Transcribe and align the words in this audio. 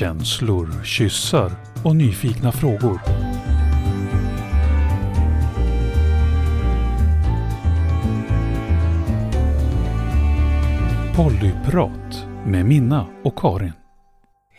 Känslor, 0.00 0.84
kyssar 0.84 1.52
och 1.84 1.96
nyfikna 1.96 2.52
frågor. 2.52 3.00
Pollyprat 11.16 12.26
med 12.46 12.66
Minna 12.66 13.06
och 13.24 13.38
Karin. 13.38 13.72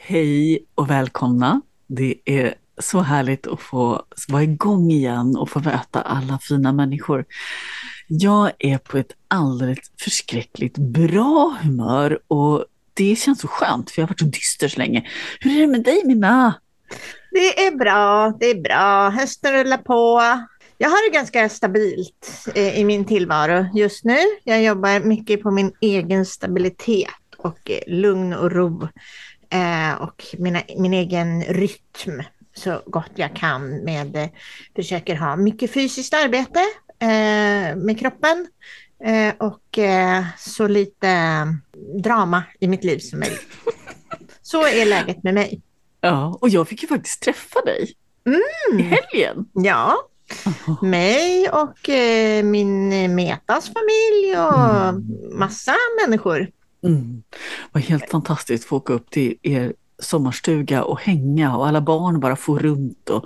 Hej 0.08 0.66
och 0.76 0.90
välkomna. 0.90 1.62
Det 1.88 2.16
är 2.26 2.54
så 2.82 3.00
härligt 3.00 3.48
att 3.48 3.62
få 3.62 4.04
vara 4.28 4.44
igång 4.44 4.92
igen 4.92 5.38
och 5.38 5.50
få 5.50 5.60
möta 5.60 6.02
alla 6.02 6.40
fina 6.42 6.72
människor. 6.72 7.26
Jag 8.08 8.52
är 8.60 8.78
på 8.78 8.98
ett 8.98 9.12
alldeles 9.28 9.80
förskräckligt 10.00 10.78
bra 10.78 11.58
humör 11.62 12.20
och 12.28 12.66
det 12.94 13.16
känns 13.16 13.42
så 13.42 13.48
skönt 13.48 13.92
för 13.92 14.02
jag 14.02 14.08
har 14.08 14.10
varit 14.10 14.20
så 14.20 14.26
dyster 14.26 14.68
så 14.68 14.80
länge. 14.80 15.08
Hur 15.40 15.58
är 15.58 15.62
det 15.62 15.68
med 15.68 15.84
dig 15.84 16.02
Minna? 16.06 16.54
Det 17.32 17.66
är 17.66 17.76
bra, 17.76 18.38
det 18.40 18.46
är 18.46 18.62
bra. 18.62 19.10
Hösten 19.10 19.54
rullar 19.54 19.78
på. 19.78 20.22
Jag 20.78 20.90
har 20.90 21.10
det 21.10 21.18
ganska 21.18 21.50
stabilt 21.50 22.48
eh, 22.56 22.80
i 22.80 22.84
min 22.84 23.06
tillvaro 23.06 23.66
just 23.74 24.06
nu. 24.06 24.18
Jag 24.44 24.64
jobbar 24.64 25.00
mycket 25.00 25.44
på 25.44 25.52
min 25.52 25.74
egen 25.82 26.26
stabilitet 26.26 27.08
och 27.38 27.72
eh, 27.72 27.80
lugn 27.88 28.34
och 28.34 28.52
ro 28.52 28.88
eh, 29.50 30.02
och 30.02 30.26
mina, 30.38 30.62
min 30.78 30.94
egen 30.94 31.44
rytm 31.44 32.24
så 32.54 32.82
gott 32.86 33.12
jag 33.16 33.36
kan 33.36 33.84
med, 33.84 34.16
eh, 34.16 34.30
försöker 34.76 35.16
ha 35.16 35.36
mycket 35.36 35.74
fysiskt 35.74 36.14
arbete 36.14 36.60
eh, 37.00 37.76
med 37.76 38.00
kroppen 38.00 38.48
eh, 39.06 39.34
och 39.40 39.78
eh, 39.78 40.24
så 40.38 40.68
lite 40.68 41.08
drama 42.04 42.44
i 42.60 42.68
mitt 42.68 42.84
liv 42.84 43.00
som 43.00 43.20
möjligt. 43.20 43.48
Så 44.42 44.66
är 44.68 44.86
läget 44.86 45.24
med 45.24 45.34
mig. 45.34 45.62
Ja, 46.02 46.38
och 46.42 46.50
jag 46.50 46.68
fick 46.68 46.82
ju 46.82 46.88
faktiskt 46.88 47.22
träffa 47.22 47.62
dig 47.62 47.94
Mm. 48.26 48.80
i 48.80 48.84
helgen. 48.84 49.46
Ja, 49.54 49.96
mig 50.82 51.50
och 51.50 51.90
eh, 51.90 52.44
min 52.44 53.16
Metas 53.16 53.66
familj 53.74 54.38
och 54.38 54.90
Mm. 54.90 55.04
massa 55.40 55.76
människor. 56.06 56.48
Mm. 56.84 57.24
Det 57.32 57.70
var 57.72 57.82
helt 57.82 58.10
fantastiskt 58.10 58.64
att 58.64 58.70
få 58.70 58.76
åka 58.78 58.94
upp 58.94 59.10
till 59.10 59.38
er 59.42 59.74
sommarstuga 60.00 60.84
och 60.84 61.02
hänga 61.02 61.56
och 61.58 61.68
alla 61.68 61.82
barn 61.82 62.20
bara 62.20 62.36
får 62.36 62.60
runt 62.60 63.10
och 63.10 63.26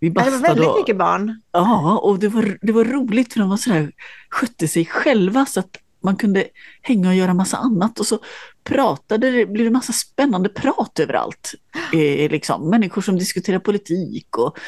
vi 0.00 0.06
Ja, 0.08 0.12
Det 0.12 0.20
var 0.20 0.24
bastade. 0.30 0.48
väldigt 0.48 0.68
och- 0.68 0.78
mycket 0.78 0.96
barn. 0.96 1.40
Ja, 1.52 1.98
och 1.98 2.18
det 2.18 2.28
var, 2.28 2.58
det 2.62 2.72
var 2.72 2.84
roligt 2.84 3.32
för 3.32 3.40
de 3.40 3.48
var 3.50 3.56
sådär, 3.56 3.92
skötte 4.30 4.68
sig 4.68 4.84
själva 4.86 5.46
så 5.46 5.60
att 5.60 5.76
man 6.02 6.16
kunde 6.16 6.44
hänga 6.82 7.08
och 7.08 7.14
göra 7.14 7.34
massa 7.34 7.56
annat 7.56 8.00
och 8.00 8.06
så 8.06 8.18
pratade 8.64 9.30
det, 9.30 9.46
blev 9.46 9.64
det 9.64 9.70
massa 9.70 9.92
spännande 9.92 10.48
prat 10.48 10.98
överallt. 10.98 11.54
Eh, 11.92 12.30
liksom. 12.30 12.70
Människor 12.70 13.02
som 13.02 13.18
diskuterar 13.18 13.58
politik 13.58 14.38
och 14.38 14.58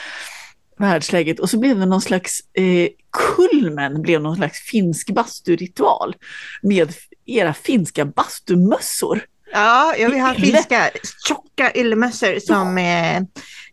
världsläget 0.78 1.40
och 1.40 1.50
så 1.50 1.58
blev 1.58 1.78
det 1.78 1.86
någon 1.86 2.00
slags, 2.00 2.40
eh, 2.54 2.88
kulmen 3.36 4.02
blev 4.02 4.22
någon 4.22 4.36
slags 4.36 4.58
finsk 4.70 5.10
basturitual 5.10 6.16
med 6.62 6.92
era 7.26 7.54
finska 7.54 8.04
bastumössor. 8.04 9.20
Ja, 9.52 9.94
ja 9.98 10.08
vi 10.08 10.18
har 10.18 10.34
Ylle. 10.38 10.46
finska 10.46 10.90
tjocka 11.28 11.72
yllemössor 11.74 12.38
som 12.38 12.78
eh, 12.78 13.22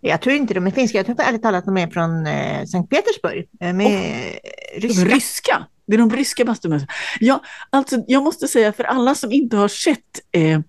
jag 0.01 0.21
tror 0.21 0.35
inte 0.35 0.53
de 0.53 0.67
är 0.67 0.71
finska, 0.71 0.97
jag 0.97 1.05
tror 1.05 1.21
ärligt 1.21 1.41
talat 1.43 1.65
de 1.65 1.77
är 1.77 1.87
från 1.87 2.27
eh, 2.27 2.65
Sankt 2.65 2.89
Petersburg. 2.89 3.45
Eh, 3.61 3.73
med 3.73 4.11
De 4.81 4.87
ryska. 4.87 5.05
ryska. 5.05 5.65
Det 5.87 5.93
är 5.93 5.97
de 5.97 6.11
ryska 6.11 6.45
bastumössorna. 6.45 6.91
Ja, 7.19 7.43
alltså 7.69 8.03
jag 8.07 8.23
måste 8.23 8.47
säga 8.47 8.73
för 8.73 8.83
alla 8.83 9.15
som 9.15 9.31
inte 9.31 9.57
har 9.57 9.67
sett 9.67 9.99
eh, 10.31 10.59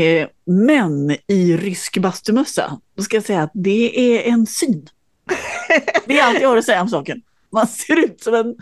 eh, 0.00 0.28
män 0.46 1.16
i 1.28 1.56
rysk 1.56 1.98
bastumössa, 1.98 2.78
då 2.96 3.02
ska 3.02 3.16
jag 3.16 3.24
säga 3.24 3.42
att 3.42 3.50
det 3.54 3.98
är 4.16 4.32
en 4.32 4.46
syn. 4.46 4.88
Det 6.06 6.18
är 6.18 6.24
allt 6.24 6.40
jag 6.40 6.48
har 6.48 6.56
att 6.56 6.64
säga 6.64 6.82
om 6.82 6.88
saken. 6.88 7.22
Man 7.52 7.66
ser 7.66 7.96
ut 8.04 8.22
som 8.22 8.34
en... 8.34 8.54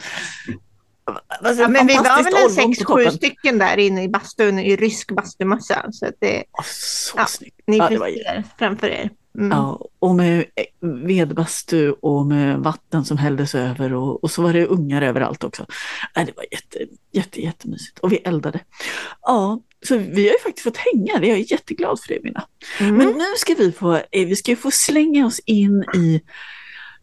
Alltså, 1.27 1.63
Ja, 1.63 1.69
men 1.69 1.87
vi 1.87 1.97
var 1.97 2.23
väl 2.25 2.35
en 2.45 2.75
sex, 2.75 2.85
sju 2.85 3.11
stycken 3.11 3.59
där 3.59 3.77
inne 3.77 4.03
i 4.05 4.09
bastun 4.09 4.59
i 4.59 4.77
rysk 4.77 5.11
bastumössa. 5.11 5.87
Så 5.93 6.07
att 6.07 6.15
det, 6.21 6.45
Så 6.65 7.19
Ja. 7.19 7.27
snyggt. 7.27 7.61
ni 7.67 7.77
Ja, 7.77 7.89
det 7.89 7.99
var 7.99 8.11
framför 8.59 8.87
er. 8.87 9.11
Mm. 9.39 9.51
Ja, 9.51 9.81
och 9.99 10.15
med 10.15 10.39
eh, 10.39 10.89
vedbastu 11.07 11.91
och 11.91 12.27
med 12.27 12.59
vatten 12.59 13.05
som 13.05 13.19
hälldes 13.19 13.55
över 13.55 13.93
och, 13.95 14.25
och 14.25 14.31
så 14.31 14.43
var 14.43 14.53
det 14.53 14.67
ungar 14.67 15.03
överallt 15.03 15.45
också. 15.45 15.67
Nej, 16.17 16.25
det 16.27 16.33
var 16.37 16.45
jätte, 16.51 16.79
jätte, 17.13 17.41
jättemysigt 17.43 17.99
och 17.99 18.13
vi 18.13 18.17
eldade. 18.17 18.61
Ja, 19.23 19.61
så 19.87 19.97
vi 19.97 20.27
har 20.27 20.33
ju 20.33 20.39
faktiskt 20.43 20.65
fått 20.65 20.77
hänga, 20.77 21.19
det 21.19 21.27
är 21.27 21.31
jag 21.31 21.41
jätteglad 21.41 22.01
för 22.01 22.15
det 22.15 22.23
Minna. 22.23 22.45
Mm. 22.81 22.95
Men 22.95 23.07
nu 23.09 23.25
ska 23.37 23.55
vi 23.55 23.73
få, 23.73 23.95
eh, 23.95 24.03
vi 24.27 24.37
ska 24.37 24.57
få 24.57 24.71
slänga 24.71 25.27
oss 25.27 25.39
in 25.47 25.85
i 25.95 26.23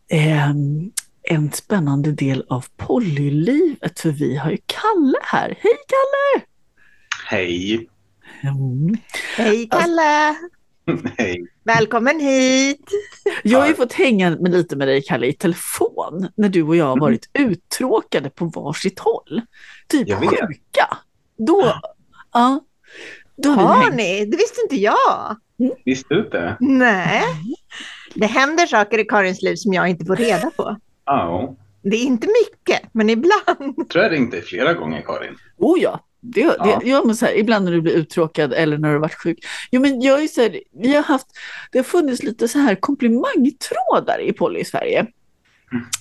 ehm, 0.09 0.91
en 1.29 1.51
spännande 1.51 2.11
del 2.11 2.45
av 2.49 2.65
polylivet 2.77 3.99
för 3.99 4.09
vi 4.09 4.35
har 4.35 4.51
ju 4.51 4.57
Kalle 4.65 5.17
här. 5.23 5.47
Hej 5.47 5.73
Kalle! 5.87 6.45
Hej. 7.25 7.89
Mm. 8.43 8.97
Hej 9.37 9.69
Kalle! 9.71 10.35
Hej. 11.17 11.45
Välkommen 11.63 12.19
hit! 12.19 12.89
Jag 13.43 13.59
har 13.59 13.67
ju 13.67 13.73
fått 13.73 13.93
hänga 13.93 14.29
med 14.29 14.51
lite 14.51 14.75
med 14.75 14.87
dig 14.87 15.01
Kalle 15.01 15.27
i 15.27 15.33
telefon 15.33 16.27
när 16.35 16.49
du 16.49 16.63
och 16.63 16.75
jag 16.75 16.85
har 16.85 16.99
varit 16.99 17.29
uttråkade 17.33 18.29
på 18.29 18.45
varsitt 18.45 18.99
håll. 18.99 19.41
Typ 19.87 20.13
sjuka. 20.13 20.97
Då, 21.37 21.73
ja, 22.33 22.59
då 23.37 23.49
har 23.49 23.75
Har 23.75 23.91
ni? 23.91 24.25
Det 24.25 24.37
visste 24.37 24.61
inte 24.61 24.75
jag. 24.75 25.37
Visste 25.85 26.13
du 26.13 26.19
inte? 26.19 26.57
Nej. 26.59 27.23
Det 28.13 28.25
händer 28.25 28.65
saker 28.67 28.99
i 28.99 29.05
Karins 29.05 29.41
liv 29.41 29.55
som 29.55 29.73
jag 29.73 29.89
inte 29.89 30.05
får 30.05 30.15
reda 30.15 30.51
på. 30.57 30.77
Ja. 31.07 31.55
Det 31.83 31.95
är 31.95 32.03
inte 32.05 32.27
mycket, 32.27 32.89
men 32.91 33.09
ibland. 33.09 33.73
Jag 33.77 33.89
tror 33.89 34.03
jag 34.03 34.11
ringde 34.13 34.41
flera 34.41 34.73
gånger 34.73 35.01
Karin. 35.01 35.35
Oh 35.57 35.79
ja, 35.79 35.99
det, 36.21 36.41
Ja. 36.41 36.79
det, 36.83 36.89
jag 36.89 37.07
måste 37.07 37.25
säga, 37.25 37.37
ibland 37.37 37.65
när 37.65 37.71
du 37.71 37.81
blir 37.81 37.93
uttråkad 37.93 38.53
eller 38.53 38.77
när 38.77 38.87
du 38.87 38.93
har 38.93 39.01
varit 39.01 39.13
sjuk. 39.23 39.37
Jo, 39.71 39.81
men 39.81 40.01
jag 40.01 40.23
är 40.23 40.27
så 40.27 40.41
här, 40.41 40.59
vi 40.73 40.95
har 40.95 41.03
haft, 41.03 41.27
det 41.71 41.77
har 41.79 41.83
funnits 41.83 42.23
lite 42.23 42.47
så 42.47 42.59
här 42.59 42.75
komplimangtrådar 42.75 44.19
i 44.21 44.33
Polly 44.33 44.59
i 44.59 44.65
Sverige. 44.65 45.05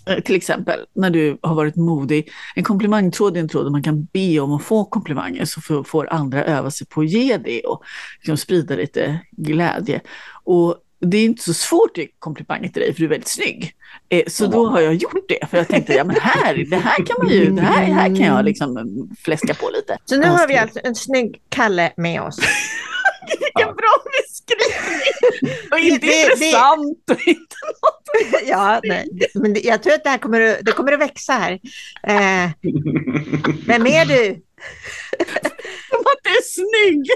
Eh, 0.06 0.20
Till 0.22 0.34
exempel 0.36 0.80
när 0.94 1.10
du 1.10 1.38
har 1.42 1.54
varit 1.54 1.76
modig. 1.76 2.28
En 2.54 2.64
komplimangtråd 2.64 3.36
är 3.36 3.40
en 3.40 3.48
tråd 3.48 3.66
där 3.66 3.70
man 3.70 3.82
kan 3.82 4.04
be 4.04 4.40
om 4.40 4.52
att 4.52 4.62
få 4.62 4.84
komplimanger 4.84 5.44
så 5.44 5.60
får, 5.60 5.84
får 5.84 6.12
andra 6.12 6.44
öva 6.44 6.70
sig 6.70 6.86
på 6.86 7.00
att 7.00 7.10
ge 7.10 7.36
det 7.36 7.60
och 7.60 7.82
liksom 8.18 8.36
sprida 8.36 8.74
lite 8.76 9.18
glädje. 9.30 10.00
Och 10.44 10.76
det 11.00 11.16
är 11.18 11.24
inte 11.24 11.42
så 11.42 11.54
svårt 11.54 11.90
att 11.90 11.98
ge 11.98 12.08
komplimanger 12.18 12.68
till 12.68 12.82
dig 12.82 12.92
för 12.94 13.00
du 13.00 13.04
är 13.06 13.10
väldigt 13.10 13.28
snygg. 13.28 13.72
Eh, 14.08 14.22
Så 14.26 14.46
då 14.46 14.66
har 14.66 14.80
jag 14.80 14.94
gjort 14.94 15.28
det 15.28 15.50
för 15.50 15.56
jag 15.56 15.68
tänkte, 15.68 15.92
ja 15.94 16.04
men 16.04 16.16
här, 16.20 16.54
det 16.70 16.76
här 16.76 16.96
kan 17.06 17.16
man 17.18 17.28
ju, 17.32 17.50
det 17.50 17.62
här, 17.62 17.84
här 17.84 18.06
kan 18.08 18.26
jag 18.26 18.44
liksom 18.44 18.76
mm, 18.76 18.88
fläska 19.24 19.54
på 19.54 19.70
lite. 19.70 19.98
Så 20.04 20.16
nu 20.16 20.26
har 20.26 20.48
vi 20.48 20.56
alltså 20.56 20.80
en 20.84 20.94
snygg 20.94 21.40
Kalle 21.48 21.92
med 21.96 22.22
oss. 22.22 22.36
Vilken 23.28 23.76
bra 23.76 23.92
beskrivning! 24.22 25.56
Och 25.72 25.78
inte 25.78 26.06
Det- 26.06 26.12
det- 26.12 26.22
intressant 26.22 27.10
och 27.10 27.28
inte 27.28 27.56
Ja, 28.46 28.80
nej. 28.84 29.08
det- 29.12 29.40
men 29.40 29.52
det- 29.54 29.60
jag 29.64 29.82
tror 29.82 29.92
att 29.94 30.04
det 30.04 30.10
här 30.10 30.18
kommer, 30.18 30.40
att- 30.40 30.58
det 30.62 30.72
kommer 30.72 30.92
att 30.92 31.00
växa 31.00 31.32
här. 31.32 31.52
Eh, 32.06 32.50
vem 33.66 33.86
är 33.86 34.04
du? 34.04 34.24
som 35.90 36.00
att 36.00 36.20
du 36.24 36.30
är 36.30 36.42
snygg. 36.42 37.06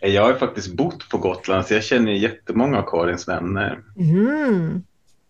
Jag 0.00 0.22
har 0.22 0.34
faktiskt 0.34 0.72
bott 0.72 1.08
på 1.08 1.18
Gotland 1.18 1.66
så 1.66 1.74
jag 1.74 1.84
känner 1.84 2.12
jättemånga 2.12 2.78
av 2.78 2.82
Karins 2.82 3.28
vänner. 3.28 3.78
Mm. 3.98 4.82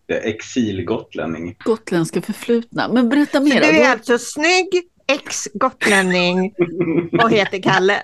Jag 0.07 0.17
är 0.17 0.29
exilgotlänning. 0.29 1.55
Gotländska 1.63 2.21
förflutna. 2.21 2.87
Men 2.87 3.09
berätta 3.09 3.37
Så 3.37 3.43
mer. 3.43 3.61
du 3.61 3.67
är 3.67 3.83
då. 3.85 3.91
alltså 3.91 4.17
snygg, 4.17 4.83
ex-gotlänning 5.07 6.53
och 7.23 7.31
heter 7.31 7.61
Kalle. 7.61 8.01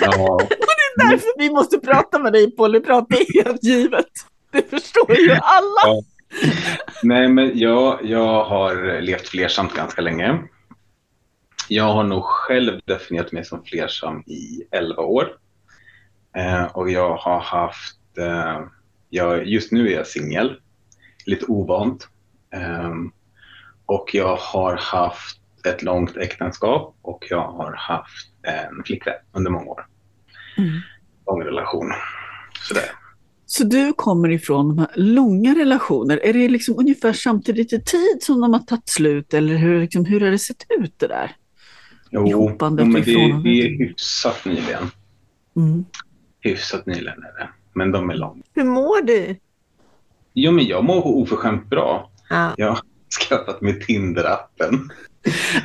Ja. 0.00 0.40
Därför 0.96 1.38
vi 1.38 1.50
måste 1.50 1.78
prata 1.78 2.18
med 2.18 2.32
dig 2.32 2.56
Polyprat, 2.56 3.06
det 3.08 3.16
är 3.16 3.44
helt 3.44 3.64
givet. 3.64 4.06
Det 4.52 4.70
förstår 4.70 5.16
ju 5.18 5.30
alla. 5.30 5.80
Ja. 5.84 6.02
Nej, 7.02 7.28
men 7.28 7.58
jag, 7.58 7.98
jag 8.04 8.44
har 8.44 9.00
levt 9.00 9.28
flersamt 9.28 9.74
ganska 9.74 10.02
länge. 10.02 10.38
Jag 11.68 11.84
har 11.84 12.04
nog 12.04 12.24
själv 12.24 12.80
definierat 12.84 13.32
mig 13.32 13.44
som 13.44 13.64
flersam 13.64 14.20
i 14.26 14.62
11 14.70 15.02
år. 15.02 15.28
Eh, 16.36 16.64
och 16.64 16.90
jag 16.90 17.16
har 17.16 17.40
haft, 17.40 17.98
eh, 18.18 18.60
jag, 19.10 19.46
just 19.46 19.72
nu 19.72 19.88
är 19.88 19.96
jag 19.96 20.06
singel, 20.06 20.56
lite 21.26 21.46
ovant. 21.46 22.08
Eh, 22.54 22.92
och 23.86 24.14
jag 24.14 24.36
har 24.36 24.76
haft 24.76 25.38
ett 25.66 25.82
långt 25.82 26.16
äktenskap 26.16 26.96
och 27.02 27.26
jag 27.30 27.52
har 27.52 27.74
haft 27.76 28.28
en 28.42 28.84
flickvän 28.84 29.14
under 29.32 29.50
många 29.50 29.66
år. 29.66 29.86
Mm. 30.58 30.70
Lång 31.26 31.42
relation. 31.42 31.92
Sådär. 32.68 32.84
Så 33.46 33.64
du 33.64 33.92
kommer 33.92 34.30
ifrån 34.30 34.68
de 34.68 34.78
här 34.78 34.90
långa 34.94 35.54
relationer. 35.54 36.20
Är 36.24 36.32
det 36.32 36.48
liksom 36.48 36.78
ungefär 36.78 37.12
samtidigt 37.12 37.72
i 37.72 37.82
tid 37.82 38.18
som 38.20 38.40
de 38.40 38.52
har 38.52 38.60
tagit 38.60 38.88
slut 38.88 39.34
eller 39.34 39.56
hur, 39.56 39.80
liksom, 39.80 40.04
hur 40.04 40.20
har 40.20 40.30
det 40.30 40.38
sett 40.38 40.64
ut 40.80 40.94
det 40.98 41.06
där? 41.06 41.36
Jo, 42.10 42.56
men 42.60 42.76
det, 42.76 42.84
det 42.84 43.50
är 43.50 43.78
hyfsat 43.78 44.44
nyligen. 44.44 44.90
Mm. 45.56 45.84
Hyfsat 46.42 46.86
nyligen. 46.86 47.24
Men 47.72 47.92
de 47.92 48.10
är 48.10 48.14
långa. 48.14 48.42
Hur 48.54 48.64
mår 48.64 49.02
du? 49.02 49.36
Jo, 50.34 50.52
men 50.52 50.66
jag 50.66 50.84
mår 50.84 51.06
oförskämt 51.06 51.66
bra. 51.66 52.10
Ja. 52.30 52.54
Jag 52.56 52.68
har 52.68 52.80
skaffat 53.28 53.60
mig 53.60 53.80
Tinder-appen. 53.80 54.90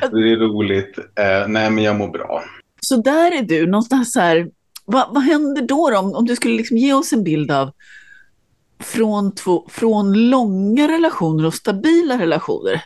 Det 0.00 0.32
är 0.32 0.36
roligt. 0.36 0.98
Eh, 0.98 1.48
nej, 1.48 1.70
men 1.70 1.84
jag 1.84 1.96
mår 1.96 2.08
bra. 2.08 2.44
Så 2.80 2.96
där 2.96 3.32
är 3.32 3.42
du, 3.42 3.66
någonstans 3.66 4.12
så 4.12 4.20
här, 4.20 4.50
vad, 4.84 5.14
vad 5.14 5.22
händer 5.22 5.62
då, 5.62 5.90
då 5.90 5.98
om, 5.98 6.14
om 6.14 6.26
du 6.26 6.36
skulle 6.36 6.56
liksom 6.56 6.76
ge 6.76 6.92
oss 6.92 7.12
en 7.12 7.24
bild 7.24 7.50
av 7.50 7.70
från, 8.80 9.34
två, 9.34 9.66
från 9.68 10.30
långa 10.30 10.88
relationer 10.88 11.46
och 11.46 11.54
stabila 11.54 12.18
relationer? 12.18 12.82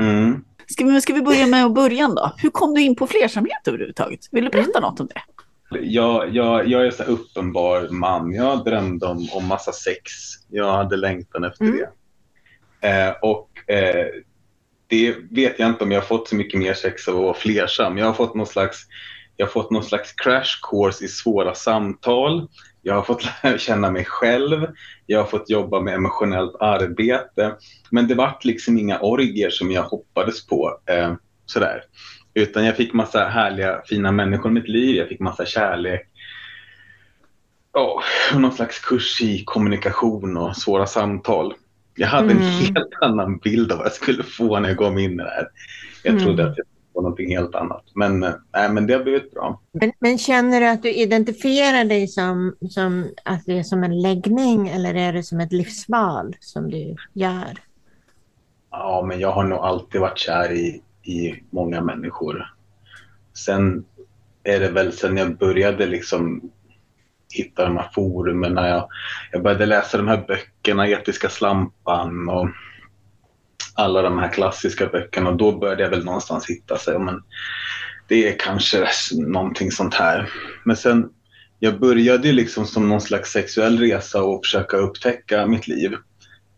Mm. 0.00 0.44
Ska 0.66 0.84
vi, 0.84 1.00
ska 1.00 1.14
vi 1.14 1.22
börja 1.22 1.46
med 1.46 1.72
början 1.72 2.14
då? 2.14 2.32
Hur 2.36 2.50
kom 2.50 2.74
du 2.74 2.82
in 2.82 2.96
på 2.96 3.06
flersamhet 3.06 3.68
överhuvudtaget? 3.68 4.20
Vill 4.30 4.44
du 4.44 4.50
berätta 4.50 4.80
något 4.80 5.00
om 5.00 5.06
det? 5.06 5.20
Jag, 5.70 6.34
jag, 6.36 6.68
jag 6.68 6.86
är 6.86 6.90
så 6.90 7.02
uppenbar 7.02 7.88
man. 7.90 8.34
Jag 8.34 8.64
drömde 8.64 9.06
om, 9.06 9.28
om 9.32 9.46
massa 9.46 9.72
sex. 9.72 10.02
Jag 10.48 10.72
hade 10.72 10.96
längtan 10.96 11.44
efter 11.44 11.64
Mm. 11.64 11.76
det. 11.78 11.88
Eh, 12.88 13.14
och 13.22 13.70
eh, 13.70 14.06
det 14.86 15.16
vet 15.30 15.58
jag 15.58 15.68
inte 15.68 15.84
om 15.84 15.92
jag 15.92 16.00
har 16.00 16.06
fått 16.06 16.28
så 16.28 16.36
mycket 16.36 16.60
mer 16.60 16.74
sex 16.74 17.08
av 17.08 17.16
att 17.16 17.22
vara 17.22 17.34
flersam. 17.34 17.98
Jag 17.98 18.06
har 18.06 18.12
fått 18.12 18.34
någon 18.34 18.46
slags, 18.46 18.86
jag 19.36 19.46
har 19.46 19.50
fått 19.50 19.70
någon 19.70 19.84
slags 19.84 20.12
crash 20.12 20.60
course 20.70 21.04
i 21.04 21.08
svåra 21.08 21.54
samtal. 21.54 22.48
Jag 22.82 22.94
har 22.94 23.02
fått 23.02 23.24
lära 23.44 23.58
känna 23.58 23.90
mig 23.90 24.04
själv. 24.04 24.66
Jag 25.06 25.18
har 25.18 25.26
fått 25.26 25.50
jobba 25.50 25.80
med 25.80 25.94
emotionellt 25.94 26.56
arbete. 26.60 27.56
Men 27.90 28.08
det 28.08 28.14
vart 28.14 28.44
liksom 28.44 28.78
inga 28.78 29.00
orgier 29.00 29.50
som 29.50 29.70
jag 29.72 29.82
hoppades 29.82 30.46
på. 30.46 30.80
Eh, 30.86 31.14
sådär. 31.46 31.82
Utan 32.38 32.64
jag 32.66 32.76
fick 32.76 32.92
massa 32.92 33.24
härliga, 33.24 33.82
fina 33.86 34.12
människor 34.12 34.50
i 34.50 34.54
mitt 34.54 34.68
liv. 34.68 34.96
Jag 34.96 35.08
fick 35.08 35.20
massa 35.20 35.46
kärlek. 35.46 36.08
Ja, 37.72 38.02
och 38.34 38.40
någon 38.40 38.52
slags 38.52 38.78
kurs 38.78 39.20
i 39.22 39.44
kommunikation 39.44 40.36
och 40.36 40.56
svåra 40.56 40.86
samtal. 40.86 41.54
Jag 41.94 42.08
hade 42.08 42.30
en 42.32 42.36
Mm. 42.42 42.50
helt 42.50 42.88
annan 43.00 43.38
bild 43.38 43.72
av 43.72 43.78
vad 43.78 43.86
jag 43.86 43.92
skulle 43.92 44.22
få 44.22 44.60
när 44.60 44.68
jag 44.68 44.78
gav 44.78 44.94
mig 44.94 45.04
in 45.04 45.12
i 45.12 45.16
det 45.16 45.30
här. 45.30 45.48
Jag 46.02 46.12
Mm. 46.12 46.24
trodde 46.24 46.42
att 46.42 46.56
jag 46.56 46.66
skulle 46.66 46.92
få 46.94 47.00
någonting 47.00 47.36
helt 47.36 47.54
annat. 47.54 47.84
Men, 47.94 48.22
eh, 48.22 48.32
nej, 48.54 48.68
men 48.70 48.86
det 48.86 48.94
har 48.94 49.02
blivit 49.02 49.30
bra. 49.30 49.60
Men, 49.72 49.92
men 49.98 50.18
känner 50.18 50.60
du 50.60 50.66
att 50.68 50.82
du 50.82 50.92
identifierar 50.92 51.84
dig 51.84 52.08
som, 52.08 52.56
som 52.70 53.06
att 53.24 53.42
det 53.46 53.58
är 53.58 53.62
som 53.62 53.84
en 53.84 54.00
läggning 54.02 54.68
eller 54.68 54.94
är 54.94 55.12
det 55.12 55.22
som 55.22 55.40
ett 55.40 55.52
livsval 55.52 56.36
som 56.40 56.70
du 56.70 56.96
gör? 57.12 57.58
Ja, 58.70 59.04
men 59.08 59.20
jag 59.20 59.32
har 59.32 59.44
nog 59.44 59.58
alltid 59.58 60.00
varit 60.00 60.18
kär 60.18 60.52
i, 60.52 60.82
i 61.08 61.42
många 61.50 61.80
människor. 61.80 62.54
Sen 63.34 63.84
är 64.44 64.60
det 64.60 64.70
väl 64.70 64.92
sen 64.92 65.16
jag 65.16 65.38
började 65.38 65.86
liksom 65.86 66.50
hitta 67.34 67.64
de 67.64 67.76
här 67.76 67.90
forumen 67.94 68.56
jag, 68.56 68.88
jag 69.32 69.42
började 69.42 69.66
läsa 69.66 69.96
de 69.96 70.08
här 70.08 70.24
böckerna, 70.28 70.88
Etiska 70.88 71.28
slampan 71.28 72.28
och 72.28 72.48
alla 73.74 74.02
de 74.02 74.18
här 74.18 74.32
klassiska 74.32 74.86
böckerna. 74.86 75.30
Och 75.30 75.36
då 75.36 75.58
började 75.58 75.82
jag 75.82 75.90
väl 75.90 76.04
någonstans 76.04 76.46
hitta 76.46 76.78
sig. 76.78 76.98
Men 76.98 77.22
det 78.08 78.28
är 78.28 78.38
kanske 78.38 78.88
någonting 79.12 79.70
sånt 79.70 79.94
här. 79.94 80.30
Men 80.64 80.76
sen, 80.76 81.10
jag 81.58 81.80
började 81.80 82.28
ju 82.28 82.32
liksom 82.34 82.66
som 82.66 82.88
någon 82.88 83.00
slags 83.00 83.32
sexuell 83.32 83.78
resa 83.78 84.22
och 84.22 84.44
försöka 84.44 84.76
upptäcka 84.76 85.46
mitt 85.46 85.68
liv. 85.68 85.94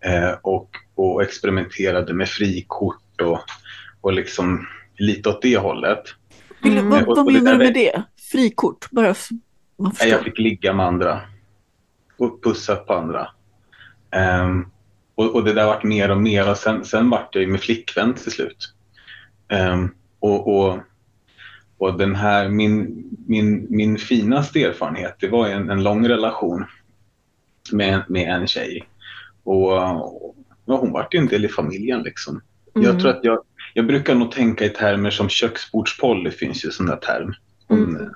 Eh, 0.05 0.33
och, 0.43 0.69
och 0.95 1.23
experimenterade 1.23 2.15
med 2.15 2.29
frikort 2.29 3.21
och, 3.21 3.41
och 4.01 4.13
liksom 4.13 4.67
lite 4.99 5.29
åt 5.29 5.43
det 5.43 5.57
hållet. 5.59 6.03
Mm. 6.65 6.91
vad, 6.91 7.09
Och- 7.09 7.17
vad 7.17 7.33
menar 7.33 7.53
du 7.53 7.59
med 7.59 7.75
det? 7.75 8.03
Frikort? 8.33 8.91
Bara 8.91 9.15
man 9.79 9.93
förstår. 9.93 10.09
Jag 10.09 10.25
fick 10.25 10.39
ligga 10.39 10.73
med 10.73 10.87
andra 10.87 11.21
och 12.19 12.43
pussa 12.43 12.77
på 12.77 12.95
andra. 12.95 13.29
Ehm, 14.11 14.67
och, 15.15 15.35
och 15.35 15.45
det 15.45 15.53
där 15.53 15.67
vart 15.67 15.85
mer 15.85 16.11
och 16.11 16.21
mer 16.21 16.51
och 16.51 16.57
sen, 16.57 16.85
sen 16.85 17.11
vart 17.11 17.35
jag 17.35 17.43
ju 17.43 17.51
med 17.51 17.61
flickvän 17.61 18.15
till 18.15 18.33
slut. 18.33 18.75
Ehm, 19.49 19.91
och, 20.19 20.49
och, 20.57 20.79
och 21.79 21.99
den 21.99 22.15
här, 22.15 22.49
min, 22.49 23.05
min, 23.27 23.67
min 23.71 23.99
finaste 23.99 24.63
erfarenhet, 24.63 25.17
det 25.21 25.29
var 25.29 25.49
en, 25.49 25.71
en 25.71 25.83
lång 25.83 26.09
relation 26.09 26.65
med, 27.73 28.03
med 28.09 28.29
en 28.29 28.47
tjej. 28.47 28.89
Och, 29.43 29.73
och 30.65 30.79
hon 30.79 30.93
vart 30.93 31.15
ju 31.15 31.19
en 31.19 31.27
del 31.27 31.45
i 31.45 31.49
familjen 31.49 32.03
liksom. 32.03 32.43
Mm. 32.75 32.87
Jag 32.87 33.01
tror 33.01 33.11
att 33.11 33.25
jag, 33.25 33.43
jag 33.75 33.87
brukar 33.87 34.15
nog 34.15 34.33
tänka 34.33 34.65
i 34.65 34.69
termer 34.69 35.11
som 35.11 35.29
köksbordspoly 35.29 36.31
finns 36.31 36.65
ju 36.65 36.71
sån 36.71 36.87
där 36.87 36.97
term. 36.97 37.35
Hon, 37.69 37.97
Mm. 37.97 38.15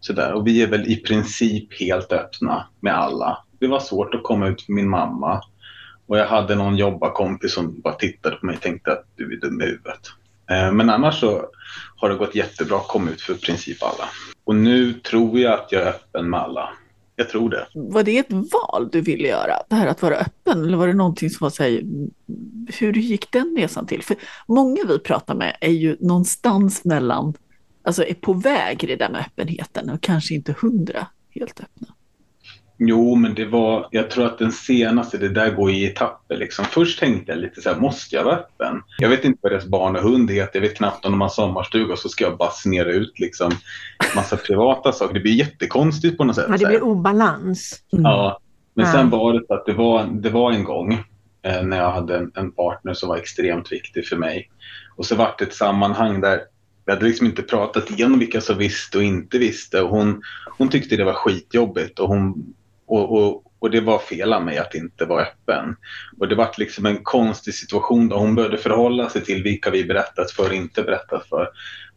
Sådär. 0.00 0.32
Och 0.32 0.46
vi 0.46 0.62
är 0.62 0.66
väl 0.66 0.86
i 0.86 0.96
princip 0.96 1.80
helt 1.80 2.12
öppna 2.12 2.66
med 2.80 2.94
alla. 2.94 3.38
Det 3.58 3.66
var 3.66 3.80
svårt 3.80 4.14
att 4.14 4.22
komma 4.22 4.48
ut 4.48 4.62
för 4.62 4.72
min 4.72 4.88
mamma. 4.88 5.42
Och 6.06 6.18
jag 6.18 6.26
hade 6.26 6.54
någon 6.54 6.76
jobbarkompis 6.76 7.54
som 7.54 7.80
bara 7.80 7.94
tittade 7.94 8.36
på 8.36 8.46
mig 8.46 8.56
och 8.56 8.62
tänkte 8.62 8.92
att 8.92 9.04
du 9.16 9.32
är 9.32 9.40
dum 9.40 9.60
i 9.60 9.64
huvudet. 9.64 10.00
Eh, 10.50 10.72
Men 10.72 10.90
annars 10.90 11.20
så 11.20 11.46
har 11.96 12.08
det 12.08 12.14
gått 12.14 12.34
jättebra 12.34 12.76
att 12.76 12.88
komma 12.88 13.10
ut 13.10 13.20
för 13.20 13.32
i 13.34 13.38
princip 13.38 13.82
alla. 13.82 14.08
Och 14.44 14.56
nu 14.56 14.92
tror 14.92 15.38
jag 15.38 15.52
att 15.52 15.72
jag 15.72 15.82
är 15.82 15.86
öppen 15.88 16.30
med 16.30 16.40
alla. 16.40 16.70
Jag 17.20 17.28
tror 17.28 17.50
det. 17.50 17.66
Var 17.74 18.02
det 18.02 18.18
ett 18.18 18.32
val 18.32 18.88
du 18.92 19.00
ville 19.00 19.28
göra? 19.28 19.54
Det 19.68 19.74
här 19.74 19.86
att 19.86 20.02
vara 20.02 20.16
öppen? 20.16 20.64
Eller 20.64 20.76
var 20.76 20.86
det 20.86 20.94
någonting 20.94 21.30
som 21.30 21.44
var 21.44 21.50
så 21.50 21.62
här, 21.62 21.82
hur 22.78 22.92
gick 22.92 23.32
den 23.32 23.56
resan 23.56 23.86
till? 23.86 24.02
För 24.02 24.16
många 24.46 24.84
vi 24.88 24.98
pratar 24.98 25.34
med 25.34 25.56
är 25.60 25.70
ju 25.70 25.96
någonstans 26.00 26.84
mellan, 26.84 27.34
alltså 27.82 28.04
är 28.04 28.14
på 28.14 28.32
väg 28.32 28.84
i 28.84 28.86
det 28.86 28.96
där 28.96 29.10
med 29.10 29.20
öppenheten 29.20 29.90
och 29.90 30.00
kanske 30.00 30.34
inte 30.34 30.54
hundra 30.60 31.06
helt 31.30 31.60
öppna. 31.60 31.94
Jo, 32.82 33.14
men 33.14 33.34
det 33.34 33.44
var, 33.44 33.88
jag 33.90 34.10
tror 34.10 34.26
att 34.26 34.38
den 34.38 34.52
senaste, 34.52 35.18
det 35.18 35.28
där 35.28 35.50
går 35.50 35.70
i 35.70 35.84
etapper. 35.84 36.36
Liksom. 36.36 36.64
Först 36.64 37.00
tänkte 37.00 37.32
jag 37.32 37.38
lite 37.40 37.60
så 37.60 37.70
här, 37.70 37.80
måste 37.80 38.16
jag 38.16 38.24
vara 38.24 38.36
öppen? 38.36 38.82
Jag 38.98 39.08
vet 39.08 39.24
inte 39.24 39.38
vad 39.42 39.52
deras 39.52 39.66
barn 39.66 39.96
och 39.96 40.02
hund 40.02 40.30
heter, 40.30 40.60
jag 40.60 40.68
vet 40.68 40.76
knappt 40.76 41.04
om 41.04 41.12
de 41.12 41.20
har 41.20 41.28
sommarstuga 41.28 41.92
och 41.92 41.98
så 41.98 42.08
ska 42.08 42.24
jag 42.24 42.36
basunera 42.36 42.92
ut 42.92 43.18
liksom 43.18 43.52
massa 44.16 44.36
privata 44.36 44.92
saker. 44.92 45.14
Det 45.14 45.20
blir 45.20 45.32
jättekonstigt 45.32 46.18
på 46.18 46.24
något 46.24 46.36
sätt. 46.36 46.46
Ja, 46.48 46.56
det 46.56 46.66
blir 46.66 46.82
obalans. 46.82 47.82
Mm. 47.92 48.04
Ja, 48.04 48.40
men 48.74 48.86
Ja. 48.86 48.92
sen 48.92 49.10
var 49.10 49.32
det 49.32 49.46
så 49.46 49.54
att 49.54 49.66
det 49.66 49.72
var, 49.72 50.04
det 50.04 50.30
var 50.30 50.52
en 50.52 50.64
gång 50.64 50.92
eh, 51.42 51.62
när 51.62 51.78
jag 51.78 51.90
hade 51.90 52.16
en, 52.16 52.32
en 52.34 52.52
partner 52.52 52.94
som 52.94 53.08
var 53.08 53.16
extremt 53.16 53.72
viktig 53.72 54.06
för 54.06 54.16
mig. 54.16 54.50
Och 54.96 55.06
så 55.06 55.16
var 55.16 55.34
det 55.38 55.44
ett 55.44 55.54
sammanhang 55.54 56.20
där 56.20 56.40
vi 56.86 56.92
hade 56.92 57.06
liksom 57.06 57.26
inte 57.26 57.42
pratat 57.42 57.90
igenom 57.90 58.18
vilka 58.18 58.40
som 58.40 58.58
visste 58.58 58.98
och 58.98 59.04
inte 59.04 59.38
visste. 59.38 59.82
Och 59.82 59.88
hon, 59.90 60.22
hon 60.58 60.68
tyckte 60.68 60.96
det 60.96 61.04
var 61.04 61.12
skitjobbigt 61.12 61.98
och, 61.98 62.08
hon, 62.08 62.54
och, 62.90 63.12
och, 63.12 63.42
och 63.58 63.70
det 63.70 63.80
var 63.80 63.98
fel 63.98 64.32
av 64.32 64.44
mig 64.44 64.58
att 64.58 64.74
inte 64.74 65.04
vara 65.04 65.22
öppen. 65.22 65.76
Och 66.18 66.28
det 66.28 66.34
var 66.34 66.50
liksom 66.58 66.86
en 66.86 67.02
konstig 67.02 67.54
situation 67.54 68.08
då 68.08 68.16
hon 68.16 68.34
började 68.34 68.58
förhålla 68.58 69.08
sig 69.08 69.24
till 69.24 69.42
vilka 69.42 69.70
vi 69.70 69.84
berättat 69.84 70.30
för 70.30 70.48
och 70.48 70.54
inte 70.54 70.82
berättat 70.82 71.28
för. 71.28 71.48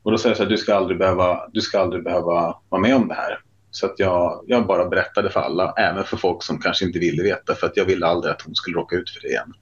Och 0.04 0.12
då 0.12 0.18
sa 0.18 0.28
jag 0.28 0.38
så 0.38 0.44
här, 0.44 0.50
du 0.50 0.58
ska 0.58 0.76
aldrig 0.76 0.98
behöva, 0.98 1.50
du 1.54 1.62
ska 1.62 1.80
aldrig 1.80 2.04
behöva 2.04 2.58
vara 2.70 2.82
med 2.82 2.96
om 2.96 3.08
det 3.08 3.14
här. 3.14 3.40
Så 3.72 3.86
att 3.86 4.00
jag, 4.00 4.44
jag 4.48 4.68
bara 4.68 4.90
berättade 4.90 5.30
för 5.30 5.40
alla, 5.40 5.74
även 5.78 6.04
för 6.04 6.18
folk 6.18 6.44
som 6.44 6.60
kanske 6.60 6.86
inte 6.86 7.00
ville 7.00 7.24
veta, 7.24 7.56
för 7.56 7.68
att 7.68 7.78
jag 7.78 7.86
ville 7.86 8.06
aldrig 8.06 8.34
att 8.34 8.42
hon 8.42 8.56
skulle 8.56 8.78
råka 8.78 8.96
ut 8.96 9.10
för 9.10 9.22
det 9.22 9.28
igen. 9.28 9.54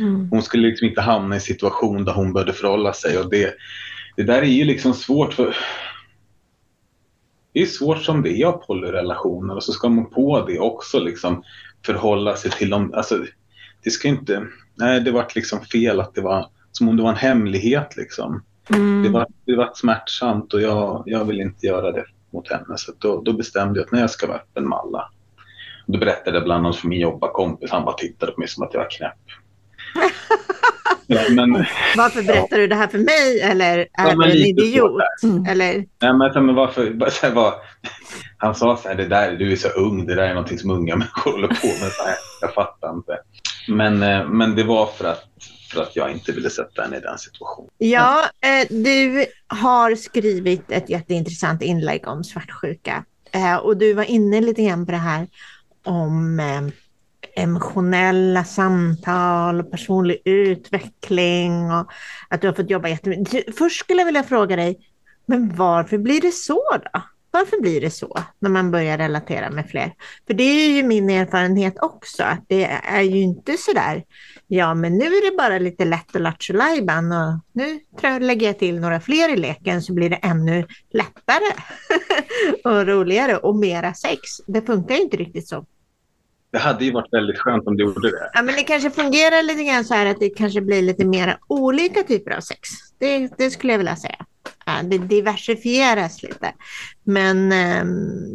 Mm. 0.00 0.28
Hon 0.30 0.42
skulle 0.42 0.68
liksom 0.68 0.88
inte 0.88 1.00
hamna 1.00 1.34
i 1.34 1.36
en 1.36 1.40
situation 1.40 2.04
där 2.04 2.12
hon 2.12 2.32
började 2.32 2.52
förhålla 2.52 2.92
sig. 2.92 3.18
Och 3.18 3.30
det, 3.30 3.54
det 4.16 4.22
där 4.22 4.42
är 4.42 4.46
ju 4.46 4.64
liksom 4.64 4.94
svårt 4.94 5.34
för... 5.34 5.56
Det 7.52 7.62
är 7.62 7.66
svårt 7.66 8.02
som 8.02 8.22
det 8.22 8.30
är 8.30 8.46
att 8.46 8.54
ha 8.54 8.66
polyrelationer 8.66 9.54
och 9.54 9.64
så 9.64 9.72
ska 9.72 9.88
man 9.88 10.10
på 10.10 10.44
det 10.46 10.58
också 10.58 10.98
liksom 10.98 11.42
förhålla 11.86 12.36
sig 12.36 12.50
till 12.50 12.70
dem. 12.70 12.94
Alltså, 12.94 13.24
det 13.84 13.90
ska 13.90 14.08
inte... 14.08 14.46
Nej, 14.74 15.00
det 15.00 15.10
var 15.10 15.26
liksom 15.34 15.60
fel 15.60 16.00
att 16.00 16.14
det 16.14 16.20
var 16.20 16.46
som 16.72 16.88
om 16.88 16.96
det 16.96 17.02
var 17.02 17.10
en 17.10 17.16
hemlighet 17.16 17.96
liksom. 17.96 18.42
Mm. 18.70 19.02
Det 19.02 19.08
var, 19.08 19.26
det 19.46 19.56
var 19.56 19.70
smärtsamt 19.74 20.54
och 20.54 20.60
jag, 20.60 21.02
jag 21.06 21.24
vill 21.24 21.40
inte 21.40 21.66
göra 21.66 21.92
det 21.92 22.04
mot 22.32 22.50
henne. 22.50 22.76
Så 22.76 22.92
då, 22.98 23.22
då 23.22 23.32
bestämde 23.32 23.80
jag 23.80 23.86
att 23.86 23.92
när 23.92 24.00
jag 24.00 24.10
ska 24.10 24.26
vara 24.26 24.38
öppen 24.38 24.68
med 24.68 24.78
alla. 24.78 25.10
Då 25.86 25.98
berättade 25.98 26.36
jag 26.36 26.44
bland 26.44 26.66
annat 26.66 26.76
för 26.76 26.88
min 26.88 27.00
jobbarkompis. 27.00 27.70
Han 27.70 27.84
bara 27.84 27.96
tittade 27.96 28.32
på 28.32 28.40
mig 28.40 28.48
som 28.48 28.62
att 28.62 28.74
jag 28.74 28.80
var 28.80 28.90
knäpp. 28.90 29.18
men, 31.30 31.64
Varför 31.96 32.22
berättar 32.22 32.58
du 32.58 32.66
det 32.66 32.74
här 32.74 32.88
för 32.88 32.98
mig 32.98 33.40
eller 33.40 33.78
är 33.78 33.86
Ja, 33.92 34.14
du 34.14 34.30
en 34.30 34.36
idiot? 34.36 35.02
Mm. 35.22 35.46
Eller? 35.46 35.72
nej, 35.74 36.12
men, 36.12 36.46
men 36.46 36.54
varför, 36.54 37.10
så 37.10 37.26
här, 37.26 37.34
var, 37.34 37.54
han 38.36 38.54
sa 38.54 38.76
så 38.76 38.88
här, 38.88 38.94
det 38.94 39.06
där, 39.06 39.32
du 39.32 39.52
är 39.52 39.56
så 39.56 39.68
ung, 39.68 40.06
det 40.06 40.14
där 40.14 40.22
är 40.22 40.34
någonting 40.34 40.58
som 40.58 40.70
unga 40.70 40.96
människor 40.96 41.32
håller 41.32 41.48
på 41.48 41.66
med. 41.66 41.92
Så 41.92 42.02
här, 42.02 42.14
jag 42.40 42.54
fattar 42.54 42.90
inte. 42.94 43.18
Men, 43.68 44.02
eh, 44.02 44.28
men 44.28 44.56
det 44.56 44.62
var 44.62 44.86
för 44.86 45.04
att, 45.04 45.24
för 45.72 45.82
att 45.82 45.96
jag 45.96 46.12
inte 46.12 46.32
ville 46.32 46.50
sätta 46.50 46.82
henne 46.82 46.96
i 46.96 47.00
den 47.00 47.18
situationen. 47.18 47.70
Ja, 47.78 48.24
eh, 48.40 48.66
du 48.70 49.26
har 49.46 49.94
skrivit 49.94 50.70
ett 50.72 50.90
jätteintressant 50.90 51.62
inlägg 51.62 52.08
om 52.08 52.24
svartsjuka 52.24 53.04
eh, 53.32 53.56
och 53.56 53.76
du 53.76 53.94
var 53.94 54.04
inne 54.04 54.40
lite 54.40 54.62
grann 54.62 54.86
på 54.86 54.92
det 54.92 54.98
här 54.98 55.26
om 55.84 56.40
eh, 56.40 56.60
emotionella 57.36 58.44
samtal, 58.44 59.60
och 59.60 59.70
personlig 59.70 60.22
utveckling 60.24 61.72
och 61.72 61.92
att 62.28 62.40
du 62.40 62.46
har 62.46 62.54
fått 62.54 62.70
jobba 62.70 62.88
jättemycket. 62.88 63.58
Först 63.58 63.80
skulle 63.80 64.00
jag 64.00 64.06
vilja 64.06 64.22
fråga 64.22 64.56
dig, 64.56 64.78
men 65.26 65.56
varför 65.56 65.98
blir 65.98 66.20
det 66.20 66.32
så 66.32 66.62
då? 66.92 67.02
Varför 67.34 67.60
blir 67.60 67.80
det 67.80 67.90
så 67.90 68.18
när 68.38 68.50
man 68.50 68.70
börjar 68.70 68.98
relatera 68.98 69.50
med 69.50 69.70
fler? 69.70 69.92
För 70.26 70.34
det 70.34 70.42
är 70.42 70.76
ju 70.76 70.82
min 70.82 71.10
erfarenhet 71.10 71.74
också, 71.82 72.22
att 72.22 72.44
det 72.48 72.64
är 72.84 73.02
ju 73.02 73.20
inte 73.20 73.56
så 73.56 73.72
där, 73.72 74.04
ja 74.46 74.74
men 74.74 74.98
nu 74.98 75.04
är 75.04 75.30
det 75.30 75.36
bara 75.36 75.58
lite 75.58 75.84
lätt 75.84 76.14
och 76.14 76.20
lattjo 76.20 76.54
och 76.54 77.40
nu 77.52 77.80
lägger 78.20 78.46
jag 78.46 78.58
till 78.58 78.80
några 78.80 79.00
fler 79.00 79.32
i 79.32 79.36
leken 79.36 79.82
så 79.82 79.92
blir 79.92 80.10
det 80.10 80.16
ännu 80.16 80.66
lättare 80.92 81.52
och 82.64 82.86
roligare 82.86 83.36
och 83.36 83.56
mera 83.56 83.94
sex. 83.94 84.20
Det 84.46 84.62
funkar 84.62 84.94
ju 84.94 85.00
inte 85.00 85.16
riktigt 85.16 85.48
så. 85.48 85.66
Det 86.52 86.58
hade 86.58 86.84
ju 86.84 86.92
varit 86.92 87.12
väldigt 87.12 87.38
skönt 87.38 87.66
om 87.66 87.76
det 87.76 87.82
gjorde 87.82 88.10
det. 88.10 88.30
Ja, 88.34 88.42
men 88.42 88.54
det 88.54 88.62
kanske 88.62 88.90
fungerar 88.90 89.42
lite 89.42 89.64
grann 89.64 89.84
så 89.84 89.94
här 89.94 90.06
att 90.06 90.20
det 90.20 90.30
kanske 90.30 90.60
blir 90.60 90.82
lite 90.82 91.04
mer 91.04 91.38
olika 91.46 92.02
typer 92.02 92.30
av 92.30 92.40
sex. 92.40 92.68
Det, 92.98 93.28
det 93.38 93.50
skulle 93.50 93.72
jag 93.72 93.78
vilja 93.78 93.96
säga. 93.96 94.26
Ja, 94.66 94.72
det 94.82 94.98
diversifieras 94.98 96.22
lite. 96.22 96.52
Men 97.04 97.52
eh, 97.52 97.84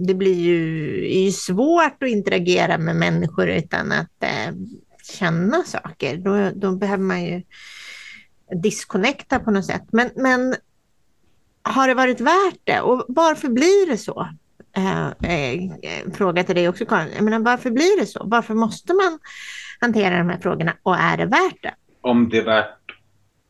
det 0.07 0.13
blir 0.13 0.33
ju, 0.33 0.97
är 1.05 1.23
ju 1.23 1.31
svårt 1.31 2.03
att 2.03 2.09
interagera 2.09 2.77
med 2.77 2.95
människor 2.95 3.47
utan 3.47 3.91
att 3.91 4.23
eh, 4.23 4.55
känna 5.03 5.63
saker. 5.63 6.17
Då, 6.17 6.51
då 6.55 6.71
behöver 6.71 7.03
man 7.03 7.23
ju 7.23 7.43
disconnecta 8.63 9.39
på 9.39 9.51
något 9.51 9.65
sätt. 9.65 9.83
Men, 9.91 10.09
men 10.15 10.55
har 11.61 11.87
det 11.87 11.93
varit 11.93 12.21
värt 12.21 12.59
det? 12.63 12.81
Och 12.81 13.05
varför 13.07 13.49
blir 13.49 13.89
det 13.89 13.97
så? 13.97 14.29
Eh, 14.77 15.07
eh, 15.07 15.71
fråga 16.13 16.43
till 16.43 16.55
dig 16.55 16.69
också 16.69 16.85
Karin. 16.85 17.09
Jag 17.15 17.23
menar, 17.23 17.39
varför 17.39 17.71
blir 17.71 17.99
det 17.99 18.05
så? 18.05 18.21
Varför 18.25 18.53
måste 18.53 18.93
man 18.93 19.19
hantera 19.79 20.17
de 20.17 20.29
här 20.29 20.39
frågorna 20.39 20.73
och 20.83 20.95
är 20.97 21.17
det 21.17 21.25
värt 21.25 21.61
det? 21.63 21.73
Om 22.01 22.29
det 22.29 22.37
är 22.37 22.43
värt 22.43 22.67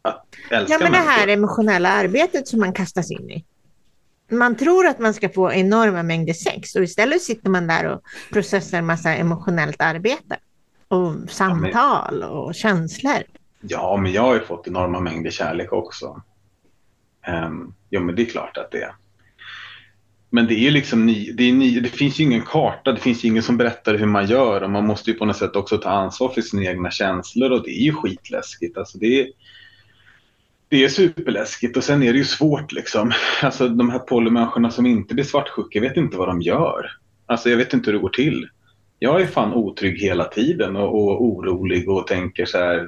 att 0.02 0.26
älska 0.52 0.74
Ja, 0.74 0.80
men 0.84 0.92
det 0.92 0.98
här 0.98 1.06
människor. 1.06 1.34
emotionella 1.34 1.90
arbetet 1.90 2.48
som 2.48 2.60
man 2.60 2.74
kastas 2.74 3.12
in 3.12 3.30
i. 3.30 3.46
Man 4.32 4.56
tror 4.56 4.88
att 4.88 5.00
man 5.00 5.14
ska 5.14 5.30
få 5.30 5.52
enorma 5.52 6.04
mängder 6.04 6.34
sex 6.34 6.76
och 6.76 6.84
istället 6.84 7.22
sitter 7.22 7.50
man 7.50 7.68
där 7.68 7.86
och 7.86 8.02
processar 8.34 8.78
en 8.78 8.86
massa 8.86 9.16
emotionellt 9.16 9.82
arbete 9.82 10.38
och 10.88 11.14
samtal 11.30 12.24
och 12.24 12.56
känslor. 12.56 13.24
Ja, 13.62 13.98
men 13.98 14.12
jag 14.12 14.22
har 14.22 14.34
ju 14.34 14.40
fått 14.40 14.68
enorma 14.68 15.00
mängder 15.00 15.32
kärlek 15.32 15.74
också. 15.74 16.22
Um, 17.28 17.74
ja, 17.90 18.00
men 18.00 18.16
det 18.16 18.22
är 18.22 18.26
klart 18.26 18.58
att 18.58 18.72
det 18.72 18.82
är. 18.82 18.96
Men 20.30 20.48
det 20.48 20.54
är 20.54 20.60
ju 20.60 20.72
liksom 20.72 21.06
ny, 21.06 21.32
det, 21.32 21.44
är 21.44 21.54
ny, 21.54 21.80
det 21.80 21.90
finns 21.90 22.20
ju 22.20 22.24
ingen 22.24 22.42
karta, 22.42 22.92
det 22.92 23.00
finns 23.00 23.24
ju 23.24 23.28
ingen 23.28 23.44
som 23.44 23.58
berättar 23.58 23.96
hur 23.96 24.06
man 24.06 24.28
gör 24.28 24.62
och 24.62 24.70
man 24.70 24.88
måste 24.88 25.12
ju 25.12 25.18
på 25.18 25.26
något 25.26 25.38
sätt 25.38 25.56
också 25.56 25.78
ta 25.78 25.90
ansvar 25.90 26.30
för 26.30 26.42
sina 26.42 26.64
egna 26.64 26.92
känslor 26.92 27.52
och 27.52 27.64
det 27.64 27.72
är 27.72 27.84
ju 27.84 27.94
skitläskigt. 27.94 28.78
Alltså 28.78 28.98
det, 28.98 29.22
är, 29.22 29.28
det 30.70 30.84
är 30.84 30.90
superläskigt 30.90 31.78
och 31.78 31.84
sen 31.84 32.04
är 32.04 32.14
det 32.14 32.20
ju 32.20 32.26
svårt 32.26 32.72
liksom. 32.72 33.12
Alltså 33.42 33.68
de 33.68 33.90
här 33.90 34.00
polymänniskorna 34.00 34.72
som 34.72 34.86
inte 34.86 35.14
blir 35.14 35.26
svartsjuka, 35.26 35.80
jag 35.80 35.90
vet 35.90 35.98
inte 35.98 36.18
vad 36.18 36.28
de 36.28 36.42
gör. 36.42 36.92
Alltså 37.26 37.50
jag 37.50 37.58
vet 37.58 37.74
inte 37.74 37.86
hur 37.86 37.94
det 37.94 38.02
går 38.02 38.10
till. 38.10 38.48
Jag 39.00 39.22
är 39.22 39.28
fan 39.28 39.54
otrygg 39.54 40.02
hela 40.02 40.24
tiden 40.24 40.76
och, 40.76 40.96
och 40.96 41.24
orolig 41.24 41.90
och 41.90 42.08
tänker 42.08 42.46
så 42.46 42.58
här 42.58 42.88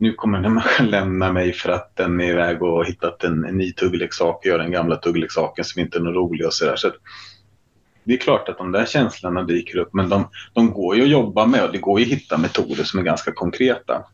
nu 0.00 0.12
kommer 0.12 0.38
den 0.38 0.44
här 0.44 0.50
människan 0.50 0.86
lämna 0.90 1.32
mig 1.32 1.52
för 1.52 1.70
att 1.70 1.96
den 1.96 2.20
är 2.20 2.30
iväg 2.30 2.62
och 2.62 2.86
hittat 2.86 3.24
en, 3.24 3.44
en 3.44 3.56
ny 3.56 3.72
tuggleksak 3.72 4.36
och 4.36 4.46
gör 4.46 4.58
den 4.58 4.70
gamla 4.70 4.96
tuggleksaken 4.96 5.64
som 5.64 5.80
inte 5.80 5.98
är 5.98 6.02
någon 6.02 6.14
rolig 6.14 6.46
och 6.46 6.54
sådär. 6.54 6.76
Så 6.76 6.90
det 8.04 8.14
är 8.14 8.18
klart 8.18 8.48
att 8.48 8.58
de 8.58 8.72
där 8.72 8.84
känslorna 8.84 9.42
dyker 9.42 9.78
upp 9.78 9.94
men 9.94 10.08
de, 10.08 10.28
de 10.52 10.70
går 10.70 10.96
ju 10.96 11.02
att 11.02 11.08
jobba 11.08 11.46
med 11.46 11.64
och 11.64 11.72
det 11.72 11.78
går 11.78 12.00
ju 12.00 12.06
att 12.06 12.12
hitta 12.12 12.38
metoder 12.38 12.84
som 12.84 13.00
är 13.00 13.04
ganska 13.04 13.32
konkreta. 13.32 14.04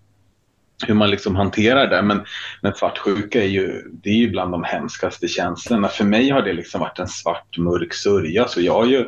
Hur 0.86 0.94
man 0.94 1.10
liksom 1.10 1.36
hanterar 1.36 1.86
det. 1.86 2.02
Men, 2.02 2.24
men 2.62 2.74
svartsjuka 2.74 3.42
är 3.42 3.48
ju, 3.48 3.82
det 4.02 4.10
är 4.10 4.14
ju 4.16 4.30
bland 4.30 4.52
de 4.52 4.64
hemskaste 4.64 5.28
känslorna. 5.28 5.88
För 5.88 6.04
mig 6.04 6.30
har 6.30 6.42
det 6.42 6.52
liksom 6.52 6.80
varit 6.80 6.98
en 6.98 7.08
svart 7.08 7.58
mörk 7.58 7.94
sörja. 7.94 8.48
Så 8.48 8.60
jag 8.60 8.72
har 8.72 8.86
ju, 8.86 9.04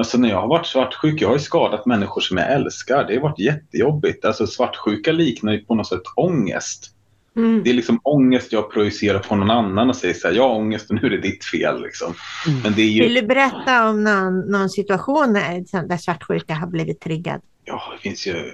Alltså 0.00 0.18
när 0.18 0.28
jag 0.28 0.40
har 0.40 0.48
varit 0.48 0.66
svartsjuk, 0.66 1.22
jag 1.22 1.28
har 1.28 1.34
ju 1.34 1.40
skadat 1.40 1.86
människor 1.86 2.20
som 2.20 2.36
jag 2.36 2.52
älskar. 2.52 3.04
Det 3.08 3.14
har 3.14 3.22
varit 3.22 3.38
jättejobbigt. 3.38 4.24
Alltså 4.24 4.46
svartsjuka 4.46 5.12
liknar 5.12 5.52
ju 5.52 5.58
på 5.58 5.74
något 5.74 5.88
sätt 5.88 6.02
ångest. 6.16 6.90
Mm. 7.36 7.62
Det 7.64 7.70
är 7.70 7.74
liksom 7.74 8.00
ångest 8.04 8.52
jag 8.52 8.72
projicerar 8.72 9.18
på 9.18 9.36
någon 9.36 9.50
annan 9.50 9.88
och 9.88 9.96
säger 9.96 10.14
så 10.14 10.28
här, 10.28 10.34
jag 10.34 10.48
har 10.48 10.56
ångest 10.56 10.90
och 10.90 10.96
nu 10.96 11.06
är 11.06 11.10
det 11.10 11.20
ditt 11.20 11.44
fel. 11.44 11.82
Liksom. 11.82 12.14
Mm. 12.46 12.60
Men 12.62 12.72
det 12.72 12.82
är 12.82 12.86
ju, 12.86 13.02
Vill 13.02 13.14
du 13.14 13.22
berätta 13.22 13.88
om 13.88 14.04
någon, 14.04 14.40
någon 14.40 14.70
situation 14.70 15.32
där 15.32 15.96
svartsjuka 15.96 16.54
har 16.54 16.66
blivit 16.66 17.00
triggad? 17.00 17.40
ja, 17.64 17.92
det 17.92 18.02
finns 18.02 18.26
ju... 18.26 18.52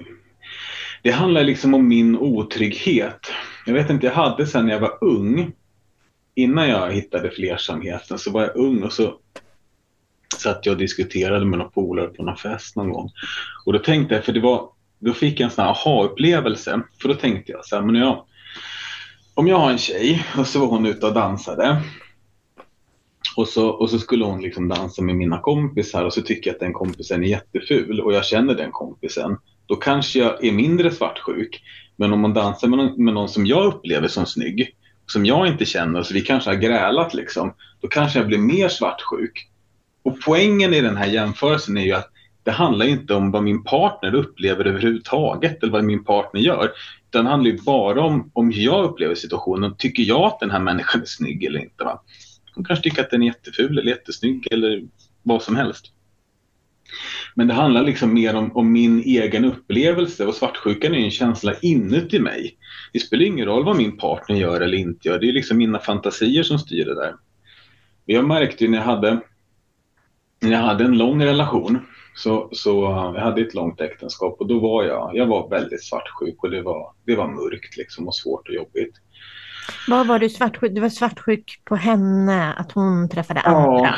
Det 1.02 1.10
handlar 1.10 1.44
liksom 1.44 1.74
om 1.74 1.88
min 1.88 2.16
otrygghet. 2.16 3.26
Jag 3.66 3.74
vet 3.74 3.90
inte, 3.90 4.06
jag 4.06 4.14
hade 4.14 4.46
sen 4.46 4.66
när 4.66 4.72
jag 4.72 4.80
var 4.80 5.04
ung, 5.04 5.52
innan 6.34 6.68
jag 6.68 6.92
hittade 6.92 7.30
flersamheten, 7.30 8.18
så 8.18 8.30
var 8.30 8.42
jag 8.42 8.56
ung 8.56 8.82
och 8.82 8.92
så 8.92 9.14
satt 10.38 10.66
jag 10.66 10.72
och 10.72 10.78
diskuterade 10.78 11.46
med 11.46 11.58
några 11.58 11.70
polare 11.70 12.06
på 12.06 12.22
någon 12.22 12.36
fest 12.36 12.76
någon 12.76 12.92
gång. 12.92 13.10
Och 13.64 13.72
då 13.72 13.78
tänkte 13.78 14.14
jag, 14.14 14.24
för 14.24 14.32
det 14.32 14.40
var, 14.40 14.68
då 14.98 15.12
fick 15.12 15.40
jag 15.40 15.44
en 15.44 15.50
sån 15.50 15.64
här 15.64 15.70
aha-upplevelse. 15.70 16.82
För 17.02 17.08
då 17.08 17.14
tänkte 17.14 17.52
jag 17.52 17.64
så 17.64 17.76
här, 17.76 17.82
men 17.82 17.94
jag, 17.94 18.24
om 19.34 19.48
jag 19.48 19.58
har 19.58 19.70
en 19.70 19.78
tjej 19.78 20.26
och 20.38 20.46
så 20.46 20.60
var 20.60 20.66
hon 20.66 20.86
ute 20.86 21.06
och 21.06 21.14
dansade. 21.14 21.82
Och 23.36 23.48
så, 23.48 23.68
och 23.68 23.90
så 23.90 23.98
skulle 23.98 24.24
hon 24.24 24.42
liksom 24.42 24.68
dansa 24.68 25.02
med 25.02 25.16
mina 25.16 25.38
kompisar 25.38 26.04
och 26.04 26.12
så 26.12 26.22
tycker 26.22 26.50
jag 26.50 26.54
att 26.54 26.60
den 26.60 26.72
kompisen 26.72 27.24
är 27.24 27.28
jätteful 27.28 28.00
och 28.00 28.14
jag 28.14 28.24
känner 28.24 28.54
den 28.54 28.70
kompisen. 28.72 29.36
Då 29.66 29.76
kanske 29.76 30.18
jag 30.18 30.44
är 30.44 30.52
mindre 30.52 30.90
svartsjuk. 30.90 31.62
Men 31.96 32.12
om 32.12 32.20
man 32.20 32.34
dansar 32.34 32.68
med 32.68 32.78
någon, 32.78 33.04
med 33.04 33.14
någon 33.14 33.28
som 33.28 33.46
jag 33.46 33.66
upplever 33.66 34.08
som 34.08 34.26
snygg, 34.26 34.76
som 35.06 35.26
jag 35.26 35.46
inte 35.46 35.64
känner, 35.64 36.02
så 36.02 36.14
vi 36.14 36.20
kanske 36.20 36.50
har 36.50 36.56
grälat 36.56 37.14
liksom, 37.14 37.54
då 37.80 37.88
kanske 37.88 38.18
jag 38.18 38.28
blir 38.28 38.38
mer 38.38 38.68
svartsjuk. 38.68 39.48
Och 40.06 40.20
poängen 40.20 40.74
i 40.74 40.80
den 40.80 40.96
här 40.96 41.06
jämförelsen 41.06 41.76
är 41.76 41.84
ju 41.84 41.92
att 41.92 42.10
det 42.42 42.50
handlar 42.50 42.86
inte 42.86 43.14
om 43.14 43.30
vad 43.30 43.42
min 43.42 43.64
partner 43.64 44.14
upplever 44.14 44.64
överhuvudtaget 44.64 45.62
eller 45.62 45.72
vad 45.72 45.84
min 45.84 46.04
partner 46.04 46.40
gör. 46.40 46.72
Utan 47.08 47.24
det 47.24 47.30
handlar 47.30 47.50
ju 47.50 47.58
bara 47.62 48.02
om, 48.02 48.30
om 48.34 48.50
hur 48.50 48.62
jag 48.62 48.84
upplever 48.84 49.14
situationen. 49.14 49.76
Tycker 49.78 50.02
jag 50.02 50.22
att 50.22 50.40
den 50.40 50.50
här 50.50 50.58
människan 50.58 51.00
är 51.00 51.06
snygg 51.06 51.44
eller 51.44 51.60
inte? 51.60 51.84
Va? 51.84 52.02
Hon 52.54 52.64
kanske 52.64 52.82
tycker 52.82 53.02
att 53.02 53.10
den 53.10 53.22
är 53.22 53.26
jätteful 53.26 53.78
eller 53.78 53.90
jättesnygg 53.90 54.48
eller 54.50 54.82
vad 55.22 55.42
som 55.42 55.56
helst. 55.56 55.92
Men 57.34 57.48
det 57.48 57.54
handlar 57.54 57.82
liksom 57.82 58.14
mer 58.14 58.34
om, 58.34 58.56
om 58.56 58.72
min 58.72 59.00
egen 59.00 59.44
upplevelse 59.44 60.26
och 60.26 60.34
svartsjukan 60.34 60.94
är 60.94 60.98
en 60.98 61.10
känsla 61.10 61.54
inuti 61.62 62.18
mig. 62.18 62.56
Det 62.92 62.98
spelar 62.98 63.24
ingen 63.24 63.46
roll 63.46 63.64
vad 63.64 63.76
min 63.76 63.96
partner 63.96 64.36
gör 64.36 64.60
eller 64.60 64.78
inte 64.78 65.08
gör. 65.08 65.18
Det 65.18 65.28
är 65.28 65.32
liksom 65.32 65.58
mina 65.58 65.78
fantasier 65.78 66.42
som 66.42 66.58
styr 66.58 66.84
det 66.84 66.94
där. 66.94 67.14
Jag 68.04 68.28
märkte 68.28 68.64
ju 68.64 68.70
när 68.70 68.78
jag 68.78 68.84
hade 68.84 69.20
jag 70.50 70.58
hade 70.58 70.84
en 70.84 70.98
lång 70.98 71.24
relation 71.24 71.78
så, 72.14 72.48
så 72.52 72.82
jag 73.14 73.22
hade 73.22 73.40
ett 73.40 73.54
långt 73.54 73.80
äktenskap 73.80 74.36
och 74.40 74.46
då 74.46 74.58
var 74.58 74.84
jag, 74.84 75.10
jag 75.14 75.26
var 75.26 75.48
väldigt 75.48 75.84
svartsjuk 75.84 76.42
och 76.42 76.50
det 76.50 76.62
var, 76.62 76.92
det 77.04 77.16
var 77.16 77.28
mörkt 77.28 77.76
liksom 77.76 78.08
och 78.08 78.14
svårt 78.14 78.48
och 78.48 78.54
jobbigt. 78.54 78.94
Vad 79.88 80.06
var 80.06 80.18
du 80.18 80.28
svartsjuk? 80.28 80.74
Du 80.74 80.80
var 80.80 80.88
svartsjuk 80.88 81.60
på 81.64 81.76
henne, 81.76 82.52
att 82.52 82.72
hon 82.72 83.08
träffade 83.08 83.40
andra? 83.40 83.94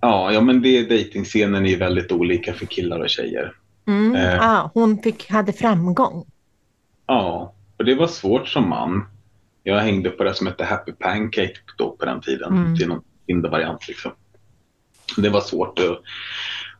Ja, 0.00 0.32
ja 0.32 0.40
men 0.40 0.62
det, 0.62 0.82
dejtingscenen 0.82 1.66
är 1.66 1.76
väldigt 1.76 2.12
olika 2.12 2.52
för 2.52 2.66
killar 2.66 3.00
och 3.00 3.10
tjejer. 3.10 3.52
Mm. 3.86 4.14
Eh. 4.14 4.34
Ja, 4.34 4.70
hon 4.74 5.02
fick, 5.02 5.30
hade 5.30 5.52
framgång. 5.52 6.26
Ja, 7.06 7.54
och 7.78 7.84
det 7.84 7.94
var 7.94 8.06
svårt 8.06 8.48
som 8.48 8.68
man. 8.68 9.04
Jag 9.62 9.80
hängde 9.80 10.10
på 10.10 10.24
det 10.24 10.34
som 10.34 10.46
hette 10.46 10.64
Happy 10.64 10.92
Pancake 10.92 11.56
då 11.76 11.96
på 11.96 12.04
den 12.04 12.20
tiden. 12.20 12.52
Mm. 12.52 12.76
Till 12.76 12.88
någon 12.88 13.02
Tinder-variant 13.26 13.88
liksom. 13.88 14.12
Det 15.16 15.28
var 15.28 15.40
svårt. 15.40 15.78
Och, 15.78 15.96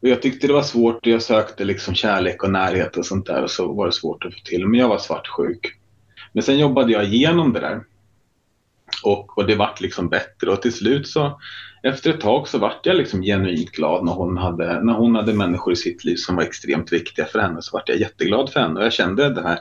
och 0.01 0.09
jag 0.09 0.23
tyckte 0.23 0.47
det 0.47 0.53
var 0.53 0.63
svårt 0.63 1.07
jag 1.07 1.23
sökte 1.23 1.65
liksom 1.65 1.95
kärlek 1.95 2.43
och 2.43 2.51
närhet 2.51 2.97
och 2.97 3.07
sånt 3.07 3.27
där 3.27 3.43
och 3.43 3.51
så 3.51 3.73
var 3.73 3.87
det 3.87 3.93
svårt 3.93 4.25
att 4.25 4.35
få 4.35 4.41
till. 4.45 4.67
Men 4.67 4.81
jag 4.81 4.89
var 4.89 4.99
svartsjuk. 4.99 5.79
Men 6.33 6.43
sen 6.43 6.59
jobbade 6.59 6.93
jag 6.93 7.05
igenom 7.05 7.53
det 7.53 7.61
där. 7.61 7.85
Och, 9.03 9.39
och 9.39 9.47
det 9.47 9.55
vart 9.55 9.81
liksom 9.81 10.09
bättre 10.09 10.51
och 10.51 10.63
till 10.63 10.73
slut 10.73 11.09
så 11.09 11.41
efter 11.87 12.11
ett 12.11 12.21
tag 12.21 12.49
så 12.49 12.59
vart 12.59 12.87
jag 12.87 12.97
liksom 12.97 13.23
genuint 13.23 13.71
glad 13.71 14.05
när 14.05 14.13
hon, 14.13 14.37
hade, 14.37 14.83
när 14.85 14.93
hon 14.93 15.15
hade 15.15 15.33
människor 15.33 15.73
i 15.73 15.77
sitt 15.77 16.05
liv 16.05 16.17
som 16.17 16.37
var 16.37 16.43
extremt 16.43 16.93
viktiga 16.93 17.25
för 17.27 17.39
henne 17.39 17.63
så 17.63 17.77
vart 17.77 17.89
jag 17.89 17.99
jätteglad 17.99 18.51
för 18.53 18.61
henne 18.61 18.81
och 18.81 18.85
jag 18.87 18.93
kände 18.93 19.29
den 19.29 19.45
här, 19.45 19.59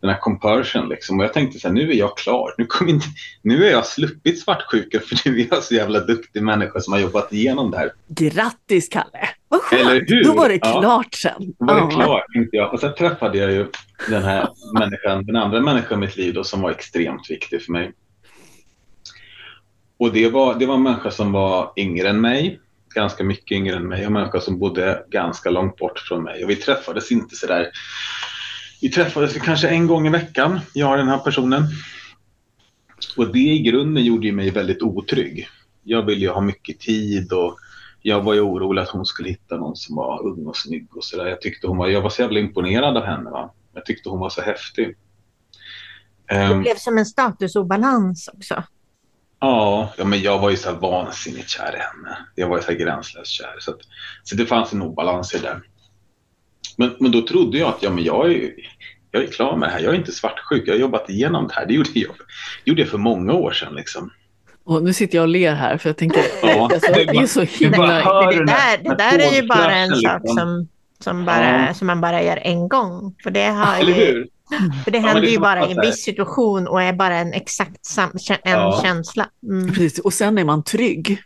den 0.00 0.10
här 0.10 0.18
compersion 0.20 0.88
liksom 0.88 1.18
och 1.18 1.24
jag 1.24 1.32
tänkte 1.32 1.58
så 1.58 1.68
här, 1.68 1.74
nu 1.74 1.90
är 1.90 1.94
jag 1.94 2.16
klar, 2.16 2.54
nu, 2.58 2.66
kommer 2.66 2.90
inte, 2.90 3.06
nu 3.42 3.66
är 3.66 3.70
jag 3.70 3.86
sluppit 3.86 4.40
svartsjuka 4.40 5.00
för 5.00 5.28
nu 5.30 5.40
är 5.40 5.46
jag 5.50 5.62
så 5.62 5.74
jävla 5.74 6.00
duktig 6.00 6.42
människa 6.42 6.80
som 6.80 6.92
har 6.92 7.00
jobbat 7.00 7.32
igenom 7.32 7.70
det 7.70 7.78
här. 7.78 7.92
Grattis 8.08 8.88
Kalle! 8.88 9.28
Vad 9.48 9.60
Eller 9.72 9.90
skönt! 9.90 10.10
hur? 10.10 10.24
Då 10.24 10.32
var 10.32 10.48
det 10.48 10.58
Ja. 10.62 10.80
klart 10.80 11.14
sen. 11.14 11.32
Då 11.58 11.66
var 11.66 11.74
det 11.74 11.80
Ja. 11.80 11.90
klart, 11.90 12.24
tänkte 12.34 12.56
jag. 12.56 12.72
Och 12.74 12.80
sen 12.80 12.94
träffade 12.94 13.38
jag 13.38 13.52
ju 13.52 13.66
den 14.08 14.22
här 14.22 14.48
människan, 14.78 15.26
den 15.26 15.36
andra 15.36 15.60
människan 15.60 15.98
i 16.02 16.06
mitt 16.06 16.16
liv 16.16 16.34
då, 16.34 16.44
som 16.44 16.60
var 16.60 16.70
extremt 16.70 17.30
viktig 17.30 17.62
för 17.62 17.72
mig. 17.72 17.92
Och 19.98 20.12
det 20.12 20.28
var, 20.28 20.54
det 20.54 20.66
var 20.66 20.74
en 20.74 20.82
människa 20.82 21.10
som 21.10 21.32
var 21.32 21.72
yngre 21.76 22.08
än 22.08 22.20
mig, 22.20 22.60
ganska 22.94 23.24
mycket 23.24 23.56
yngre 23.56 23.76
än 23.76 23.88
mig, 23.88 24.00
och 24.00 24.06
en 24.06 24.12
människa 24.12 24.40
som 24.40 24.58
bodde 24.58 25.04
ganska 25.08 25.50
långt 25.50 25.76
bort 25.76 25.98
från 25.98 26.22
mig. 26.22 26.44
Och 26.44 26.50
vi 26.50 26.56
träffades 26.56 27.12
inte 27.12 27.36
så 27.36 27.46
där. 27.46 27.70
Vi 28.82 28.88
träffades 28.88 29.34
kanske 29.34 29.68
en 29.68 29.86
gång 29.86 30.06
i 30.06 30.10
veckan, 30.10 30.60
jag 30.72 30.90
och 30.90 30.96
den 30.96 31.08
här 31.08 31.18
personen. 31.18 31.62
Och 33.16 33.32
det 33.32 33.38
i 33.38 33.58
grunden 33.58 34.04
gjorde 34.04 34.32
mig 34.32 34.50
väldigt 34.50 34.82
otrygg. 34.82 35.48
jag 35.82 36.02
ville 36.02 36.20
ju 36.20 36.30
ha 36.30 36.40
mycket 36.40 36.80
tid 36.80 37.32
och 37.32 37.58
jag 38.02 38.22
var 38.22 38.34
ju 38.34 38.40
orolig 38.40 38.82
att 38.82 38.88
hon 38.88 39.06
skulle 39.06 39.28
hitta 39.28 39.56
någon 39.56 39.76
som 39.76 39.96
var 39.96 40.26
ung 40.26 40.46
och 40.46 40.56
snygg 40.56 40.96
och 40.96 41.04
sådär. 41.04 41.26
Jag 41.26 41.40
tyckte 41.40 41.66
hon 41.66 41.76
var, 41.76 41.88
jag 41.88 42.02
var 42.02 42.10
så 42.10 42.22
jävla 42.22 42.40
imponerad 42.40 42.96
av 42.96 43.04
henne. 43.04 43.30
Va? 43.30 43.54
Jag 43.74 43.86
tyckte 43.86 44.08
hon 44.08 44.20
var 44.20 44.30
så 44.30 44.40
häftig. 44.40 44.86
Det 44.86 44.96
Um, 46.50 46.62
blev 46.62 46.76
som 46.76 46.98
en 46.98 47.06
statusobalans 47.06 48.28
också. 48.32 48.62
Ja, 49.46 49.92
ja, 49.96 50.04
men 50.04 50.22
jag 50.22 50.38
var 50.38 50.50
ju 50.50 50.56
så 50.56 50.70
här 50.70 50.76
vansinnigt 50.76 51.48
kär 51.48 51.74
i 51.76 51.78
henne. 51.78 52.18
Jag 52.34 52.48
var 52.48 52.56
ju 52.56 52.62
så 52.62 52.70
här 52.70 52.78
gränslöst 52.78 53.30
kär. 53.30 53.54
Så, 53.58 53.70
att, 53.70 53.78
så 54.24 54.36
det 54.36 54.46
fanns 54.46 54.72
en 54.72 54.82
obalans 54.82 55.34
i 55.34 55.38
det. 55.38 55.60
Men, 56.76 56.96
men 57.00 57.10
då 57.12 57.22
trodde 57.22 57.58
jag 57.58 57.68
att 57.68 57.82
ja, 57.82 57.90
men 57.90 58.04
jag, 58.04 58.32
är, 58.32 58.50
jag 59.10 59.22
är 59.22 59.26
klar 59.26 59.56
med 59.56 59.68
det 59.68 59.72
här. 59.72 59.80
Jag 59.80 59.94
är 59.94 59.98
inte 59.98 60.12
svartsjuk. 60.12 60.68
Jag 60.68 60.74
har 60.74 60.80
jobbat 60.80 61.10
igenom 61.10 61.48
det 61.48 61.54
här. 61.54 61.66
Det 61.66 61.74
gjorde 61.74 61.90
jag, 61.94 62.14
det 62.64 62.70
gjorde 62.70 62.82
jag 62.82 62.90
för 62.90 62.98
många 62.98 63.32
år 63.32 63.52
sedan. 63.52 63.74
Liksom. 63.74 64.10
Och 64.64 64.82
nu 64.82 64.92
sitter 64.92 65.18
jag 65.18 65.22
och 65.22 65.28
ler 65.28 65.54
här 65.54 65.78
för 65.78 65.88
jag 65.88 65.96
tänker, 65.96 66.22
Ja, 66.42 66.68
alltså, 66.72 66.92
det 66.92 67.02
är 67.02 67.26
så 67.26 67.42
himla... 67.42 67.86
Det 68.30 68.44
där, 68.44 68.78
det 68.82 68.94
där 68.94 69.18
är 69.18 69.42
ju 69.42 69.48
bara 69.48 69.74
en 69.74 69.90
sak 69.90 70.22
liksom. 70.22 70.36
som, 70.38 70.68
som, 71.00 71.24
bara, 71.24 71.66
Ja. 71.66 71.74
som 71.74 71.86
man 71.86 72.00
bara 72.00 72.22
gör 72.22 72.38
en 72.42 72.68
gång. 72.68 73.14
För 73.22 73.30
det, 73.30 73.44
har 73.46 73.76
Eller 73.76 73.92
ju, 73.92 74.04
hur? 74.04 74.28
För 74.84 74.90
det 74.90 74.98
händer 74.98 75.22
det 75.22 75.28
är 75.28 75.32
ju 75.32 75.38
bara 75.38 75.68
i 75.68 75.72
en 75.72 75.80
viss 75.80 76.02
situation 76.04 76.66
och 76.68 76.82
är 76.82 76.92
bara 76.92 77.16
en 77.16 77.32
exakt 77.32 77.86
sam, 77.86 78.10
en 78.28 78.38
Ja. 78.52 78.80
känsla. 78.84 79.28
Mm. 79.42 79.68
Precis, 79.68 79.98
och 79.98 80.12
sen 80.12 80.38
är 80.38 80.44
man 80.44 80.64
trygg. 80.64 81.18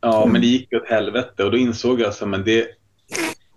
Ja, 0.00 0.26
men 0.26 0.40
det 0.40 0.46
gick 0.46 0.72
åt 0.72 0.88
helvete 0.88 1.44
och 1.44 1.50
då 1.50 1.56
insåg 1.56 2.00
jag 2.00 2.08
att 2.08 2.44
det, 2.44 2.66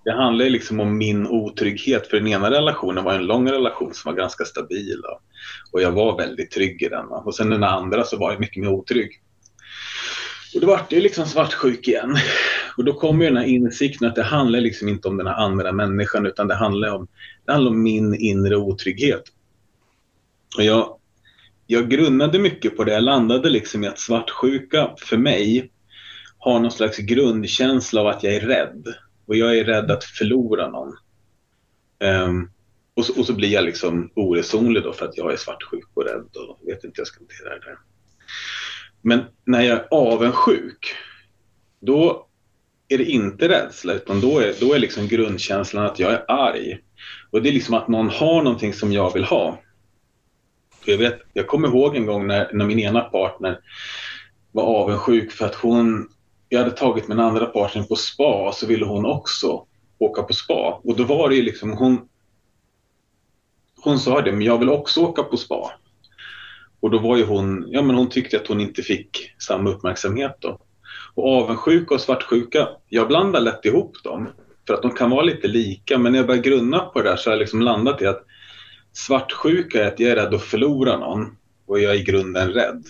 det 0.05 0.11
handlar 0.11 0.45
liksom 0.45 0.79
om 0.79 0.97
min 0.97 1.27
otrygghet. 1.27 2.07
För 2.07 2.17
den 2.17 2.27
ena 2.27 2.51
relationen 2.51 3.03
var 3.03 3.13
en 3.13 3.25
lång 3.25 3.49
relation 3.49 3.93
som 3.93 4.11
var 4.11 4.17
ganska 4.17 4.45
stabil 4.45 5.01
och, 5.03 5.21
och 5.71 5.81
jag 5.81 5.91
var 5.91 6.17
väldigt 6.17 6.51
trygg 6.51 6.81
i 6.83 6.89
den. 6.89 7.05
Och 7.07 7.35
sen 7.35 7.49
den 7.49 7.63
andra 7.63 8.03
så 8.03 8.17
var 8.17 8.31
jag 8.31 8.39
mycket 8.39 8.63
mer 8.63 8.69
otrygg. 8.69 9.09
Och 10.55 10.61
då 10.61 10.67
var 10.67 10.81
det 10.89 10.99
liksom 10.99 11.25
svartsjuk 11.25 11.87
igen. 11.87 12.15
Och 12.77 12.85
då 12.85 12.93
kommer 12.93 13.23
ju 13.23 13.29
den 13.29 13.37
här 13.37 13.45
insikten 13.45 14.07
att 14.07 14.15
det 14.15 14.23
handlar 14.23 14.59
liksom 14.59 14.87
inte 14.87 15.07
om 15.07 15.17
den 15.17 15.27
här 15.27 15.35
andra 15.35 15.71
människan 15.71 16.25
utan 16.25 16.47
det 16.47 16.55
handlar 16.55 16.95
om, 16.95 17.07
det 17.38 17.38
handlar 17.51 17.71
om 17.71 17.83
min 17.83 18.15
inre 18.15 18.57
otrygghet. 18.57 19.23
Och 20.57 20.63
jag, 20.63 20.99
jag 21.67 21.89
grunnade 21.89 22.39
mycket 22.39 22.77
på 22.77 22.83
det. 22.83 22.93
Jag 22.93 23.03
landade 23.03 23.49
liksom 23.49 23.83
i 23.83 23.87
att 23.87 23.99
svartsjuka 23.99 24.95
för 24.97 25.17
mig 25.17 25.71
har 26.37 26.59
någon 26.59 26.71
slags 26.71 26.97
grundkänsla 26.97 28.01
av 28.01 28.07
att 28.07 28.23
jag 28.23 28.33
är 28.33 28.41
rädd. 28.41 28.87
Och 29.25 29.35
jag 29.35 29.57
är 29.57 29.65
rädd 29.65 29.91
att 29.91 30.03
förlora 30.03 30.69
någon. 30.69 30.93
Um, 31.99 32.51
och, 32.93 33.05
så, 33.05 33.19
och 33.19 33.25
så 33.25 33.33
blir 33.33 33.49
jag 33.49 33.63
liksom 33.63 34.11
oresonlig 34.15 34.83
då 34.83 34.93
för 34.93 35.05
att 35.05 35.17
jag 35.17 35.33
är 35.33 35.37
svartsjuk 35.37 35.89
och 35.93 36.05
rädd 36.05 36.27
och 36.35 36.67
vet 36.67 36.83
inte 36.83 36.87
hur 36.87 37.01
jag 37.01 37.07
ska 37.07 37.19
hantera 37.19 37.49
det 37.49 37.65
där. 37.65 37.77
Men 39.01 39.23
när 39.45 39.61
jag 39.61 39.77
är 39.77 39.87
avundsjuk, 39.91 40.95
då 41.79 42.27
är 42.87 42.97
det 42.97 43.05
inte 43.05 43.49
rädsla 43.49 43.93
utan 43.93 44.21
då 44.21 44.39
är, 44.39 44.53
då 44.59 44.73
är 44.73 44.79
liksom 44.79 45.07
grundkänslan 45.07 45.85
att 45.85 45.99
jag 45.99 46.11
är 46.11 46.25
arg. 46.27 46.79
Och 47.31 47.41
det 47.41 47.49
är 47.49 47.53
liksom 47.53 47.73
att 47.73 47.87
någon 47.87 48.09
har 48.09 48.41
någonting 48.43 48.73
som 48.73 48.91
jag 48.91 49.13
vill 49.13 49.23
ha. 49.23 49.57
För 50.81 50.91
jag, 50.91 50.97
vet, 50.97 51.21
jag 51.33 51.47
kommer 51.47 51.67
ihåg 51.67 51.95
en 51.95 52.05
gång 52.05 52.27
när, 52.27 52.49
när 52.53 52.65
min 52.65 52.79
ena 52.79 53.01
partner 53.01 53.59
var 54.51 54.63
avundsjuk 54.63 55.31
för 55.31 55.45
att 55.45 55.55
hon, 55.55 56.09
jag 56.49 56.59
hade 56.59 56.71
tagit 56.71 57.07
min 57.07 57.19
andra 57.19 57.45
partner 57.45 57.83
på 57.83 57.95
spa 57.95 58.47
och 58.47 58.53
så 58.53 58.67
ville 58.67 58.85
hon 58.85 59.05
också 59.05 59.65
åka 59.97 60.23
på 60.23 60.33
spa. 60.33 60.81
Och 60.83 60.95
då 60.95 61.03
var 61.03 61.29
det 61.29 61.35
ju 61.35 61.41
liksom 61.41 61.71
hon, 61.71 62.07
hon 63.81 63.99
sa 63.99 64.21
det, 64.21 64.31
men 64.31 64.41
jag 64.41 64.57
vill 64.57 64.69
också 64.69 65.01
åka 65.01 65.23
på 65.23 65.37
spa. 65.37 65.71
Och 66.79 66.91
då 66.91 66.99
var 66.99 67.17
ju 67.17 67.25
hon, 67.25 67.65
ja 67.67 67.81
men 67.81 67.95
hon 67.95 68.09
tyckte 68.09 68.37
att 68.37 68.47
hon 68.47 68.61
inte 68.61 68.83
fick 68.83 69.33
samma 69.37 69.69
uppmärksamhet 69.69 70.35
då. 70.39 70.59
Och 71.15 71.37
avundsjuka 71.37 71.95
och 71.95 72.01
svartsjuka, 72.01 72.67
jag 72.89 73.07
blandar 73.07 73.39
lätt 73.39 73.65
ihop 73.65 74.03
dem. 74.03 74.29
För 74.69 74.73
att 74.73 74.81
de 74.81 74.91
kan 74.91 75.09
vara 75.09 75.21
lite 75.21 75.47
lika, 75.47 75.97
men 75.97 76.11
när 76.11 76.19
jag 76.19 76.27
börjar 76.27 76.41
grunna 76.41 76.79
på 76.79 77.01
det 77.01 77.09
där 77.09 77.15
så 77.15 77.29
har 77.29 77.35
jag 77.35 77.39
liksom 77.39 77.61
landat 77.61 78.01
i 78.01 78.05
att 78.05 78.23
svartsjuka 78.93 79.83
är 79.83 79.87
att 79.87 79.99
jag 79.99 80.11
är 80.11 80.15
rädd 80.15 80.33
att 80.33 80.43
förlora 80.43 80.97
någon 80.97 81.37
och 81.67 81.79
jag 81.79 81.95
är 81.95 81.99
i 81.99 82.03
grunden 82.03 82.53
rädd. 82.53 82.85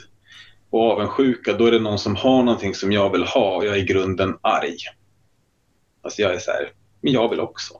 Och 0.69 0.91
avundsjuka, 0.91 1.53
då 1.53 1.65
är 1.65 1.71
det 1.71 1.79
någon 1.79 1.99
som 1.99 2.15
har 2.15 2.43
någonting 2.43 2.75
som 2.75 2.91
jag 2.91 3.11
vill 3.11 3.23
ha 3.23 3.55
och 3.55 3.65
jag 3.65 3.75
är 3.75 3.79
i 3.79 3.85
grunden 3.85 4.37
arg. 4.41 4.77
Alltså 6.01 6.21
jag 6.21 6.33
är 6.33 6.39
så 6.39 6.51
här, 6.51 6.71
men 7.01 7.13
jag 7.13 7.29
vill 7.29 7.39
också. 7.39 7.73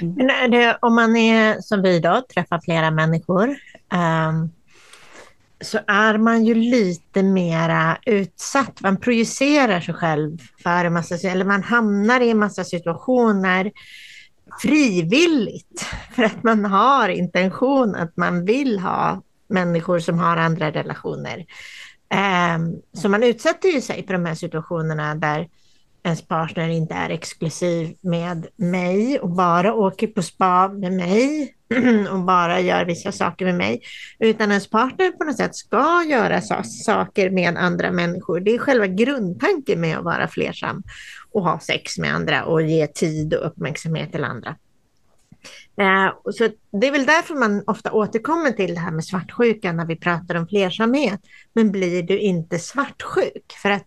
Men 0.00 0.30
är 0.30 0.48
det, 0.48 0.78
om 0.82 0.94
man 0.94 1.16
är 1.16 1.60
som 1.60 1.82
vi 1.82 1.98
då, 1.98 2.22
träffar 2.34 2.60
flera 2.64 2.90
människor, 2.90 3.48
um 3.48 4.50
så 5.62 5.78
är 5.86 6.18
man 6.18 6.44
ju 6.44 6.54
lite 6.54 7.22
mera 7.22 7.98
utsatt. 8.06 8.80
Man 8.80 8.96
projicerar 8.96 9.80
sig 9.80 9.94
själv 9.94 10.38
för 10.62 10.84
en 10.84 10.92
massa, 10.92 11.28
eller 11.28 11.44
man 11.44 11.62
hamnar 11.62 12.20
i 12.20 12.30
en 12.30 12.38
massa 12.38 12.64
situationer 12.64 13.72
frivilligt 14.62 15.86
för 16.14 16.22
att 16.22 16.42
man 16.42 16.64
har 16.64 17.08
intention 17.08 17.94
att 17.94 18.16
man 18.16 18.44
vill 18.44 18.78
ha 18.78 19.22
människor 19.48 19.98
som 19.98 20.18
har 20.18 20.36
andra 20.36 20.70
relationer. 20.70 21.46
Ehm, 22.08 22.76
så 22.92 23.08
man 23.08 23.22
utsätter 23.22 23.68
ju 23.68 23.80
sig 23.80 24.06
för 24.06 24.12
de 24.12 24.24
här 24.24 24.34
situationerna 24.34 25.14
där 25.14 25.48
ens 26.04 26.22
partner 26.22 26.68
inte 26.68 26.94
är 26.94 27.10
exklusiv 27.10 27.96
med 28.00 28.46
mig 28.56 29.18
och 29.18 29.30
bara 29.30 29.74
åker 29.74 30.06
på 30.06 30.22
spa 30.22 30.68
med 30.68 30.92
mig 30.92 31.54
och 32.12 32.18
bara 32.18 32.60
gör 32.60 32.84
vissa 32.84 33.12
saker 33.12 33.44
med 33.44 33.54
mig, 33.54 33.82
utan 34.18 34.50
ens 34.50 34.70
partner 34.70 35.10
på 35.10 35.24
något 35.24 35.36
sätt 35.36 35.56
ska 35.56 36.04
göra 36.08 36.40
saker 36.62 37.30
med 37.30 37.56
andra 37.56 37.92
människor. 37.92 38.40
Det 38.40 38.54
är 38.54 38.58
själva 38.58 38.86
grundtanken 38.86 39.80
med 39.80 39.98
att 39.98 40.04
vara 40.04 40.28
flersam 40.28 40.82
och 41.32 41.42
ha 41.42 41.60
sex 41.60 41.98
med 41.98 42.14
andra 42.14 42.44
och 42.44 42.62
ge 42.62 42.86
tid 42.86 43.34
och 43.34 43.46
uppmärksamhet 43.46 44.12
till 44.12 44.24
andra. 44.24 44.56
Eh, 45.80 46.12
så 46.32 46.48
det 46.80 46.86
är 46.86 46.92
väl 46.92 47.06
därför 47.06 47.34
man 47.34 47.62
ofta 47.66 47.92
återkommer 47.92 48.50
till 48.50 48.74
det 48.74 48.80
här 48.80 48.90
med 48.90 49.04
svartsjuka 49.04 49.72
när 49.72 49.86
vi 49.86 49.96
pratar 49.96 50.34
om 50.34 50.48
flersamhet. 50.48 51.20
Men 51.52 51.72
blir 51.72 52.02
du 52.02 52.18
inte 52.18 52.58
svartsjuk? 52.58 53.52
För 53.62 53.70
att 53.70 53.84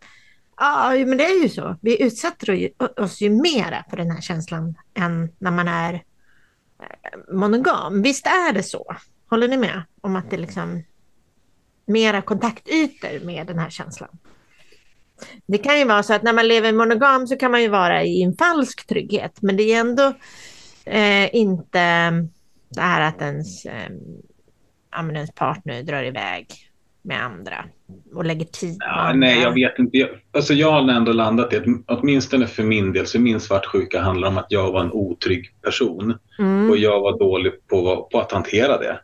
Ja, 0.57 0.89
men 0.89 1.17
det 1.17 1.25
är 1.25 1.43
ju 1.43 1.49
så. 1.49 1.75
Vi 1.81 2.03
utsätter 2.03 2.69
oss 2.97 3.21
ju 3.21 3.29
mera 3.29 3.85
för 3.89 3.97
den 3.97 4.11
här 4.11 4.21
känslan 4.21 4.75
än 4.93 5.31
när 5.39 5.51
man 5.51 5.67
är 5.67 5.93
eh, 5.93 7.35
monogam. 7.35 8.01
Visst 8.01 8.25
är 8.25 8.53
det 8.53 8.63
så? 8.63 8.95
Håller 9.29 9.47
ni 9.47 9.57
med 9.57 9.83
om 10.01 10.15
att 10.15 10.29
det 10.29 10.35
är 10.35 10.39
liksom 10.39 10.83
mera 11.85 12.21
kontaktytor 12.21 13.25
med 13.25 13.47
den 13.47 13.59
här 13.59 13.69
känslan? 13.69 14.17
Det 15.45 15.57
kan 15.57 15.79
ju 15.79 15.85
vara 15.85 16.03
så 16.03 16.13
att 16.13 16.23
när 16.23 16.33
man 16.33 16.47
lever 16.47 16.73
monogam 16.73 17.27
så 17.27 17.37
kan 17.37 17.51
man 17.51 17.61
ju 17.61 17.67
vara 17.67 18.03
i 18.03 18.23
en 18.23 18.37
falsk 18.37 18.87
trygghet, 18.87 19.41
men 19.41 19.57
det 19.57 19.63
är 19.63 19.79
ändå 19.79 20.13
eh, 20.85 21.35
inte 21.35 21.79
mm, 21.79 22.29
det 22.69 22.81
här 22.81 23.01
att 23.01 23.21
ens, 23.21 23.65
eh, 23.65 23.91
ens 24.99 25.31
partner 25.31 25.83
drar 25.83 26.03
iväg 26.03 26.47
med 27.01 27.23
andra 27.23 27.65
och 28.13 28.25
lägger 28.25 28.45
tid 28.45 28.79
på 28.79 28.85
Ja, 28.85 29.13
nej, 29.15 29.41
jag 29.41 29.53
vet 29.53 29.79
inte. 29.79 29.97
Jag, 29.97 30.09
alltså 30.33 30.53
jag 30.53 30.71
har 30.71 30.91
ändå 30.91 31.11
landat 31.11 31.53
i 31.53 31.57
att 31.57 31.63
åtminstone 31.87 32.47
för 32.47 32.63
min 32.63 32.93
del 32.93 33.07
så 33.07 33.19
min 33.19 33.39
svartsjuka 33.39 34.01
handlar 34.01 34.27
om 34.27 34.37
att 34.37 34.45
jag 34.49 34.71
var 34.71 34.81
en 34.81 34.91
otrygg 34.91 35.45
person. 35.61 36.17
Mm. 36.39 36.69
Och 36.69 36.77
jag 36.77 37.01
var 37.01 37.19
dålig 37.19 37.51
på, 37.67 38.09
på 38.11 38.19
att 38.19 38.31
hantera 38.31 38.77
det. 38.77 38.99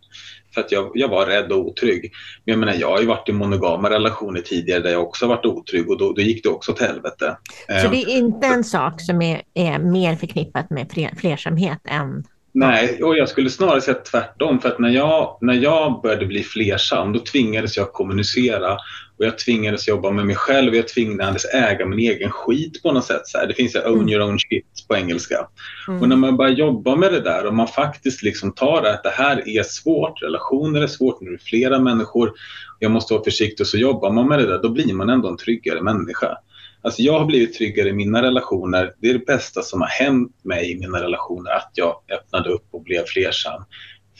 För 0.53 0.61
att 0.61 0.71
jag, 0.71 0.91
jag 0.93 1.07
var 1.07 1.25
rädd 1.25 1.51
och 1.51 1.59
otrygg. 1.59 2.11
Men 2.45 2.51
jag 2.53 2.59
menar, 2.59 2.73
jag 2.73 2.89
har 2.89 2.99
ju 2.99 3.07
varit 3.07 3.29
i 3.29 3.31
monogama 3.31 3.89
relationer 3.89 4.41
tidigare 4.41 4.79
där 4.79 4.91
jag 4.91 5.03
också 5.03 5.27
varit 5.27 5.45
otrygg 5.45 5.89
och 5.89 5.97
då, 5.97 6.13
då 6.13 6.21
gick 6.21 6.43
det 6.43 6.49
också 6.49 6.73
till 6.73 6.85
helvete. 6.85 7.37
Så 7.67 7.73
Eh, 7.73 7.91
det 7.91 7.97
är 7.97 8.17
inte 8.17 8.47
en 8.47 8.63
sak 8.63 9.01
som 9.01 9.21
är, 9.21 9.41
är 9.53 9.79
mer 9.79 10.15
förknippat 10.15 10.69
med 10.69 10.91
fler- 10.91 11.15
flersamhet 11.17 11.79
än... 11.85 12.23
Nej, 12.53 13.03
och 13.03 13.17
jag 13.17 13.29
skulle 13.29 13.49
snarare 13.49 13.81
säga 13.81 13.97
tvärtom. 13.97 14.59
För 14.59 14.69
att 14.69 14.79
när 14.79 14.89
jag, 14.89 15.37
när 15.41 15.53
jag 15.53 16.01
började 16.01 16.25
bli 16.25 16.43
flersam, 16.43 17.13
då 17.13 17.19
tvingades 17.19 17.77
jag 17.77 17.93
kommunicera. 17.93 18.73
Och 19.17 19.25
jag 19.25 19.37
tvingades 19.37 19.87
jobba 19.87 20.11
med 20.11 20.25
mig 20.25 20.35
själv. 20.35 20.75
Jag 20.75 20.87
tvingades 20.87 21.45
äga 21.45 21.85
min 21.85 21.99
egen 21.99 22.31
skit 22.31 22.83
på 22.83 22.91
något 22.91 23.05
sätt. 23.05 23.21
Så 23.25 23.37
här. 23.37 23.47
Det 23.47 23.53
finns 23.53 23.75
ju 23.75 23.79
own 23.79 23.93
Mm. 23.99 24.09
your 24.09 24.21
own 24.21 24.39
shit 24.39 24.65
på 24.87 24.95
engelska. 24.95 25.47
Mm. 25.87 26.01
Och 26.01 26.09
när 26.09 26.15
man 26.15 26.37
börjar 26.37 26.51
jobba 26.51 26.95
med 26.95 27.13
det 27.13 27.19
där 27.19 27.45
och 27.45 27.53
man 27.53 27.67
faktiskt 27.67 28.23
liksom 28.23 28.51
tar 28.51 28.81
det 28.81 28.93
att 28.93 29.03
det 29.03 29.09
här 29.09 29.49
är 29.49 29.63
svårt, 29.63 30.21
relationer 30.21 30.81
är 30.81 30.87
svårt, 30.87 31.21
nu 31.21 31.27
är 31.27 31.31
det 31.33 31.43
flera 31.43 31.79
människor, 31.79 32.31
jag 32.79 32.91
måste 32.91 33.13
vara 33.13 33.23
försiktig 33.23 33.63
och 33.63 33.67
så 33.67 33.77
jobbar 33.77 34.11
man 34.11 34.27
med 34.27 34.39
det 34.39 34.47
där, 34.47 34.59
då 34.61 34.69
blir 34.69 34.93
man 34.93 35.09
ändå 35.09 35.27
en 35.27 35.37
tryggare 35.37 35.81
människa. 35.81 36.37
Alltså 36.81 37.01
jag 37.01 37.19
har 37.19 37.25
blivit 37.25 37.53
tryggare 37.53 37.89
i 37.89 37.93
mina 37.93 38.21
relationer. 38.21 38.95
Det 38.99 39.09
är 39.09 39.13
det 39.13 39.25
bästa 39.25 39.61
som 39.61 39.81
har 39.81 39.87
hänt 39.87 40.35
mig 40.43 40.71
i 40.71 40.77
mina 40.77 41.01
relationer, 41.01 41.51
att 41.51 41.71
jag 41.73 41.95
öppnade 42.09 42.49
upp 42.49 42.65
och 42.71 42.83
blev 42.83 43.05
flersam. 43.05 43.63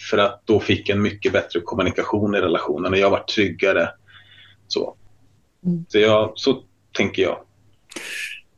För 0.09 0.17
att 0.17 0.41
då 0.45 0.59
fick 0.59 0.89
jag 0.89 0.95
en 0.95 1.01
mycket 1.01 1.33
bättre 1.33 1.59
kommunikation 1.59 2.35
i 2.35 2.41
relationen 2.41 2.91
och 2.93 2.99
jag 2.99 3.09
var 3.09 3.19
tryggare. 3.19 3.89
Så, 4.67 4.95
Mm. 5.65 5.85
så, 5.89 5.99
jag, 5.99 6.31
så 6.35 6.63
tänker 6.91 7.21
jag. 7.21 7.37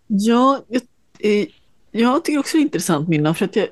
Ja, 0.07 0.63
jag, 0.67 0.81
eh, 1.19 1.47
jag 1.91 2.25
tycker 2.25 2.39
också 2.39 2.57
det 2.57 2.61
är 2.61 2.63
intressant 2.63 3.09
Minna, 3.09 3.33
för 3.33 3.45
att 3.45 3.55
jag, 3.55 3.67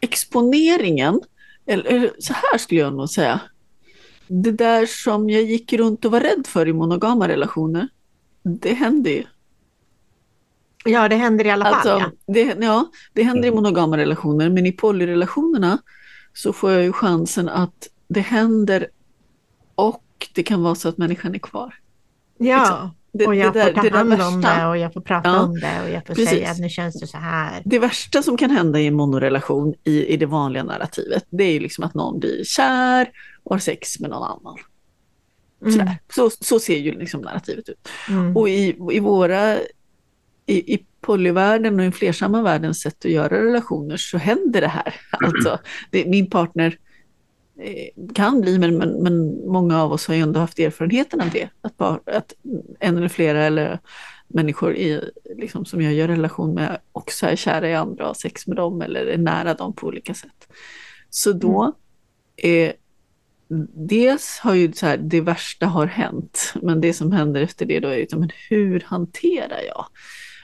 exponeringen, 0.00 1.20
eller, 1.66 1.84
eller 1.84 2.10
så 2.18 2.32
här 2.32 2.58
skulle 2.58 2.80
jag 2.80 2.94
nog 2.94 3.10
säga, 3.10 3.40
det 4.28 4.50
där 4.50 4.86
som 4.86 5.30
jag 5.30 5.42
gick 5.42 5.72
runt 5.72 6.04
och 6.04 6.12
var 6.12 6.20
rädd 6.20 6.46
för 6.46 6.68
i 6.68 6.72
monogama 6.72 7.28
relationer, 7.28 7.88
Det 8.48 8.72
händer 8.74 9.10
ju. 9.10 9.24
Ja, 10.84 11.08
det 11.08 11.16
händer 11.16 11.46
i 11.46 11.50
alla 11.50 11.64
fall. 11.64 11.74
Alltså, 11.74 11.88
Ja. 12.26 12.32
det, 12.34 12.56
ja, 12.60 12.90
det 13.12 13.22
händer 13.22 13.48
i 13.48 13.50
monogama 13.50 13.96
relationer, 13.96 14.50
men 14.50 14.66
i 14.66 14.72
polyrelationerna 14.72 15.78
så 16.34 16.52
får 16.52 16.72
jag 16.72 16.82
ju 16.82 16.92
chansen 16.92 17.48
att 17.48 17.88
det 18.08 18.20
händer 18.20 18.86
och 19.74 20.02
det 20.34 20.42
kan 20.42 20.62
vara 20.62 20.74
så 20.74 20.88
att 20.88 20.98
människan 20.98 21.34
är 21.34 21.38
kvar. 21.38 21.74
ja. 22.38 22.58
liksom. 22.60 22.90
Det, 23.12 23.26
Och 23.26 23.34
jag 23.34 23.52
det 23.52 23.58
där- 23.58 23.66
får 23.66 23.72
ta 23.74 23.82
det 23.82 23.96
hand 23.96 24.12
om 24.12 24.40
värsta. 24.40 24.60
det 24.62 24.66
och 24.68 24.76
jag 24.78 24.92
får 24.92 25.00
prata 25.00 25.28
Ja, 25.28 25.40
om 25.42 25.54
det 25.60 25.82
och 25.84 25.90
jag 25.90 26.06
får 26.06 26.14
precis. 26.14 26.28
säga 26.30 26.50
att 26.50 26.58
nu 26.58 26.68
känns 26.68 27.00
det 27.00 27.06
så 27.06 27.16
här. 27.18 27.62
Det 27.64 27.78
värsta 27.78 28.22
som 28.22 28.36
kan 28.36 28.50
hända 28.50 28.80
i 28.80 28.86
en 28.86 28.94
monorelation 28.94 29.74
i, 29.84 30.06
i 30.06 30.16
det 30.16 30.26
vanliga 30.26 30.64
narrativet, 30.64 31.26
det 31.30 31.44
är 31.44 31.52
ju 31.52 31.60
liksom 31.60 31.84
att 31.84 31.94
någon 31.94 32.18
blir 32.20 32.44
kär 32.44 33.08
och 33.44 33.54
har 33.54 33.58
sex 33.58 34.00
med 34.00 34.10
någon 34.10 34.22
annan. 34.22 34.56
Sådär. 35.72 35.98
Så, 36.14 36.30
så 36.30 36.60
ser 36.60 36.78
ju 36.78 36.98
liksom 36.98 37.20
narrativet 37.20 37.68
ut. 37.68 37.88
Mm. 38.08 38.36
Och 38.36 38.48
i, 38.48 38.76
i 38.92 39.00
våra, 39.00 39.56
i, 40.46 40.74
i 40.74 40.86
polyvärlden 41.00 41.80
och 41.80 41.86
i 41.86 41.90
flersamma 41.90 42.42
världens 42.42 42.80
sätt 42.80 43.04
att 43.04 43.10
göra 43.10 43.44
relationer 43.44 43.96
så 43.96 44.18
händer 44.18 44.60
det 44.60 44.68
här. 44.68 44.94
Alltså, 45.26 45.58
det, 45.90 46.06
min 46.06 46.30
partner 46.30 46.78
eh, 47.60 48.04
kan 48.14 48.40
bli, 48.40 48.58
men, 48.58 48.78
men, 48.78 49.02
men 49.02 49.48
många 49.48 49.82
av 49.82 49.92
oss 49.92 50.06
har 50.06 50.14
ju 50.14 50.20
ändå 50.20 50.40
haft 50.40 50.58
erfarenheten 50.58 51.20
av 51.20 51.30
det. 51.30 51.48
Att, 51.60 51.76
bara, 51.76 52.00
att 52.06 52.32
en 52.80 52.96
eller 52.96 53.08
flera 53.08 53.44
eller 53.44 53.78
människor 54.28 54.76
i, 54.76 55.10
liksom, 55.36 55.64
som 55.64 55.82
jag 55.82 55.94
gör 55.94 56.08
relation 56.08 56.54
med 56.54 56.78
också 56.92 57.26
är 57.26 57.36
kära 57.36 57.68
i 57.68 57.74
andra 57.74 58.02
och 58.04 58.08
har 58.08 58.14
sex 58.14 58.46
med 58.46 58.56
dem 58.56 58.82
eller 58.82 59.06
är 59.06 59.18
nära 59.18 59.54
dem 59.54 59.72
på 59.72 59.86
olika 59.86 60.14
sätt. 60.14 60.48
Så 61.10 61.32
då 61.32 61.72
är 62.36 62.72
Dels 63.88 64.38
har 64.38 64.54
ju 64.54 64.72
så 64.72 64.86
här, 64.86 64.96
det 64.96 65.20
värsta 65.20 65.66
har 65.66 65.86
hänt, 65.86 66.52
men 66.62 66.80
det 66.80 66.92
som 66.92 67.12
händer 67.12 67.40
efter 67.42 67.66
det 67.66 67.80
då 67.80 67.88
är 67.88 67.96
ju, 67.96 68.06
men 68.12 68.30
hur 68.48 68.80
hanterar 68.86 69.60
jag 69.68 69.86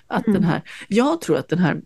att 0.07 0.25
den 0.25 0.45
här, 0.45 0.63
jag 0.89 1.21
tror 1.21 1.37
att 1.39 1.49
den 1.49 1.59
här, 1.59 1.81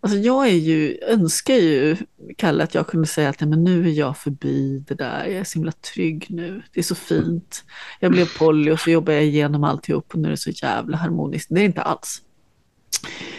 alltså 0.00 0.18
jag 0.18 0.46
är 0.48 0.52
ju, 0.56 0.98
önskar 1.08 1.54
ju, 1.54 1.96
Kalle, 2.36 2.64
att 2.64 2.74
jag 2.74 2.86
kunde 2.86 3.06
säga 3.06 3.28
att 3.28 3.40
men 3.40 3.64
nu 3.64 3.86
är 3.88 3.92
jag 3.92 4.16
förbi 4.18 4.84
det 4.88 4.94
där, 4.94 5.24
jag 5.24 5.34
är 5.34 5.44
så 5.44 5.58
himla 5.58 5.72
trygg 5.72 6.26
nu, 6.30 6.62
det 6.74 6.80
är 6.80 6.84
så 6.84 6.94
fint, 6.94 7.64
jag 8.00 8.10
blev 8.12 8.38
poly 8.38 8.70
och 8.70 8.80
så 8.80 8.90
jobbar 8.90 9.12
jag 9.12 9.24
igenom 9.24 9.64
alltihop 9.64 10.14
och 10.14 10.18
nu 10.20 10.28
är 10.28 10.30
det 10.30 10.36
så 10.36 10.50
jävla 10.50 10.96
harmoniskt, 10.96 11.48
det 11.50 11.60
är 11.60 11.64
inte 11.64 11.82
alls. 11.82 12.22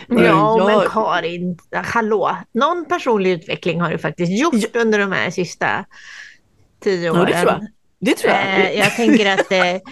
Ja, 0.08 0.16
Eh, 0.16 0.26
jag- 0.26 0.68
men 0.82 0.90
Karin, 0.90 1.58
hallå. 1.72 2.38
Någon 2.54 2.86
personlig 2.86 3.32
utveckling 3.32 3.82
har 3.82 3.92
du 3.92 3.98
faktiskt 3.98 4.32
gjort 4.42 4.76
under 4.76 5.00
de 5.00 5.12
här 5.12 5.30
sista 5.30 5.86
tio 6.86 7.10
åren. 7.10 7.30
Ja, 7.34 7.36
det 7.36 7.42
tror 7.42 7.52
jag. 7.52 7.68
Det 8.00 8.14
tror 8.18 8.34
jag. 8.34 8.60
Eh, 8.60 8.80
jag 8.80 8.96
tänker 8.96 9.34
att 9.34 9.52
eh, 9.52 9.92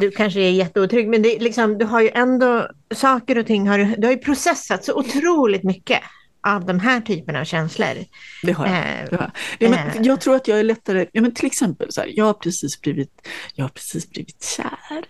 du 0.00 0.10
kanske 0.10 0.40
är 0.40 0.50
jätteotrygg, 0.50 1.08
men 1.08 1.22
det, 1.22 1.38
liksom, 1.38 1.78
du 1.78 1.84
har 1.84 2.00
ju 2.00 2.10
ändå 2.14 2.68
saker 2.94 3.38
och 3.38 3.46
ting, 3.46 3.68
har, 3.68 3.78
du- 3.78 4.06
har 4.06 4.12
ju 4.12 4.18
processat 4.18 4.84
så 4.84 4.94
otroligt 4.94 5.62
mycket 5.62 6.00
av 6.46 6.64
de 6.66 6.80
här 6.80 7.00
typerna 7.00 7.40
av 7.40 7.44
känslor. 7.44 8.04
Det 8.42 8.52
har 8.52 8.66
jag. 8.66 8.76
Eh, 8.76 9.06
Det 9.10 9.16
har 9.16 9.22
jag. 9.22 9.30
Ja, 9.58 9.68
men 9.70 9.88
eh. 9.88 10.02
jag 10.06 10.20
tror 10.20 10.36
att 10.36 10.48
jag 10.48 10.58
är 10.60 10.64
lättare, 10.64 11.06
ja, 11.12 11.22
men 11.22 11.34
till 11.34 11.46
exempel 11.46 11.92
så 11.92 12.00
här, 12.00 12.10
jag 12.14 12.24
har 12.24 12.32
precis 12.34 12.80
blivit, 12.80 13.28
jag 13.54 13.64
har 13.64 13.68
precis 13.70 14.10
blivit 14.10 14.44
kär. 14.56 15.04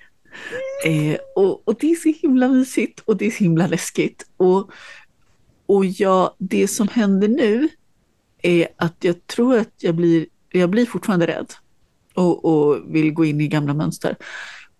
Eh, 0.84 1.16
och, 1.36 1.68
och 1.68 1.74
det 1.80 1.90
är 1.90 1.94
så 1.94 2.12
himla 2.26 2.48
mysigt 2.48 3.00
och 3.04 3.16
det 3.16 3.26
är 3.26 3.30
så 3.30 3.44
himla 3.44 3.66
läskigt. 3.66 4.26
Och, 4.36 4.70
och 5.66 5.86
jag, 5.86 6.34
det 6.38 6.68
som 6.68 6.88
händer 6.88 7.28
nu 7.28 7.68
är 8.42 8.68
att 8.76 8.96
jag 9.00 9.26
tror 9.26 9.58
att 9.58 9.72
jag 9.78 9.94
blir, 9.94 10.26
jag 10.56 10.70
blir 10.70 10.86
fortfarande 10.86 11.26
rädd 11.26 11.52
och, 12.14 12.44
och 12.44 12.94
vill 12.94 13.12
gå 13.12 13.24
in 13.24 13.40
i 13.40 13.48
gamla 13.48 13.74
mönster. 13.74 14.16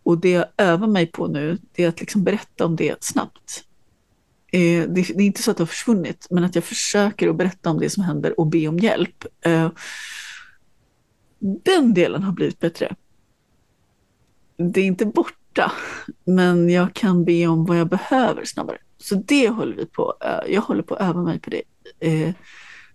Och 0.02 0.18
det 0.18 0.30
jag 0.30 0.46
övar 0.56 0.86
mig 0.86 1.06
på 1.06 1.26
nu, 1.26 1.58
det 1.72 1.84
är 1.84 1.88
att 1.88 2.00
liksom 2.00 2.24
berätta 2.24 2.64
om 2.64 2.76
det 2.76 3.04
snabbt. 3.04 3.64
Eh, 4.52 4.88
det, 4.88 5.02
det 5.02 5.22
är 5.22 5.26
inte 5.26 5.42
så 5.42 5.50
att 5.50 5.56
det 5.56 5.62
har 5.62 5.66
försvunnit, 5.66 6.26
men 6.30 6.44
att 6.44 6.54
jag 6.54 6.64
försöker 6.64 7.28
att 7.28 7.36
berätta 7.36 7.70
om 7.70 7.80
det 7.80 7.90
som 7.90 8.02
händer 8.02 8.40
och 8.40 8.46
be 8.46 8.68
om 8.68 8.78
hjälp. 8.78 9.24
Eh, 9.40 9.70
den 11.38 11.94
delen 11.94 12.22
har 12.22 12.32
blivit 12.32 12.60
bättre. 12.60 12.94
Det 14.56 14.80
är 14.80 14.84
inte 14.84 15.06
borta, 15.06 15.72
men 16.24 16.70
jag 16.70 16.94
kan 16.94 17.24
be 17.24 17.46
om 17.46 17.64
vad 17.64 17.78
jag 17.78 17.88
behöver 17.88 18.44
snabbare. 18.44 18.78
Så 18.98 19.14
det 19.14 19.48
håller 19.48 19.76
vi 19.76 19.86
på. 19.86 20.14
Eh, 20.20 20.54
jag 20.54 20.62
håller 20.62 20.82
på 20.82 20.94
att 20.94 21.08
öva 21.08 21.22
mig 21.22 21.40
på 21.40 21.50
det. 21.50 21.62
Eh, 22.00 22.34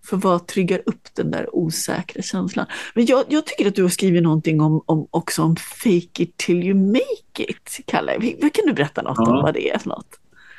för 0.06 0.18
vad 0.18 0.48
triggar 0.48 0.82
upp 0.86 1.08
den 1.16 1.32
där 1.32 1.56
osäkra 1.56 2.22
känslan? 2.22 2.66
Men 2.96 3.06
jag, 3.06 3.26
jag 3.30 3.46
tycker 3.46 3.68
att 3.68 3.76
du 3.76 3.82
har 3.82 3.90
skrivit 3.90 4.24
någonting 4.24 4.62
om, 4.62 4.84
om, 4.86 5.08
också 5.12 5.42
om 5.42 5.56
fake 5.56 6.24
it 6.24 6.38
till 6.38 6.64
you 6.64 6.76
make 6.76 7.44
it, 7.50 7.80
Kalle. 7.88 8.14
Kan 8.40 8.66
du 8.68 8.74
berätta 8.74 9.02
något 9.02 9.18
om 9.20 9.36
Ja. 9.36 9.42
vad 9.42 9.54
det 9.54 9.70
är 9.70 9.78
för 9.78 9.90
något? 9.90 10.08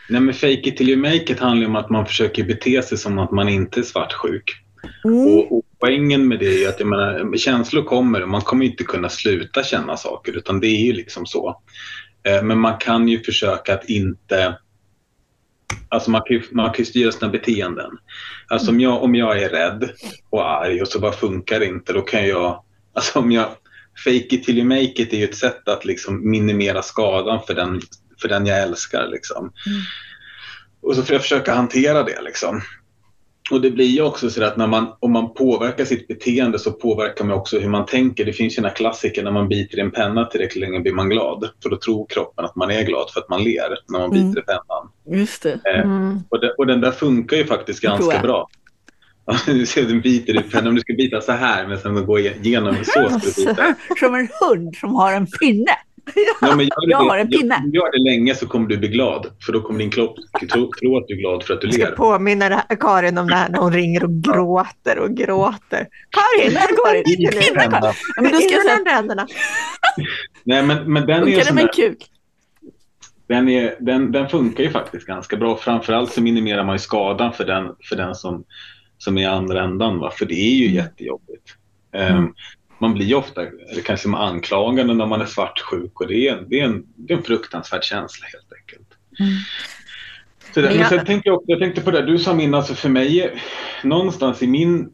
Nej, 0.09 0.21
men 0.21 0.35
fake 0.35 0.53
it 0.69 0.77
till 0.77 0.89
you 0.91 0.99
make 0.99 1.33
it 1.33 1.39
handlar 1.39 1.67
om 1.67 1.77
att 1.77 1.91
man 1.91 2.07
försöker 2.07 2.45
bete 2.45 2.83
sig 2.83 2.99
som 2.99 3.19
att 3.19 3.31
man 3.31 3.49
inte 3.49 3.81
är 3.81 3.85
svartsjuk. 3.85 4.45
Och, 5.05 5.57
och 5.57 5.63
poängen 5.81 6.29
med 6.29 6.39
det 6.39 6.65
är 6.65 6.69
att 6.69 6.81
jag 6.81 6.89
menar, 6.89 7.37
känslor 7.37 7.83
kommer 7.83 8.23
och 8.23 8.29
man 8.29 8.41
kommer 8.41 8.67
inte 8.67 8.85
kunna 8.85 9.09
sluta 9.09 9.63
känna 9.65 9.97
saker 9.97 10.37
utan 10.37 10.61
det 10.61 10.67
är 10.67 10.85
ju 10.87 10.93
liksom 10.93 11.27
så. 11.27 11.61
Eh, 12.29 12.43
Men 12.43 12.59
man 12.59 12.79
kan 12.79 13.09
ju 13.09 13.21
försöka 13.23 13.75
att 13.75 13.89
inte 13.91 14.59
Alltså 15.89 16.11
man 16.11 16.23
kan, 16.27 16.37
ju, 16.37 16.43
man 16.51 16.67
kan 16.67 16.79
ju 16.79 16.85
styra 16.85 17.13
sina 17.13 17.29
beteenden. 17.31 17.91
Alltså 18.49 18.71
om 18.71 18.81
jag, 18.81 19.03
om 19.03 19.15
jag 19.15 19.43
är 19.43 19.49
rädd 19.49 19.91
och 20.31 20.51
arg 20.51 20.83
och 20.83 20.89
så 20.89 21.01
bara 21.01 21.13
funkar 21.13 21.61
det 21.61 21.67
inte, 21.67 21.93
då 21.93 22.01
kan 22.01 22.29
jag... 22.29 22.65
Alltså 22.95 23.19
om 23.19 23.33
jag... 23.33 23.47
Fake 24.05 24.17
it 24.35 24.45
till 24.45 24.59
you 24.59 24.67
make 24.69 25.03
it 25.03 25.13
är 25.13 25.17
ju 25.17 25.25
ett 25.25 25.37
sätt 25.37 25.69
att 25.69 25.85
liksom 25.85 26.31
minimera 26.31 26.83
skadan 26.83 27.41
för 27.47 27.55
den, 27.55 27.81
för 28.21 28.29
den 28.29 28.47
jag 28.47 28.63
älskar. 28.63 29.09
Liksom. 29.09 29.53
Och 30.83 30.97
så 30.97 31.03
får 31.03 31.13
jag 31.13 31.23
försöka 31.23 31.55
hantera 31.55 32.03
det. 32.03 32.23
Liksom. 32.23 32.63
Och 33.51 33.61
det 33.61 33.71
blir 33.71 33.87
ju 33.87 34.03
också 34.03 34.31
så 34.31 34.45
att 34.45 34.57
när 34.57 34.67
man, 34.67 34.93
om 35.01 35.13
man 35.13 35.35
påverkar 35.35 35.85
sitt 35.85 36.09
beteende 36.09 36.59
så 36.59 36.73
påverkar 36.73 37.25
man 37.25 37.37
också 37.37 37.59
hur 37.59 37.69
man 37.69 37.87
tänker. 37.87 38.25
Det 38.25 38.33
finns 38.33 38.59
ju 38.59 38.63
några 38.63 38.75
klassiker, 38.75 39.23
när 39.23 39.31
man 39.31 39.49
biter 39.49 39.79
i 39.79 39.81
en 39.81 39.91
penna 39.91 40.25
tillräckligt 40.25 40.61
länge 40.61 40.81
blir 40.81 40.93
man 40.93 41.09
glad. 41.09 41.49
För 41.63 41.71
då 41.71 41.77
tror 41.77 42.07
kroppen 42.07 42.45
att 42.45 42.57
man 42.57 42.71
är 42.71 42.83
glad 42.83 43.11
för 43.11 43.21
att 43.21 43.29
man 43.29 43.45
ler 43.45 43.79
när 43.89 43.99
man 43.99 44.11
biter 44.11 44.23
Mm. 44.25 44.39
i 44.39 44.43
pennan. 44.43 44.82
Just 45.11 45.43
det. 45.43 45.53
Eh, 45.53 45.81
Mm. 45.85 46.19
och, 46.29 46.41
det, 46.41 46.51
och 46.59 46.67
den 46.67 46.81
där 46.81 46.91
funkar 46.91 47.37
ju 47.37 47.45
faktiskt 47.47 47.81
Det 47.83 47.87
ganska 47.89 48.19
bra. 48.19 48.49
Ja, 49.27 49.37
Du 49.47 49.67
ser, 49.67 49.83
den 49.83 50.01
biter 50.01 50.37
i 50.41 50.43
pennan. 50.43 50.69
Om 50.69 50.75
du 50.75 50.81
ska 50.81 50.93
bita 50.95 51.21
så 51.21 51.33
här 51.33 51.67
men 51.67 51.79
sen 51.79 51.95
gå 52.07 52.19
igenom 52.19 52.77
så 52.77 52.85
ska 52.85 53.01
du 53.01 53.45
bita. 53.47 53.75
Som 53.99 54.15
en 54.15 54.29
hund 54.41 54.77
som 54.77 54.95
har 54.95 55.13
en 55.13 55.27
pinne. 55.27 55.73
Ja, 56.41 56.57
men 56.57 56.59
gör 56.67 56.81
du 56.87 56.91
Jag 56.91 57.01
det, 57.05 57.09
har 57.11 57.19
en 57.19 57.29
pinne. 57.29 57.57
Om 57.65 57.71
du 57.71 57.79
gör 57.79 57.93
det 57.93 58.11
länge 58.11 58.35
så 58.35 58.47
kommer 58.47 58.69
du 58.69 58.77
bli 58.77 58.89
glad. 58.89 59.27
För 59.47 59.53
då 59.53 59.61
kommer 59.61 59.79
din 59.79 59.91
kropp 59.91 60.17
tro, 60.53 60.71
tro 60.81 60.97
att 60.99 61.05
du 61.09 61.15
är 61.15 61.19
glad 61.21 61.45
för 61.45 61.55
att 61.55 61.61
du 61.61 61.67
Jag 61.67 61.75
ska 61.75 61.85
ler. 61.85 61.91
påminna 61.97 62.49
det 62.49 62.77
Karin 62.81 63.19
om 63.19 63.27
det 63.29 63.35
här 63.35 63.49
när 63.49 63.59
hon 63.59 63.73
ringer 63.73 64.05
och 64.05 64.11
gråter 64.23 64.99
och 64.99 65.11
gråter. 65.17 65.87
Karin, 66.11 66.59
Karin 66.85 67.03
In 67.07 67.13
i 67.13 67.17
ringer 67.27 67.55
nu? 67.55 67.61
pennan. 67.61 67.81
Ja, 67.83 68.23
men 68.23 68.33
då 68.33 68.39
ska 68.39 68.51
jag 68.53 68.61
In 68.61 68.63
säga, 68.63 68.77
med 68.77 68.85
de 68.87 68.91
ränderna. 68.91 69.27
Nej, 70.45 70.63
men, 70.63 70.93
men 70.93 71.07
den, 71.07 71.23
är 71.23 71.27
ju 71.27 71.33
funkar 71.33 71.39
det 71.41 71.45
sån 71.47 71.55
med 71.55 71.63
en 71.63 71.67
där, 71.77 71.89
kuk? 71.89 71.99
Den, 73.27 73.49
är, 73.49 73.77
den, 73.81 74.13
den 74.13 74.29
funkar 74.29 74.65
ju 74.65 74.71
faktiskt 74.71 75.07
ganska 75.07 75.37
bra. 75.37 75.57
Framförallt 75.57 76.13
så 76.13 76.23
minimerar 76.23 76.65
man 76.65 76.75
ju 76.75 76.79
skadan 76.79 77.33
för 77.33 77.45
den, 77.45 77.75
för 77.89 77.97
den 77.97 78.15
som, 78.15 78.45
som 78.99 79.19
är 79.19 79.23
i 79.23 79.27
andra 79.27 79.65
ändan. 79.65 79.99
Va? 79.99 80.11
För 80.11 80.27
det 80.27 80.35
är 80.35 80.55
ju 80.57 80.65
Mm. 80.65 80.77
jättejobbigt. 80.77 81.57
Ehm, 81.93 82.35
man 82.79 82.95
blir 82.95 83.07
ju 83.07 83.15
ofta, 83.15 83.43
kanske 83.85 84.09
man 84.09 84.29
anklagande 84.29 84.95
när 84.95 85.07
man 85.07 85.21
är 85.21 85.27
svartsjuk 85.27 86.01
och 86.01 86.07
det 86.09 86.29
är, 86.29 86.33
en- 86.37 86.49
det 86.49 86.61
är, 86.61 86.65
en, 86.65 86.85
det 86.97 87.13
är 87.13 87.17
en 87.19 87.23
fruktansvärd 87.25 87.85
känsla 87.85 88.27
helt 88.33 88.53
enkelt. 88.61 88.89
Mm. 89.21 89.33
Så 90.55 90.61
det, 90.61 90.67
Men 90.67 90.71
men 90.73 90.81
jag- 90.81 90.89
sen 90.89 91.07
tänkte 91.07 91.29
jag, 91.29 91.37
också- 91.37 91.51
jag 91.51 91.59
tänkte 91.61 91.81
på 91.81 91.91
det 91.91 92.03
du 92.07 92.19
sa 92.19 92.35
Minna, 92.35 92.57
alltså 92.57 92.75
för 92.75 92.89
mig, 92.89 93.35
någonstans 93.85 94.43
i 94.43 94.47
min, 94.47 94.89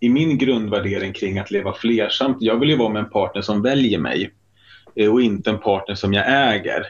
i 0.00 0.08
min 0.08 0.38
grundvärdering 0.38 1.12
kring 1.12 1.38
att 1.38 1.50
leva 1.50 1.72
flersamt, 1.72 2.36
jag 2.40 2.56
vill 2.60 2.70
ju 2.70 2.76
vara 2.76 2.88
med 2.92 3.02
en 3.04 3.10
partner 3.10 3.42
som 3.42 3.62
väljer 3.62 3.98
mig 3.98 4.30
eh, 4.96 5.12
och 5.12 5.22
inte 5.22 5.50
en 5.50 5.58
partner 5.58 5.94
som 5.94 6.12
jag 6.14 6.24
äger. 6.54 6.86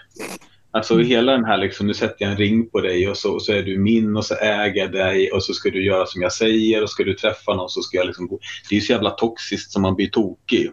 Alltså 0.70 0.94
Mm. 0.94 1.06
hela 1.06 1.32
den 1.32 1.44
här, 1.44 1.58
liksom, 1.58 1.86
nu 1.86 1.94
sätter 1.94 2.16
jag 2.18 2.30
en 2.30 2.38
ring 2.38 2.70
på 2.70 2.80
dig 2.80 3.08
och 3.08 3.16
så, 3.16 3.40
så 3.40 3.52
är 3.52 3.62
du 3.62 3.78
min 3.78 4.16
och 4.16 4.24
så 4.24 4.34
äger 4.34 4.80
jag 4.82 4.92
dig 4.92 5.32
och 5.32 5.42
så 5.42 5.52
ska 5.52 5.70
du 5.70 5.84
göra 5.84 6.06
som 6.06 6.22
jag 6.22 6.32
säger 6.32 6.82
och 6.82 6.90
ska 6.90 7.04
du 7.04 7.14
träffa 7.14 7.54
någon 7.54 7.68
så 7.68 7.82
ska 7.82 7.96
jag 7.96 8.06
liksom 8.06 8.26
gå. 8.26 8.38
Det 8.70 8.76
är 8.76 8.80
så 8.80 8.92
jävla 8.92 9.10
toxiskt 9.10 9.72
som 9.72 9.82
man 9.82 9.94
blir 9.94 10.08
tokig. 10.08 10.70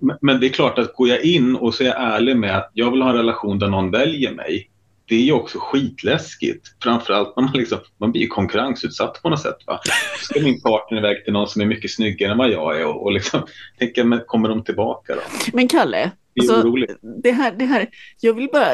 Men, 0.00 0.16
men 0.20 0.40
det 0.40 0.46
är 0.46 0.50
klart 0.50 0.78
att 0.78 0.94
går 0.94 1.08
jag 1.08 1.22
in 1.22 1.56
och 1.56 1.74
så 1.74 1.82
är 1.82 1.88
jag 1.88 2.02
ärlig 2.02 2.36
med 2.36 2.56
att 2.56 2.70
jag 2.74 2.90
vill 2.90 3.02
ha 3.02 3.10
en 3.10 3.16
relation 3.16 3.58
där 3.58 3.68
någon 3.68 3.90
väljer 3.90 4.34
mig. 4.34 4.70
Det 5.08 5.14
är 5.14 5.20
ju 5.20 5.32
också 5.32 5.58
skitläskigt. 5.60 6.66
Framförallt 6.82 7.36
när 7.36 7.42
man, 7.42 7.52
liksom, 7.54 7.78
man 8.00 8.12
blir 8.12 8.26
konkurrensutsatt 8.28 9.22
på 9.22 9.30
något 9.30 9.40
sätt. 9.42 9.56
Va? 9.66 9.80
Så 10.18 10.24
ska 10.24 10.40
min 10.40 10.60
partner 10.60 10.98
iväg 10.98 11.24
till 11.24 11.32
någon 11.32 11.48
som 11.48 11.62
är 11.62 11.66
mycket 11.66 11.90
snyggare 11.90 12.32
än 12.32 12.38
vad 12.38 12.50
jag 12.50 12.80
är 12.80 12.86
och, 12.86 13.02
och 13.02 13.12
liksom, 13.12 13.46
tänker, 13.78 14.04
men 14.04 14.20
kommer 14.26 14.48
de 14.48 14.64
tillbaka 14.64 15.14
då? 15.14 15.20
Men 15.52 15.68
Kalle, 15.68 16.10
Det 16.34 16.46
är 16.46 16.54
Alltså, 16.54 16.86
det 17.22 17.32
här, 17.32 17.52
det 17.58 17.64
här, 17.64 17.86
jag, 18.20 18.34
vill 18.34 18.48
bara, 18.52 18.72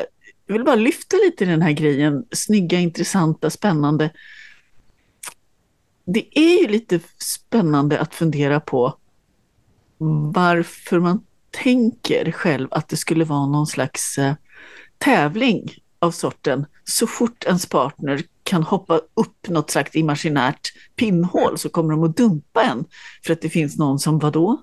jag 0.50 0.54
vill 0.54 0.64
bara 0.64 0.76
lyfta 0.76 1.16
lite 1.16 1.44
den 1.44 1.62
här 1.62 1.72
grejen, 1.72 2.24
snygga, 2.32 2.78
intressanta, 2.78 3.50
spännande. 3.50 4.10
Det 6.04 6.38
är 6.38 6.60
ju 6.60 6.68
lite 6.68 7.00
spännande 7.18 8.00
att 8.00 8.14
fundera 8.14 8.60
på 8.60 8.94
varför 10.32 11.00
man 11.00 11.24
tänker 11.50 12.32
själv 12.32 12.68
att 12.70 12.88
det 12.88 12.96
skulle 12.96 13.24
vara 13.24 13.46
någon 13.46 13.66
slags 13.66 14.18
eh, 14.18 14.34
tävling 14.98 15.74
av 15.98 16.10
sorten 16.10 16.66
så 16.84 17.06
fort 17.06 17.44
ens 17.44 17.66
partner 17.66 18.22
kan 18.42 18.62
hoppa 18.62 18.96
upp 18.96 19.48
något 19.48 19.70
slags 19.70 19.96
imaginärt 19.96 20.72
pinnhål 20.96 21.58
så 21.58 21.68
kommer 21.68 21.90
de 21.90 22.04
att 22.04 22.16
dumpa 22.16 22.62
en 22.62 22.84
för 23.26 23.32
att 23.32 23.40
det 23.40 23.50
finns 23.50 23.78
någon 23.78 23.98
som 23.98 24.18
vadå? 24.18 24.62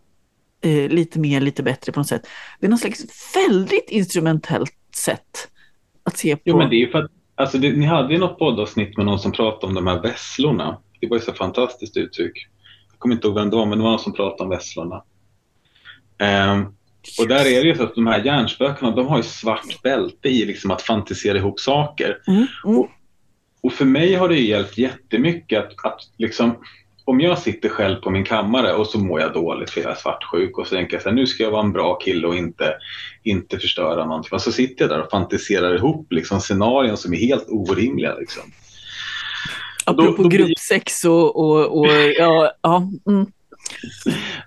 Eh, 0.62 0.90
lite 0.90 1.20
mer, 1.20 1.42
lite 1.42 1.64
bättre 1.64 1.92
på 1.92 2.00
något 2.00 2.08
sätt. 2.08 2.28
Det 2.60 2.66
är 2.66 2.70
något 2.70 2.80
slags 2.80 3.06
väldigt 3.36 3.90
instrumentellt 3.90 4.74
sätt 4.96 5.50
att 6.08 6.18
se 6.18 6.36
på. 6.36 6.42
Jo, 6.46 6.58
men 6.58 6.70
det 6.70 6.76
är 6.76 6.80
ju 6.80 6.92
för 6.92 7.04
att 7.04 7.12
alltså 7.36 7.58
det, 7.58 7.72
ni 7.72 7.86
hade 7.86 8.14
ju 8.14 8.20
något 8.20 8.40
poddavsnitt 8.40 8.98
med 8.98 9.06
någon 9.06 9.20
som 9.20 9.32
pratade 9.32 9.68
om 9.68 9.74
de 9.74 9.88
här 9.88 10.02
vesslorna. 10.02 10.82
Det 11.00 11.08
var 11.08 11.18
ju 11.18 11.22
så 11.22 11.34
fantastiskt 11.34 11.98
uttryck. 11.98 12.48
Jag 12.92 13.00
kommer 13.00 13.16
inte 13.16 13.28
ihåg 13.28 13.36
vem 13.36 13.50
det 13.50 13.56
var, 13.56 13.66
men 13.66 13.78
det 13.78 13.84
var 13.84 13.92
någon 13.92 14.00
som 14.00 14.14
pratade 14.14 14.44
om 14.44 14.50
vesslorna. 14.50 15.04
Um, 16.54 16.74
och 17.20 17.28
där 17.28 17.46
är 17.46 17.62
det 17.62 17.68
ju 17.68 17.76
så 17.76 17.84
att 17.84 17.96
de 17.96 18.08
här 18.08 18.26
hjärnspökena, 18.26 18.92
de 18.92 19.08
har 19.08 19.18
ju 19.18 19.24
svart 19.24 19.82
bälte 19.84 20.30
i 20.30 20.46
liksom 20.46 20.72
att 20.72 20.82
fantisera 20.82 21.38
ihop 21.38 21.60
saker. 21.60 22.18
Mm, 22.28 22.48
mm. 22.66 22.80
Och, 22.80 22.90
och 23.62 23.74
för 23.74 23.86
mig 23.86 24.14
har 24.14 24.30
det 24.30 24.40
hjälpt 24.40 24.78
jättemycket 24.78 25.60
att, 25.60 25.86
att 25.86 26.00
liksom, 26.18 26.56
om 27.08 27.20
jag 27.20 27.40
sitter 27.40 27.70
själv 27.70 27.96
på 27.96 28.10
min 28.10 28.24
kammare 28.24 28.74
och 28.74 28.88
så 28.88 29.00
mår 29.00 29.22
jag 29.22 29.34
dåligt 29.34 29.70
för 29.70 29.82
jag 29.82 29.92
är 29.92 29.96
svartsjuk 29.96 30.58
och 30.58 30.68
så 30.68 30.76
tänker 30.76 30.96
jag 30.96 31.04
så 31.04 31.10
här, 31.10 31.16
nu 31.16 31.28
ska 31.28 31.44
jag 31.44 31.52
vara 31.52 31.64
en 31.64 31.72
bra 31.72 31.96
kille 31.96 32.28
och 32.28 32.36
inte, 32.36 32.74
inte 33.24 33.60
förstöra 33.60 34.06
någonting. 34.06 34.30
Och 34.34 34.42
så 34.42 34.52
sitter 34.52 34.84
jag 34.84 34.90
där 34.90 35.02
och 35.02 35.10
fantiserar 35.10 35.76
ihop 35.76 36.12
liksom, 36.12 36.40
scenarion 36.40 36.98
som 36.98 37.14
är 37.14 37.18
helt 37.18 37.46
orimliga. 37.50 38.16
Liksom. 38.16 38.44
Apropå 39.86 40.16
då, 40.18 40.24
då 40.24 40.30
gruppsex 40.30 41.06
och, 41.06 41.36
och, 41.36 41.80
och 41.80 41.88
ja, 42.18 42.52
ja 42.62 42.90
mm. 43.08 43.26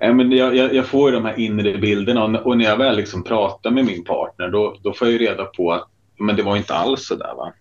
Men 0.17 0.33
jag, 0.33 0.57
jag, 0.57 0.75
jag, 0.75 0.87
får 0.87 1.11
ju 1.11 1.17
de 1.17 1.25
här 1.25 1.39
inre 1.39 1.79
bilderna 1.79 2.25
och, 2.25 2.47
och, 2.47 2.59
när 2.59 2.65
jag 2.65 2.77
väl 2.77 2.97
liksom 2.97 3.25
pratar 3.25 3.71
med 3.71 3.85
min 3.85 4.05
partner 4.05 4.49
då, 4.49 4.77
då 4.83 4.93
får 4.93 5.09
jag 5.09 5.13
ju 5.13 5.27
reda 5.27 5.45
på 5.45 5.73
att 5.73 5.89
men 6.19 6.37
det 6.37 6.43
var 6.43 6.57
inte 6.57 6.75
alls 6.75 7.07
så 7.07 7.15
där. 7.15 7.35
Va? 7.35 7.53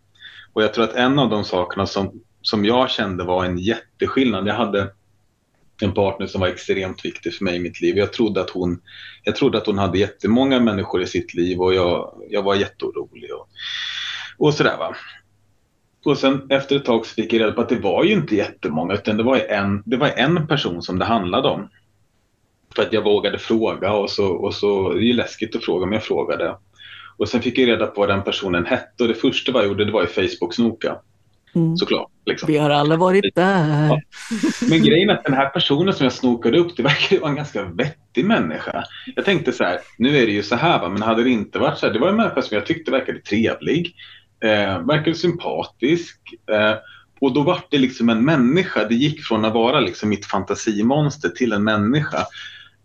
Och 0.53 0.63
jag 0.63 0.73
tror 0.73 0.83
att 0.83 0.95
en 0.95 1.19
av 1.19 1.29
de 1.29 1.43
sakerna 1.43 1.85
som, 1.85 2.21
som 2.41 2.65
jag 2.65 2.89
kände 2.89 3.23
var 3.23 3.45
en 3.45 3.57
jätteskillnad. 3.57 4.47
Jag 4.47 4.55
hade 4.55 4.91
en 5.81 5.93
partner 5.93 6.27
som 6.27 6.41
var 6.41 6.47
extremt 6.47 7.05
viktig 7.05 7.33
för 7.33 7.43
mig 7.45 7.55
i 7.55 7.59
mitt 7.59 7.81
liv. 7.81 7.97
Jag 7.97 8.13
trodde 8.13 8.41
att 8.41 8.49
hon, 8.49 8.81
jag 9.23 9.35
trodde 9.35 9.57
att 9.57 9.65
hon 9.65 9.77
hade 9.77 9.97
jättemånga 9.97 10.59
människor 10.59 11.01
i 11.01 11.05
sitt 11.07 11.33
liv 11.33 11.61
och 11.61 11.73
jag, 11.73 12.13
jag 12.29 12.43
var 12.43 12.55
jätteorolig. 12.55 13.29
Och, 13.33 13.49
och 14.37 14.53
sådär 14.53 14.77
va. 14.77 14.95
Och 16.05 16.17
sen 16.17 16.47
efter 16.49 16.75
ett 16.75 16.85
tag 16.85 17.05
så 17.05 17.13
fick 17.13 17.33
jag 17.33 17.41
reda 17.41 17.51
på 17.51 17.61
att 17.61 17.69
det 17.69 17.79
var 17.79 18.03
ju 18.03 18.13
inte 18.13 18.35
jättemånga 18.35 18.93
utan 18.93 19.17
det 19.17 19.23
var 19.23 19.37
en, 19.37 19.83
det 19.85 19.97
var 19.97 20.13
en 20.15 20.47
person 20.47 20.81
som 20.81 20.99
det 20.99 21.05
handlade 21.05 21.47
om. 21.47 21.69
För 22.75 22.81
att 22.81 22.93
jag 22.93 23.03
vågade 23.03 23.39
fråga 23.39 23.93
och 23.93 24.09
så, 24.09 24.27
och 24.27 24.53
så 24.53 24.93
det 24.93 24.99
är 24.99 25.03
ju 25.03 25.13
läskigt 25.13 25.55
att 25.55 25.63
fråga 25.63 25.85
men 25.85 25.93
jag 25.93 26.03
frågade. 26.03 26.57
Och 27.17 27.29
sen 27.29 27.41
fick 27.41 27.57
jag 27.57 27.67
reda 27.67 27.87
på 27.87 28.01
vad 28.01 28.09
den 28.09 28.23
personen 28.23 28.65
hette 28.65 29.03
och 29.03 29.07
det 29.07 29.15
första 29.15 29.51
jag 29.51 29.65
gjorde 29.65 29.85
det 29.85 29.91
var 29.91 30.01
ju 30.01 30.07
Facebook-snoka. 30.07 30.97
Mm. 31.55 31.77
Såklart. 31.77 32.11
Liksom. 32.25 32.47
Vi 32.47 32.57
har 32.57 32.69
alla 32.69 32.97
varit 32.97 33.35
där. 33.35 33.87
Ja. 33.87 34.01
Men 34.69 34.83
grejen 34.83 35.09
är 35.09 35.13
att 35.13 35.23
den 35.23 35.33
här 35.33 35.49
personen 35.49 35.93
som 35.93 36.03
jag 36.03 36.13
snokade 36.13 36.57
upp, 36.57 36.77
det 36.77 36.83
verkar 36.83 37.19
vara 37.19 37.29
en 37.29 37.35
ganska 37.35 37.63
vettig 37.63 38.25
människa. 38.25 38.83
Jag 39.15 39.25
tänkte 39.25 39.51
så 39.51 39.63
här, 39.63 39.79
nu 39.97 40.17
är 40.17 40.25
det 40.25 40.31
ju 40.31 40.43
så 40.43 40.55
här, 40.55 40.79
va? 40.79 40.89
men 40.89 41.01
hade 41.01 41.23
det 41.23 41.29
inte 41.29 41.59
varit 41.59 41.77
så 41.77 41.85
här, 41.85 41.93
det 41.93 41.99
var 41.99 42.09
en 42.09 42.15
människa 42.15 42.41
som 42.41 42.55
jag 42.55 42.65
tyckte 42.65 42.91
verkade 42.91 43.19
trevlig, 43.19 43.95
eh, 44.43 44.79
verkade 44.79 45.15
sympatisk. 45.15 46.19
Eh, 46.51 46.75
och 47.21 47.33
då 47.33 47.41
var 47.41 47.59
det 47.69 47.77
liksom 47.77 48.09
en 48.09 48.25
människa. 48.25 48.85
Det 48.85 48.95
gick 48.95 49.23
från 49.23 49.45
att 49.45 49.53
vara 49.53 49.79
liksom 49.79 50.09
mitt 50.09 50.25
fantasimonster 50.25 51.29
till 51.29 51.53
en 51.53 51.63
människa. 51.63 52.25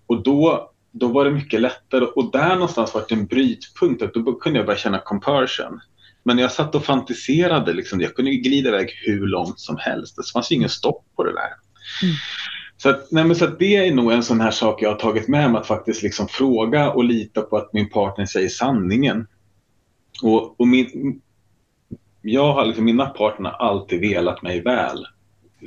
Och 0.06 0.22
då 0.22 0.70
då 0.94 1.08
var 1.08 1.24
det 1.24 1.30
mycket 1.30 1.60
lättare 1.60 2.04
och 2.04 2.30
där 2.32 2.54
någonstans 2.54 2.94
var 2.94 3.04
det 3.08 3.14
en 3.14 3.26
brytpunkt. 3.26 4.02
Att 4.02 4.14
då 4.14 4.32
kunde 4.32 4.58
jag 4.58 4.66
börja 4.66 4.78
känna 4.78 4.98
compersion. 4.98 5.80
Men 6.24 6.38
jag 6.38 6.52
satt 6.52 6.74
och 6.74 6.84
fantiserade, 6.84 7.72
liksom, 7.72 8.00
jag 8.00 8.14
kunde 8.14 8.30
glida 8.30 8.68
iväg 8.68 8.90
hur 9.06 9.26
långt 9.26 9.60
som 9.60 9.76
helst. 9.78 10.16
Det 10.16 10.32
fanns 10.32 10.52
ingen 10.52 10.68
stopp 10.68 11.04
på 11.16 11.24
det 11.24 11.32
där. 11.32 11.52
Mm. 12.02 12.14
Så, 12.76 12.88
att, 12.90 13.10
nej, 13.10 13.34
så 13.34 13.46
det 13.46 13.76
är 13.76 13.94
nog 13.94 14.12
en 14.12 14.22
sån 14.22 14.40
här 14.40 14.50
sak 14.50 14.82
jag 14.82 14.90
har 14.90 14.98
tagit 14.98 15.28
med 15.28 15.50
mig, 15.50 15.60
att 15.60 15.66
faktiskt 15.66 16.02
liksom 16.02 16.28
fråga 16.28 16.90
och 16.90 17.04
lita 17.04 17.42
på 17.42 17.56
att 17.56 17.72
min 17.72 17.90
partner 17.90 18.26
säger 18.26 18.48
sanningen. 18.48 19.26
Och, 20.22 20.60
och 20.60 20.68
min, 20.68 21.20
jag 22.22 22.52
har 22.52 22.64
liksom, 22.66 22.84
mina 22.84 23.06
partner 23.06 23.50
alltid 23.50 24.00
velat 24.00 24.42
mig 24.42 24.60
väl. 24.60 25.06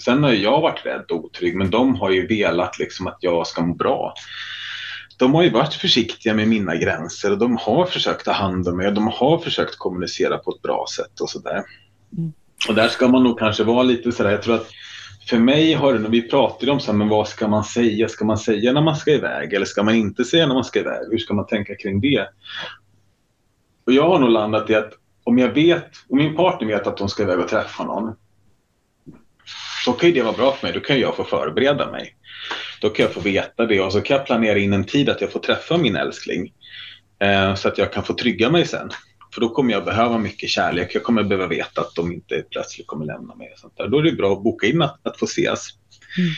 Sen 0.04 0.24
har 0.24 0.32
jag 0.32 0.62
varit 0.62 0.86
rädd 0.86 1.06
och 1.10 1.26
otrygg, 1.26 1.56
men 1.56 1.70
de 1.70 1.96
har 1.96 2.10
ju 2.10 2.28
velat 2.28 2.80
liksom 2.80 3.08
att 3.08 3.18
jag 3.20 3.48
ska 3.48 3.62
må 3.62 3.74
bra 3.74 4.14
de 5.18 5.36
har 5.36 5.44
ju 5.44 5.50
varit 5.50 5.74
försiktiga 5.74 6.34
med 6.34 6.48
mina 6.48 6.76
gränser 6.76 7.32
och 7.32 7.38
de 7.38 7.58
har 7.58 7.86
försökt 7.86 8.26
ta 8.26 8.32
hand 8.32 8.68
om 8.68 8.78
mig 8.78 8.88
och 8.88 8.94
de 8.94 9.08
har 9.08 9.38
försökt 9.38 9.78
kommunicera 9.78 10.38
på 10.38 10.52
ett 10.52 10.62
bra 10.62 10.86
sätt 10.96 11.22
och 11.22 11.30
sådär. 11.30 11.64
Mm. 12.18 12.34
Och 12.70 12.76
där 12.76 12.88
ska 12.88 13.08
man 13.08 13.24
nog 13.24 13.40
kanske 13.40 13.64
vara 13.64 13.84
lite 13.84 14.12
sådär, 14.12 14.32
jag 14.32 14.42
tror 14.42 14.56
att 14.56 14.70
för 15.30 15.38
mig 15.38 15.74
har 15.74 15.94
det, 15.94 16.10
vi 16.10 16.22
pratade 16.22 16.72
om 16.72 16.80
så 16.80 16.92
här, 16.92 16.98
men 16.98 17.10
vad 17.10 17.28
ska 17.28 17.48
man 17.48 17.64
säga? 17.64 18.10
Ska 18.10 18.26
man 18.26 18.38
säga 18.38 18.74
när 18.74 18.82
man 18.82 18.96
ska 18.96 19.12
iväg 19.12 19.54
eller 19.54 19.66
ska 19.66 19.84
man 19.84 19.96
inte 19.96 20.24
säga 20.24 20.48
när 20.48 20.54
man 20.54 20.64
ska 20.64 20.80
iväg? 20.80 21.08
Hur 21.12 21.18
ska 21.18 21.34
man 21.34 21.46
tänka 21.46 21.76
kring 21.76 22.02
det? 22.02 22.28
Och 23.86 23.94
jag 23.94 24.10
har 24.10 24.20
nog 24.20 24.30
landat 24.30 24.70
i 24.70 24.76
att 24.76 24.94
om 25.24 25.38
jag 25.38 25.50
vet, 25.50 25.92
om 26.10 26.18
min 26.18 26.36
partner 26.36 26.68
vet 26.68 26.88
att 26.88 27.00
hon 27.00 27.10
ska 27.10 27.24
iväg 27.24 27.40
och 27.40 27.48
träffa 27.48 27.84
någon, 27.84 28.16
då 29.86 29.94
kan 29.94 30.10
ju 30.10 30.16
det 30.16 30.22
vara 30.22 30.34
bra 30.34 30.52
för 30.52 30.68
mig. 30.68 30.74
Då 30.74 30.80
kan 30.80 31.00
jag 31.00 31.16
få 31.16 31.24
förbereda 31.24 31.92
mig. 31.92 32.16
Då 32.82 32.90
kan 32.90 33.04
jag 33.04 33.14
få 33.14 33.20
veta 33.20 33.66
det 33.66 33.82
och 33.82 33.92
så 33.92 34.02
kan 34.02 34.18
jag 34.18 34.26
planera 34.26 34.60
in 34.60 34.74
en 34.74 34.84
tid 34.84 35.10
att 35.10 35.22
jag 35.22 35.32
får 35.32 35.40
träffa 35.40 35.78
min 35.78 35.96
älskling. 35.96 36.54
Eh, 37.20 37.56
så 37.56 37.68
att 37.68 37.78
jag 37.78 37.94
kan 37.94 38.04
få 38.04 38.14
trygga 38.14 38.50
mig 38.50 38.66
sen. 38.66 38.90
För 39.34 39.42
då 39.42 39.50
kommer 39.50 39.74
jag 39.74 39.86
behöva 39.86 40.18
mycket 40.18 40.50
kärlek. 40.50 40.96
Jag 40.96 41.04
kommer 41.04 41.24
behöva 41.24 41.48
veta 41.48 41.82
att 41.82 41.96
de 41.96 42.12
inte 42.12 42.44
plötsligt 42.52 42.88
kommer 42.88 43.06
lämna 43.06 43.36
mig. 43.36 43.50
Och 43.54 43.60
sånt 43.60 43.78
där. 43.78 43.88
Då 43.88 44.00
är 44.00 44.04
det 44.04 44.12
bra 44.12 44.34
att 44.34 44.44
boka 44.44 44.68
in 44.68 44.82
att, 44.82 45.08
att 45.08 45.20
få 45.20 45.26
ses. 45.26 45.70
Mm. 46.18 46.30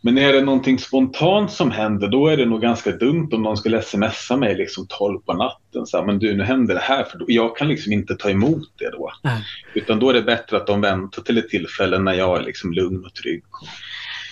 Men 0.00 0.18
är 0.18 0.32
det 0.32 0.40
någonting 0.40 0.78
spontant 0.78 1.52
som 1.52 1.70
händer, 1.70 2.08
då 2.08 2.28
är 2.28 2.36
det 2.36 2.46
nog 2.46 2.60
ganska 2.60 2.90
dumt 2.90 3.28
om 3.32 3.42
någon 3.42 3.56
skulle 3.56 3.82
smsa 3.82 4.36
mig 4.36 4.54
liksom 4.54 4.86
12 4.88 5.20
på 5.20 5.32
natten. 5.32 5.86
Så 5.86 5.98
här, 5.98 6.04
men 6.04 6.18
du, 6.18 6.34
nu 6.36 6.44
händer 6.44 6.74
det 6.74 6.80
här. 6.80 7.04
För 7.04 7.18
då, 7.18 7.24
jag 7.28 7.56
kan 7.56 7.68
liksom 7.68 7.92
inte 7.92 8.16
ta 8.16 8.30
emot 8.30 8.72
det 8.78 8.90
då. 8.90 9.12
Mm. 9.24 9.38
Utan 9.74 9.98
då 9.98 10.10
är 10.10 10.14
det 10.14 10.22
bättre 10.22 10.56
att 10.56 10.66
de 10.66 10.80
väntar 10.80 11.22
till 11.22 11.38
ett 11.38 11.48
tillfälle 11.48 11.98
när 11.98 12.14
jag 12.14 12.38
är 12.38 12.42
liksom 12.42 12.72
lugn 12.72 13.04
och 13.04 13.14
trygg 13.14 13.44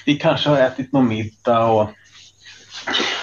vi 0.06 0.16
kanske 0.16 0.48
har 0.48 0.58
ätit 0.58 0.92
någon 0.92 1.08
middag 1.08 1.64
och 1.64 1.90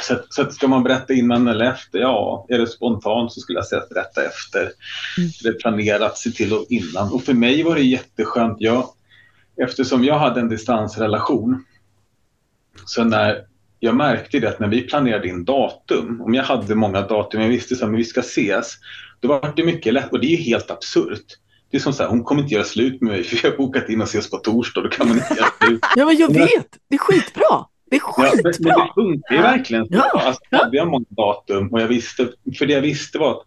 så, 0.02 0.20
så 0.30 0.52
ska 0.52 0.67
man 0.67 0.84
berätta 0.84 1.13
innan 1.13 1.48
eller 1.48 1.65
efter? 1.65 2.00
Ja, 2.00 2.46
är 2.50 2.58
det 2.58 2.67
spontant 2.67 3.34
så 3.34 3.39
skulle 3.39 3.58
jag 3.58 3.65
säga 3.65 3.82
att 3.82 3.89
berätta 3.89 4.26
efter. 4.26 4.62
Mm. 4.62 5.30
Det 5.44 5.50
är 5.50 5.54
planerat, 5.54 6.17
se 6.17 6.32
till 6.32 6.54
och 6.54 6.65
innan. 6.70 7.12
Och 7.12 7.24
för 7.24 7.34
mig 7.34 7.63
var 7.63 7.76
det 7.76 7.82
jätteskönt. 7.82 8.58
Jag, 8.60 8.89
eftersom 9.62 10.04
jag 10.04 10.20
hade 10.20 10.39
en 10.39 10.50
distansrelation 10.50 11.65
så 12.86 13.04
när 13.04 13.46
jag 13.80 13.96
märkte 13.96 14.39
det 14.39 14.50
att 14.50 14.60
när 14.60 14.67
vi 14.67 14.82
planerade 14.82 15.28
in 15.28 15.46
datum, 15.46 16.22
om 16.22 16.34
jag 16.34 16.44
hade 16.44 16.76
många 16.76 17.02
datum, 17.02 17.41
jag 17.41 17.50
visste 17.50 17.86
att 17.86 17.91
vi 17.91 18.04
ska 18.04 18.20
ses, 18.20 18.78
då 19.20 19.28
var 19.28 19.54
det 19.56 19.63
mycket 19.63 19.94
lätt 19.94 20.12
och 20.12 20.20
det 20.20 20.28
är 20.28 20.38
ju 20.38 20.44
helt 20.44 20.72
absurt. 20.72 21.26
Det 21.72 21.78
är 21.78 21.82
som 21.82 21.94
så 21.94 22.04
här, 22.04 22.10
hon 22.10 22.24
kommer 22.24 22.42
inte 22.42 22.54
göra 22.54 22.64
slut 22.64 23.02
med 23.02 23.12
mig 23.12 23.24
för 23.24 23.42
vi 23.42 23.50
har 23.50 23.58
bokat 23.58 23.90
in 23.90 24.02
och 24.02 24.08
ses 24.08 24.30
på 24.30 24.38
torsdag. 24.38 24.82
Då 24.82 24.90
kan 24.90 25.08
man 25.08 25.18
inte 25.18 25.34
göra 25.34 25.50
slut. 25.66 25.80
ja, 25.96 26.06
men 26.06 26.18
jag 26.18 26.34
vet. 26.34 26.78
Det 26.90 26.96
är 26.96 27.00
skitbra. 27.00 27.66
Det 27.90 27.96
är 27.96 28.00
skitbra. 28.00 28.52
Ja, 28.58 28.74
men 28.78 28.88
det 28.88 28.94
funkar 28.96 29.36
ju 29.36 29.42
verkligen. 29.42 29.88
Ja. 29.90 30.10
Alltså, 30.14 30.42
hade 30.52 30.78
jag 30.78 30.88
många 30.88 31.06
datum 31.10 31.68
och 31.68 31.82
jag 31.82 31.88
visste, 31.88 32.30
för 32.58 32.66
det 32.66 32.74
jag 32.74 32.82
visste 32.82 33.18
var 33.18 33.32
att 33.32 33.44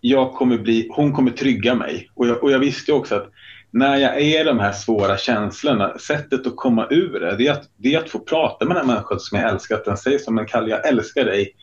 jag 0.00 0.34
kommer 0.34 0.58
bli, 0.58 0.88
hon 0.90 1.12
kommer 1.12 1.30
trygga 1.30 1.74
mig. 1.74 2.10
Och 2.14 2.26
jag, 2.26 2.42
och 2.42 2.52
jag 2.52 2.58
visste 2.58 2.92
också 2.92 3.14
att 3.14 3.30
när 3.70 3.96
jag 3.96 4.16
är 4.16 4.40
i 4.40 4.44
de 4.44 4.58
här 4.58 4.72
svåra 4.72 5.16
känslorna, 5.16 5.98
sättet 5.98 6.46
att 6.46 6.56
komma 6.56 6.86
ur 6.90 7.20
det, 7.20 7.36
det 7.36 7.46
är 7.46 7.52
att, 7.52 7.64
det 7.76 7.94
är 7.94 7.98
att 7.98 8.10
få 8.10 8.18
prata 8.18 8.64
med 8.64 8.76
den 8.76 8.86
människan 8.86 9.20
som 9.20 9.38
jag 9.38 9.50
älskar. 9.50 9.74
Att 9.74 9.84
den 9.84 9.96
säger 9.96 10.18
som 10.18 10.38
en 10.38 10.46
Kalle, 10.46 10.70
jag 10.70 10.88
älskar 10.88 11.24
dig 11.24 11.54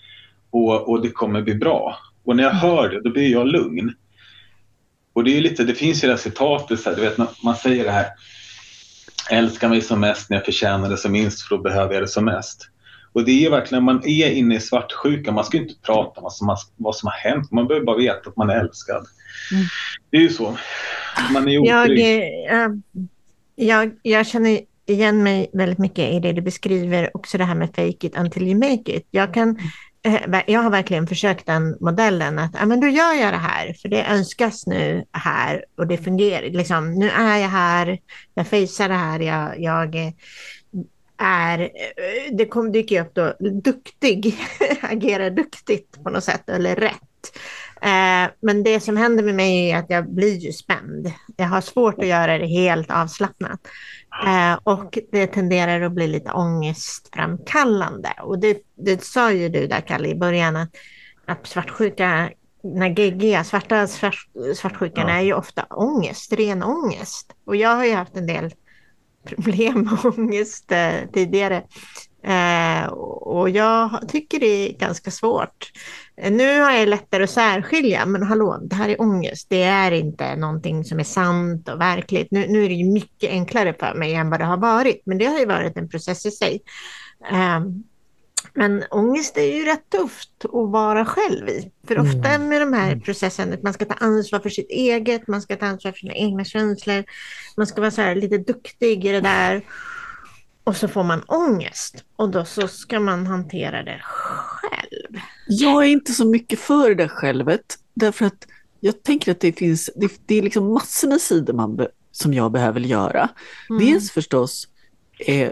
och, 0.49 0.89
och 0.89 1.01
det 1.01 1.09
kommer 1.09 1.41
bli 1.41 1.55
bra. 1.55 1.97
Och 2.25 2.35
när 2.35 2.43
jag 2.43 2.51
hör 2.51 2.89
det, 2.89 3.01
då 3.01 3.09
blir 3.09 3.31
jag 3.31 3.47
lugn. 3.47 3.93
Och 5.15 5.23
det 5.23 5.37
är 5.37 5.41
lite, 5.41 5.63
det 5.63 5.73
finns 5.73 6.03
ju 6.03 6.07
det 6.07 6.13
här 6.13 6.21
citatet, 6.21 6.79
så 6.79 6.89
här, 6.89 6.95
du 6.95 7.01
vet 7.01 7.17
man 7.43 7.55
säger 7.55 7.83
det 7.83 7.91
här, 7.91 8.05
älska 9.29 9.69
mig 9.69 9.81
som 9.81 9.99
mest 9.99 10.29
när 10.29 10.37
jag 10.37 10.45
förtjänar 10.45 10.89
det 10.89 10.97
som 10.97 11.11
minst 11.11 11.41
för 11.41 11.55
då 11.55 11.61
behöver 11.61 11.93
jag 11.93 12.03
det 12.03 12.07
som 12.07 12.25
mest. 12.25 12.69
Och 13.13 13.25
det 13.25 13.45
är 13.45 13.49
verkligen, 13.49 13.85
när 13.85 13.93
man 13.93 14.05
är 14.05 14.31
inne 14.31 14.55
i 14.55 14.59
svartsjuka, 14.59 15.31
man 15.31 15.45
ska 15.45 15.57
inte 15.57 15.73
prata 15.85 16.19
om 16.19 16.23
vad 16.23 16.33
som, 16.33 16.49
har, 16.49 16.57
vad 16.75 16.95
som 16.95 17.07
har 17.07 17.31
hänt, 17.31 17.51
man 17.51 17.67
behöver 17.67 17.85
bara 17.85 17.97
veta 17.97 18.29
att 18.29 18.37
man 18.37 18.49
är 18.49 18.55
älskad. 18.55 19.05
Mm. 19.51 19.65
Det 20.09 20.17
är 20.17 20.21
ju 20.21 20.29
så. 20.29 20.57
Man 21.33 21.47
är 21.47 21.57
otrygg. 21.57 21.99
Jag, 21.99 22.63
äh, 22.63 22.69
jag, 23.55 23.91
jag 24.01 24.27
känner 24.27 24.59
igen 24.85 25.23
mig 25.23 25.49
väldigt 25.53 25.79
mycket 25.79 26.13
i 26.13 26.19
det 26.19 26.33
du 26.33 26.41
beskriver, 26.41 27.17
också 27.17 27.37
det 27.37 27.43
här 27.43 27.55
med 27.55 27.67
fake 27.67 28.07
it 28.07 28.17
until 28.17 28.43
you 28.43 28.55
make 28.55 28.91
it. 28.91 29.07
Jag 29.11 29.33
kan 29.33 29.57
Eh, 30.05 30.41
jag 30.47 30.59
har 30.59 30.69
verkligen 30.69 31.07
försökt 31.07 31.45
den 31.45 31.77
modellen 31.79 32.39
att 32.39 32.61
ah, 32.61 32.65
men 32.65 32.79
då 32.79 32.87
gör 32.87 33.13
jag 33.13 33.33
det 33.33 33.37
här 33.37 33.73
för 33.73 33.89
det 33.89 34.05
önskas 34.05 34.67
nu 34.67 35.05
här 35.11 35.65
och 35.77 35.87
det 35.87 35.97
fungerar. 35.97 36.49
Liksom, 36.49 36.93
nu 36.93 37.09
är 37.09 37.37
jag 37.37 37.49
här, 37.49 37.99
jag 38.33 38.47
fejsar 38.47 38.89
det 38.89 38.95
här, 38.95 39.19
jag, 39.19 39.61
jag 39.61 39.95
är, 41.17 41.59
eh, 41.59 42.35
det 42.37 42.45
kom, 42.45 42.71
dyker 42.71 43.01
upp 43.01 43.15
då, 43.15 43.33
duktig, 43.63 44.37
agerar 44.81 45.29
duktigt 45.29 46.03
på 46.03 46.09
något 46.09 46.23
sätt 46.23 46.49
eller 46.49 46.75
rätt. 46.75 47.37
Eh, 47.81 48.31
men 48.39 48.63
det 48.63 48.79
som 48.79 48.97
händer 48.97 49.23
med 49.23 49.35
mig 49.35 49.71
är 49.71 49.77
att 49.77 49.89
jag 49.89 50.13
blir 50.13 50.37
ju 50.37 50.51
spänd. 50.51 51.11
Jag 51.37 51.45
har 51.45 51.61
svårt 51.61 51.99
att 51.99 52.07
göra 52.07 52.37
det 52.37 52.47
helt 52.47 52.91
avslappnat. 52.91 53.59
Eh, 54.25 54.59
och 54.63 54.99
det 55.11 55.27
tenderar 55.27 55.81
att 55.81 55.91
bli 55.91 56.07
lite 56.07 56.31
ångestframkallande. 56.31 58.09
Och 58.21 58.39
det, 58.39 58.57
det 58.75 59.03
sa 59.03 59.31
ju 59.31 59.49
du 59.49 59.67
där, 59.67 59.81
Kalle, 59.81 60.07
i 60.07 60.15
början, 60.15 60.55
att, 60.55 60.69
att 61.25 61.47
svartsjuka 61.47 62.29
när 62.63 62.89
GG, 62.89 63.45
svarta 63.45 63.87
svart, 63.87 64.27
svartsjukan, 64.55 65.07
ja. 65.07 65.13
är 65.13 65.21
ju 65.21 65.33
ofta 65.33 65.63
ångest, 65.69 66.33
ren 66.33 66.63
ångest. 66.63 67.35
Och 67.45 67.55
jag 67.55 67.75
har 67.75 67.85
ju 67.85 67.93
haft 67.93 68.17
en 68.17 68.27
del 68.27 68.53
problem 69.25 69.81
med 69.81 70.05
ångest 70.17 70.71
eh, 70.71 71.09
tidigare. 71.13 71.63
Eh, 72.27 72.87
och 72.87 73.49
jag 73.49 73.99
tycker 74.07 74.39
det 74.39 74.69
är 74.69 74.73
ganska 74.73 75.11
svårt. 75.11 75.71
Eh, 76.17 76.31
nu 76.31 76.59
har 76.59 76.71
jag 76.71 76.89
lättare 76.89 77.23
att 77.23 77.29
särskilja, 77.29 78.05
men 78.05 78.23
hallå, 78.23 78.59
det 78.61 78.75
här 78.75 78.89
är 78.89 79.01
ångest. 79.01 79.47
Det 79.49 79.63
är 79.63 79.91
inte 79.91 80.35
någonting 80.35 80.85
som 80.85 80.99
är 80.99 81.03
sant 81.03 81.69
och 81.69 81.81
verkligt. 81.81 82.27
Nu, 82.31 82.47
nu 82.47 82.65
är 82.65 82.69
det 82.69 82.83
mycket 82.83 83.29
enklare 83.29 83.73
för 83.79 83.93
mig 83.93 84.13
än 84.13 84.29
vad 84.29 84.39
det 84.39 84.45
har 84.45 84.57
varit, 84.57 85.01
men 85.05 85.17
det 85.17 85.25
har 85.25 85.39
ju 85.39 85.45
varit 85.45 85.77
en 85.77 85.89
process 85.89 86.25
i 86.25 86.31
sig. 86.31 86.61
Eh, 87.31 87.59
men 88.53 88.83
ångest 88.89 89.37
är 89.37 89.55
ju 89.55 89.65
rätt 89.65 89.89
tufft 89.89 90.45
att 90.45 90.71
vara 90.71 91.05
själv 91.05 91.49
i. 91.49 91.71
För 91.87 91.99
ofta 91.99 92.29
mm. 92.29 92.49
med 92.49 92.61
de 92.61 92.73
här 92.73 92.87
mm. 92.87 93.01
processerna, 93.01 93.53
att 93.53 93.63
man 93.63 93.73
ska 93.73 93.85
ta 93.85 93.93
ansvar 93.93 94.39
för 94.39 94.49
sitt 94.49 94.69
eget, 94.69 95.27
man 95.27 95.41
ska 95.41 95.55
ta 95.55 95.65
ansvar 95.65 95.91
för 95.91 95.99
sina 95.99 96.13
egna 96.13 96.45
känslor, 96.45 97.03
man 97.57 97.67
ska 97.67 97.81
vara 97.81 97.91
så 97.91 98.13
lite 98.13 98.37
duktig 98.37 99.05
i 99.05 99.11
det 99.11 99.21
där. 99.21 99.61
Och 100.65 100.77
så 100.77 100.87
får 100.87 101.03
man 101.03 101.21
ångest 101.21 102.03
och 102.15 102.29
då 102.29 102.45
så 102.45 102.67
ska 102.67 102.99
man 102.99 103.27
hantera 103.27 103.83
det 103.83 103.99
själv. 104.03 105.21
Jag 105.47 105.83
är 105.83 105.87
inte 105.87 106.11
så 106.11 106.25
mycket 106.25 106.59
för 106.59 106.89
det 106.89 106.95
där 106.95 107.07
självet, 107.07 107.79
därför 107.93 108.25
att 108.25 108.47
jag 108.79 109.03
tänker 109.03 109.31
att 109.31 109.39
det 109.39 109.53
finns, 109.53 109.89
det, 109.95 110.11
det 110.25 110.35
är 110.35 110.41
liksom 110.41 110.73
massor 110.73 111.07
med 111.07 111.21
sidor 111.21 111.53
man 111.53 111.75
be, 111.75 111.87
som 112.11 112.33
jag 112.33 112.51
behöver 112.51 112.79
göra. 112.79 113.29
Mm. 113.69 113.85
Dels 113.85 114.11
förstås 114.11 114.67
eh, 115.19 115.51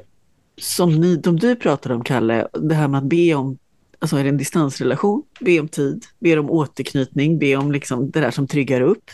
som 0.58 0.96
ni, 0.96 1.16
de 1.16 1.40
du 1.40 1.56
pratade 1.56 1.96
om, 1.96 2.04
Kalle, 2.04 2.48
det 2.54 2.76
här 2.76 2.88
med 2.88 2.98
att 2.98 3.10
be 3.10 3.34
om, 3.34 3.58
alltså 4.00 4.18
är 4.18 4.24
det 4.24 4.30
en 4.30 4.38
distansrelation, 4.38 5.24
be 5.40 5.60
om 5.60 5.68
tid, 5.68 6.06
be 6.20 6.40
om 6.40 6.50
återknytning, 6.50 7.40
be 7.40 7.56
om 7.56 7.72
liksom 7.72 8.12
det 8.12 8.20
där 8.20 8.32
som 8.32 8.48
tryggar 8.48 8.82
upp. 8.82 9.12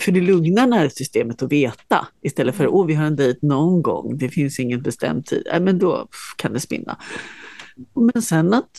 För 0.00 0.12
det 0.12 0.20
lugnar 0.20 0.66
nervsystemet 0.66 1.42
att 1.42 1.52
veta 1.52 2.08
istället 2.22 2.54
för 2.54 2.64
att 2.64 2.70
oh, 2.70 2.86
vi 2.86 2.94
har 2.94 3.04
en 3.04 3.16
dejt 3.16 3.46
någon 3.46 3.82
gång, 3.82 4.18
det 4.18 4.28
finns 4.28 4.60
ingen 4.60 4.82
bestämd 4.82 5.26
tid, 5.26 5.46
äh, 5.52 5.60
men 5.60 5.78
då 5.78 6.08
kan 6.36 6.52
det 6.52 6.60
spinna. 6.60 6.98
Men 7.94 8.22
sen 8.22 8.54
att, 8.54 8.70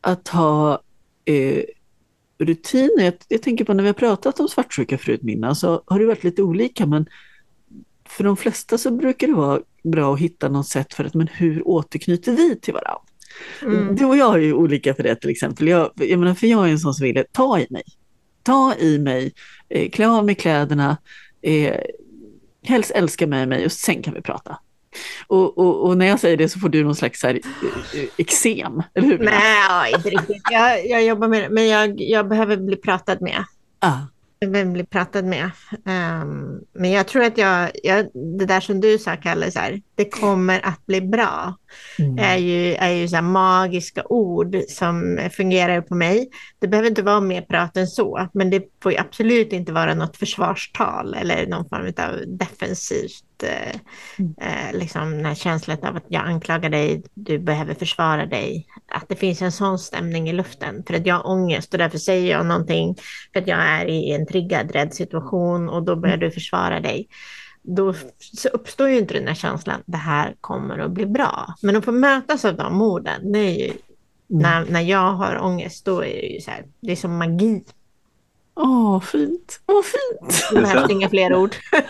att 0.00 0.28
ha 0.28 0.82
eh, 1.24 1.62
rutiner, 2.38 3.04
jag, 3.04 3.14
jag, 3.28 3.42
tänker 3.42 3.64
på 3.64 3.74
när 3.74 3.82
vi 3.82 3.88
har 3.88 3.94
pratat 3.94 4.40
om 4.40 4.48
svartsjuka 4.48 4.98
förut 4.98 5.22
Minna, 5.22 5.54
så 5.54 5.82
har 5.86 5.98
det 5.98 6.06
varit 6.06 6.24
lite 6.24 6.42
olika 6.42 6.86
men 6.86 7.06
för 8.08 8.24
de 8.24 8.36
flesta 8.36 8.78
så 8.78 8.90
brukar 8.90 9.26
det 9.26 9.34
vara 9.34 9.60
bra 9.84 10.14
att 10.14 10.20
hitta 10.20 10.48
något 10.48 10.66
sätt 10.66 10.94
för 10.94 11.04
att 11.04 11.14
men 11.14 11.28
hur 11.28 11.68
återknyter 11.68 12.32
vi 12.32 12.60
till 12.60 12.74
varandra? 12.74 13.02
Mm. 13.62 13.96
Du 13.96 14.04
och 14.04 14.16
jag 14.16 14.34
är 14.34 14.38
ju 14.38 14.52
olika 14.52 14.94
för 14.94 15.02
det 15.02 15.16
till 15.16 15.30
exempel. 15.30 15.68
Jag, 15.68 15.90
jag 15.94 16.18
menar, 16.18 16.34
för 16.34 16.46
jag 16.46 16.68
är 16.68 16.72
en 16.72 16.78
sån 16.78 16.94
som 16.94 17.04
vill 17.04 17.24
ta 17.32 17.58
i 17.58 17.66
mig. 17.70 17.82
Ta 18.42 18.74
i 18.74 18.98
mig, 18.98 19.32
eh, 19.68 19.90
klä 19.90 20.08
av 20.08 20.24
mig 20.24 20.34
kläderna, 20.34 20.96
eh, 21.42 21.80
helst 22.62 22.90
älska 22.90 23.26
med 23.26 23.48
mig 23.48 23.64
och 23.64 23.72
sen 23.72 24.02
kan 24.02 24.14
vi 24.14 24.22
prata. 24.22 24.58
Och, 25.26 25.58
och, 25.58 25.86
och, 25.86 25.98
när 25.98 26.06
jag 26.06 26.20
säger 26.20 26.36
det 26.36 26.48
så 26.48 26.58
får 26.58 26.68
du 26.68 26.84
någon 26.84 26.96
slags 26.96 27.22
här, 27.22 27.34
eh, 27.34 28.04
eksem, 28.16 28.82
eller 28.94 29.08
hur? 29.08 29.18
Nej, 29.18 29.92
inte 29.96 30.10
riktigt. 30.10 30.42
Jag, 30.50 30.86
jag 30.86 31.04
jobbar 31.04 31.28
med 31.28 31.42
det, 31.42 31.50
men 31.50 31.68
jag, 31.68 32.00
jag 32.00 32.28
behöver 32.28 32.56
bli 32.56 32.76
pratad 32.76 33.22
med. 33.22 33.44
Ah 33.78 34.00
vem 34.46 34.72
blir 34.72 34.84
pratad 34.84 35.24
med. 35.24 35.50
Um, 35.72 36.64
men 36.72 36.90
jag 36.90 37.06
tror 37.06 37.24
att 37.24 37.38
jag, 37.38 37.70
jag, 37.82 38.06
det 38.38 38.46
där 38.46 38.60
som 38.60 38.80
du 38.80 38.98
sa, 38.98 39.16
Kalle, 39.16 39.50
så 39.50 39.58
här, 39.58 39.80
det 40.00 40.10
kommer 40.10 40.66
att 40.66 40.86
bli 40.86 41.00
bra, 41.00 41.54
mm. 41.98 42.18
är 42.18 42.36
ju, 42.36 42.74
är 42.74 42.90
ju 42.90 43.08
så 43.08 43.22
magiska 43.22 44.04
ord 44.04 44.56
som 44.68 45.18
fungerar 45.32 45.80
på 45.80 45.94
mig. 45.94 46.30
Det 46.58 46.68
behöver 46.68 46.88
inte 46.88 47.02
vara 47.02 47.20
mer 47.20 47.42
prat 47.42 47.76
än 47.76 47.86
så, 47.86 48.28
men 48.34 48.50
det 48.50 48.62
får 48.82 49.00
absolut 49.00 49.52
inte 49.52 49.72
vara 49.72 49.94
något 49.94 50.16
försvarstal 50.16 51.14
eller 51.14 51.46
någon 51.46 51.68
form 51.68 51.86
av 51.86 52.38
defensivt 52.38 53.42
eh, 53.42 53.80
mm. 54.18 54.34
eh, 54.40 54.78
liksom 54.78 55.10
den 55.10 55.24
här 55.24 55.34
känslan 55.34 55.78
av 55.82 55.96
att 55.96 56.06
jag 56.08 56.26
anklagar 56.26 56.70
dig, 56.70 57.02
du 57.14 57.38
behöver 57.38 57.74
försvara 57.74 58.26
dig. 58.26 58.66
Att 58.92 59.08
det 59.08 59.16
finns 59.16 59.42
en 59.42 59.52
sån 59.52 59.78
stämning 59.78 60.28
i 60.28 60.32
luften 60.32 60.84
för 60.86 60.94
att 60.94 61.06
jag 61.06 61.14
har 61.14 61.26
ångest 61.26 61.72
och 61.72 61.78
därför 61.78 61.98
säger 61.98 62.30
jag 62.30 62.46
någonting 62.46 62.96
för 63.32 63.40
att 63.40 63.46
jag 63.46 63.58
är 63.58 63.86
i 63.86 64.12
en 64.12 64.26
triggad, 64.26 64.72
rädd 64.72 64.94
situation 64.94 65.68
och 65.68 65.82
då 65.82 65.96
börjar 65.96 66.16
du 66.16 66.30
försvara 66.30 66.80
dig. 66.80 67.08
Då 67.62 67.94
uppstår 68.52 68.88
ju 68.88 68.98
inte 68.98 69.14
den 69.14 69.26
här 69.26 69.34
känslan, 69.34 69.82
det 69.86 69.96
här 69.96 70.34
kommer 70.40 70.78
att 70.78 70.90
bli 70.90 71.06
bra. 71.06 71.54
Men 71.62 71.76
att 71.76 71.84
få 71.84 71.92
mötas 71.92 72.44
av 72.44 72.56
de 72.56 72.82
orden, 72.82 73.32
det 73.32 73.38
är 73.38 73.58
ju, 73.58 73.70
mm. 73.70 73.82
när, 74.28 74.66
när 74.70 74.80
jag 74.80 75.12
har 75.12 75.38
ångest, 75.42 75.84
då 75.84 76.04
är 76.04 76.20
det 76.20 76.26
ju 76.26 76.40
så 76.40 76.50
här, 76.50 76.64
det 76.80 76.92
är 76.92 76.96
som 76.96 77.18
magi. 77.18 77.64
Åh, 78.54 79.00
fint. 79.00 79.60
Åh, 79.66 79.82
fint. 79.82 80.48
Det 80.52 80.60
behövs 80.60 80.90
inga 80.90 81.08
fler 81.08 81.34
ord. 81.34 81.54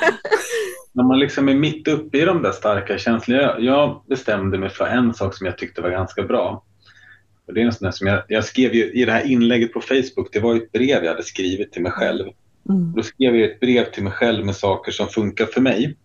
när 0.93 1.05
man 1.05 1.19
liksom 1.19 1.49
är 1.49 1.55
mitt 1.55 1.89
uppe 1.89 2.19
i 2.19 2.25
de 2.25 2.43
där 2.43 2.53
starka 2.53 2.99
känslorna. 2.99 3.43
Jag, 3.43 3.63
jag 3.63 4.03
bestämde 4.09 4.59
mig 4.59 4.71
för 4.71 4.87
en 4.87 5.15
sak 5.15 5.35
som 5.35 5.47
jag 5.47 5.59
tyckte 5.59 5.81
var 5.81 5.91
ganska 5.91 6.23
bra. 6.23 6.65
Och 7.47 7.55
det 7.55 7.61
är 7.61 7.65
en 7.65 7.73
sån 7.73 7.93
som 7.93 8.07
jag, 8.07 8.23
jag 8.29 8.45
skrev 8.45 8.75
ju, 8.75 8.93
i 8.93 9.05
det 9.05 9.13
här 9.13 9.27
inlägget 9.27 9.73
på 9.73 9.81
Facebook, 9.81 10.29
det 10.33 10.41
var 10.41 10.57
ett 10.57 10.73
brev 10.73 11.05
jag 11.05 11.11
hade 11.11 11.23
skrivit 11.23 11.73
till 11.73 11.83
mig 11.83 11.93
själv. 11.93 12.27
Mm. 12.69 12.93
Då 12.97 13.03
skrev 13.03 13.37
jag 13.37 13.51
ett 13.51 13.61
brev 13.61 13.85
till 13.85 14.03
mig 14.03 14.13
själv 14.13 14.47
med 14.47 14.57
saker 14.57 14.93
som 14.93 15.09
funkar 15.09 15.47
för 15.47 15.61
mig. 15.61 15.97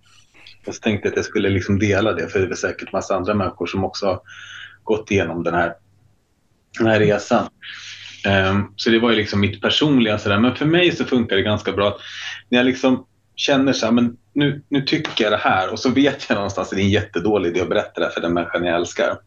Och 0.66 0.76
så 0.76 0.82
tänkte 0.82 1.08
jag 1.08 1.12
att 1.12 1.18
jag 1.18 1.26
skulle 1.26 1.50
liksom 1.50 1.80
dela 1.80 2.14
det, 2.14 2.28
för 2.28 2.40
det 2.40 2.54
är 2.54 2.56
säkert 2.56 2.92
massa 2.92 3.16
andra 3.16 3.34
människor 3.34 3.66
som 3.66 3.84
också 3.84 4.06
har 4.06 4.20
gått 4.84 5.12
igenom 5.12 5.44
den 5.44 5.54
här, 5.54 5.74
den 6.78 6.88
här 6.88 7.00
resan. 7.00 7.50
Um, 8.50 8.74
så 8.76 8.90
det 8.90 9.00
var 9.00 9.12
ju 9.12 9.16
liksom 9.16 9.40
mitt 9.40 9.62
personliga 9.62 10.18
sådär. 10.18 10.40
Men 10.40 10.56
för 10.56 10.66
mig 10.66 10.96
så 10.96 11.06
funkar 11.06 11.36
det 11.36 11.42
ganska 11.42 11.72
bra. 11.72 11.98
När 12.50 12.60
jag 12.60 12.66
liksom 12.66 13.06
känner 13.36 13.74
så 13.74 13.86
här, 13.86 13.94
men 13.94 14.18
nu, 14.34 14.62
nu 14.70 14.82
tycker 14.82 15.24
jag 15.24 15.34
det 15.34 15.38
här 15.38 15.72
och 15.72 15.80
så 15.80 15.90
vet 15.90 16.26
jag 16.30 16.36
någonstans 16.36 16.68
att 16.68 16.76
det 16.76 16.82
är 16.82 16.86
en 16.86 16.90
jättedålig 16.90 17.50
idé 17.50 17.62
att 17.62 17.70
berätta 17.70 18.02
det 18.02 18.10
för 18.10 18.22
den 18.22 18.34
människan 18.34 18.64
jag 18.64 18.76
älskar. 18.76 19.18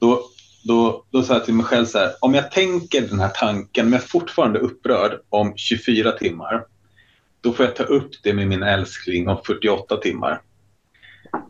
Då, 0.00 0.22
då, 0.62 1.04
då 1.10 1.22
sa 1.22 1.34
jag 1.34 1.44
till 1.44 1.54
mig 1.54 1.66
själv 1.66 1.86
så 1.86 1.98
här, 1.98 2.10
om 2.20 2.34
jag 2.34 2.50
tänker 2.50 3.00
den 3.00 3.20
här 3.20 3.28
tanken 3.34 3.84
men 3.84 3.92
jag 3.92 4.02
är 4.02 4.06
fortfarande 4.06 4.58
upprörd 4.58 5.20
om 5.28 5.52
24 5.56 6.12
timmar, 6.12 6.64
då 7.40 7.52
får 7.52 7.66
jag 7.66 7.76
ta 7.76 7.82
upp 7.82 8.10
det 8.22 8.32
med 8.32 8.48
min 8.48 8.62
älskling 8.62 9.28
om 9.28 9.38
48 9.46 9.96
timmar. 9.96 10.40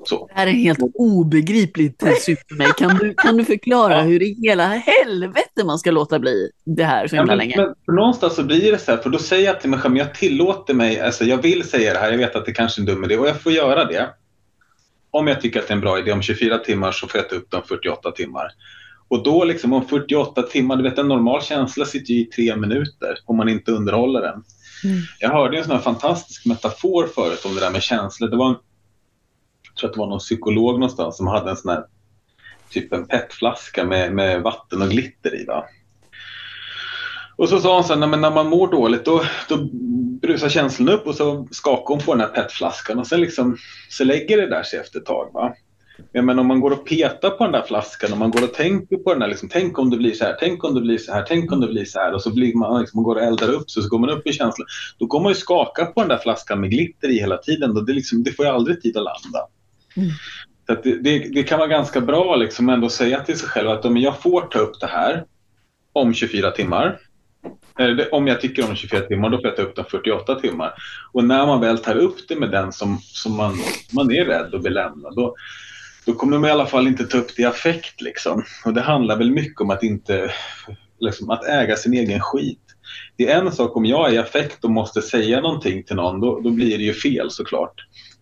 Så. 0.05 0.27
Det 0.27 0.35
här 0.35 0.47
är 0.47 0.51
helt 0.51 0.79
obegripligt 0.95 2.03
för 2.49 2.55
mig. 2.55 2.69
Kan 2.79 2.97
du, 2.97 3.15
kan 3.15 3.37
du 3.37 3.45
förklara 3.45 3.97
ja. 3.97 4.03
hur 4.03 4.23
i 4.23 4.39
hela 4.43 4.67
helvete 4.67 5.65
man 5.65 5.79
ska 5.79 5.91
låta 5.91 6.19
bli 6.19 6.51
det 6.65 6.85
här 6.85 7.07
så 7.07 7.17
himla 7.17 7.33
ja, 7.33 7.37
länge? 7.37 7.57
Men 7.57 7.75
för 7.85 7.93
någonstans 7.93 8.35
så 8.35 8.45
blir 8.45 8.73
det 8.73 8.79
så 8.79 8.91
här, 8.91 8.99
för 8.99 9.11
då 9.11 9.19
säger 9.19 9.47
jag 9.47 9.61
till 9.61 9.71
mig 9.71 9.79
själv, 9.79 9.97
jag 9.97 10.15
tillåter 10.15 10.75
mig, 10.75 11.01
alltså 11.01 11.25
jag 11.25 11.43
vill 11.43 11.69
säga 11.69 11.93
det 11.93 11.99
här, 11.99 12.11
jag 12.11 12.19
vet 12.19 12.37
att 12.37 12.47
det 12.47 12.53
kanske 12.53 12.79
är 12.79 12.83
en 12.83 12.87
dum 12.87 13.05
idé 13.05 13.17
och 13.17 13.29
jag 13.29 13.41
får 13.41 13.53
göra 13.53 13.85
det. 13.85 14.11
Om 15.11 15.27
jag 15.27 15.41
tycker 15.41 15.61
att 15.61 15.69
det 15.69 15.73
är 15.73 15.77
en 15.77 15.81
bra 15.81 15.99
idé 15.99 16.13
om 16.13 16.23
24 16.23 16.59
timmar 16.59 16.93
så 16.93 17.09
får 17.09 17.21
jag 17.21 17.29
ta 17.29 17.37
upp 17.37 17.51
dem 17.51 17.63
48 17.69 18.11
timmar. 18.11 18.49
Och 19.09 19.23
då 19.23 19.45
liksom 19.45 19.73
om 19.73 19.87
48 19.87 20.43
timmar, 20.43 20.77
du 20.77 20.83
vet 20.83 20.99
en 20.99 21.09
normal 21.09 21.43
känsla 21.43 21.85
sitter 21.85 22.13
i 22.15 22.25
tre 22.25 22.57
minuter 22.57 23.19
om 23.25 23.37
man 23.37 23.49
inte 23.49 23.73
underhåller 23.73 24.21
den. 24.21 24.45
Mm. 24.85 25.03
Jag 25.21 25.31
hörde 25.31 25.59
en 25.59 25.65
sån 25.65 25.81
fantastisk 25.81 26.47
metafor 26.47 27.07
förut 27.07 27.45
om 27.45 27.55
det 27.55 27.61
där 27.61 27.71
med 27.71 27.83
känslor. 27.83 28.29
Det 28.29 28.37
var 28.37 28.49
en 28.49 28.57
jag 29.73 29.77
tror 29.77 29.91
att 29.91 29.95
det 29.95 30.01
var 30.01 30.07
någon 30.07 30.19
psykolog 30.19 30.75
någonstans 30.75 31.17
som 31.17 31.27
hade 31.27 31.51
en 31.51 31.57
sån 31.57 31.71
här 31.71 31.85
typ 32.71 32.93
en 32.93 33.07
petflaska 33.07 33.85
med, 33.85 34.15
med 34.15 34.43
vatten 34.43 34.83
och 34.83 34.89
glitter 34.89 35.41
i. 35.41 35.45
Va? 35.45 35.65
Och 37.37 37.49
så 37.49 37.61
sa 37.61 37.75
hon 37.75 37.85
så 37.85 37.95
här, 37.95 38.07
när 38.07 38.31
man 38.31 38.49
mår 38.49 38.71
dåligt 38.71 39.05
då, 39.05 39.25
då 39.49 39.69
brusar 40.21 40.49
känslan 40.49 40.89
upp 40.89 41.07
och 41.07 41.15
så 41.15 41.49
skakar 41.51 41.95
hon 41.95 42.05
på 42.05 42.15
den 42.15 42.21
här 42.21 42.29
petflaskan 42.29 42.99
och 42.99 43.07
sen 43.07 43.21
liksom, 43.21 43.57
så 43.89 44.05
lägger 44.05 44.37
det 44.37 44.49
där 44.49 44.63
sig 44.63 44.79
efter 44.79 44.99
ett 44.99 45.07
tag. 45.07 45.31
Va? 45.33 45.55
Men 46.13 46.39
om 46.39 46.47
man 46.47 46.61
går 46.61 46.71
och 46.71 46.87
petar 46.87 47.31
på 47.31 47.45
den 47.45 47.53
där 47.53 47.63
flaskan 47.63 48.13
och 48.13 48.19
man 48.19 48.31
går 48.31 48.45
och 48.45 48.55
tänker 48.55 48.97
på 48.97 49.11
den 49.11 49.21
där, 49.21 49.29
liksom, 49.29 49.49
tänk 49.49 49.79
om 49.79 49.91
det 49.91 49.97
blir 49.97 50.13
så 50.13 50.25
här, 50.25 50.37
tänk 50.41 50.65
om 50.65 50.75
det 50.75 50.81
blir 50.81 50.99
så 50.99 51.13
här, 51.13 51.25
tänk 51.29 51.53
om 51.53 51.61
det 51.61 51.67
blir 51.67 51.85
så 51.85 51.99
här 51.99 52.13
och 52.13 52.23
så 52.23 52.35
blir 52.35 52.55
man, 52.55 52.81
liksom, 52.81 52.99
man 52.99 53.05
går 53.05 53.17
och 53.17 53.23
eldar 53.23 53.49
upp 53.49 53.71
sig 53.71 53.83
så 53.83 53.89
går 53.89 53.99
man 53.99 54.11
upp 54.11 54.27
i 54.27 54.33
känslan. 54.33 54.67
Då 54.99 55.07
kommer 55.07 55.23
man 55.23 55.31
ju 55.31 55.37
skaka 55.37 55.87
på 55.87 56.01
den 56.01 56.09
där 56.09 56.19
flaskan 56.19 56.61
med 56.61 56.71
glitter 56.71 57.09
i 57.09 57.19
hela 57.19 57.37
tiden 57.37 57.77
och 57.77 57.87
det, 57.87 57.93
liksom, 57.93 58.23
det 58.23 58.33
får 58.33 58.45
ju 58.45 58.51
aldrig 58.51 58.83
tid 58.83 58.97
att 58.97 59.05
landa. 59.05 59.47
Mm. 59.97 60.11
Så 60.67 60.75
det, 60.75 61.03
det, 61.03 61.19
det, 61.35 61.43
kan 61.43 61.59
vara 61.59 61.69
ganska 61.69 62.01
bra 62.01 62.37
liksom 62.37 62.69
ändå 62.69 62.89
säga 62.89 63.21
till 63.21 63.39
sig 63.39 63.49
själv 63.49 63.71
att 63.71 63.85
om 63.85 63.97
jag 63.97 64.23
får 64.23 64.41
ta 64.43 64.59
upp 64.59 64.81
det 64.81 64.87
här 64.87 65.25
om 65.93 66.15
24 66.15 66.51
timmar. 66.51 66.99
om 68.11 68.27
jag 68.27 68.41
tycker 68.41 68.69
om 68.69 68.77
24 68.77 69.01
timmar, 69.01 69.31
då 69.31 69.37
får 69.37 69.47
jag 69.47 69.57
ta 69.57 69.63
upp 69.63 69.77
det 69.77 69.85
48 69.85 70.35
timmar. 70.35 70.75
Och 71.13 71.25
när 71.25 71.47
man 71.47 71.61
väl 71.61 71.79
tar 71.79 71.97
upp 71.97 72.17
det 72.29 72.37
med 72.37 72.51
den 72.51 72.73
som, 72.73 72.99
som 73.01 73.37
man, 73.37 73.55
man 73.93 74.13
är 74.13 74.25
rädd 74.25 74.55
att 74.55 74.63
bli 74.63 74.71
lämnad, 74.71 75.17
då, 75.17 75.35
då 76.07 76.13
kommer 76.13 76.33
de 76.33 76.45
i 76.45 76.51
alla 76.51 76.67
fall 76.67 76.87
inte 76.87 77.05
ta 77.05 77.19
upp 77.19 77.37
det 77.37 77.43
i 77.43 77.45
affekt. 77.45 78.01
Liksom. 78.01 78.45
Och 78.65 78.75
det 78.75 78.81
handlar 78.81 79.17
väl 79.17 79.31
mycket 79.31 79.61
om 79.61 79.71
att 79.71 79.83
inte 79.83 80.33
liksom, 81.01 81.31
att 81.31 81.45
äga 81.45 81.77
sin 81.77 81.95
egen 81.95 82.21
skit. 82.21 82.59
Det 83.17 83.31
är 83.31 83.41
en 83.41 83.53
sak 83.53 83.77
om 83.77 83.87
jag 83.87 84.09
är 84.09 84.15
i 84.15 84.19
affekt 84.19 84.65
och 84.65 84.71
måste 84.71 85.03
säga 85.03 85.41
någonting 85.41 85.85
till 85.85 85.97
någon, 85.97 86.21
då, 86.21 86.41
då 86.41 86.51
blir 86.51 86.79
det 86.79 86.85
ju 86.85 86.95
fel 86.95 87.31
såklart. 87.31 87.75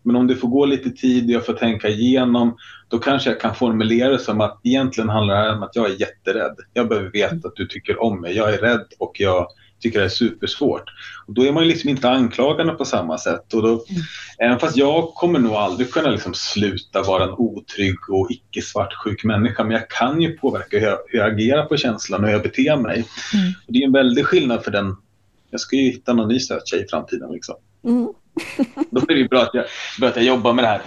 Men 0.02 0.16
om 0.16 0.26
det 0.26 0.36
får 0.36 0.48
gå 0.48 0.64
lite 0.64 0.90
tid 0.90 1.24
och 1.24 1.30
jag 1.30 1.46
får 1.46 1.52
tänka 1.52 1.88
igenom, 1.88 2.56
då 2.88 2.98
kanske 2.98 3.30
jag 3.30 3.40
kan 3.40 3.54
formulera 3.54 4.10
det 4.10 4.18
som 4.18 4.40
att 4.40 4.60
egentligen 4.64 5.08
handlar 5.08 5.46
det 5.46 5.52
om 5.56 5.62
att 5.62 5.76
jag 5.76 5.90
är 5.90 6.00
jätterädd. 6.00 6.56
Jag 6.72 6.88
behöver 6.88 7.10
veta 7.10 7.48
att 7.48 7.56
du 7.56 7.66
tycker 7.66 8.02
om 8.02 8.20
mig. 8.20 8.36
Jag 8.36 8.54
är 8.54 8.58
rädd 8.58 8.86
och 8.98 9.12
jag 9.18 9.46
tycker 9.80 9.98
det 9.98 10.04
är 10.04 10.08
supersvårt. 10.08 10.84
Och 11.26 11.34
då 11.34 11.42
är 11.42 11.52
man 11.52 11.68
liksom 11.68 11.90
inte 11.90 12.10
anklagande 12.10 12.72
på 12.72 12.84
samma 12.84 13.18
sätt. 13.18 13.54
Och 13.54 13.62
då, 13.62 13.68
mm. 13.68 14.02
Även 14.38 14.58
fast 14.58 14.76
jag 14.76 15.14
kommer 15.14 15.38
nog 15.38 15.52
aldrig 15.52 15.90
kunna 15.90 16.10
liksom 16.10 16.34
sluta 16.34 17.02
vara 17.02 17.24
en 17.24 17.30
otrygg 17.30 18.10
och 18.10 18.30
icke 18.30 18.62
svartsjuk 18.62 19.24
människa, 19.24 19.64
men 19.64 19.72
jag 19.72 19.90
kan 19.90 20.22
ju 20.22 20.38
påverka 20.38 20.78
hur 20.78 20.86
jag, 20.86 20.98
hur 21.06 21.18
jag 21.18 21.32
agerar 21.32 21.64
på 21.64 21.76
känslan 21.76 22.20
och 22.20 22.26
hur 22.26 22.34
jag 22.34 22.42
beter 22.42 22.76
mig. 22.76 23.04
Mm. 23.34 23.52
Och 23.66 23.72
det 23.72 23.78
är 23.78 23.86
en 23.86 23.92
väldig 23.92 24.26
skillnad 24.26 24.64
för 24.64 24.70
den... 24.70 24.96
Jag 25.50 25.60
ska 25.60 25.76
ju 25.76 25.82
hitta 25.82 26.12
någon 26.12 26.28
ny 26.28 26.40
söt 26.40 26.68
tjej 26.68 26.84
i 26.84 26.88
framtiden. 26.90 27.32
Liksom. 27.32 27.54
Mm. 27.84 28.08
då 28.90 29.00
är 29.08 29.14
det 29.14 29.28
bra 29.28 29.42
att 29.42 29.54
jag, 29.54 29.64
bra 30.00 30.08
att 30.08 30.16
jag 30.16 30.24
jobbar 30.24 30.52
med 30.52 30.64
det 30.64 30.68
här. 30.68 30.82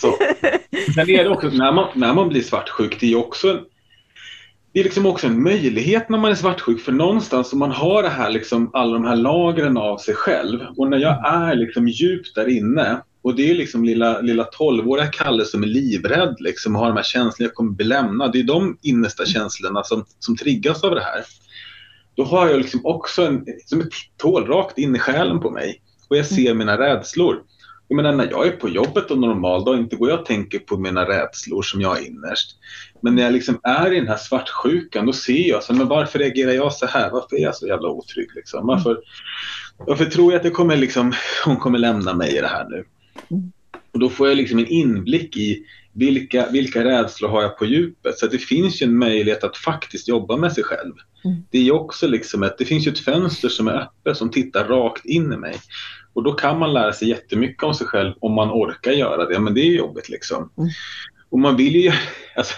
Så. 0.00 0.12
Sen 0.94 1.10
är 1.10 1.24
det 1.24 1.30
också, 1.30 1.48
när 1.48 1.72
man, 1.72 1.88
när 1.94 2.14
man 2.14 2.28
blir 2.28 2.42
svartsjuk, 2.42 3.00
det 3.00 3.12
är 3.12 3.16
också 3.16 3.50
en, 3.50 3.58
det 4.76 4.80
är 4.80 4.84
liksom 4.84 5.06
också 5.06 5.26
en 5.26 5.42
möjlighet 5.42 6.08
när 6.08 6.18
man 6.18 6.30
är 6.30 6.34
svartsjuk 6.34 6.80
för 6.80 6.92
någonstans 6.92 7.52
om 7.52 7.58
man 7.58 7.70
har 7.70 8.02
det 8.02 8.08
här, 8.08 8.30
liksom, 8.30 8.70
alla 8.72 8.92
de 8.92 9.04
här 9.04 9.16
lagren 9.16 9.76
av 9.76 9.98
sig 9.98 10.14
själv 10.14 10.60
och 10.76 10.90
när 10.90 10.98
jag 10.98 11.26
är 11.26 11.54
liksom 11.54 11.88
djupt 11.88 12.34
där 12.34 12.48
inne 12.48 13.02
och 13.22 13.34
det 13.34 13.50
är 13.50 13.54
liksom 13.54 13.84
lilla, 13.84 14.20
lilla 14.20 14.44
12-åriga 14.44 15.06
Kalle 15.06 15.44
som 15.44 15.62
är 15.62 15.66
livrädd 15.66 16.36
liksom, 16.38 16.76
och 16.76 16.80
har 16.80 16.88
de 16.88 16.96
här 16.96 17.04
känslorna, 17.04 17.48
jag 17.48 17.54
kommer 17.54 17.72
bli 17.72 17.86
lämnad. 17.86 18.32
Det 18.32 18.40
är 18.40 18.44
de 18.44 18.78
innersta 18.82 19.24
känslorna 19.24 19.84
som, 19.84 20.04
som 20.18 20.36
triggas 20.36 20.84
av 20.84 20.94
det 20.94 21.02
här. 21.02 21.24
Då 22.16 22.24
har 22.24 22.48
jag 22.48 22.58
liksom 22.58 22.80
också 22.84 23.22
en, 23.22 23.44
som 23.66 23.80
ett 23.80 23.92
tål 24.16 24.46
rakt 24.46 24.78
in 24.78 24.96
i 24.96 24.98
själen 24.98 25.40
på 25.40 25.50
mig 25.50 25.82
och 26.08 26.16
jag 26.16 26.26
ser 26.26 26.54
mina 26.54 26.78
rädslor. 26.78 27.42
Jag 27.88 27.96
menar 27.96 28.12
när 28.12 28.30
jag 28.30 28.46
är 28.46 28.50
på 28.50 28.68
jobbet 28.68 29.10
en 29.10 29.20
normal 29.20 29.64
dag, 29.64 29.78
inte 29.78 29.96
går 29.96 30.10
jag 30.10 30.20
och 30.20 30.26
tänker 30.26 30.58
på 30.58 30.76
mina 30.76 31.08
rädslor 31.08 31.62
som 31.62 31.80
jag 31.80 31.98
är 31.98 32.06
innerst. 32.06 32.56
Men 33.00 33.14
när 33.14 33.22
jag 33.22 33.32
liksom 33.32 33.60
är 33.62 33.92
i 33.92 33.98
den 33.98 34.08
här 34.08 34.16
svartsjukan, 34.16 35.06
då 35.06 35.12
ser 35.12 35.48
jag 35.48 35.62
så, 35.62 35.74
men 35.74 35.88
varför 35.88 36.18
reagerar 36.18 36.52
jag 36.52 36.72
så 36.72 36.86
här? 36.86 37.10
Varför 37.10 37.36
är 37.36 37.40
jag 37.40 37.56
så 37.56 37.66
jävla 37.66 37.88
otrygg? 37.88 38.28
Liksom? 38.34 38.66
Varför, 38.66 38.98
varför 39.78 40.04
tror 40.04 40.32
jag 40.32 40.36
att 40.36 40.42
det 40.42 40.50
kommer 40.50 40.76
liksom, 40.76 41.12
hon 41.44 41.56
kommer 41.56 41.78
lämna 41.78 42.14
mig 42.14 42.36
i 42.36 42.40
det 42.40 42.48
här 42.48 42.66
nu? 42.68 42.84
Och 43.92 44.00
då 44.00 44.08
får 44.08 44.28
jag 44.28 44.36
liksom 44.36 44.58
en 44.58 44.66
inblick 44.66 45.36
i 45.36 45.64
vilka, 45.92 46.46
vilka 46.50 46.84
rädslor 46.84 47.28
har 47.28 47.42
jag 47.42 47.58
på 47.58 47.66
djupet? 47.66 48.18
Så 48.18 48.26
det 48.26 48.38
finns 48.38 48.82
ju 48.82 48.84
en 48.84 48.98
möjlighet 48.98 49.44
att 49.44 49.56
faktiskt 49.56 50.08
jobba 50.08 50.36
med 50.36 50.52
sig 50.52 50.64
själv. 50.64 50.94
Mm. 51.24 51.36
Det 51.50 51.68
är 51.68 51.74
också 51.74 52.08
liksom 52.08 52.42
ett, 52.42 52.58
det 52.58 52.64
finns 52.64 52.86
ju 52.86 52.90
ett 52.90 52.98
fönster 52.98 53.48
som 53.48 53.68
är 53.68 53.72
öppet 53.72 54.16
som 54.16 54.30
tittar 54.30 54.64
rakt 54.64 55.04
in 55.04 55.32
i 55.32 55.36
mig. 55.36 55.56
Och 56.16 56.22
då 56.22 56.32
kan 56.32 56.58
man 56.58 56.72
lära 56.72 56.92
sig 56.92 57.08
jättemycket 57.08 57.62
om 57.62 57.74
sig 57.74 57.86
själv 57.86 58.14
om 58.20 58.32
man 58.32 58.50
orkar 58.50 58.92
göra 58.92 59.26
det. 59.26 59.38
Men 59.40 59.54
det 59.54 59.60
är 59.60 59.76
jobbigt 59.76 60.08
liksom. 60.08 60.50
Mm. 60.58 60.70
Och 61.30 61.38
man 61.38 61.56
vill 61.56 61.76
ju... 61.76 61.92
Alltså, 62.36 62.54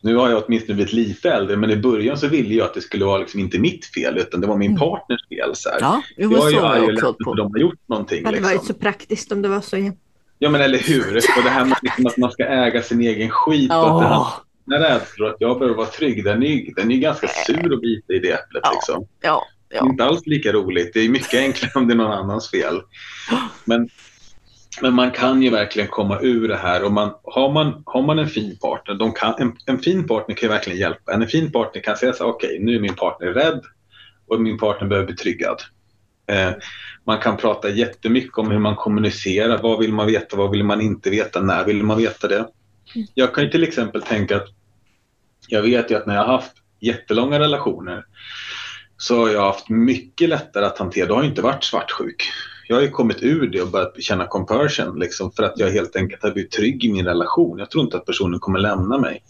nu 0.00 0.16
har 0.16 0.30
jag 0.30 0.42
åtminstone 0.46 0.74
blivit 0.74 0.92
lite 0.92 1.30
äldre, 1.30 1.56
men 1.56 1.70
i 1.70 1.76
början 1.76 2.18
så 2.18 2.28
ville 2.28 2.54
jag 2.54 2.64
att 2.64 2.74
det 2.74 2.80
skulle 2.80 3.04
vara 3.04 3.18
liksom 3.18 3.40
inte 3.40 3.58
mitt 3.58 3.86
fel, 3.86 4.18
utan 4.18 4.40
det 4.40 4.46
var 4.46 4.56
min 4.56 4.70
mm. 4.70 4.78
partners 4.78 5.28
fel. 5.28 5.50
Så 5.54 5.68
här. 5.68 5.78
Ja, 5.80 6.02
det 6.16 6.26
var 6.26 6.50
jag 6.50 6.60
så 6.60 6.66
är 6.66 6.76
ju 6.76 6.92
också 6.92 7.16
för 7.24 7.36
de 7.36 7.52
har 7.52 7.58
gjort 7.58 7.88
någonting. 7.88 8.22
Det 8.22 8.28
hade 8.28 8.38
liksom. 8.38 8.56
varit 8.56 8.66
så 8.66 8.74
praktiskt 8.74 9.32
om 9.32 9.42
det 9.42 9.48
var 9.48 9.60
så. 9.60 9.92
Ja, 10.38 10.50
men 10.50 10.60
eller 10.60 10.78
hur. 10.78 11.16
Och 11.16 11.42
det 11.44 11.50
här 11.50 11.64
med 11.64 11.76
liksom 11.82 12.06
att 12.06 12.16
man 12.16 12.30
ska 12.30 12.44
äga 12.44 12.82
sin 12.82 13.00
egen 13.00 13.30
skit. 13.30 13.70
Oh. 13.70 13.78
Och 13.78 14.02
att 14.02 14.02
det 14.02 14.08
här, 14.08 14.26
den 14.64 14.80
rädslan 14.80 15.30
att 15.30 15.36
jag 15.38 15.58
behöver 15.58 15.76
vara 15.76 15.86
trygg, 15.86 16.24
den 16.24 16.42
är, 16.42 16.74
den 16.76 16.90
är 16.90 16.96
ganska 16.96 17.28
sur 17.28 17.74
att 17.74 17.80
bita 17.80 18.12
i 18.12 18.18
det 18.18 18.32
äpplet. 18.32 18.62
Ja. 18.62 18.70
Liksom. 18.72 19.06
Ja. 19.20 19.42
Ja. 19.68 19.86
Inte 19.86 20.04
alls 20.04 20.26
lika 20.26 20.52
roligt. 20.52 20.90
Det 20.94 21.00
är 21.00 21.08
mycket 21.08 21.40
enklare 21.40 21.72
om 21.74 21.88
det 21.88 21.94
är 21.94 21.96
någon 21.96 22.12
annans 22.12 22.50
fel. 22.50 22.82
Men, 23.64 23.88
men 24.82 24.94
man 24.94 25.10
kan 25.10 25.42
ju 25.42 25.50
verkligen 25.50 25.88
komma 25.88 26.20
ur 26.20 26.48
det 26.48 26.56
här. 26.56 26.84
Och 26.84 26.92
man, 26.92 27.14
har, 27.24 27.52
man, 27.52 27.82
har 27.86 28.02
man 28.02 28.18
en 28.18 28.28
fin 28.28 28.58
partner, 28.58 28.94
de 28.94 29.12
kan, 29.12 29.34
en, 29.38 29.56
en 29.66 29.78
fin 29.78 30.06
partner 30.06 30.34
kan 30.34 30.48
ju 30.48 30.52
verkligen 30.52 30.78
hjälpa. 30.78 31.12
En 31.12 31.26
fin 31.26 31.52
partner 31.52 31.82
kan 31.82 31.96
säga 31.96 32.12
så 32.12 32.24
okej, 32.24 32.48
okay, 32.48 32.64
nu 32.64 32.74
är 32.74 32.80
min 32.80 32.94
partner 32.94 33.26
rädd 33.26 33.60
och 34.26 34.40
min 34.40 34.58
partner 34.58 34.88
behöver 34.88 35.06
bli 35.06 35.16
tryggad. 35.16 35.62
Eh, 36.26 36.50
man 37.04 37.18
kan 37.18 37.36
prata 37.36 37.70
jättemycket 37.70 38.38
om 38.38 38.50
hur 38.50 38.58
man 38.58 38.76
kommunicerar. 38.76 39.62
Vad 39.62 39.78
vill 39.78 39.92
man 39.92 40.06
veta? 40.06 40.36
Vad 40.36 40.50
vill 40.50 40.64
man 40.64 40.80
inte 40.80 41.10
veta? 41.10 41.40
När 41.40 41.64
vill 41.64 41.82
man 41.82 41.98
veta 41.98 42.28
det? 42.28 42.48
Jag 43.14 43.34
kan 43.34 43.44
ju 43.44 43.50
till 43.50 43.62
exempel 43.62 44.02
tänka 44.02 44.36
att 44.36 44.48
jag 45.48 45.62
vet 45.62 45.90
ju 45.90 45.94
att 45.94 46.06
när 46.06 46.14
jag 46.14 46.24
har 46.24 46.32
haft 46.32 46.52
jättelånga 46.80 47.38
relationer 47.38 48.04
så 48.98 49.20
har 49.20 49.28
jag 49.28 49.42
haft 49.42 49.68
mycket 49.68 50.28
lättare 50.28 50.66
att 50.66 50.78
hantera. 50.78 51.06
Då 51.06 51.14
har 51.14 51.22
jag 51.22 51.30
inte 51.30 51.42
varit 51.42 51.64
svartsjuk. 51.64 52.22
Jag 52.68 52.76
har 52.76 52.82
ju 52.82 52.90
kommit 52.90 53.22
ur 53.22 53.50
det 53.50 53.62
och 53.62 53.70
börjat 53.70 54.02
känna 54.02 54.26
compassion 54.26 54.98
liksom, 54.98 55.32
för 55.32 55.42
att 55.42 55.58
jag 55.58 55.70
helt 55.70 55.96
enkelt 55.96 56.22
har 56.22 56.30
blivit 56.30 56.50
trygg 56.50 56.84
i 56.84 56.92
min 56.92 57.04
relation. 57.06 57.58
Jag 57.58 57.70
tror 57.70 57.84
inte 57.84 57.96
att 57.96 58.06
personen 58.06 58.40
kommer 58.40 58.58
lämna 58.58 58.98
mig. 58.98 59.22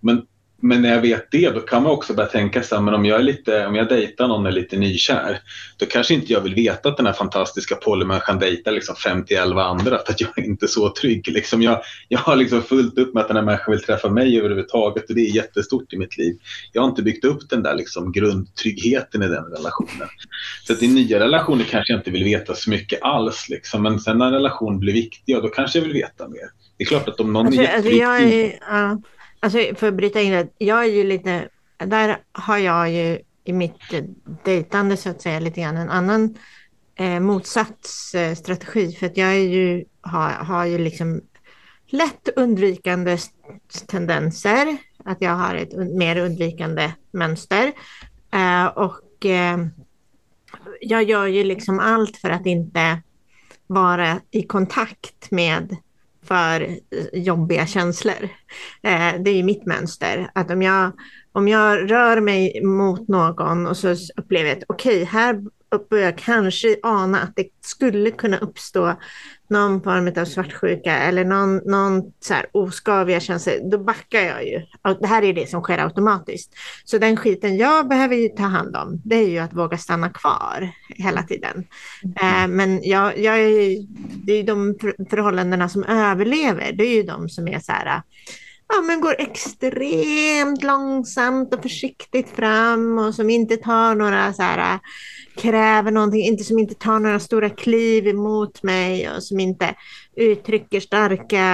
Men 0.00 0.26
men 0.64 0.82
när 0.82 0.92
jag 0.92 1.00
vet 1.00 1.30
det, 1.30 1.50
då 1.50 1.60
kan 1.60 1.82
man 1.82 1.92
också 1.92 2.14
börja 2.14 2.28
tänka 2.28 2.62
så 2.62 2.74
här, 2.74 2.82
men 2.82 2.94
om 2.94 3.04
jag, 3.04 3.18
är 3.18 3.22
lite, 3.22 3.66
om 3.66 3.74
jag 3.74 3.88
dejtar 3.88 4.28
någon 4.28 4.42
och 4.42 4.48
är 4.48 4.54
lite 4.54 4.76
nykär, 4.76 5.40
då 5.76 5.86
kanske 5.86 6.14
inte 6.14 6.32
jag 6.32 6.40
vill 6.40 6.54
veta 6.54 6.88
att 6.88 6.96
den 6.96 7.06
här 7.06 7.12
fantastiska 7.12 7.74
polymänniskan 7.74 8.38
dejtar 8.38 8.72
liksom 8.72 8.94
50-11 8.94 9.60
andra, 9.60 9.98
för 9.98 10.12
att 10.12 10.20
jag 10.20 10.38
är 10.38 10.42
inte 10.42 10.68
så 10.68 10.88
trygg. 10.88 11.28
Liksom 11.28 11.62
jag, 11.62 11.82
jag 12.08 12.18
har 12.18 12.36
liksom 12.36 12.62
fullt 12.62 12.98
upp 12.98 13.14
med 13.14 13.20
att 13.20 13.28
den 13.28 13.36
här 13.36 13.44
människan 13.44 13.72
vill 13.72 13.82
träffa 13.82 14.08
mig 14.08 14.38
överhuvudtaget 14.38 15.08
och 15.08 15.14
det 15.14 15.20
är 15.20 15.34
jättestort 15.34 15.92
i 15.92 15.98
mitt 15.98 16.18
liv. 16.18 16.38
Jag 16.72 16.82
har 16.82 16.88
inte 16.88 17.02
byggt 17.02 17.24
upp 17.24 17.50
den 17.50 17.62
där 17.62 17.74
liksom 17.74 18.12
grundtryggheten 18.12 19.22
i 19.22 19.28
den 19.28 19.44
relationen. 19.44 20.08
Så 20.66 20.72
att 20.72 20.82
i 20.82 20.88
nya 20.88 21.20
relationer 21.20 21.64
kanske 21.64 21.92
jag 21.92 22.00
inte 22.00 22.10
vill 22.10 22.24
veta 22.24 22.54
så 22.54 22.70
mycket 22.70 23.02
alls, 23.02 23.48
liksom. 23.48 23.82
men 23.82 24.00
sen 24.00 24.18
när 24.18 24.26
en 24.26 24.32
relation 24.32 24.78
blir 24.78 24.92
viktig, 24.92 25.36
då 25.42 25.48
kanske 25.48 25.78
jag 25.78 25.84
vill 25.84 25.94
veta 25.94 26.28
mer. 26.28 26.50
Det 26.76 26.84
är 26.84 26.88
klart 26.88 27.08
att 27.08 27.20
om 27.20 27.32
någon 27.32 27.46
alltså, 27.46 27.60
är 27.60 27.64
jätteviktig... 27.64 28.04
Alltså 28.04 28.68
är, 28.70 28.90
uh 28.90 28.98
Alltså 29.44 29.58
för 29.74 29.88
att 29.88 29.94
bryta 29.94 30.20
in 30.20 30.32
det, 30.32 30.48
jag 30.58 30.84
är 30.84 30.88
ju 30.88 31.04
lite, 31.04 31.48
där 31.78 32.18
har 32.32 32.58
jag 32.58 32.90
ju 32.90 33.18
i 33.44 33.52
mitt 33.52 33.80
dejtande 34.44 34.96
så 34.96 35.10
att 35.10 35.22
säga 35.22 35.40
lite 35.40 35.60
grann 35.60 35.76
en 35.76 35.90
annan 35.90 36.34
eh, 36.94 37.20
motsatsstrategi. 37.20 38.92
För 38.92 39.06
att 39.06 39.16
jag 39.16 39.28
är 39.28 39.48
ju, 39.48 39.84
har, 40.00 40.30
har 40.30 40.64
ju 40.64 40.78
liksom 40.78 41.20
lätt 41.86 42.28
undvikande 42.36 43.18
tendenser, 43.86 44.76
att 45.04 45.20
jag 45.20 45.34
har 45.34 45.54
ett 45.54 45.76
mer 45.76 46.16
undvikande 46.16 46.92
mönster. 47.10 47.72
Eh, 48.32 48.66
och 48.66 49.26
eh, 49.26 49.58
jag 50.80 51.02
gör 51.02 51.26
ju 51.26 51.44
liksom 51.44 51.78
allt 51.78 52.16
för 52.16 52.30
att 52.30 52.46
inte 52.46 53.02
vara 53.66 54.20
i 54.30 54.42
kontakt 54.42 55.30
med 55.30 55.76
för 56.24 56.60
eh, 56.60 56.78
jobbiga 57.12 57.66
känslor. 57.66 58.28
Eh, 58.82 59.14
det 59.24 59.30
är 59.30 59.42
mitt 59.42 59.66
mönster. 59.66 60.30
Att 60.34 60.50
om 60.50 60.62
jag, 60.62 60.92
om 61.32 61.48
jag 61.48 61.90
rör 61.90 62.20
mig 62.20 62.64
mot 62.64 63.08
någon 63.08 63.66
och 63.66 63.76
så 63.76 63.96
upplever 64.16 64.48
jag 64.48 64.58
att 64.58 64.64
okej, 64.68 65.02
okay, 65.02 65.04
här 65.04 65.42
börjar 65.78 66.04
jag 66.04 66.18
kanske 66.18 66.76
ana 66.82 67.20
att 67.20 67.36
det 67.36 67.48
skulle 67.60 68.10
kunna 68.10 68.38
uppstå 68.38 68.96
någon 69.50 69.82
form 69.82 70.12
av 70.16 70.24
svartsjuka 70.24 70.98
eller 70.98 71.24
någon, 71.24 71.56
någon 71.56 72.12
så 72.20 72.34
här 72.34 72.46
oskaviga 72.52 73.20
känslor, 73.20 73.70
då 73.70 73.78
backar 73.78 74.20
jag 74.20 74.46
ju. 74.46 74.62
Det 75.00 75.06
här 75.06 75.22
är 75.22 75.32
det 75.32 75.50
som 75.50 75.62
sker 75.62 75.78
automatiskt. 75.78 76.54
Så 76.84 76.98
den 76.98 77.16
skiten 77.16 77.56
jag 77.56 77.88
behöver 77.88 78.16
ju 78.16 78.28
ta 78.28 78.42
hand 78.42 78.76
om, 78.76 79.00
det 79.04 79.16
är 79.16 79.28
ju 79.28 79.38
att 79.38 79.54
våga 79.54 79.78
stanna 79.78 80.10
kvar 80.10 80.70
hela 80.88 81.22
tiden. 81.22 81.66
Mm. 82.04 82.44
Eh, 82.44 82.56
men 82.56 82.80
jag, 82.82 83.18
jag 83.18 83.40
är, 83.40 83.86
det 84.24 84.32
är 84.32 84.42
de 84.42 84.78
förhållandena 85.10 85.68
som 85.68 85.84
överlever, 85.84 86.72
det 86.72 86.84
är 86.84 86.94
ju 86.94 87.02
de 87.02 87.28
som 87.28 87.48
är 87.48 87.58
så 87.58 87.72
här, 87.72 88.02
ja, 88.68 88.80
men 88.80 89.00
går 89.00 89.16
extremt 89.18 90.62
långsamt 90.62 91.54
och 91.54 91.62
försiktigt 91.62 92.28
fram 92.28 92.98
och 92.98 93.14
som 93.14 93.30
inte 93.30 93.56
tar 93.56 93.94
några 93.94 94.32
så 94.32 94.42
här 94.42 94.78
kräver 95.36 95.90
någonting, 95.90 96.20
inte 96.20 96.44
som 96.44 96.58
inte 96.58 96.74
tar 96.74 96.98
några 96.98 97.20
stora 97.20 97.50
kliv 97.50 98.06
emot 98.06 98.62
mig 98.62 99.10
och 99.10 99.22
som 99.22 99.40
inte 99.40 99.74
uttrycker 100.16 100.80
starka 100.80 101.44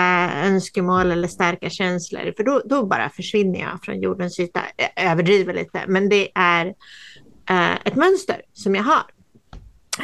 önskemål 0.45 1.11
eller 1.11 1.29
starka 1.29 1.71
känslor. 1.71 2.35
För 2.37 2.45
då, 2.45 2.63
då 2.65 2.87
bara 2.87 3.11
försvinner 3.11 3.61
jag 3.61 3.83
från 3.83 4.01
jordens 4.01 4.41
yta. 4.41 4.61
Jag 4.77 5.11
överdriver 5.11 5.55
lite, 5.55 5.85
men 5.89 6.09
det 6.09 6.29
är 6.35 6.67
eh, 7.51 7.75
ett 7.85 7.97
mönster 7.97 8.43
som 8.53 8.75
jag 8.75 8.83
har. 8.83 9.03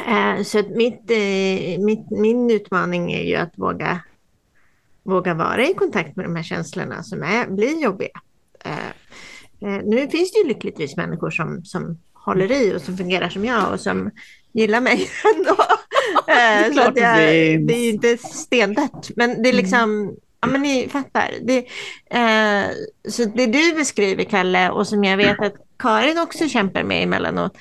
Eh, 0.07 0.43
så 0.43 0.63
mitt, 0.75 1.11
eh, 1.11 1.83
mitt, 1.85 2.11
min 2.11 2.51
utmaning 2.51 3.13
är 3.13 3.23
ju 3.23 3.35
att 3.35 3.53
våga, 3.55 3.99
våga 5.03 5.33
vara 5.33 5.67
i 5.67 5.73
kontakt 5.73 6.15
med 6.15 6.25
de 6.25 6.35
här 6.35 6.43
känslorna 6.43 7.03
som 7.03 7.23
är, 7.23 7.47
blir 7.47 7.83
jobbiga. 7.83 8.21
Eh, 8.65 8.87
eh 9.61 9.83
nu 9.83 10.07
finns 10.07 10.31
det 10.31 10.39
ju 10.39 10.47
lyckligtvis 10.47 10.97
människor 10.97 11.29
som, 11.29 11.65
som 11.65 11.97
håller 12.27 12.51
i 12.51 12.75
och 12.75 12.81
som 12.81 12.97
fungerar 12.97 13.29
som 13.29 13.45
jag 13.45 13.73
och 13.73 13.79
som 13.79 14.11
gillar 14.53 14.81
mig 14.81 15.09
ändå. 15.35 15.55
det, 16.25 16.73
så 16.73 16.79
jag, 16.79 16.93
det 17.67 17.73
är 17.73 17.89
inte 17.89 18.17
stendött, 18.17 19.09
men 19.15 19.29
det 19.43 19.49
är 19.49 19.53
mm. 19.53 19.63
liksom, 19.63 20.15
ja 20.41 20.47
men 20.47 20.61
ni 20.61 20.89
fattar. 20.91 21.33
Det, 21.41 21.57
eh, 22.09 22.69
så 23.09 23.25
det 23.25 23.45
du 23.45 23.73
beskriver, 23.73 24.23
Kalle, 24.23 24.69
och 24.69 24.87
som 24.87 25.03
jag 25.03 25.17
vet 25.17 25.39
att 25.39 25.55
Karin 25.79 26.19
också 26.19 26.47
kämpar 26.47 26.83
med 26.83 27.03
emellanåt. 27.03 27.57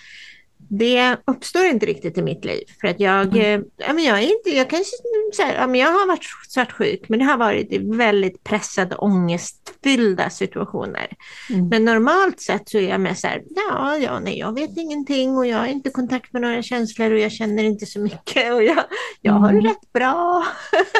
Det 0.68 1.16
uppstår 1.24 1.64
inte 1.64 1.86
riktigt 1.86 2.18
i 2.18 2.22
mitt 2.22 2.44
liv. 2.44 2.64
För 2.80 2.88
att 2.88 3.00
jag, 3.00 3.36
mm. 3.36 3.64
ja, 3.76 3.92
men 3.92 4.04
jag, 4.04 4.18
är 4.18 4.22
inte, 4.22 4.50
jag, 4.50 4.70
kanske, 4.70 4.96
så 5.32 5.42
här, 5.42 5.54
ja, 5.54 5.66
men 5.66 5.80
jag 5.80 5.92
har 5.92 6.06
varit 6.06 6.24
svartsjuk, 6.48 7.08
men 7.08 7.18
det 7.18 7.24
har 7.24 7.36
varit 7.36 7.72
i 7.72 7.78
väldigt 7.78 8.44
pressade, 8.44 8.96
ångestfyllda 8.96 10.30
situationer. 10.30 11.06
Mm. 11.50 11.68
Men 11.68 11.84
normalt 11.84 12.40
sett 12.40 12.68
så 12.68 12.78
är 12.78 12.88
jag 12.88 13.00
mer 13.00 13.14
så 13.14 13.26
här, 13.26 13.42
ja, 13.56 13.96
ja, 13.96 14.20
nej, 14.20 14.38
jag 14.38 14.54
vet 14.54 14.76
ingenting 14.76 15.36
och 15.36 15.46
jag 15.46 15.58
har 15.58 15.66
inte 15.66 15.90
kontakt 15.90 16.32
med 16.32 16.42
några 16.42 16.62
känslor 16.62 17.10
och 17.10 17.18
jag 17.18 17.32
känner 17.32 17.64
inte 17.64 17.86
så 17.86 18.00
mycket 18.00 18.52
och 18.52 18.62
jag, 18.62 18.84
jag 19.20 19.32
har 19.32 19.52
det 19.52 19.58
mm. 19.58 19.66
rätt 19.66 19.92
bra. 19.92 20.46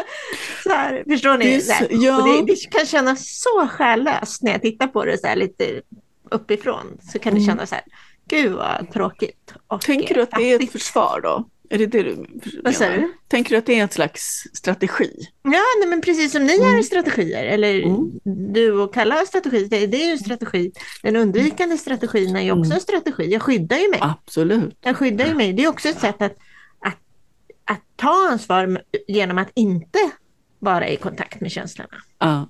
så 0.63 0.71
här, 0.71 1.05
förstår 1.09 1.39
ni? 1.39 1.61
Så, 1.61 1.85
ja. 1.91 2.23
det, 2.23 2.53
det, 2.53 2.71
kan 2.71 2.87
kännas 2.87 3.41
så 3.43 3.69
själlöst 3.69 4.43
när 4.43 4.53
jag 4.53 4.63
tittar 4.63 4.87
på 4.87 5.05
det 5.05 5.19
så 5.19 5.27
här 5.27 5.37
lite 5.37 5.83
uppifrån. 6.31 6.99
Så 7.13 7.19
kan 7.19 7.35
det 7.35 7.41
mm. 7.41 7.47
kännas 7.47 7.69
så 7.69 7.75
här, 7.75 7.85
Gud 8.29 8.53
vad 8.53 8.93
tråkigt. 8.93 9.55
Tänker 9.85 10.15
du 10.15 10.23
att 10.23 10.31
det 10.31 10.53
är 10.53 10.63
ett 10.63 10.73
försvar 10.73 11.21
då? 11.23 11.49
Är 11.71 11.79
det 11.79 11.87
det 11.87 12.03
du 12.03 12.27
Vad 12.65 12.75
säger 12.75 12.99
du? 12.99 13.13
Tänker 13.29 13.51
du 13.51 13.57
att 13.57 13.67
det 13.67 13.79
är 13.79 13.83
en 13.83 13.89
slags 13.89 14.45
strategi? 14.53 15.29
Ja, 15.43 15.63
nej, 15.81 15.89
men 15.89 16.01
precis 16.01 16.33
som 16.33 16.47
ni 16.47 16.55
mm. 16.57 16.75
har 16.75 16.83
strategier, 16.83 17.45
eller 17.45 17.83
mm. 17.83 18.11
du 18.53 18.73
och 18.73 18.95
Kalle 18.95 19.15
har 19.15 19.25
strategier, 19.25 19.87
det, 19.87 20.03
är 20.03 20.07
ju 20.07 20.13
en 20.13 20.19
strategi. 20.19 20.73
Den 21.03 21.17
undvikande 21.17 21.79
strategin 21.79 22.37
är 22.37 22.43
ju 22.43 22.53
också 22.53 22.65
mm. 22.65 22.75
en 22.75 22.81
strategi. 22.81 23.33
Jag 23.33 23.43
skyddar 23.43 23.77
ju 23.77 23.91
mig. 23.91 23.99
Absolut. 24.03 24.79
Jag 24.81 24.97
skyddar 24.97 25.27
ju 25.27 25.35
mig. 25.35 25.53
Det 25.53 25.65
är 25.65 25.69
också 25.69 25.89
ett 25.89 26.01
sätt 26.01 26.23
att, 26.23 26.37
att, 26.81 26.99
att 27.65 27.83
ta 27.97 28.29
ansvar 28.31 28.83
genom 29.09 29.39
att 29.39 29.51
inte 29.55 29.99
vara 30.59 30.89
i 30.89 30.97
kontakt 30.97 31.41
med 31.41 31.53
känslorna. 31.53 31.97
Ja. 32.19 32.49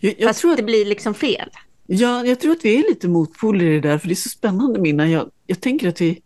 Jag, 0.00 0.14
jag 0.18 0.28
Fast 0.28 0.40
tror 0.40 0.50
att 0.50 0.56
det 0.56 0.62
blir 0.62 0.84
liksom 0.84 1.14
fel. 1.14 1.50
Ja, 1.86 2.26
jag 2.26 2.40
tror 2.40 2.52
att 2.52 2.64
vi 2.64 2.76
är 2.76 2.88
lite 2.88 3.08
motpoler 3.08 3.64
i 3.64 3.80
det 3.80 3.88
där, 3.88 3.98
för 3.98 4.08
det 4.08 4.12
är 4.12 4.16
så 4.16 4.28
spännande 4.28 4.80
Minna. 4.80 5.08
Jag, 5.08 5.30
jag 5.46 5.60
tänker 5.60 5.88
att 5.88 6.00
vi... 6.00 6.22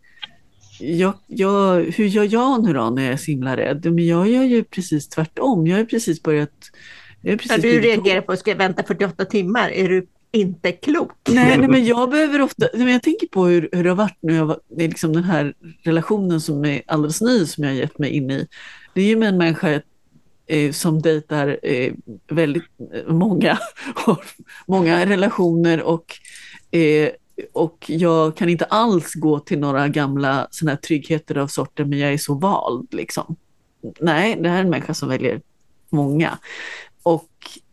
Jag, 0.79 1.13
jag, 1.27 1.83
hur 1.83 2.05
gör 2.05 2.27
jag 2.31 2.63
nu 2.63 2.73
då 2.73 2.89
när 2.89 3.03
jag 3.03 3.13
är 3.13 3.17
så 3.17 3.31
himla 3.31 3.57
rädd? 3.57 3.85
Men 3.85 4.07
jag 4.07 4.29
gör 4.29 4.43
ju 4.43 4.63
precis 4.63 5.09
tvärtom. 5.09 5.67
Jag 5.67 5.77
har 5.77 5.85
precis 5.85 6.23
börjat... 6.23 6.71
Jag 7.21 7.39
precis 7.39 7.63
ja, 7.63 7.71
du 7.71 7.81
reagerar 7.81 8.21
på 8.21 8.31
att 8.31 8.39
ska 8.39 8.51
jag 8.51 8.57
vänta 8.57 8.83
48 8.83 9.25
timmar? 9.25 9.69
Är 9.69 9.89
du 9.89 10.07
inte 10.31 10.71
klok? 10.71 11.11
Nej, 11.29 11.57
nej 11.57 11.67
men 11.67 11.85
jag 11.85 12.09
behöver 12.09 12.41
ofta... 12.41 12.67
Nej, 12.73 12.83
men 12.83 12.93
jag 12.93 13.03
tänker 13.03 13.27
på 13.27 13.45
hur, 13.45 13.69
hur 13.71 13.83
det 13.83 13.89
har 13.89 13.97
varit 13.97 14.17
nu. 14.21 14.35
Jag 14.35 14.55
det 14.69 14.83
är 14.83 14.87
liksom 14.87 15.13
den 15.13 15.23
här 15.23 15.53
relationen 15.83 16.41
som 16.41 16.65
är 16.65 16.81
alldeles 16.87 17.21
ny 17.21 17.45
som 17.45 17.63
jag 17.63 17.71
har 17.71 17.77
gett 17.77 17.99
mig 17.99 18.09
in 18.09 18.31
i. 18.31 18.47
Det 18.93 19.01
är 19.01 19.05
ju 19.05 19.15
med 19.15 19.29
en 19.29 19.37
människa 19.37 19.81
eh, 20.51 20.71
som 20.71 21.01
dejtar 21.01 21.59
eh, 21.63 21.93
väldigt 22.27 22.63
eh, 22.93 23.13
många, 23.13 23.57
har 23.95 24.23
många 24.67 25.05
relationer 25.05 25.81
och, 25.81 26.15
eh, 26.71 27.09
och 27.53 27.85
jag 27.87 28.37
kan 28.37 28.49
inte 28.49 28.65
alls 28.65 29.13
gå 29.13 29.39
till 29.39 29.59
några 29.59 29.87
gamla 29.87 30.47
såna 30.51 30.71
här 30.71 30.77
tryggheter 30.77 31.37
av 31.37 31.47
sorten, 31.47 31.89
men 31.89 31.99
jag 31.99 32.13
är 32.13 32.17
så 32.17 32.33
vald. 32.33 32.93
Liksom. 32.93 33.35
Nej, 33.99 34.37
det 34.41 34.49
här 34.49 34.57
är 34.57 34.61
en 34.61 34.69
människa 34.69 34.93
som 34.93 35.09
väljer 35.09 35.41
många 35.89 36.37
och 37.03 37.29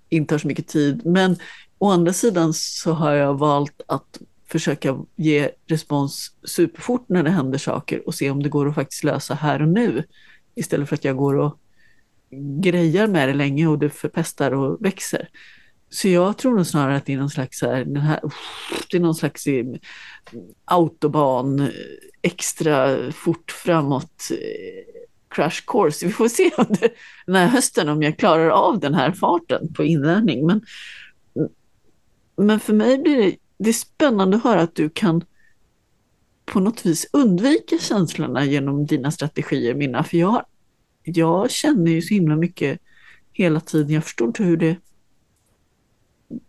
inte 0.08 0.34
har 0.34 0.38
så 0.38 0.48
mycket 0.48 0.68
tid. 0.68 1.06
Men 1.06 1.36
å 1.78 1.90
andra 1.90 2.12
sidan 2.12 2.54
så 2.54 2.92
har 2.92 3.12
jag 3.12 3.38
valt 3.38 3.80
att 3.86 4.18
försöka 4.46 4.98
ge 5.16 5.50
respons 5.66 6.32
superfort 6.44 7.08
när 7.08 7.22
det 7.22 7.30
händer 7.30 7.58
saker 7.58 8.06
och 8.06 8.14
se 8.14 8.30
om 8.30 8.42
det 8.42 8.48
går 8.48 8.68
att 8.68 8.74
faktiskt 8.74 9.04
lösa 9.04 9.34
här 9.34 9.62
och 9.62 9.68
nu. 9.68 10.04
Istället 10.54 10.88
för 10.88 10.94
att 10.94 11.04
jag 11.04 11.16
går 11.16 11.34
och 11.34 11.58
grejar 12.60 13.06
med 13.06 13.28
det 13.28 13.34
länge 13.34 13.66
och 13.66 13.78
det 13.78 13.90
förpestar 13.90 14.52
och 14.52 14.84
växer. 14.84 15.28
Så 15.90 16.08
jag 16.08 16.38
tror 16.38 16.56
nog 16.56 16.66
snarare 16.66 16.96
att 16.96 17.06
det 17.06 17.12
är 17.12 17.18
någon 17.18 17.30
slags, 17.30 17.62
här, 17.62 17.84
den 17.84 18.02
här, 18.02 18.20
det 18.90 18.96
är 18.96 19.00
någon 19.00 19.14
slags 19.14 19.46
autoban, 19.46 19.80
autobahn, 20.64 21.60
eh, 21.60 21.68
extra 22.22 23.12
fort 23.12 23.50
framåt 23.50 24.30
eh, 24.30 24.36
crash 25.28 25.64
course. 25.66 26.06
Vi 26.06 26.12
får 26.12 26.28
se 26.28 26.50
under 26.58 26.88
den 27.26 27.34
här 27.34 27.46
hösten 27.46 27.88
om 27.88 28.02
jag 28.02 28.18
klarar 28.18 28.48
av 28.50 28.80
den 28.80 28.94
här 28.94 29.12
farten 29.12 29.72
på 29.74 29.84
inlärning. 29.84 30.46
Men, 30.46 30.60
men 32.36 32.60
för 32.60 32.72
mig 32.72 32.98
blir 32.98 33.16
det, 33.16 33.36
det 33.58 33.68
är 33.68 33.74
spännande 33.74 34.36
att 34.36 34.44
höra 34.44 34.60
att 34.60 34.74
du 34.74 34.90
kan 34.90 35.24
på 36.44 36.60
något 36.60 36.86
vis 36.86 37.06
undvika 37.12 37.78
känslorna 37.78 38.44
genom 38.44 38.86
dina 38.86 39.10
strategier, 39.10 39.74
Minna. 39.74 40.04
För 40.04 40.16
jag 40.16 40.28
har 40.28 40.44
jag 41.16 41.50
känner 41.50 41.90
ju 41.90 42.02
så 42.02 42.14
himla 42.14 42.36
mycket 42.36 42.80
hela 43.32 43.60
tiden. 43.60 43.90
Jag 43.90 44.04
förstår 44.04 44.26
inte 44.26 44.42
hur 44.42 44.56
det... 44.56 44.76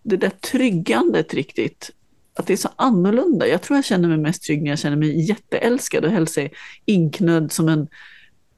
Det 0.04 0.18
där 0.18 0.30
tryggandet 0.30 1.34
riktigt, 1.34 1.92
att 2.34 2.48
det 2.48 2.54
är 2.54 2.58
så 2.58 2.70
annorlunda. 2.76 3.48
Jag 3.48 3.62
tror 3.62 3.78
jag 3.78 3.86
känner 3.86 4.10
mig 4.10 4.18
mest 4.18 4.44
trygg 4.44 4.64
när 4.64 4.70
jag 4.70 4.80
känner 4.80 4.98
mig 4.98 5.28
jätteälskad 5.30 6.06
och 6.06 6.12
helst 6.12 6.38
är 6.38 6.50
inknödd 6.86 7.52
som 7.52 7.70
en 7.70 7.88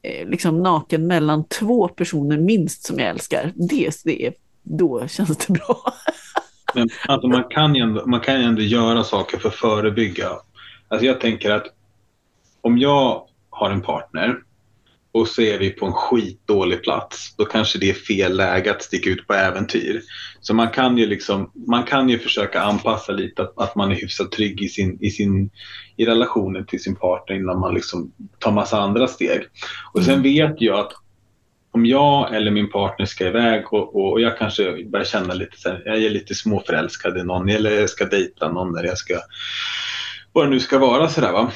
eh, 0.01 0.27
liksom 0.27 0.63
naken 0.63 1.07
mellan 1.07 1.47
två 1.47 1.87
personer 1.87 2.37
minst 2.37 2.85
som 2.85 2.99
jag 2.99 3.09
älskar. 3.09 3.53
Det, 3.55 4.03
det 4.03 4.33
då 4.63 5.07
känns 5.07 5.37
det 5.37 5.53
bra. 5.53 5.93
Men 6.73 6.89
alltså 7.07 7.27
man, 7.27 7.43
kan 7.49 7.75
ju 7.75 7.81
ändå, 7.81 8.05
man 8.05 8.19
kan 8.19 8.39
ju 8.39 8.45
ändå 8.45 8.61
göra 8.61 9.03
saker 9.03 9.37
för 9.37 9.49
att 9.49 9.55
förebygga. 9.55 10.29
Alltså 10.87 11.05
jag 11.05 11.21
tänker 11.21 11.51
att 11.51 11.65
om 12.61 12.77
jag 12.77 13.27
har 13.49 13.71
en 13.71 13.81
partner 13.81 14.37
och 15.11 15.27
så 15.27 15.41
är 15.41 15.59
vi 15.59 15.69
på 15.69 15.85
en 15.85 15.93
skitdålig 15.93 16.83
plats, 16.83 17.35
då 17.37 17.45
kanske 17.45 17.79
det 17.79 17.89
är 17.89 17.93
fel 17.93 18.37
läge 18.37 18.71
att 18.71 18.83
sticka 18.83 19.09
ut 19.09 19.27
på 19.27 19.33
äventyr. 19.33 20.01
Så 20.41 20.53
man 20.53 20.69
kan 20.69 20.97
ju, 20.97 21.05
liksom, 21.05 21.51
man 21.67 21.83
kan 21.83 22.09
ju 22.09 22.19
försöka 22.19 22.61
anpassa 22.61 23.11
lite 23.11 23.41
att, 23.41 23.59
att 23.59 23.75
man 23.75 23.91
är 23.91 23.95
hyfsat 23.95 24.31
trygg 24.31 24.61
i, 24.61 24.69
sin, 24.69 24.97
i, 25.01 25.09
sin, 25.09 25.49
i 25.97 26.05
relationen 26.05 26.65
till 26.65 26.83
sin 26.83 26.95
partner 26.95 27.35
innan 27.35 27.59
man 27.59 27.73
liksom 27.73 28.11
tar 28.39 28.51
massa 28.51 28.81
andra 28.81 29.07
steg. 29.07 29.41
Och 29.93 30.03
sen 30.03 30.13
mm. 30.13 30.23
vet 30.23 30.61
jag 30.61 30.79
att 30.79 30.91
om 31.73 31.85
jag 31.85 32.35
eller 32.35 32.51
min 32.51 32.71
partner 32.71 33.05
ska 33.05 33.27
iväg 33.27 33.73
och, 33.73 33.95
och, 33.95 34.11
och 34.11 34.21
jag 34.21 34.37
kanske 34.37 34.85
börjar 34.85 35.05
känna 35.05 35.33
lite 35.33 35.57
så 35.57 35.69
här, 35.69 35.83
jag 35.85 36.03
är 36.03 36.09
lite 36.09 36.35
småförälskad 36.35 37.17
i 37.17 37.23
någon 37.23 37.49
eller 37.49 37.71
jag 37.71 37.89
ska 37.89 38.05
dejta 38.05 38.51
någon 38.51 38.77
eller 38.77 38.87
jag 38.87 38.97
ska 38.97 39.19
vad 40.33 40.45
det 40.45 40.49
nu 40.49 40.59
ska 40.59 40.79
vara 40.79 41.09
sådär 41.09 41.31
va. 41.31 41.51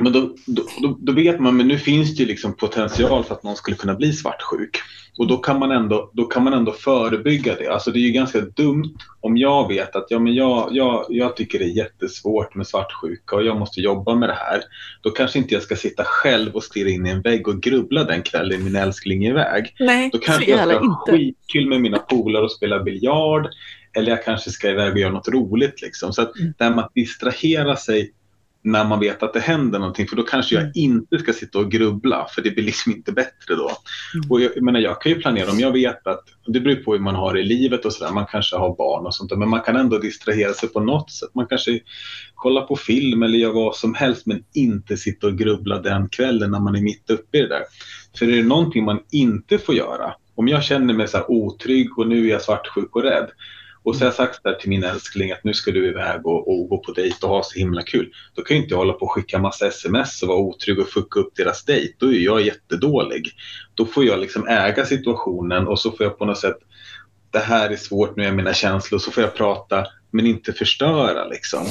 Men 0.00 0.12
då, 0.12 0.34
då, 0.46 0.98
då, 1.00 1.12
vet 1.12 1.40
man, 1.40 1.56
men 1.56 1.68
nu 1.68 1.78
finns 1.78 2.16
det 2.16 2.22
ju 2.22 2.28
liksom 2.28 2.56
potential 2.56 3.24
för 3.24 3.34
att 3.34 3.42
någon 3.42 3.56
skulle 3.56 3.76
kunna 3.76 3.94
bli 3.94 4.12
svartsjuk. 4.12 4.78
Och 5.18 5.26
då 5.26 5.36
kan, 5.36 5.58
man 5.58 5.70
ändå, 5.70 6.10
då 6.12 6.24
kan 6.24 6.44
man 6.44 6.52
ändå 6.52 6.72
förebygga 6.72 7.54
det. 7.54 7.68
Alltså 7.68 7.90
det 7.90 7.98
är 7.98 8.00
ju 8.00 8.10
ganska 8.10 8.40
dumt 8.40 8.96
om 9.20 9.36
jag 9.36 9.68
vet 9.68 9.96
att 9.96 10.06
ja, 10.08 10.18
men 10.18 10.34
jag, 10.34 10.68
jag, 10.72 11.06
jag 11.08 11.36
tycker 11.36 11.58
det 11.58 11.64
är 11.64 11.76
jättesvårt 11.76 12.54
med 12.54 12.66
svartsjuka 12.66 13.36
och 13.36 13.44
jag 13.44 13.58
måste 13.58 13.80
jobba 13.80 14.14
med 14.14 14.28
det 14.28 14.34
här. 14.38 14.62
Då 15.02 15.10
kanske 15.10 15.38
inte 15.38 15.54
jag 15.54 15.62
ska 15.62 15.76
sitta 15.76 16.04
själv 16.04 16.54
och 16.54 16.64
stirra 16.64 16.88
in 16.88 17.06
i 17.06 17.10
en 17.10 17.22
vägg 17.22 17.48
och 17.48 17.62
grubbla 17.62 18.04
den 18.04 18.22
kvällen 18.22 18.64
min 18.64 18.76
älskling 18.76 19.24
är 19.24 19.30
iväg. 19.30 19.74
Nej, 19.78 20.10
då 20.12 20.18
kanske 20.18 20.50
jag 20.50 20.68
ska 20.68 20.78
ha 20.78 21.06
skitkul 21.06 21.68
med 21.68 21.80
mina 21.80 21.98
polare 21.98 22.44
och 22.44 22.52
spela 22.52 22.82
biljard. 22.82 23.48
Eller 23.96 24.10
jag 24.10 24.24
kanske 24.24 24.50
ska 24.50 24.70
iväg 24.70 24.92
och 24.92 24.98
göra 24.98 25.12
något 25.12 25.28
roligt. 25.28 25.82
Liksom. 25.82 26.12
Så 26.12 26.22
att 26.22 26.36
mm. 26.36 26.54
det 26.58 26.64
här 26.64 26.74
med 26.74 26.84
att 26.84 26.94
distrahera 26.94 27.76
sig 27.76 28.12
när 28.64 28.84
man 28.84 29.00
vet 29.00 29.22
att 29.22 29.32
det 29.32 29.40
händer 29.40 29.78
någonting 29.78 30.08
för 30.08 30.16
då 30.16 30.22
kanske 30.22 30.54
jag 30.54 30.62
mm. 30.62 30.72
inte 30.74 31.18
ska 31.18 31.32
sitta 31.32 31.58
och 31.58 31.70
grubbla 31.70 32.26
för 32.34 32.42
det 32.42 32.50
blir 32.50 32.64
liksom 32.64 32.92
inte 32.92 33.12
bättre 33.12 33.54
då. 33.54 33.70
Mm. 34.14 34.30
Och 34.30 34.40
jag, 34.40 34.50
jag, 34.54 34.62
menar, 34.62 34.80
jag 34.80 35.00
kan 35.00 35.12
ju 35.12 35.20
planera 35.20 35.50
om 35.50 35.60
jag 35.60 35.72
vet 35.72 36.06
att, 36.06 36.24
det 36.46 36.60
beror 36.60 36.76
på 36.76 36.92
hur 36.92 37.00
man 37.00 37.14
har 37.14 37.38
i 37.38 37.44
livet 37.44 37.84
och 37.84 37.92
sådär, 37.92 38.12
man 38.12 38.26
kanske 38.26 38.56
har 38.56 38.76
barn 38.76 39.06
och 39.06 39.14
sånt 39.14 39.30
där, 39.30 39.36
men 39.36 39.48
man 39.48 39.60
kan 39.60 39.76
ändå 39.76 39.98
distrahera 39.98 40.52
sig 40.52 40.68
på 40.68 40.80
något 40.80 41.10
sätt. 41.10 41.30
Man 41.34 41.46
kanske 41.46 41.80
kollar 42.34 42.62
på 42.62 42.76
film 42.76 43.22
eller 43.22 43.38
gör 43.38 43.52
vad 43.52 43.76
som 43.76 43.94
helst 43.94 44.26
men 44.26 44.44
inte 44.54 44.96
sitta 44.96 45.26
och 45.26 45.38
grubbla 45.38 45.80
den 45.80 46.08
kvällen 46.08 46.50
när 46.50 46.60
man 46.60 46.76
är 46.76 46.82
mitt 46.82 47.10
uppe 47.10 47.38
i 47.38 47.40
det 47.40 47.48
där. 47.48 47.62
För 48.18 48.26
är 48.26 48.36
det 48.36 48.42
någonting 48.42 48.84
man 48.84 49.00
inte 49.10 49.58
får 49.58 49.74
göra, 49.74 50.14
om 50.34 50.48
jag 50.48 50.64
känner 50.64 50.94
mig 50.94 51.08
så 51.08 51.24
otrygg 51.28 51.98
och 51.98 52.08
nu 52.08 52.26
är 52.26 52.30
jag 52.30 52.42
svartsjuk 52.42 52.96
och 52.96 53.02
rädd, 53.02 53.30
och 53.84 53.96
så 53.96 54.00
har 54.00 54.06
jag 54.06 54.14
sagt 54.14 54.42
där 54.42 54.54
till 54.54 54.68
min 54.68 54.84
älskling 54.84 55.32
att 55.32 55.44
nu 55.44 55.54
ska 55.54 55.70
du 55.70 55.88
iväg 55.88 56.26
och, 56.26 56.48
och 56.48 56.68
gå 56.68 56.78
på 56.78 56.92
dejt 56.92 57.16
och 57.22 57.28
ha 57.28 57.42
så 57.42 57.58
himla 57.58 57.82
kul. 57.82 58.12
Då 58.34 58.42
kan 58.42 58.56
jag 58.56 58.64
inte 58.64 58.74
hålla 58.74 58.92
på 58.92 59.00
och 59.00 59.12
skicka 59.12 59.38
massa 59.38 59.66
sms 59.66 60.22
och 60.22 60.28
vara 60.28 60.38
otrygg 60.38 60.78
och 60.78 60.88
fucka 60.88 61.20
upp 61.20 61.36
deras 61.36 61.64
dejt. 61.64 61.94
Då 61.98 62.12
är 62.12 62.18
jag 62.18 62.42
jättedålig. 62.42 63.30
Då 63.74 63.86
får 63.86 64.04
jag 64.04 64.18
liksom 64.18 64.48
äga 64.48 64.86
situationen 64.86 65.68
och 65.68 65.78
så 65.78 65.90
får 65.90 66.06
jag 66.06 66.18
på 66.18 66.24
något 66.24 66.38
sätt 66.38 66.56
det 67.32 67.38
här 67.38 67.70
är 67.70 67.76
svårt, 67.76 68.16
nu 68.16 68.24
är 68.24 68.32
mina 68.32 68.54
känslor, 68.54 68.98
så 68.98 69.10
får 69.10 69.22
jag 69.22 69.34
prata 69.34 69.86
men 70.10 70.26
inte 70.26 70.52
förstöra 70.52 71.24
liksom. 71.24 71.66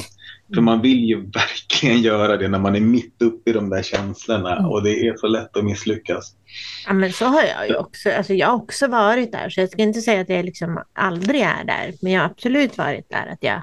För 0.54 0.62
man 0.62 0.82
vill 0.82 1.04
ju 1.04 1.16
verkligen 1.34 2.02
göra 2.02 2.36
det 2.36 2.48
när 2.48 2.58
man 2.58 2.76
är 2.76 2.80
mitt 2.80 3.22
uppe 3.22 3.50
i 3.50 3.52
de 3.52 3.70
där 3.70 3.82
känslorna 3.82 4.56
mm. 4.56 4.70
och 4.70 4.82
det 4.82 5.06
är 5.06 5.16
så 5.16 5.26
lätt 5.26 5.56
att 5.56 5.64
misslyckas. 5.64 6.34
Ja 6.86 6.92
men 6.92 7.12
så 7.12 7.24
har 7.24 7.42
jag 7.42 7.68
ju 7.68 7.76
också, 7.76 8.10
alltså 8.10 8.34
jag 8.34 8.46
har 8.46 8.54
också 8.54 8.86
varit 8.86 9.32
där 9.32 9.50
så 9.50 9.60
jag 9.60 9.70
ska 9.70 9.82
inte 9.82 10.00
säga 10.00 10.20
att 10.20 10.28
jag 10.28 10.44
liksom 10.44 10.82
aldrig 10.92 11.40
är 11.40 11.64
där 11.64 11.92
men 12.02 12.12
jag 12.12 12.20
har 12.20 12.26
absolut 12.26 12.78
varit 12.78 13.10
där 13.10 13.26
att 13.26 13.42
jag 13.42 13.62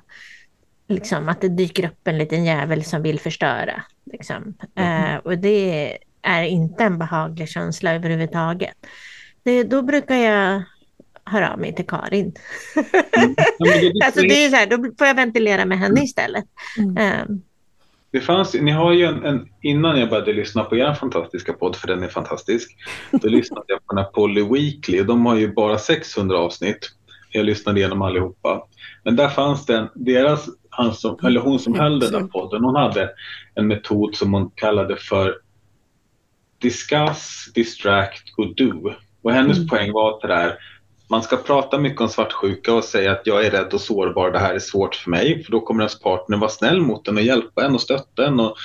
liksom 0.87 1.29
att 1.29 1.41
det 1.41 1.49
dyker 1.49 1.85
upp 1.85 2.07
en 2.07 2.17
liten 2.17 2.45
jävel 2.45 2.83
som 2.83 3.01
vill 3.01 3.19
förstöra. 3.19 3.83
Liksom. 4.11 4.53
Mm. 4.75 5.15
Uh, 5.15 5.17
och 5.17 5.37
det 5.37 5.97
är 6.21 6.43
inte 6.43 6.83
en 6.83 6.97
behaglig 6.97 7.49
känsla 7.49 7.93
överhuvudtaget. 7.93 8.75
Det, 9.43 9.63
då 9.63 9.81
brukar 9.81 10.15
jag 10.15 10.63
hör 11.29 11.41
av 11.41 11.59
mig 11.59 11.75
till 11.75 11.87
Karin. 11.87 12.33
Mm. 13.17 13.35
Det, 13.59 13.93
alltså 14.05 14.21
det 14.21 14.45
är 14.45 14.49
så 14.49 14.55
här, 14.55 14.67
då 14.67 14.77
får 14.97 15.07
jag 15.07 15.15
ventilera 15.15 15.65
med 15.65 15.79
henne 15.79 16.03
istället. 16.03 16.45
Mm. 16.77 16.97
Ehm, 16.97 17.41
det 18.11 18.19
fanns, 18.19 18.53
ni 18.53 18.71
har 18.71 18.93
ju 18.93 19.05
en, 19.05 19.25
en, 19.25 19.49
innan 19.61 19.99
jag 19.99 20.09
började 20.09 20.33
lyssna 20.33 20.63
på 20.63 20.77
er 20.77 20.93
fantastiska 20.93 21.53
podd, 21.53 21.75
för 21.75 21.87
den 21.87 22.03
är 22.03 22.07
fantastisk, 22.07 22.75
då 23.11 23.27
lyssnade 23.29 23.65
jag 23.67 23.85
på 23.85 23.95
den 23.95 24.03
här 24.03 24.11
Polly 24.11 24.43
Weekly 24.43 25.01
och 25.01 25.05
de 25.05 25.25
har 25.25 25.35
ju 25.35 25.53
bara 25.53 25.77
600 25.77 26.37
avsnitt. 26.37 26.89
Jag 27.31 27.45
lyssnade 27.45 27.79
igenom 27.79 28.01
allihopa. 28.01 28.63
Men 29.03 29.15
där 29.15 29.29
fanns 29.29 29.65
det 29.65 29.77
en, 29.77 29.87
deras, 29.95 30.49
han 30.69 30.93
som, 30.93 31.19
eller 31.23 31.41
hon 31.41 31.59
som 31.59 31.79
höll 31.79 31.99
den 31.99 32.11
där 32.11 32.27
podden, 32.27 32.63
hon 32.63 32.75
hade 32.75 33.09
en 33.55 33.67
metod 33.67 34.15
som 34.15 34.33
hon 34.33 34.51
kallade 34.55 34.95
för 34.97 35.35
discuss, 36.57 37.51
distract 37.55 38.23
och 38.37 38.55
do. 38.55 38.93
Och 39.21 39.33
hennes 39.33 39.57
Mm. 39.57 39.69
poäng 39.69 39.91
var 39.91 40.15
att 40.15 40.21
det 40.21 40.27
där, 40.27 40.57
man 41.09 41.23
ska 41.23 41.37
prata 41.37 41.79
mycket 41.79 42.01
om 42.01 42.09
svartsjuka 42.09 42.73
och 42.73 42.83
säga 42.83 43.11
att 43.11 43.21
jag 43.27 43.45
är 43.45 43.51
rädd 43.51 43.73
och 43.73 43.81
sårbar, 43.81 44.31
det 44.31 44.39
här 44.39 44.55
är 44.55 44.59
svårt 44.59 44.95
för 44.95 45.11
mig. 45.11 45.43
För 45.43 45.51
då 45.51 45.61
kommer 45.61 45.81
ens 45.81 45.99
partner 45.99 46.37
vara 46.37 46.49
snäll 46.49 46.81
mot 46.81 47.07
en 47.07 47.17
och 47.17 47.23
hjälpa 47.23 47.65
en 47.65 47.73
och 47.73 47.81
stötta 47.81 48.27
en. 48.27 48.39
Och, 48.39 48.55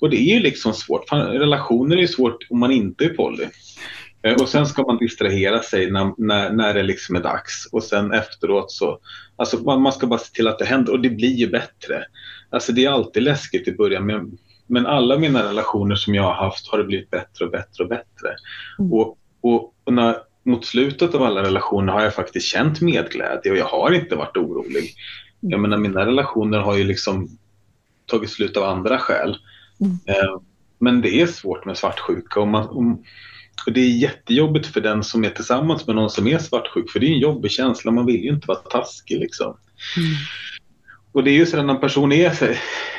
och 0.00 0.10
det 0.10 0.16
är 0.16 0.34
ju 0.34 0.40
liksom 0.40 0.72
svårt. 0.72 1.12
Relationer 1.12 1.96
är 1.96 2.00
ju 2.00 2.08
svårt 2.08 2.46
om 2.50 2.58
man 2.58 2.72
inte 2.72 3.04
är 3.04 3.08
poly. 3.08 3.46
Eh, 4.22 4.34
Och 4.34 4.48
sen 4.48 4.66
ska 4.66 4.82
man 4.82 4.98
distrahera 4.98 5.62
sig 5.62 5.90
när, 5.90 6.12
när, 6.18 6.50
när 6.50 6.74
det 6.74 6.82
liksom 6.82 7.16
är 7.16 7.20
dags. 7.20 7.68
Och 7.72 7.82
sen 7.82 8.12
efteråt 8.12 8.70
så, 8.70 8.98
alltså 9.36 9.56
man, 9.56 9.82
man 9.82 9.92
ska 9.92 10.06
bara 10.06 10.18
se 10.18 10.34
till 10.34 10.48
att 10.48 10.58
det 10.58 10.64
händer 10.64 10.92
och 10.92 11.00
det 11.00 11.10
blir 11.10 11.34
ju 11.34 11.50
bättre. 11.50 12.04
Alltså 12.50 12.72
det 12.72 12.84
är 12.84 12.90
alltid 12.90 13.22
läskigt 13.22 13.68
i 13.68 13.72
början 13.72 14.06
men, 14.06 14.38
men 14.66 14.86
alla 14.86 15.18
mina 15.18 15.42
relationer 15.50 15.94
som 15.94 16.14
jag 16.14 16.22
har 16.22 16.34
haft 16.34 16.68
har 16.68 16.78
det 16.78 16.84
blivit 16.84 17.10
bättre 17.10 17.44
och 17.44 17.50
bättre 17.50 17.84
och 17.84 17.88
bättre. 17.88 18.36
Mm. 18.78 18.92
Och, 18.92 19.18
och, 19.40 19.74
och 19.84 19.92
när, 19.92 20.16
mot 20.44 20.64
slutet 20.64 21.14
av 21.14 21.22
alla 21.22 21.42
relationer 21.42 21.92
har 21.92 22.02
jag 22.02 22.14
faktiskt 22.14 22.46
känt 22.46 22.80
medglädje 22.80 23.52
och 23.52 23.58
jag 23.58 23.64
har 23.64 23.92
inte 23.92 24.16
varit 24.16 24.36
orolig. 24.36 24.94
Jag 25.40 25.60
menar 25.60 25.76
mina 25.78 26.06
relationer 26.06 26.58
har 26.58 26.76
ju 26.76 26.84
liksom 26.84 27.28
tagit 28.06 28.30
slut 28.30 28.56
av 28.56 28.64
andra 28.64 28.98
skäl. 28.98 29.36
Mm. 29.80 29.98
Eh, 30.06 30.40
Men 30.78 31.00
det 31.00 31.20
är 31.20 31.26
svårt 31.26 31.64
med 31.64 31.76
svartsjuka 31.76 32.40
och, 32.40 32.48
man, 32.48 32.66
och- 32.68 32.98
det 33.66 33.80
är 33.80 33.88
jättejobbigt 33.88 34.66
för 34.66 34.80
den 34.80 35.04
som 35.04 35.24
är 35.24 35.30
tillsammans 35.30 35.86
med 35.86 35.96
någon 35.96 36.10
som 36.10 36.26
är 36.26 36.38
svartsjuk 36.38 36.90
för 36.90 37.00
det 37.00 37.06
är 37.06 37.12
en 37.12 37.18
jobbig 37.18 37.50
känsla, 37.50 37.90
man 37.90 38.06
vill 38.06 38.24
ju 38.24 38.30
inte 38.30 38.46
vara 38.46 38.58
taskig 38.58 39.18
liksom. 39.18 39.46
Mm. 39.96 40.08
Och 41.12 41.24
det 41.24 41.30
är 41.30 41.34
ju 41.34 41.46
så 41.46 41.62
när 41.62 41.74
en 41.74 41.80
person 41.80 42.12
är 42.12 42.30
så, 42.30 42.46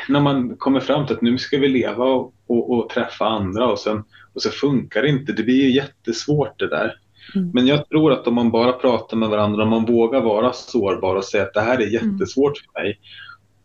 när 0.10 0.20
man 0.20 0.56
kommer 0.58 0.80
fram 0.80 1.08
till 1.08 1.16
att 1.16 1.22
nu 1.22 1.38
ska 1.38 1.58
vi 1.58 1.68
leva 1.68 2.06
och, 2.06 2.34
och, 2.48 2.72
och 2.72 2.90
träffa 2.90 3.26
andra 3.26 3.66
och, 3.66 3.80
sen, 3.80 4.04
och 4.34 4.42
så 4.42 4.50
funkar 4.50 5.02
det 5.02 5.10
inte. 5.10 5.32
Det 5.34 5.44
blir 5.44 5.64
ju 5.64 5.76
jättesvårt 5.76 6.60
det 6.60 6.68
där. 6.70 6.94
Mm. 7.36 7.52
Men 7.54 7.68
jag 7.68 7.90
tror 7.90 8.12
att 8.12 8.28
om 8.28 8.36
man 8.36 8.52
bara 8.52 8.74
pratar 8.74 9.18
med 9.18 9.30
varandra, 9.30 9.64
om 9.64 9.70
man 9.70 9.86
vågar 9.86 10.22
vara 10.22 10.54
sårbar 10.54 11.16
och 11.16 11.24
säga 11.24 11.44
att 11.44 11.54
det 11.54 11.62
här 11.62 11.78
är 11.82 11.88
jättesvårt 11.88 12.58
för 12.58 12.82
mig. 12.82 13.00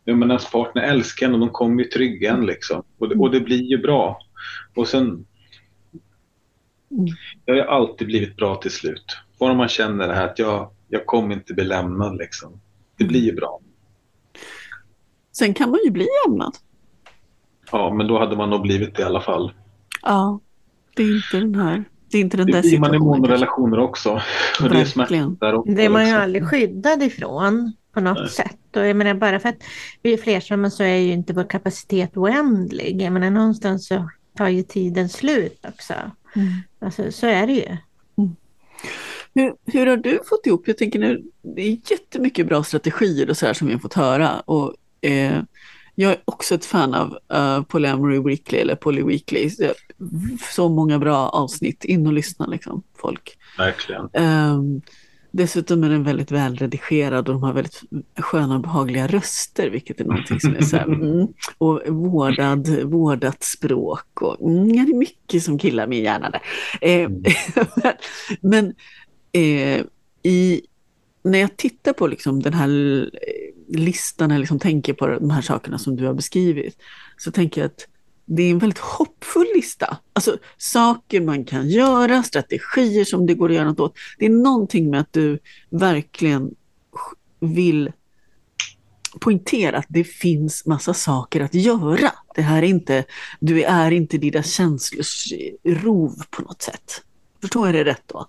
Ja, 0.05 0.15
men 0.15 0.31
ens 0.31 0.51
partner 0.51 0.83
älskar 0.83 1.27
en 1.27 1.35
och 1.35 1.41
de 1.41 1.51
kommer 1.51 1.83
ju 1.83 1.89
trygga 1.89 2.33
en 2.33 2.47
liksom. 2.47 2.83
Och 2.99 3.09
det, 3.09 3.15
och 3.15 3.31
det 3.31 3.41
blir 3.41 3.63
ju 3.63 3.79
bra. 3.79 4.19
Och 4.75 4.89
sen, 4.89 5.25
Mm. 6.91 7.07
jag 7.45 7.55
har 7.55 7.63
alltid 7.73 8.07
blivit 8.07 8.37
bra 8.37 8.55
till 8.55 8.71
slut. 8.71 9.17
Bara 9.41 9.55
man 9.55 9.69
känner 9.69 10.09
det 10.09 10.15
här 10.15 10.25
att 10.27 10.39
jag, 10.39 10.71
jag 10.89 11.07
kommer 11.07 11.35
inte 11.35 11.55
bli 11.55 11.65
lämnad 11.65 12.17
liksom. 12.17 12.61
Det 12.97 13.05
blir 13.05 13.21
ju 13.21 13.35
bra. 13.35 13.61
Sen 15.33 15.55
kan 15.55 15.71
man 15.71 15.81
ju 15.85 15.91
bli 15.91 16.07
lämnad. 16.27 16.55
Ja, 17.73 17.95
men 17.95 18.07
då 18.07 18.19
hade 18.19 18.37
man 18.37 18.51
nog 18.51 18.63
blivit 18.63 18.97
det 18.97 19.03
i 19.03 19.05
alla 19.05 19.21
fall. 19.21 19.53
Ja, 20.03 20.41
det 20.97 21.03
är 21.03 21.17
inte 21.17 21.37
den 21.37 21.55
här. 21.55 21.85
Det 22.11 22.19
är 22.19 22.21
inte 22.21 22.37
den 22.37 22.47
Det 22.47 22.53
där 22.53 22.63
blir 22.63 22.79
man 22.79 22.91
i 22.91 22.93
kanske. 22.93 23.05
monorelationer 23.05 23.79
också. 23.79 24.11
Och 24.63 24.69
det 24.69 24.81
är 24.81 24.99
Verkligen. 24.99 25.37
också. 25.41 25.73
Det 25.73 25.85
är 25.85 25.89
man 25.89 26.03
ju 26.03 26.07
liksom. 26.07 26.23
aldrig 26.23 26.45
skyddad 26.49 27.03
ifrån 27.03 27.73
på 27.95 28.01
något 28.01 28.19
Nej. 28.19 28.29
sätt. 28.29 28.77
Och 28.77 28.87
jag 28.87 28.97
menar, 28.97 29.15
bara 29.15 29.41
för 29.41 29.49
att 29.49 29.63
vi 30.03 30.13
är 30.13 30.17
flersamma 30.17 30.71
så 30.71 30.83
är 30.83 30.97
ju 30.97 31.13
inte 31.13 31.33
vår 31.33 31.51
kapacitet 31.51 32.17
oändlig. 32.17 33.03
Jag 33.03 33.13
menar, 33.13 33.31
någonstans 33.31 33.87
så 33.87 34.11
tar 34.37 34.49
ju 34.49 34.63
tiden 34.63 35.09
slut 35.09 35.65
också. 35.69 35.95
Mm. 36.37 36.49
Alltså, 36.81 37.13
så 37.13 37.27
är 37.27 37.47
det 37.47 37.53
ju. 37.53 37.77
Hur, 39.35 39.55
hur 39.67 39.87
har 39.87 39.97
du 39.97 40.21
fått 40.29 40.47
ihop, 40.47 40.69
jag 40.69 40.79
tänker 40.79 40.99
nu, 40.99 41.23
det 41.43 41.63
är 41.63 41.77
jättemycket 41.91 42.47
bra 42.47 42.63
strategier 42.63 43.31
och 43.31 43.37
så 43.37 43.47
här 43.47 43.53
som 43.55 43.67
vi 43.67 43.73
har 43.73 43.81
fått 43.81 43.95
höra. 43.95 44.41
Och, 44.41 44.75
eh, 45.09 45.43
jag 46.01 46.13
är 46.13 46.19
också 46.25 46.55
ett 46.55 46.65
fan 46.65 46.95
av 46.95 47.19
uh, 47.35 47.63
Polyamory 47.63 48.19
Weekly 48.19 48.59
eller 48.59 48.75
Poly 48.75 49.03
Weekly. 49.03 49.51
Så, 50.55 50.69
många 50.69 50.99
bra 50.99 51.29
avsnitt, 51.29 51.85
in 51.85 52.07
och 52.07 52.13
lyssna 52.13 52.47
liksom, 52.47 52.83
folk. 52.97 53.39
Verkligen. 53.59 54.09
Ehm, 54.13 54.81
dessutom 55.31 55.85
är 55.85 55.89
den 55.89 56.05
väldigt 56.05 56.31
välredigerad 56.31 57.29
och 57.29 57.35
de 57.35 57.43
har 57.43 57.53
väldigt 57.53 57.83
sköna 58.17 58.55
och 58.55 58.61
behagliga 58.61 59.07
röster, 59.07 59.71
vilket 59.71 60.01
är 60.01 60.05
någonting 60.05 60.41
som 60.41 60.57
är 60.57 60.63
så 60.63 60.77
här, 60.77 60.85
mm, 60.93 61.27
och 61.59 61.83
vårdad, 61.87 62.69
vårdat 62.69 63.43
språk 63.43 64.23
och 64.23 64.51
mm, 64.51 64.73
det 64.73 64.93
är 64.93 64.97
mycket 64.97 65.43
som 65.43 65.59
killar 65.59 65.87
min 65.87 66.05
hjärna 66.05 66.31
där. 66.31 66.43
Eh, 66.81 67.09
men 67.09 67.93
men 68.41 68.75
eh, 69.33 69.85
i, 70.23 70.63
när 71.23 71.39
jag 71.39 71.57
tittar 71.57 71.93
på 71.93 72.07
liksom 72.07 72.43
den 72.43 72.55
här 72.55 72.69
eh, 73.75 73.81
listan, 73.81 74.31
eller 74.31 74.39
liksom 74.39 74.59
tänker 74.59 74.93
på 74.93 75.07
de 75.07 75.31
här 75.31 75.43
sakerna 75.43 75.79
som 75.79 75.97
du 75.97 76.07
har 76.07 76.15
beskrivit, 76.15 76.77
så 77.17 77.31
tänker 77.31 77.61
jag 77.61 77.67
att 77.67 77.87
det 78.25 78.43
är 78.43 78.51
en 78.51 78.59
väldigt 78.59 78.79
hoppfull 78.79 79.47
lista. 79.55 79.99
Alltså 80.13 80.39
saker 80.57 81.21
man 81.21 81.45
kan 81.45 81.69
göra, 81.69 82.23
strategier 82.23 83.05
som 83.05 83.27
det 83.27 83.35
går 83.35 83.49
att 83.49 83.55
göra 83.55 83.69
något 83.69 83.81
åt. 83.81 83.95
Det 84.19 84.27
är 84.27 84.31
någonting 84.31 84.91
med 84.91 85.01
att 85.01 85.13
du 85.13 85.39
verkligen 85.71 86.55
vill 87.41 87.93
poängtera 89.21 89.79
att 89.79 89.87
det 89.89 90.05
finns 90.05 90.67
massa 90.67 90.95
saker 90.95 91.41
att 91.41 91.55
göra. 91.55 92.13
Det 92.35 92.43
här 92.43 92.63
är 92.63 92.67
inte, 92.67 93.05
du 93.41 93.63
är 93.63 93.91
inte 93.91 94.19
dina 94.19 94.43
känslors 94.43 95.33
rov 95.65 96.23
på 96.31 96.43
något 96.43 96.63
sätt. 96.63 97.03
Förstår 97.41 97.67
jag 97.67 97.75
det 97.75 97.85
rätt 97.85 98.03
då? 98.07 98.29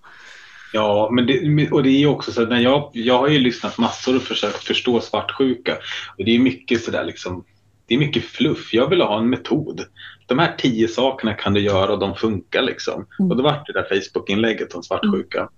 Ja, 0.74 1.09
men 1.11 1.26
det, 1.26 1.72
och 1.72 1.84
det 1.84 1.89
är 1.89 2.07
också 2.07 2.32
så 2.32 2.43
att 2.43 2.49
när 2.49 2.59
jag, 2.59 2.89
jag 2.93 3.17
har 3.17 3.28
ju 3.28 3.39
lyssnat 3.39 3.78
massor 3.78 4.15
och 4.15 4.22
försökt 4.22 4.63
förstå 4.63 4.99
svartsjuka. 4.99 5.78
Och 6.17 6.26
det 6.26 6.36
är 6.36 6.39
mycket 6.39 6.84
sådär 6.84 7.05
liksom, 7.05 7.45
det 7.88 7.95
är 7.95 7.99
mycket 7.99 8.24
fluff. 8.24 8.74
Jag 8.74 8.89
vill 8.89 9.01
ha 9.01 9.20
en 9.20 9.30
metod. 9.30 9.82
De 10.28 10.39
här 10.39 10.55
tio 10.57 10.88
sakerna 10.88 11.34
kan 11.34 11.53
du 11.53 11.61
göra 11.61 11.93
och 11.93 11.99
de 11.99 12.15
funkar 12.15 12.61
liksom. 12.61 13.05
Mm. 13.20 13.32
Och 13.32 13.38
då 13.38 13.43
vart 13.43 13.67
det 13.67 13.74
där 13.74 13.84
Facebook-inlägget 13.89 14.74
om 14.74 14.84
svartsjuka. 14.84 15.49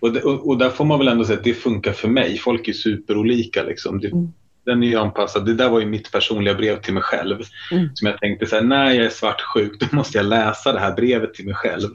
Och, 0.00 0.12
det, 0.12 0.22
och, 0.22 0.48
och 0.48 0.58
där 0.58 0.70
får 0.70 0.84
man 0.84 0.98
väl 0.98 1.08
ändå 1.08 1.24
säga 1.24 1.38
att 1.38 1.44
det 1.44 1.54
funkar 1.54 1.92
för 1.92 2.08
mig. 2.08 2.38
Folk 2.38 2.68
är 2.68 2.72
superolika 2.72 3.62
liksom. 3.62 4.00
Det, 4.00 4.08
Mm. 4.08 4.32
Den 4.64 4.82
är 4.82 4.86
ju 4.86 4.96
anpassad. 4.96 5.46
Det 5.46 5.54
där 5.54 5.68
var 5.68 5.80
ju 5.80 5.86
mitt 5.86 6.12
personliga 6.12 6.54
brev 6.54 6.80
till 6.80 6.94
mig 6.94 7.02
själv. 7.02 7.42
Mm. 7.72 7.88
Som 7.94 8.08
jag 8.08 8.18
tänkte 8.18 8.46
så 8.46 8.56
här, 8.56 8.62
när 8.62 8.92
jag 8.92 9.06
är 9.06 9.10
svartsjuk 9.10 9.80
då 9.80 9.86
måste 9.96 10.18
jag 10.18 10.26
läsa 10.26 10.72
det 10.72 10.80
här 10.80 10.96
brevet 10.96 11.34
till 11.34 11.44
mig 11.44 11.54
själv. 11.54 11.88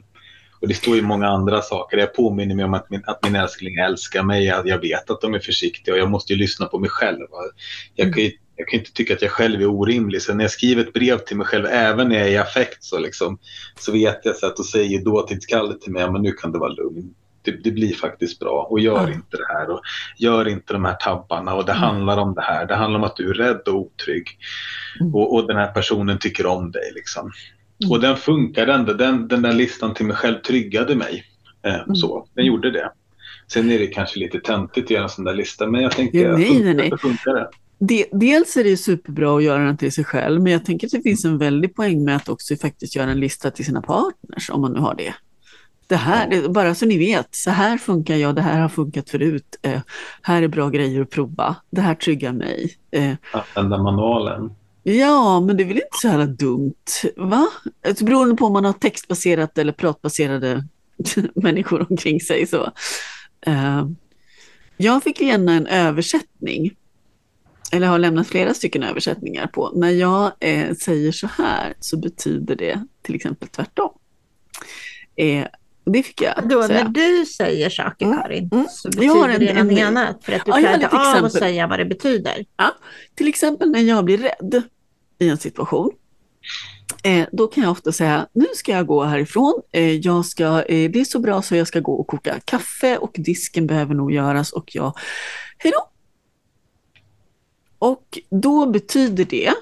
Och 0.60 0.68
det 0.68 0.74
står 0.74 0.96
ju 0.96 1.02
många 1.02 1.26
andra 1.28 1.62
saker. 1.62 1.96
Jag 1.98 2.14
påminner 2.14 2.54
mig 2.54 2.64
om 2.64 2.74
att 2.74 2.90
min, 2.90 3.02
att 3.06 3.24
min 3.24 3.34
älskling 3.36 3.76
älskar 3.76 4.22
mig. 4.22 4.50
Att 4.50 4.66
jag 4.66 4.78
vet 4.78 5.10
att 5.10 5.20
de 5.20 5.34
är 5.34 5.38
försiktiga 5.38 5.94
och 5.94 6.00
jag 6.00 6.10
måste 6.10 6.32
ju 6.32 6.38
lyssna 6.38 6.66
på 6.66 6.78
mig 6.78 6.90
själv. 6.90 7.26
Jag 7.94 8.14
kan 8.14 8.22
ju, 8.22 8.32
jag 8.56 8.68
kan 8.68 8.78
inte 8.80 8.92
tycka 8.92 9.14
att 9.14 9.22
jag 9.22 9.30
själv 9.30 9.60
är 9.60 9.66
orimlig. 9.66 10.22
Så 10.22 10.34
när 10.34 10.44
jag 10.44 10.50
skriver 10.50 10.82
ett 10.82 10.92
brev 10.92 11.18
till 11.18 11.36
mig 11.36 11.46
själv, 11.46 11.66
även 11.66 12.08
när 12.08 12.18
jag 12.18 12.28
är 12.28 12.32
i 12.32 12.36
affekt, 12.36 12.84
så, 12.84 12.98
liksom, 12.98 13.38
så 13.78 13.92
vet 13.92 14.20
jag 14.22 14.36
så 14.36 14.46
att 14.46 14.56
då 14.56 14.62
säger 14.62 15.04
dåtidsskallet 15.04 15.80
till 15.80 15.92
mig, 15.92 16.10
men 16.10 16.22
nu 16.22 16.32
kan 16.32 16.52
du 16.52 16.58
vara 16.58 16.72
lugn. 16.72 17.14
Det, 17.42 17.50
det 17.64 17.70
blir 17.70 17.94
faktiskt 17.94 18.38
bra 18.38 18.66
och 18.70 18.80
gör 18.80 19.08
Ja. 19.08 19.14
inte 19.14 19.36
det 19.36 19.46
här 19.48 19.70
och 19.70 19.80
gör 20.18 20.48
inte 20.48 20.72
de 20.72 20.84
här 20.84 20.94
tabbarna 20.94 21.54
och 21.54 21.64
det 21.64 21.72
Mm. 21.72 21.82
handlar 21.82 22.16
om 22.16 22.34
det 22.34 22.42
här. 22.42 22.66
Det 22.66 22.74
handlar 22.74 22.98
om 22.98 23.04
att 23.04 23.16
du 23.16 23.30
är 23.30 23.34
rädd 23.34 23.60
och 23.66 23.74
otrygg 23.74 24.26
Mm. 25.00 25.14
och, 25.14 25.34
och 25.34 25.46
den 25.46 25.56
här 25.56 25.72
personen 25.72 26.18
tycker 26.18 26.46
om 26.46 26.70
dig. 26.70 26.92
Liksom. 26.94 27.32
Mm. 27.84 27.90
Och 27.92 28.00
den 28.00 28.16
funkar 28.16 28.66
ändå. 28.66 28.92
Den, 28.92 29.28
den 29.28 29.42
där 29.42 29.52
listan 29.52 29.94
till 29.94 30.06
mig 30.06 30.16
själv 30.16 30.34
tryggade 30.42 30.94
mig. 30.96 31.24
Eh, 31.66 31.74
Mm. 31.74 31.96
så. 31.96 32.26
Den 32.34 32.44
gjorde 32.44 32.70
det. 32.70 32.92
Sen 33.52 33.70
är 33.70 33.78
det 33.78 33.86
kanske 33.86 34.18
lite 34.18 34.40
töntigt 34.40 34.84
att 34.86 34.90
göra 34.90 35.02
en 35.02 35.08
sån 35.08 35.24
där 35.24 35.34
lista, 35.34 35.66
men 35.66 35.82
jag 35.82 35.92
tänker 35.92 36.18
Ja, 36.24 36.32
att 36.32 36.38
nej, 36.38 36.48
funkar, 36.48 36.74
nej, 36.74 36.92
funkar 37.00 37.34
det. 37.34 37.48
Dels 38.12 38.56
är 38.56 38.64
det 38.64 38.76
superbra 38.76 39.36
att 39.36 39.42
göra 39.42 39.64
den 39.64 39.76
till 39.76 39.92
sig 39.92 40.04
själv, 40.04 40.42
men 40.42 40.52
jag 40.52 40.64
tänker 40.64 40.86
att 40.86 40.90
det 40.90 41.02
finns 41.02 41.24
en 41.24 41.38
väldig 41.38 41.74
poäng 41.74 42.04
med 42.04 42.16
att 42.16 42.28
också 42.28 42.56
faktiskt 42.56 42.96
göra 42.96 43.10
en 43.10 43.20
lista 43.20 43.50
till 43.50 43.64
sina 43.64 43.82
partners, 43.82 44.50
om 44.50 44.60
man 44.60 44.72
nu 44.72 44.78
har 44.80 44.94
det. 44.94 45.14
Det 45.86 45.96
här, 45.96 46.30
det, 46.30 46.48
bara 46.48 46.74
så 46.74 46.86
ni 46.86 46.98
vet, 46.98 47.28
så 47.30 47.50
här 47.50 47.78
funkar 47.78 48.16
jag, 48.16 48.34
det 48.34 48.42
här 48.42 48.60
har 48.60 48.68
funkat 48.68 49.10
förut, 49.10 49.56
eh, 49.62 49.80
här 50.22 50.42
är 50.42 50.48
bra 50.48 50.68
grejer 50.68 51.00
att 51.00 51.10
prova, 51.10 51.56
det 51.70 51.80
här 51.80 51.94
tryggar 51.94 52.32
mig. 52.32 52.74
Eh, 52.90 53.12
Använda 53.54 53.82
manualen. 53.82 54.50
Ja, 54.92 55.40
men 55.40 55.56
det 55.56 55.62
är 55.62 55.68
väl 55.68 55.76
inte 55.76 55.88
så 56.02 56.08
här 56.08 56.26
dumt, 56.26 56.74
va? 57.16 57.46
Alltså, 57.88 58.04
beroende 58.04 58.34
på 58.36 58.46
om 58.46 58.52
man 58.52 58.64
har 58.64 58.72
textbaserat 58.72 59.58
eller 59.58 59.72
pratbaserade 59.72 60.64
människor 61.34 61.86
omkring 61.90 62.20
sig. 62.20 62.46
Så. 62.46 62.72
Eh, 63.46 63.86
jag 64.76 65.02
fick 65.02 65.20
gärna 65.20 65.52
en 65.52 65.66
översättning 65.66 66.74
eller 67.72 67.86
har 67.86 67.98
lämnat 67.98 68.28
flera 68.28 68.54
stycken 68.54 68.82
översättningar 68.82 69.46
på. 69.46 69.72
När 69.74 69.90
jag 69.90 70.32
eh, 70.40 70.74
säger 70.74 71.12
så 71.12 71.26
här 71.26 71.74
så 71.80 71.96
betyder 71.96 72.56
det 72.56 72.84
till 73.02 73.14
exempel 73.14 73.48
tvärtom. 73.48 73.90
Eh, 75.16 75.44
Det 75.84 76.02
fick 76.02 76.22
jag 76.22 76.48
Då, 76.48 76.58
när 76.68 76.84
du 76.84 77.26
säger 77.26 77.70
saker, 77.70 78.06
Mm, 78.06 78.18
Karin, 78.18 78.48
mm. 78.52 78.66
så 78.70 78.88
Jag 78.96 79.14
har 79.14 79.28
betyder 79.28 79.38
det 79.46 79.50
en- 79.50 79.56
någonting 79.56 79.78
en- 79.78 79.96
annat. 79.96 80.24
För 80.24 80.32
att 80.32 80.44
du 80.44 80.50
Ja, 80.50 80.60
jag 80.60 80.90
klarar 80.90 81.04
av 81.04 81.08
att 81.10 81.16
exempel. 81.16 81.30
säga 81.30 81.66
vad 81.66 81.78
det 81.78 81.84
betyder. 81.84 82.44
Till 83.14 83.28
exempel 83.28 83.70
när 83.70 83.80
jag 83.80 84.04
blir 84.04 84.18
rädd 84.18 84.62
i 85.18 85.28
en 85.28 85.38
situation. 85.38 85.90
Eh, 87.02 87.26
då 87.32 87.46
kan 87.46 87.62
jag 87.62 87.72
ofta 87.72 87.92
säga, 87.92 88.28
nu 88.32 88.46
ska 88.54 88.72
jag 88.72 88.86
gå 88.86 89.04
härifrån. 89.04 89.62
Eh, 89.72 89.92
jag 89.92 90.26
ska, 90.26 90.44
eh, 90.44 90.90
det 90.90 91.00
är 91.00 91.04
så 91.04 91.18
bra 91.18 91.42
så 91.42 91.56
jag 91.56 91.68
ska 91.68 91.80
gå 91.80 91.94
och 91.94 92.06
koka 92.06 92.40
kaffe 92.44 92.98
och 92.98 93.14
disken 93.14 93.66
behöver 93.66 93.94
nog 93.94 94.12
göras 94.12 94.52
och 94.52 94.74
jag, 94.74 94.98
hej 95.58 95.72
då. 95.72 95.90
Och 97.78 98.18
då 98.30 98.66
betyder 98.66 99.24
det, 99.24 99.52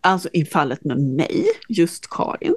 alltså 0.00 0.28
i 0.32 0.44
fallet 0.44 0.84
med 0.84 0.98
mig, 0.98 1.46
just 1.68 2.10
Karin, 2.10 2.54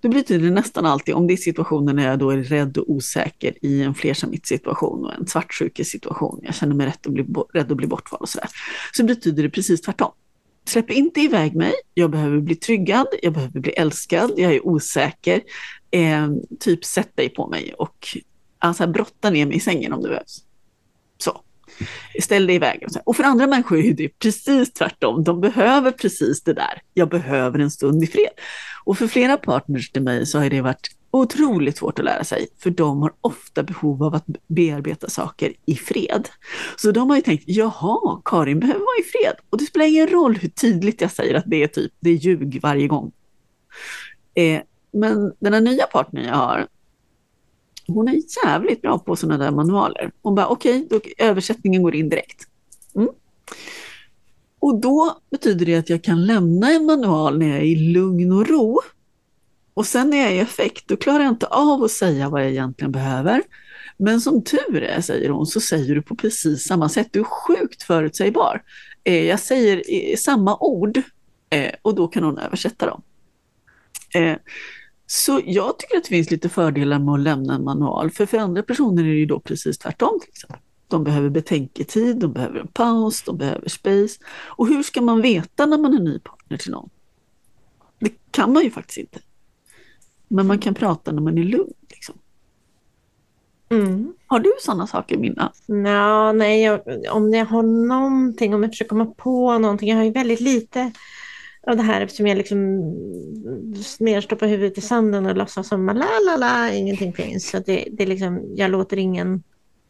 då 0.00 0.08
betyder 0.08 0.44
det 0.44 0.54
nästan 0.54 0.86
alltid, 0.86 1.14
om 1.14 1.26
det 1.26 1.34
är 1.34 1.36
situationer 1.36 1.92
när 1.92 2.08
jag 2.08 2.18
då 2.18 2.30
är 2.30 2.36
rädd 2.36 2.78
och 2.78 2.90
osäker 2.90 3.64
i 3.64 3.82
en 3.82 3.94
flersamhetssituation 3.94 5.04
och 5.04 5.14
en 5.14 5.26
svartsjukesituation, 5.26 6.40
jag 6.42 6.54
känner 6.54 6.74
mig 6.74 6.86
rädd 6.86 6.94
att 7.06 7.12
bli, 7.12 7.26
rädd 7.52 7.70
att 7.72 7.76
bli 7.76 7.86
bortvald 7.86 8.22
och 8.22 8.28
sådär, 8.28 8.48
så 8.92 9.04
betyder 9.04 9.42
det 9.42 9.50
precis 9.50 9.80
tvärtom. 9.80 10.12
Släpp 10.64 10.90
inte 10.90 11.20
iväg 11.20 11.54
mig, 11.54 11.72
jag 11.94 12.10
behöver 12.10 12.38
bli 12.38 12.56
tryggad, 12.56 13.06
jag 13.22 13.32
behöver 13.32 13.60
bli 13.60 13.72
älskad, 13.72 14.32
jag 14.36 14.54
är 14.54 14.66
osäker. 14.66 15.40
Eh, 15.90 16.28
typ 16.60 16.84
sätt 16.84 17.16
dig 17.16 17.28
på 17.28 17.48
mig 17.48 17.74
och 17.78 18.08
alltså, 18.58 18.86
brotta 18.86 19.30
ner 19.30 19.46
mig 19.46 19.56
i 19.56 19.60
sängen 19.60 19.92
om 19.92 20.02
det 20.02 20.08
behövs. 20.08 20.44
Så. 21.18 21.40
Ställ 22.20 22.46
dig 22.46 22.56
iväg. 22.56 22.80
vägen. 22.80 23.02
och 23.04 23.16
för 23.16 23.24
andra 23.24 23.46
människor 23.46 23.78
är 23.78 23.92
det 23.92 24.18
precis 24.18 24.72
tvärtom. 24.72 25.24
De 25.24 25.40
behöver 25.40 25.90
precis 25.90 26.42
det 26.42 26.52
där. 26.52 26.82
Jag 26.94 27.08
behöver 27.08 27.58
en 27.58 27.70
stund 27.70 28.02
i 28.02 28.06
fred. 28.06 28.30
Och 28.84 28.98
för 28.98 29.06
flera 29.06 29.36
partners 29.36 29.90
till 29.90 30.02
mig 30.02 30.26
så 30.26 30.38
har 30.38 30.50
det 30.50 30.60
varit 30.60 30.90
otroligt 31.12 31.78
svårt 31.78 31.98
att 31.98 32.04
lära 32.04 32.24
sig. 32.24 32.46
För 32.58 32.70
de 32.70 33.02
har 33.02 33.12
ofta 33.20 33.62
behov 33.62 34.02
av 34.02 34.14
att 34.14 34.26
bearbeta 34.46 35.08
saker 35.08 35.52
i 35.66 35.74
fred. 35.74 36.28
Så 36.76 36.90
de 36.90 37.10
har 37.10 37.16
ju 37.16 37.22
tänkt, 37.22 37.44
jaha, 37.46 38.22
Karin 38.24 38.60
behöver 38.60 38.80
vara 38.80 38.98
i 39.00 39.02
fred. 39.02 39.36
Och 39.50 39.58
det 39.58 39.64
spelar 39.64 39.86
ingen 39.86 40.06
roll 40.06 40.36
hur 40.36 40.48
tydligt 40.48 41.00
jag 41.00 41.10
säger 41.10 41.34
att 41.34 41.44
det 41.46 41.62
är 41.62 41.66
typ, 41.66 41.92
det 42.00 42.10
är 42.10 42.14
ljug 42.14 42.60
varje 42.62 42.88
gång. 42.88 43.12
Eh, 44.34 44.60
men 44.92 45.32
den 45.38 45.52
här 45.52 45.60
nya 45.60 45.86
partnern 45.86 46.24
jag 46.24 46.34
har, 46.34 46.66
hon 47.86 48.08
är 48.08 48.22
jävligt 48.44 48.82
bra 48.82 48.98
på 48.98 49.16
sådana 49.16 49.44
där 49.44 49.50
manualer. 49.50 50.12
Hon 50.22 50.34
bara, 50.34 50.46
okej, 50.46 50.86
okay, 50.90 51.12
översättningen 51.18 51.82
går 51.82 51.94
in 51.94 52.08
direkt. 52.08 52.46
Mm. 52.94 53.08
Och 54.58 54.80
då 54.80 55.16
betyder 55.30 55.66
det 55.66 55.76
att 55.76 55.90
jag 55.90 56.04
kan 56.04 56.26
lämna 56.26 56.72
en 56.72 56.86
manual 56.86 57.38
när 57.38 57.46
jag 57.46 57.56
är 57.56 57.62
i 57.62 57.74
lugn 57.74 58.32
och 58.32 58.48
ro. 58.48 58.80
Och 59.74 59.86
sen 59.86 60.10
när 60.10 60.18
jag 60.18 60.26
är 60.26 60.34
i 60.34 60.38
effekt, 60.38 60.88
då 60.88 60.96
klarar 60.96 61.24
jag 61.24 61.32
inte 61.32 61.46
av 61.46 61.82
att 61.82 61.90
säga 61.90 62.28
vad 62.28 62.42
jag 62.42 62.50
egentligen 62.50 62.92
behöver. 62.92 63.42
Men 63.96 64.20
som 64.20 64.44
tur 64.44 64.82
är, 64.82 65.00
säger 65.00 65.28
hon, 65.28 65.46
så 65.46 65.60
säger 65.60 65.94
du 65.94 66.02
på 66.02 66.16
precis 66.16 66.66
samma 66.66 66.88
sätt. 66.88 67.08
Du 67.10 67.20
är 67.20 67.24
sjukt 67.24 67.82
förutsägbar. 67.82 68.62
Eh, 69.04 69.24
jag 69.24 69.40
säger 69.40 69.82
eh, 69.88 70.16
samma 70.16 70.56
ord 70.60 71.02
eh, 71.50 71.72
och 71.82 71.94
då 71.94 72.08
kan 72.08 72.24
hon 72.24 72.38
översätta 72.38 72.86
dem. 72.86 73.02
Eh, 74.14 74.36
så 75.06 75.40
jag 75.44 75.78
tycker 75.78 75.96
att 75.96 76.04
det 76.04 76.08
finns 76.08 76.30
lite 76.30 76.48
fördelar 76.48 76.98
med 76.98 77.14
att 77.14 77.20
lämna 77.20 77.54
en 77.54 77.64
manual. 77.64 78.10
För 78.10 78.26
för 78.26 78.38
andra 78.38 78.62
personer 78.62 79.02
är 79.02 79.08
det 79.08 79.14
ju 79.14 79.26
då 79.26 79.40
precis 79.40 79.78
tvärtom. 79.78 80.20
Till 80.20 80.30
exempel. 80.30 80.58
De 80.88 81.04
behöver 81.04 81.28
betänketid, 81.28 82.16
de 82.16 82.32
behöver 82.32 82.60
en 82.60 82.68
paus, 82.68 83.22
de 83.22 83.38
behöver 83.38 83.68
space. 83.68 84.20
Och 84.46 84.68
hur 84.68 84.82
ska 84.82 85.00
man 85.00 85.22
veta 85.22 85.66
när 85.66 85.78
man 85.78 85.94
är 85.94 86.00
ny 86.00 86.18
partner 86.18 86.56
till 86.56 86.70
någon? 86.70 86.90
Det 87.98 88.12
kan 88.30 88.52
man 88.52 88.62
ju 88.62 88.70
faktiskt 88.70 88.98
inte. 88.98 89.18
Men 90.32 90.46
man 90.46 90.58
kan 90.58 90.74
prata 90.74 91.12
när 91.12 91.22
man 91.22 91.38
är 91.38 91.44
lugn. 91.44 91.72
Liksom. 91.90 92.14
Mm. 93.70 94.12
Har 94.26 94.40
du 94.40 94.52
sådana 94.60 94.86
saker, 94.86 95.18
Minna? 95.18 95.52
Nå, 95.66 96.32
nej, 96.32 96.62
jag, 96.62 96.80
om 97.10 97.34
jag 97.34 97.46
har 97.46 97.62
någonting, 97.62 98.54
om 98.54 98.62
jag 98.62 98.72
försöker 98.72 98.88
komma 98.88 99.06
på 99.06 99.58
någonting. 99.58 99.88
Jag 99.88 99.96
har 99.96 100.04
ju 100.04 100.10
väldigt 100.10 100.40
lite 100.40 100.92
av 101.66 101.76
det 101.76 101.82
här 101.82 102.00
eftersom 102.00 102.26
jag 102.26 102.38
liksom 102.38 102.58
mer 104.00 104.20
stoppar 104.20 104.46
huvudet 104.46 104.78
i 104.78 104.80
sanden 104.80 105.26
och 105.26 105.36
låtsas 105.36 105.68
som 105.68 105.86
la 105.86 106.06
la 106.26 106.36
la, 106.36 106.72
ingenting 106.72 107.12
finns. 107.12 107.50
Så 107.50 107.58
det, 107.58 107.88
det 107.92 108.06
liksom, 108.06 108.54
jag 108.56 108.70
låter 108.70 108.96
ingen 108.96 109.42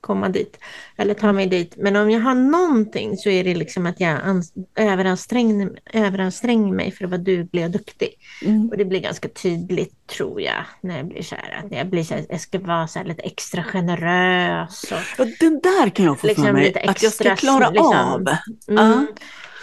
komma 0.03 0.29
dit 0.29 0.59
eller 0.97 1.15
ta 1.15 1.33
mig 1.33 1.47
dit. 1.47 1.75
Men 1.77 1.97
om 1.97 2.11
jag 2.11 2.21
har 2.21 2.35
någonting 2.35 3.17
så 3.17 3.31
är 3.31 3.45
det 3.45 3.55
liksom 3.55 3.87
att 3.87 4.01
jag 4.01 4.21
ans- 4.21 4.67
överanstränger, 4.77 5.71
överanstränger 5.93 6.73
mig 6.73 6.93
för 6.93 7.05
att 7.05 7.11
vara 7.11 7.21
duglig 7.21 7.65
och 7.65 7.71
duktig. 7.71 8.15
Mm. 8.45 8.69
Och 8.69 8.77
det 8.77 8.85
blir 8.85 9.01
ganska 9.01 9.29
tydligt 9.29 10.07
tror 10.07 10.41
jag 10.41 10.65
när 10.81 10.97
jag 10.97 11.07
blir 11.07 11.23
så 11.23 11.35
här 11.35 11.65
att 11.65 11.73
jag 11.73 11.87
blir 11.87 12.05
så 12.05 12.15
här, 12.15 12.27
jag 12.29 12.41
ska 12.41 12.59
vara 12.59 12.89
så 12.89 13.03
lite 13.03 13.23
extra 13.23 13.65
generös. 13.65 14.85
Och, 14.93 14.99
Ja, 15.19 15.27
den 15.41 15.61
där 15.61 15.91
kan 15.91 16.05
jag 16.05 16.21
få 16.21 16.27
Liksom 16.27 16.45
för 16.45 16.53
mig, 16.53 16.65
lite 16.65 16.81
att 16.81 17.03
jag 17.03 17.13
ska 17.13 17.33
extra, 17.33 17.37
klara 17.37 17.71
liksom. 17.71 17.97
av. 17.97 18.29
Mm. 18.69 19.07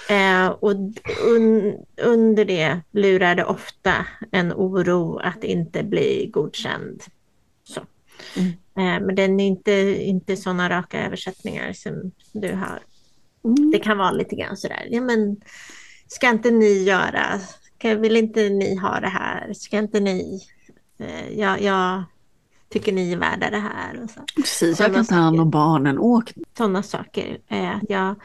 Eh, 0.10 0.50
och 0.50 0.72
un, 1.26 1.74
under 2.02 2.46
det 2.46 2.80
lurar 2.92 3.36
det 3.36 3.46
ofta 3.46 3.94
en 4.32 4.54
oro 4.54 5.18
att 5.18 5.44
inte 5.44 5.84
bli 5.84 6.30
godkänd. 6.34 7.04
Så. 7.64 7.82
Mm. 8.38 8.52
Eh, 8.80 9.06
men 9.06 9.16
den 9.16 9.40
är 9.40 9.48
inte, 9.48 9.72
inte 10.06 10.38
sådana 10.38 10.70
raka 10.70 11.06
översättningar 11.06 11.74
som 11.74 12.12
du 12.34 12.54
har. 12.54 12.80
Mm. 13.44 13.72
Det 13.72 13.80
kan 13.80 13.98
vara 13.98 14.12
lite 14.12 14.36
grann 14.36 14.58
sådär, 14.58 14.88
ja 14.90 15.02
men 15.02 15.38
ska 16.08 16.30
inte 16.30 16.52
ni 16.52 16.84
göra, 16.84 17.40
vill 17.84 18.18
inte 18.18 18.50
ni 18.50 18.76
ha 18.76 19.00
det 19.00 19.08
här, 19.08 19.54
ska 19.54 19.78
inte 19.78 20.00
ni, 20.00 20.42
eh, 21.00 21.40
jag, 21.40 21.62
jag 21.62 22.04
tycker 22.70 22.92
ni 22.92 23.14
är 23.14 23.18
värda 23.18 23.50
det 23.50 23.58
här. 23.58 24.04
Och 24.04 24.10
så. 24.10 24.22
Precis, 24.36 24.80
jag 24.80 24.94
kan 24.94 25.06
ta 25.06 25.16
hand 25.16 25.40
om 25.40 25.50
barnen. 25.50 26.00
Åk. 26.00 26.34
sådana 26.58 26.84
saker. 26.84 27.38
Eh, 27.48 27.76
att 27.76 27.90
jag 27.90 28.16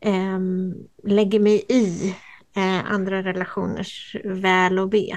ehm, 0.00 0.74
lägger 1.04 1.40
mig 1.40 1.64
i 1.68 2.14
eh, 2.56 2.92
andra 2.92 3.22
relationers 3.22 4.16
väl 4.24 4.78
och 4.78 4.94
ve. 4.94 5.16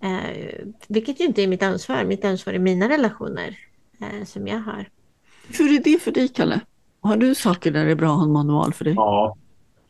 Eh, 0.00 0.66
vilket 0.88 1.20
ju 1.20 1.24
inte 1.24 1.42
är 1.42 1.48
mitt 1.48 1.62
ansvar. 1.62 2.04
Mitt 2.04 2.24
ansvar 2.24 2.52
är 2.52 2.58
mina 2.58 2.88
relationer 2.88 3.58
eh, 4.02 4.24
som 4.24 4.46
jag 4.46 4.58
har. 4.58 4.88
Hur 5.58 5.74
är 5.74 5.80
det 5.84 6.02
för 6.02 6.10
dig, 6.12 6.28
Kalle? 6.28 6.60
Har 7.00 7.16
du 7.16 7.34
saker 7.34 7.70
där 7.70 7.84
det 7.84 7.90
är 7.90 7.94
bra 7.94 8.10
att 8.10 8.16
ha 8.16 8.24
en 8.24 8.32
manual 8.32 8.72
för 8.72 8.84
dig? 8.84 8.94
Ja. 8.96 9.36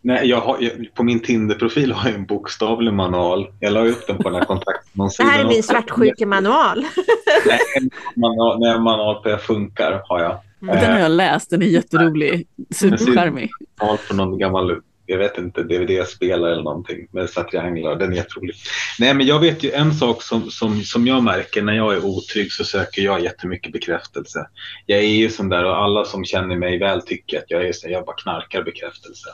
Nej, 0.04 0.28
jag 0.28 0.40
har, 0.40 0.56
jag, 0.60 0.94
på 0.94 1.02
min 1.02 1.20
Tinder-profil 1.20 1.92
har 1.92 2.08
jag 2.08 2.18
en 2.18 2.26
bokstavlig 2.26 2.92
manual. 2.92 3.46
Jag 3.60 3.72
la 3.72 3.80
upp 3.86 4.06
den 4.06 4.16
på 4.16 4.22
den 4.22 4.32
här 4.34 4.40
Det 4.40 4.46
kontaktannonsidan. 4.46 5.30
här 5.30 5.44
är 5.44 5.48
min 5.48 5.62
svartsjukemanual. 5.62 6.78
Nej, 7.46 7.58
en 7.76 7.90
manual, 8.20 8.60
nej, 8.60 8.70
en 8.74 8.82
manual 8.82 9.14
på 9.14 9.22
hur 9.24 9.30
jag 9.30 9.42
funkar 9.42 10.02
har 10.08 10.20
jag. 10.20 10.38
Den 10.60 10.92
har 10.92 10.98
jag 10.98 11.10
läst, 11.10 11.50
den 11.50 11.62
är 11.62 11.66
jätterolig. 11.66 12.46
Supercharmig. 12.70 13.50
Manual 13.80 13.98
på 14.08 14.16
någon 14.16 14.38
gammal, 14.38 14.80
jag 15.06 15.18
vet 15.18 15.38
inte, 15.38 15.62
DVD-spelare 15.62 16.52
eller 16.52 16.62
någonting 16.62 17.06
med 17.10 17.30
så 17.30 17.42
trianglar. 17.42 17.96
Den 17.96 18.12
är 18.12 18.16
jätterolig. 18.16 18.54
Nej, 18.98 19.14
men 19.14 19.26
jag 19.26 19.40
vet 19.40 19.62
ju 19.62 19.70
en 19.70 19.94
sak 19.94 20.22
som, 20.22 20.50
som, 20.50 20.82
som 20.82 21.06
jag 21.06 21.22
märker 21.22 21.62
när 21.62 21.72
jag 21.72 21.94
är 21.94 22.04
otrygg 22.04 22.52
så 22.52 22.64
söker 22.64 23.02
jag 23.02 23.22
jättemycket 23.22 23.72
bekräftelse. 23.72 24.46
Jag 24.86 24.98
är 24.98 25.08
ju 25.08 25.30
sån 25.30 25.48
där 25.48 25.64
och 25.64 25.76
alla 25.76 26.04
som 26.04 26.24
känner 26.24 26.56
mig 26.56 26.78
väl 26.78 27.02
tycker 27.02 27.38
att 27.38 27.44
jag 27.48 27.68
är 27.68 27.72
så 27.72 27.88
jag 27.88 28.04
bara 28.04 28.16
knarkar 28.16 28.62
bekräftelse. 28.62 29.28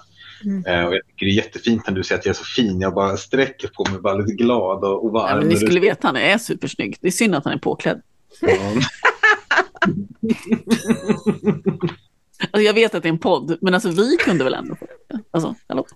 Mm. 0.45 0.67
Eh, 0.67 0.87
och 0.87 0.95
jag 0.95 1.07
tycker 1.07 1.27
det 1.27 1.33
är 1.33 1.45
jättefint 1.45 1.87
när 1.87 1.95
du 1.95 2.05
säger 2.05 2.19
att 2.19 2.27
jag 2.27 2.33
är 2.33 2.39
så 2.39 2.45
fin. 2.45 2.81
Jag 2.81 2.95
bara 2.95 3.17
sträcker 3.17 3.69
på 3.69 3.91
mig, 3.91 4.01
bara 4.01 4.15
lite 4.15 4.33
glad 4.33 4.85
och, 4.85 5.05
och 5.05 5.13
varm. 5.13 5.29
Ja, 5.29 5.37
men 5.37 5.49
ni 5.49 5.57
skulle 5.57 5.81
veta, 5.81 6.09
han 6.09 6.17
är 6.17 6.39
supersnygg. 6.39 6.97
Det 7.01 7.07
är 7.07 7.13
synd 7.13 7.35
att 7.35 7.45
han 7.45 7.55
är 7.55 7.59
påklädd. 7.59 8.03
Ja. 8.41 8.49
Alltså, 12.41 12.61
jag 12.61 12.75
vet 12.75 12.95
att 12.95 13.03
det 13.03 13.09
är 13.09 13.13
en 13.13 13.19
podd, 13.19 13.59
men 13.61 13.75
alltså 13.75 13.91
vi 13.91 14.17
kunde 14.17 14.45
väl 14.45 14.55
ändå 14.55 14.77
få 14.77 14.87
det? 15.09 15.21
Alltså, 15.31 15.55
hallå? 15.69 15.87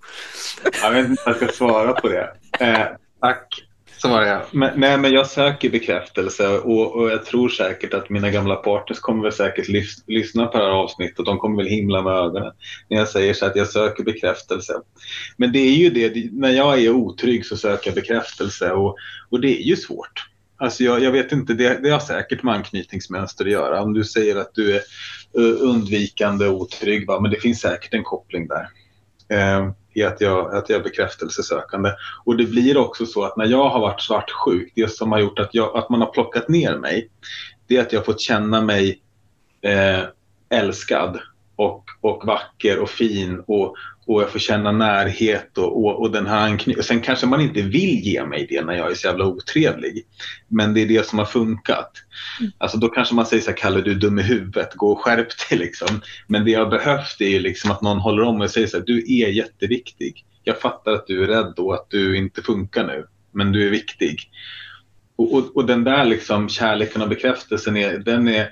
Jag 0.82 0.90
vet 0.90 1.08
inte 1.08 1.22
om 1.22 1.32
jag 1.32 1.36
ska 1.36 1.48
svara 1.48 1.92
på 1.92 2.08
det. 2.08 2.30
Eh, 2.60 2.86
tack, 3.20 3.62
svarar 4.02 4.26
jag. 4.26 4.42
Men, 4.50 4.80
nej, 4.80 4.98
men 4.98 5.12
jag 5.12 5.26
söker 5.26 5.70
bekräftelse 5.70 6.48
och, 6.48 6.96
och 6.96 7.10
jag 7.10 7.24
tror 7.24 7.48
säkert 7.48 7.94
att 7.94 8.10
mina 8.10 8.30
gamla 8.30 8.56
partners 8.56 9.00
kommer 9.00 9.22
väl 9.22 9.32
säkert 9.32 9.68
lys, 9.68 10.04
lyssna 10.06 10.46
på 10.46 10.58
det 10.58 10.64
här 10.64 10.70
avsnittet 10.70 11.18
och 11.18 11.24
de 11.24 11.38
kommer 11.38 11.56
väl 11.56 11.66
himla 11.72 12.02
med 12.02 12.12
ögonen 12.12 12.52
när 12.88 12.98
jag 12.98 13.08
säger 13.08 13.34
så 13.34 13.46
att 13.46 13.56
jag 13.56 13.66
söker 13.66 14.04
bekräftelse. 14.04 14.72
Men 15.36 15.52
det 15.52 15.58
är 15.58 15.74
ju 15.74 15.90
det, 15.90 16.32
när 16.32 16.50
jag 16.50 16.82
är 16.82 16.90
otrygg 16.90 17.46
så 17.46 17.56
söker 17.56 17.90
jag 17.90 17.94
bekräftelse 17.94 18.72
och, 18.72 18.96
och 19.30 19.40
det 19.40 19.60
är 19.60 19.62
ju 19.62 19.76
svårt. 19.76 20.28
Alltså 20.56 20.84
jag, 20.84 21.02
jag 21.02 21.12
vet 21.12 21.32
inte, 21.32 21.54
det, 21.54 21.82
det 21.82 21.90
har 21.90 22.00
säkert 22.00 22.42
med 22.42 22.54
anknytningsmönster 22.54 23.44
att 23.44 23.50
göra. 23.50 23.82
Om 23.82 23.94
du 23.94 24.04
säger 24.04 24.36
att 24.36 24.54
du 24.54 24.76
är 24.76 24.80
Eh, 25.38 25.62
undvikande 25.68 26.46
och 26.46 26.60
otrygg, 26.60 27.06
va? 27.06 27.20
men 27.20 27.30
det 27.30 27.40
finns 27.40 27.60
säkert 27.60 27.94
en 27.94 28.04
koppling 28.04 28.48
där. 28.48 28.68
Eh, 29.28 29.70
i 29.94 30.02
att 30.02 30.20
jag, 30.20 30.54
att 30.54 30.68
jag 30.68 30.78
är 30.78 30.84
bekräftelsesökande. 30.84 31.90
Och 32.24 32.36
det 32.36 32.44
blir 32.44 32.76
också 32.76 33.06
så 33.06 33.24
att 33.24 33.36
när 33.36 33.46
jag 33.46 33.68
har 33.68 33.80
varit 33.80 34.00
svartsjuk, 34.00 34.72
det 34.74 34.90
som 34.90 35.12
har 35.12 35.18
gjort 35.18 35.38
att, 35.38 35.54
jag, 35.54 35.76
att 35.76 35.90
man 35.90 36.00
har 36.00 36.10
plockat 36.10 36.48
ner 36.48 36.78
mig, 36.78 37.08
det 37.66 37.76
är 37.76 37.80
att 37.80 37.92
jag 37.92 38.00
har 38.00 38.04
fått 38.04 38.20
känna 38.20 38.60
mig 38.62 39.00
eh, 39.62 40.02
älskad 40.50 41.20
och, 41.56 41.84
och 42.00 42.26
vacker 42.26 42.78
och 42.78 42.90
fin 42.90 43.42
och, 43.46 43.76
och 44.06 44.22
jag 44.22 44.30
får 44.30 44.38
känna 44.38 44.72
närhet 44.72 45.58
och, 45.58 45.84
och, 45.84 46.00
och 46.00 46.10
den 46.10 46.26
här 46.26 46.46
anknytningen. 46.46 46.84
Sen 46.84 47.00
kanske 47.00 47.26
man 47.26 47.40
inte 47.40 47.62
vill 47.62 48.00
ge 48.00 48.24
mig 48.24 48.46
det 48.50 48.64
när 48.64 48.72
jag 48.72 48.90
är 48.90 48.94
så 48.94 49.06
jävla 49.06 49.26
otrevlig. 49.26 50.06
Men 50.48 50.74
det 50.74 50.82
är 50.82 50.86
det 50.86 51.06
som 51.06 51.18
har 51.18 51.26
funkat. 51.26 51.92
Mm. 52.40 52.52
Alltså 52.58 52.78
då 52.78 52.88
kanske 52.88 53.14
man 53.14 53.26
säger 53.26 53.42
så 53.42 53.50
här, 53.50 53.56
Kalle 53.56 53.80
du 53.80 53.90
är 53.90 53.94
dum 53.94 54.18
i 54.18 54.22
huvudet, 54.22 54.74
gå 54.74 54.92
och 54.92 55.00
skärp 55.00 55.28
dig 55.48 55.58
liksom. 55.58 56.00
Men 56.26 56.44
det 56.44 56.50
jag 56.50 56.70
behövt 56.70 57.20
är 57.20 57.28
ju 57.28 57.38
liksom 57.38 57.70
att 57.70 57.82
någon 57.82 57.98
håller 57.98 58.22
om 58.22 58.40
och 58.40 58.50
säger 58.50 58.66
så 58.66 58.76
här, 58.76 58.84
du 58.84 59.22
är 59.22 59.28
jätteviktig. 59.28 60.24
Jag 60.44 60.60
fattar 60.60 60.92
att 60.92 61.06
du 61.06 61.22
är 61.22 61.26
rädd 61.26 61.54
och 61.56 61.74
att 61.74 61.86
du 61.90 62.16
inte 62.16 62.42
funkar 62.42 62.86
nu, 62.86 63.06
men 63.32 63.52
du 63.52 63.66
är 63.66 63.70
viktig. 63.70 64.30
Och, 65.16 65.34
och, 65.34 65.56
och 65.56 65.66
den 65.66 65.84
där 65.84 66.04
liksom 66.04 66.48
kärleken 66.48 67.02
och 67.02 67.08
bekräftelsen, 67.08 67.76
är, 67.76 67.98
den 67.98 68.28
är 68.28 68.50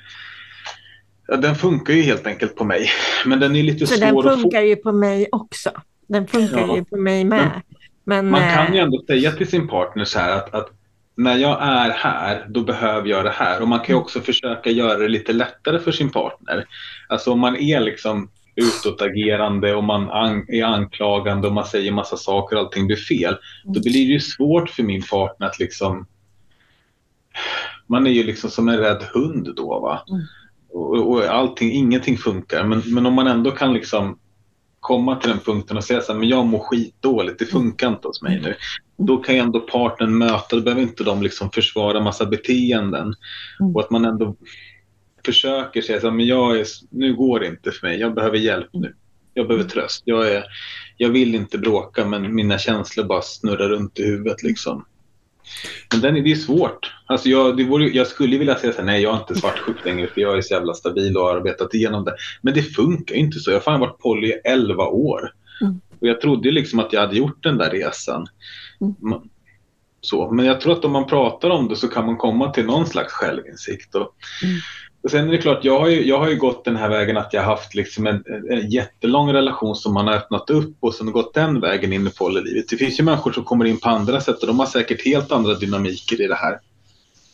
den 1.39 1.57
funkar 1.57 1.95
ju 1.95 2.03
helt 2.03 2.27
enkelt 2.27 2.57
på 2.57 2.65
mig. 2.65 2.91
Men 3.27 3.41
den 3.41 3.57
är 3.57 3.63
lite 3.63 3.87
Så 3.87 3.95
svår 3.95 4.23
den 4.23 4.39
funkar 4.39 4.61
ju 4.61 4.77
på 4.77 4.93
mig 4.93 5.29
också. 5.33 5.71
Den 6.07 6.27
funkar 6.27 6.61
ja. 6.61 6.77
ju 6.77 6.85
på 6.85 6.97
mig 6.97 7.25
med. 7.25 7.61
Men, 8.05 8.31
Man 8.31 8.41
kan 8.41 8.73
ju 8.73 8.79
eh, 8.79 8.85
ändå 8.85 9.03
säga 9.07 9.33
till 9.33 9.47
sin 9.47 9.69
partner 9.69 10.05
så 10.05 10.19
här 10.19 10.37
att, 10.37 10.55
att 10.55 10.71
när 11.17 11.37
jag 11.37 11.63
är 11.63 11.91
här, 11.91 12.47
då 12.49 12.61
behöver 12.61 13.09
jag 13.09 13.25
det 13.25 13.31
här. 13.31 13.63
Och 13.63 13.69
man 13.69 13.79
kan 13.81 13.91
mm. 13.91 14.03
också 14.03 14.21
försöka 14.21 14.71
göra 14.71 14.99
det 14.99 15.09
lite 15.09 15.33
lättare 15.33 15.79
för 15.79 15.93
sin 15.93 16.11
partner. 16.11 16.65
Alltså 17.09 17.33
om 17.33 17.41
man 17.41 17.57
är 17.57 17.81
liksom 17.81 18.31
utåtagerande 18.57 19.75
och 19.75 19.85
man 19.85 20.09
är 20.49 20.65
anklagande 20.65 21.49
och 21.49 21.55
man 21.55 21.65
säger 21.65 21.93
massa 21.93 22.17
saker 22.17 22.57
och 22.57 22.63
allting 22.63 22.87
blir 22.87 22.97
fel. 22.97 23.37
Då 23.65 23.71
mm. 23.71 23.83
blir 23.83 24.07
det 24.07 24.13
ju 24.13 24.21
svårt 24.21 24.71
för 24.71 24.83
min 24.83 25.03
partner 25.03 25.47
att 25.47 25.59
liksom... 25.59 26.07
Man 27.87 28.07
är 28.07 28.11
ju 28.11 28.23
liksom 28.23 28.51
som 28.51 28.69
en 28.69 28.79
rädd 28.79 29.03
hund 29.15 29.55
då 29.57 29.81
va. 29.81 30.05
Mm 30.75 30.81
och, 30.91 31.11
och 31.11 31.25
allting, 31.25 31.73
ingenting 31.73 32.19
funkar. 32.19 32.65
Men, 32.65 32.83
men 32.87 33.07
om 33.07 33.15
man 33.15 33.27
ändå 33.27 33.51
kan 33.51 33.75
liksom 33.75 34.19
komma 34.81 35.17
till 35.17 35.31
den 35.31 35.39
punkten 35.39 35.77
och 35.77 35.85
säga 35.85 36.01
så 36.01 36.13
här, 36.13 36.19
men 36.19 36.29
jag 36.29 36.47
mår 36.47 36.59
skitdåligt, 36.59 37.39
det 37.39 37.47
funkar 37.47 37.89
inte 37.89 38.09
hos 38.09 38.23
mig 38.23 38.41
nu. 38.41 38.55
Då 38.97 39.17
kan 39.17 39.35
ju 39.35 39.41
ändå 39.41 39.61
partnern 39.61 40.19
möta, 40.19 40.57
då 40.57 40.63
behöver 40.63 40.83
inte 40.83 41.05
de 41.05 41.23
liksom 41.23 41.51
försvara 41.51 42.01
massa 42.01 42.27
beteenden. 42.27 43.15
Mm. 43.61 43.77
Och 43.77 43.81
att 43.81 43.91
man 43.91 44.05
ändå 44.05 44.37
försöker 45.25 45.83
säga 45.83 46.01
så 46.01 46.07
här, 46.07 46.15
men 46.15 46.27
jag 46.27 46.61
är, 46.61 46.67
nu 46.91 47.15
går 47.15 47.41
det 47.41 47.47
inte 47.47 47.71
för 47.71 47.87
mig, 47.87 48.01
jag 48.01 48.15
behöver 48.15 48.39
hjälp 48.39 48.69
nu. 48.73 48.95
Jag 49.35 49.49
behöver 49.49 49.69
tröst. 49.69 50.03
Jag, 50.05 50.33
är, 50.33 50.45
jag 50.97 51.09
vill 51.09 51.35
inte 51.35 51.59
bråka 51.59 52.05
men 52.05 52.35
mina 52.35 52.59
känslor 52.59 53.05
bara 53.05 53.23
snurrar 53.23 53.69
runt 53.69 53.99
i 53.99 54.05
huvudet 54.05 54.43
liksom. 54.43 54.85
Men 55.93 56.01
den 56.01 56.25
det 56.25 56.31
är 56.31 56.37
svårt. 56.37 56.95
Alltså 57.07 57.29
jag, 57.29 57.57
det 57.57 57.65
vore, 57.65 57.89
jag 57.89 58.07
skulle 58.07 58.39
vilja 58.39 58.55
säga 58.55 58.73
så 58.73 58.79
här, 58.79 58.87
nej 58.87 59.03
jag 59.03 59.15
är 59.15 59.19
inte 59.19 59.35
svartsjuk 59.35 59.85
längre 59.85 60.07
för 60.07 60.21
jag 60.21 60.39
är 60.39 60.43
så 60.43 60.55
jävla 60.55 60.75
stabil 60.75 61.17
och 61.17 61.23
har 61.23 61.37
arbetat 61.37 61.75
igenom 61.75 62.05
det. 62.05 62.15
Men 62.43 62.55
det 62.55 62.63
funkar 62.63 63.15
inte 63.15 63.39
så. 63.39 63.51
Jag 63.51 63.57
har 63.57 63.61
fan 63.61 63.81
varit 63.81 63.99
poly 63.99 64.29
i 64.29 64.41
11 64.45 64.87
år. 64.87 65.33
Mm. 65.61 65.81
Och 66.01 66.07
jag 66.07 66.21
trodde 66.21 66.51
liksom 66.51 66.79
att 66.79 66.93
jag 66.93 67.01
hade 67.01 67.17
gjort 67.17 67.43
den 67.43 67.59
där 67.59 67.71
resan. 67.71 68.27
Mm. 68.81 69.21
Så. 70.01 70.31
Men 70.31 70.47
jag 70.47 70.61
tror 70.61 70.73
att 70.73 70.85
om 70.85 70.93
man 70.93 71.07
pratar 71.07 71.51
om 71.51 71.69
det 71.69 71.77
så 71.77 71.89
kan 71.89 72.07
man 72.07 72.17
komma 72.17 72.53
till 72.53 72.67
någon 72.67 72.87
slags 72.87 73.13
självinsikt. 73.13 73.95
Och, 73.95 74.15
mm. 74.45 74.57
Och 75.03 75.11
sen 75.11 75.29
är 75.29 75.33
det 75.33 75.39
klart, 75.39 75.65
jag 75.65 75.81
har, 75.81 75.89
ju, 75.89 76.07
jag 76.07 76.19
har 76.19 76.29
ju 76.29 76.37
gått 76.37 76.65
den 76.65 76.77
här 76.77 76.89
vägen 76.89 77.17
att 77.17 77.33
jag 77.33 77.43
har 77.43 77.51
haft 77.51 77.75
liksom 77.75 78.07
en, 78.07 78.25
en 78.51 78.71
jättelång 78.71 79.33
relation 79.33 79.77
som 79.77 79.95
man 79.95 80.07
har 80.07 80.15
öppnat 80.15 80.51
upp 80.51 80.77
och 80.81 80.95
sen 80.95 81.13
gått 81.13 81.35
den 81.35 81.61
vägen 81.61 81.93
in 81.93 82.07
i 82.07 82.11
polylivet. 82.11 82.69
Det 82.69 82.77
finns 82.77 83.01
ju 83.01 83.05
människor 83.05 83.33
som 83.33 83.45
kommer 83.45 83.65
in 83.65 83.81
på 83.81 83.89
andra 83.89 84.21
sätt 84.21 84.41
och 84.41 84.47
de 84.47 84.59
har 84.59 84.67
säkert 84.67 85.05
helt 85.05 85.33
andra 85.33 85.55
dynamiker 85.55 86.21
i 86.21 86.27
det 86.27 86.35
här. 86.35 86.59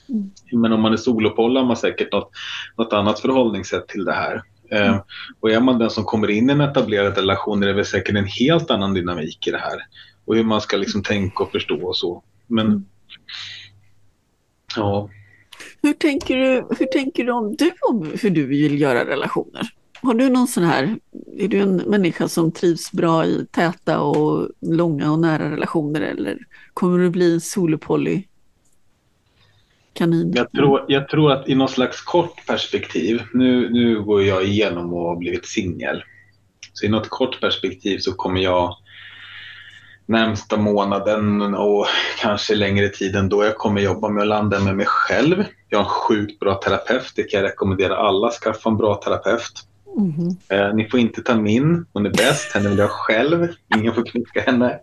Mm. 0.08 0.30
Men 0.52 0.72
om 0.72 0.80
man 0.80 0.92
är 0.92 0.96
solopoll 0.96 1.56
har 1.56 1.64
man 1.64 1.76
säkert 1.76 2.12
något, 2.12 2.30
något 2.76 2.92
annat 2.92 3.20
förhållningssätt 3.20 3.88
till 3.88 4.04
det 4.04 4.12
här. 4.12 4.42
Mm. 4.70 4.94
Eh, 4.94 5.00
och 5.40 5.50
är 5.50 5.60
man 5.60 5.78
den 5.78 5.90
som 5.90 6.04
kommer 6.04 6.30
in 6.30 6.50
i 6.50 6.52
en 6.52 6.60
etablerad 6.60 7.16
relation 7.16 7.62
är 7.62 7.66
det 7.66 7.72
väl 7.72 7.84
säkert 7.84 8.16
en 8.16 8.26
helt 8.26 8.70
annan 8.70 8.94
dynamik 8.94 9.46
i 9.46 9.50
det 9.50 9.58
här. 9.58 9.78
Och 10.24 10.36
hur 10.36 10.44
man 10.44 10.60
ska 10.60 10.76
liksom 10.76 11.02
tänka 11.02 11.44
och 11.44 11.52
förstå 11.52 11.86
och 11.86 11.96
så. 11.96 12.22
Men 12.46 12.66
mm. 12.66 12.84
ja, 14.76 15.08
hur 15.86 15.92
tänker 15.92 16.36
du, 16.36 16.66
hur 16.78 16.86
tänker 16.86 17.24
du 17.24 17.32
om 17.32 17.56
du 17.56 17.72
om 17.90 18.12
hur 18.22 18.30
du 18.30 18.46
vill 18.46 18.80
göra 18.80 19.04
relationer? 19.04 19.68
Har 20.02 20.14
du 20.14 20.28
någon 20.28 20.46
sån 20.46 20.64
här, 20.64 20.96
är 21.38 21.48
du 21.48 21.60
en 21.60 21.76
människa 21.76 22.28
som 22.28 22.52
trivs 22.52 22.92
bra 22.92 23.26
i 23.26 23.46
täta 23.50 24.00
och 24.00 24.48
långa 24.60 25.12
och 25.12 25.18
nära 25.18 25.50
relationer 25.50 26.00
eller 26.00 26.38
kommer 26.74 26.98
du 26.98 27.10
bli 27.10 27.34
en 27.34 27.40
solopoly 27.40 28.22
kanin? 29.92 30.32
Jag 30.34 30.52
tror, 30.52 30.84
jag 30.88 31.08
tror 31.08 31.32
att 31.32 31.48
i 31.48 31.54
något 31.54 31.70
slags 31.70 32.02
kort 32.02 32.46
perspektiv, 32.46 33.22
nu, 33.34 33.70
nu 33.70 34.02
går 34.02 34.22
jag 34.22 34.44
igenom 34.44 34.94
och 34.94 35.08
har 35.08 35.16
blivit 35.16 35.46
singel. 35.46 36.02
Så 36.72 36.86
i 36.86 36.88
något 36.88 37.08
kort 37.08 37.40
perspektiv 37.40 37.98
så 37.98 38.12
kommer 38.12 38.40
jag 38.40 38.76
närmsta 40.06 40.56
månaden 40.56 41.54
och 41.54 41.86
kanske 42.20 42.54
längre 42.54 42.88
tid 42.88 43.16
än 43.16 43.28
då 43.28 43.44
jag 43.44 43.56
kommer 43.56 43.80
jobba 43.80 44.08
med 44.08 44.22
att 44.22 44.28
landa 44.28 44.60
med 44.60 44.76
mig 44.76 44.86
själv. 44.86 45.44
Jag 45.68 45.78
har 45.78 45.84
en 45.84 45.90
sjukt 45.90 46.40
bra 46.40 46.54
terapeut, 46.54 47.12
det 47.16 47.22
kan 47.22 47.40
jag 47.40 47.48
rekommendera 47.48 47.96
alla, 47.96 48.30
skaffa 48.30 48.68
en 48.68 48.76
bra 48.76 48.94
terapeut. 48.94 49.52
Mm. 49.96 50.36
Eh, 50.48 50.74
ni 50.74 50.88
får 50.88 51.00
inte 51.00 51.22
ta 51.22 51.34
min, 51.34 51.86
hon 51.92 52.06
är 52.06 52.10
bäst, 52.10 52.52
henne 52.54 52.68
vill 52.68 52.78
jag 52.78 52.90
själv, 52.90 53.48
ingen 53.76 53.94
får 53.94 54.04
knycka 54.06 54.40
henne. 54.40 54.78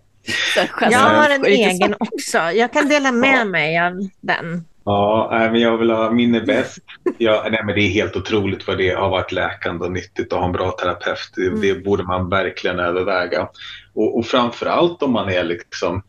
Jag 0.81 0.99
har 0.99 1.29
en 1.29 1.45
egen 1.45 1.95
också, 1.99 2.37
jag 2.37 2.73
kan 2.73 2.89
dela 2.89 3.11
med 3.11 3.39
ja. 3.39 3.45
mig 3.45 3.79
av 3.79 3.93
den. 4.21 4.65
Ja, 4.85 5.29
men 5.51 5.61
jag 5.61 5.77
vill 5.77 5.89
ha 5.89 6.11
min 6.11 6.35
är 6.35 6.45
bäst. 6.45 6.77
Ja, 7.17 7.47
nej, 7.51 7.61
men 7.65 7.75
det 7.75 7.81
är 7.81 7.89
helt 7.89 8.15
otroligt 8.15 8.67
vad 8.67 8.77
det 8.77 8.89
har 8.89 9.09
varit 9.09 9.31
läkande 9.31 9.85
och 9.85 9.91
nyttigt 9.91 10.33
att 10.33 10.39
ha 10.39 10.45
en 10.45 10.51
bra 10.51 10.71
terapeut. 10.71 11.31
Det, 11.35 11.47
mm. 11.47 11.61
det 11.61 11.83
borde 11.83 12.03
man 12.03 12.29
verkligen 12.29 12.79
överväga. 12.79 13.47
Och, 13.93 14.17
och 14.17 14.25
framför 14.25 14.65
allt 14.65 15.03
om 15.03 15.11
man 15.11 15.29
är 15.29 15.43
liksom 15.43 16.03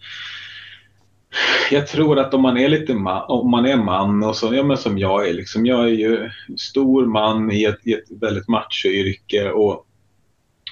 jag 1.70 1.87
tror 1.87 2.18
att 2.18 2.35
om 2.35 2.43
man 2.43 2.57
är 2.57 2.68
lite 2.68 2.95
man, 2.95 3.24
om 3.28 3.51
man 3.51 3.66
är 3.66 3.76
man 3.76 4.22
och 4.22 4.37
så, 4.37 4.55
ja, 4.55 4.62
men 4.62 4.76
som 4.76 4.99
jag 4.99 5.28
är, 5.28 5.32
liksom, 5.32 5.66
jag 5.66 5.85
är 5.85 5.93
ju 5.93 6.30
stor 6.57 7.07
man 7.07 7.53
i 7.53 7.64
ett, 7.64 7.87
i 7.87 7.93
ett 7.93 8.11
väldigt 8.20 8.49
machoyrke 8.49 9.51
och, 9.51 9.87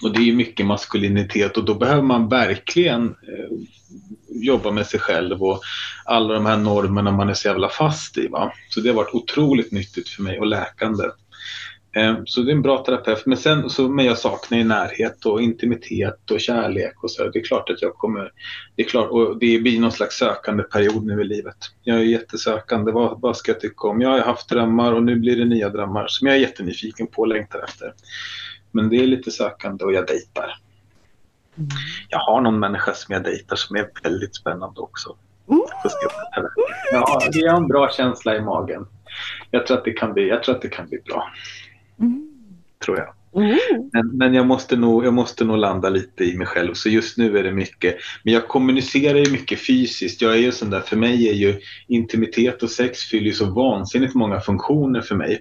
och 0.03 0.13
det 0.13 0.19
är 0.19 0.25
ju 0.25 0.35
mycket 0.35 0.67
maskulinitet 0.67 1.57
och 1.57 1.65
då 1.65 1.75
behöver 1.75 2.03
man 2.03 2.29
verkligen 2.29 3.07
eh, 3.07 3.57
jobba 4.29 4.71
med 4.71 4.87
sig 4.87 5.01
själv 5.01 5.43
och 5.43 5.61
alla 6.05 6.35
de 6.35 6.47
här 6.47 6.57
normerna 6.57 7.11
man 7.11 7.29
är 7.29 7.35
så 7.35 7.49
jävla 7.49 7.69
fast 7.69 8.19
i. 8.19 8.29
Va? 8.29 8.53
Så 8.69 8.81
det 8.81 8.89
har 8.89 8.97
varit 8.97 9.15
otroligt 9.15 9.73
nyttigt 9.73 10.09
för 10.09 10.23
mig 10.23 10.39
och 10.39 10.47
läkande. 10.47 11.05
Eh, 11.97 12.17
så 12.25 12.41
det 12.41 12.51
är 12.51 12.55
en 12.55 12.63
bra 12.63 12.85
terapeut. 12.85 13.27
Men 13.27 13.39
sen 13.39 13.71
så, 13.71 13.89
men 13.89 14.05
jag 14.05 14.19
saknar 14.19 14.59
ju 14.59 14.65
närhet 14.65 15.27
och 15.27 15.43
intimitet 15.43 16.31
och 16.31 16.41
kärlek 16.41 17.03
och 17.03 17.11
så. 17.11 17.29
Det 17.29 17.39
är 17.39 17.45
klart 17.45 17.71
att 17.71 17.83
jag 17.83 17.95
kommer, 17.95 18.33
det 18.77 18.83
är 18.83 18.87
klart, 18.87 19.11
och 19.11 19.39
det 19.39 19.59
blir 19.59 19.81
någon 19.81 19.93
slags 19.93 20.17
sökande 20.17 20.63
period 20.63 21.07
nu 21.07 21.21
i 21.21 21.25
livet. 21.25 21.57
Jag 21.83 21.99
är 21.99 22.03
jättesökande. 22.03 22.93
Vad, 22.93 23.21
vad 23.21 23.37
ska 23.37 23.53
jag 23.53 23.61
tycka 23.61 23.89
om? 23.89 24.01
Jag 24.01 24.09
har 24.09 24.21
haft 24.21 24.49
drömmar 24.49 24.93
och 24.93 25.03
nu 25.03 25.17
blir 25.17 25.37
det 25.37 25.45
nya 25.45 25.69
drömmar 25.69 26.07
som 26.09 26.27
jag 26.27 26.37
är 26.37 26.41
jättenyfiken 26.41 27.07
på 27.07 27.23
och 27.23 27.29
längtar 27.29 27.65
efter. 27.65 27.95
Men 28.71 28.89
det 28.89 28.97
är 28.97 29.07
lite 29.07 29.31
sökande 29.31 29.85
och 29.85 29.93
jag 29.93 30.07
dejtar. 30.07 30.59
Mm. 31.57 31.69
Jag 32.09 32.19
har 32.19 32.41
någon 32.41 32.59
människa 32.59 32.95
som 32.95 33.13
jag 33.13 33.25
dejtar 33.25 33.57
som 33.57 33.77
är 33.77 33.89
väldigt 34.03 34.37
spännande 34.37 34.81
också. 34.81 35.17
Ja, 36.93 37.21
det 37.33 37.39
är 37.39 37.57
en 37.57 37.69
bra 37.69 37.91
känsla 37.91 38.37
i 38.37 38.41
magen. 38.41 38.87
Jag 39.51 39.67
tror 39.67 39.79
att 39.79 39.85
det 39.85 39.93
kan 39.93 40.13
bli, 40.13 40.29
jag 40.29 40.43
tror 40.43 40.55
att 40.55 40.63
det 40.63 40.69
kan 40.69 40.89
bli 40.89 40.99
bra. 40.99 41.29
Mm. 42.03 42.29
Tror 42.85 42.99
jag. 42.99 43.09
Mm. 43.35 43.59
Men, 43.93 44.17
men, 44.17 44.35
jag, 44.35 44.47
måste 44.47 44.77
nog, 44.77 45.07
jag 45.07 45.15
måste 45.15 45.45
nog 45.45 45.57
landa 45.57 45.89
lite 45.89 46.25
i 46.25 46.37
mig 46.37 46.47
själv. 46.47 46.75
Så 46.75 46.89
just 46.89 47.19
nu 47.19 47.39
är 47.39 47.43
det 47.43 47.53
mycket. 47.53 47.97
Men 48.23 48.35
jag 48.35 48.49
kommunicerar 48.49 49.19
ju 49.19 49.33
mycket 49.33 49.67
fysiskt. 49.67 50.23
Jag 50.23 50.33
är 50.33 50.39
ju 50.39 50.53
sån 50.53 50.71
där, 50.71 50.81
för 50.81 50.97
mig 50.97 51.29
är 51.29 51.35
ju 51.35 51.61
intimitet 51.89 52.63
och 52.63 52.71
sex 52.71 53.01
fyller 53.01 53.27
ju 53.27 53.33
så 53.33 53.55
vansinnigt 53.55 54.15
många 54.15 54.41
funktioner 54.41 55.01
för 55.01 55.15
mig. 55.15 55.41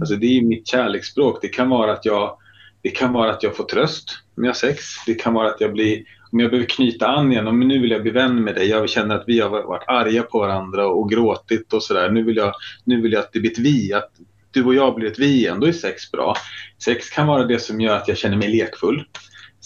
Alltså 0.00 0.16
det 0.16 0.26
är 0.26 0.42
mitt 0.42 0.66
kärleksspråk. 0.66 1.38
Det 1.42 1.48
kan 1.48 1.68
vara 1.68 1.92
att 1.92 2.04
jag 2.04 2.38
det 2.84 2.90
kan 2.90 3.12
vara 3.12 3.30
att 3.30 3.42
jag 3.42 3.56
får 3.56 3.64
tröst 3.64 4.18
om 4.36 4.44
jag 4.44 4.50
har 4.50 4.54
sex. 4.54 4.84
Det 5.06 5.14
kan 5.14 5.34
vara 5.34 5.48
att 5.48 5.60
jag 5.60 5.72
blir, 5.72 6.04
om 6.32 6.40
jag 6.40 6.50
behöver 6.50 6.68
knyta 6.68 7.06
an 7.06 7.32
igen, 7.32 7.46
om 7.46 7.60
nu 7.60 7.78
vill 7.78 7.90
jag 7.90 8.02
bli 8.02 8.10
vän 8.10 8.44
med 8.44 8.54
dig. 8.54 8.68
Jag 8.68 8.90
känner 8.90 9.14
att 9.14 9.24
vi 9.26 9.40
har 9.40 9.50
varit 9.50 9.88
arga 9.88 10.22
på 10.22 10.38
varandra 10.38 10.86
och 10.86 11.10
gråtit 11.10 11.72
och 11.72 11.82
sådär. 11.82 12.10
Nu, 12.10 12.22
vill 12.22 12.36
jag, 12.36 12.52
nu 12.84 13.00
vill 13.00 13.12
jag 13.12 13.20
att 13.20 13.32
det 13.32 13.40
blir 13.40 13.50
ett 13.50 13.58
vi, 13.58 13.92
att 13.92 14.10
du 14.54 14.64
och 14.64 14.74
jag 14.74 14.94
blir 14.94 15.10
ett 15.10 15.18
vi 15.18 15.26
igen. 15.26 15.60
Då 15.60 15.66
är 15.66 15.72
sex 15.72 16.10
bra. 16.12 16.36
Sex 16.84 17.10
kan 17.10 17.26
vara 17.26 17.44
det 17.44 17.58
som 17.58 17.80
gör 17.80 17.96
att 17.96 18.08
jag 18.08 18.16
känner 18.16 18.36
mig 18.36 18.56
lekfull. 18.56 19.04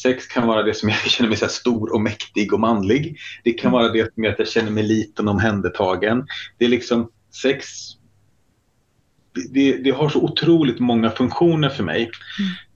Sex 0.03 0.27
kan 0.27 0.47
vara 0.47 0.63
det 0.63 0.75
som 0.75 0.89
gör 0.89 0.97
att 0.97 1.03
jag 1.05 1.13
känner 1.13 1.29
mig 1.29 1.39
så 1.39 1.49
stor 1.49 1.95
och 1.95 2.01
mäktig 2.01 2.53
och 2.53 2.61
manlig. 2.61 3.19
Det 3.45 3.53
kan 3.53 3.73
vara 3.73 3.89
det 3.89 4.15
som 4.15 4.25
gör 4.25 4.33
att 4.33 4.39
jag 4.39 4.49
känner 4.49 4.71
mig 4.71 4.85
liten 4.85 5.29
och 5.29 5.35
omhändertagen. 5.35 6.27
Det 6.59 6.65
är 6.65 6.69
liksom 6.69 7.11
sex 7.43 7.67
det, 9.51 9.77
det, 9.77 9.91
har 9.91 10.09
så 10.09 10.21
otroligt 10.23 10.79
många 10.79 11.11
funktioner 11.11 11.69
för 11.69 11.85
mig. 11.85 12.11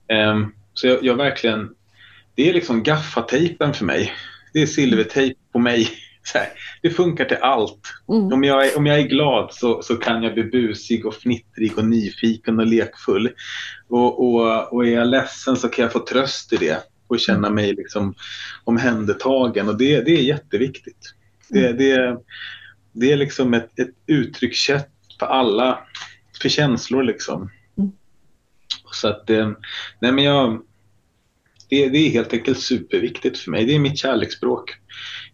Mm. 0.08 0.36
Um, 0.36 0.54
så 0.74 0.86
jag, 0.86 1.04
jag, 1.04 1.14
verkligen, 1.14 1.70
det 2.34 2.48
är 2.48 2.54
liksom 2.54 2.82
gaffatejpen 2.82 3.74
för 3.74 3.84
mig. 3.84 4.12
Det 4.52 4.62
är 4.62 4.66
silvertejp 4.66 5.38
på 5.52 5.58
mig. 5.58 5.88
Här, 6.34 6.48
det 6.82 6.90
funkar 6.90 7.24
till 7.24 7.36
allt. 7.36 7.80
Mm. 8.08 8.32
Om, 8.32 8.44
jag 8.44 8.66
är, 8.66 8.78
om 8.78 8.86
jag 8.86 8.98
är 8.98 9.08
glad 9.08 9.48
så, 9.52 9.82
så 9.82 9.96
kan 9.96 10.22
jag 10.22 10.34
bli 10.34 10.44
busig 10.44 11.06
och 11.06 11.14
fnittrig 11.14 11.78
och 11.78 11.84
nyfiken 11.84 12.58
och 12.58 12.66
lekfull. 12.66 13.30
Och, 13.88 14.24
och, 14.24 14.72
och 14.72 14.86
är 14.86 14.90
jag 14.90 15.08
ledsen 15.08 15.56
så 15.56 15.68
kan 15.68 15.82
jag 15.82 15.92
få 15.92 15.98
tröst 15.98 16.52
i 16.52 16.56
det. 16.56 16.82
och 17.06 17.20
känna 17.20 17.50
mig 17.50 17.74
liksom 17.74 18.14
omhändertagen 18.64 19.68
och 19.68 19.78
det, 19.78 20.00
det 20.00 20.10
är 20.10 20.22
jätteviktigt. 20.22 21.14
Det, 21.48 21.66
mm. 21.66 21.76
det, 21.76 22.18
det 22.92 23.12
är 23.12 23.16
liksom 23.16 23.54
ett, 23.54 23.78
ett 23.78 23.94
uttryckssätt 24.06 24.90
för 25.18 25.26
alla, 25.26 25.78
för 26.42 26.48
känslor 26.48 27.02
liksom. 27.02 27.50
Mm. 27.78 27.92
Så 28.92 29.08
att, 29.08 29.30
eh, 29.30 29.50
nej 30.00 30.12
men 30.12 30.24
jag, 30.24 30.62
det, 31.68 31.88
det, 31.88 31.98
är 31.98 32.10
helt 32.10 32.32
enkelt 32.32 32.60
superviktigt 32.60 33.38
för 33.38 33.50
mig. 33.50 33.64
Det 33.64 33.74
är 33.74 33.78
mitt 33.78 33.98
kärleksspråk. 33.98 34.70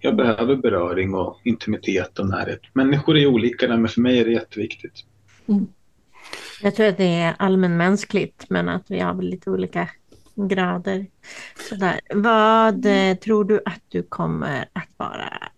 Jag 0.01 0.17
behöver 0.17 0.57
beröring 0.57 1.15
och 1.15 1.41
intimitet 1.45 2.19
och 2.19 2.29
närhet. 2.29 2.61
Människor 2.73 3.17
är 3.17 3.27
olika 3.27 3.69
men 3.69 3.89
för 3.89 4.01
mig 4.01 4.19
är 4.19 4.25
det 4.25 4.33
jätteviktigt. 4.33 5.05
Mm. 5.47 5.67
Jag 6.63 6.75
tror 6.75 6.87
att 6.87 6.97
det 6.97 7.15
är 7.15 7.35
allmänmänskligt 7.39 8.51
men 8.51 8.69
att 8.69 8.91
vi 8.91 9.01
har 9.01 9.23
lite 9.23 9.51
olika 9.51 9.89
grader. 10.35 11.07
Sådär. 11.69 12.01
Vad 12.15 12.87
mm. 12.87 13.17
tror 13.17 13.45
du 13.45 13.61
att 13.65 13.83
du 13.89 14.03
kommer 14.03 14.69
att 14.73 14.89
vara 14.97 15.49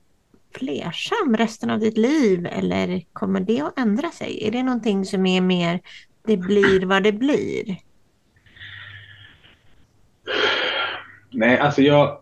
flersam 0.55 1.37
resten 1.37 1.71
av 1.71 1.79
ditt 1.79 1.99
liv 1.99 2.47
eller 2.47 3.03
kommer 3.13 3.41
det 3.41 3.61
att 3.61 3.79
ändra 3.79 4.11
sig? 4.11 4.47
Är 4.47 4.51
det 4.51 4.63
någonting 4.63 5.05
som 5.05 5.27
är 5.27 5.41
mer 5.41 5.81
det 6.27 6.37
blir 6.37 6.87
vad 6.87 7.03
det 7.03 7.13
blir? 7.13 7.77
Nej, 11.31 11.59
alltså 11.59 11.83
jag... 11.83 12.21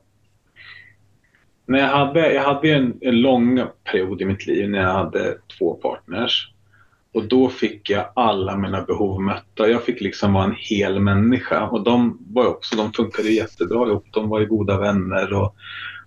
När 1.69 1.79
jag 1.79 1.89
hade, 1.89 2.33
jag 2.33 2.43
hade 2.43 2.71
en, 2.71 2.99
en 3.01 3.21
lång 3.21 3.63
period 3.85 4.23
i 4.23 4.25
mitt 4.25 4.47
liv 4.47 4.71
när 4.71 4.79
jag 4.79 4.93
hade 4.93 5.37
två 5.59 5.75
partners. 5.75 6.53
Och 7.15 7.25
då 7.25 7.49
fick 7.49 7.91
jag 7.91 8.13
alla 8.15 8.57
mina 8.57 8.83
behov 8.83 9.23
mötta. 9.23 9.69
Jag 9.69 9.85
fick 9.85 10.01
liksom 10.01 10.33
vara 10.33 10.45
en 10.45 10.57
hel 10.59 11.01
människa. 11.01 11.67
Och 11.67 11.83
de 11.85 12.19
var 12.31 12.47
också, 12.47 12.77
de 12.77 12.93
funkade 12.93 13.29
jättebra 13.29 13.89
ihop. 13.89 14.07
De 14.11 14.29
var 14.29 14.41
ju 14.41 14.47
goda 14.47 14.79
vänner. 14.79 15.33
Och, 15.33 15.55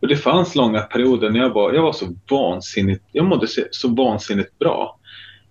och 0.02 0.08
det 0.08 0.16
fanns 0.16 0.56
långa 0.56 0.82
perioder 0.82 1.30
när 1.30 1.40
jag 1.40 1.50
var, 1.50 1.74
jag 1.74 1.82
var 1.82 1.94
så 1.94 2.06
vansinnigt, 2.30 3.04
jag 3.12 3.26
mådde 3.26 3.48
så, 3.48 3.62
så 3.72 3.88
vansinnigt 3.88 4.60
bra. 4.60 5.00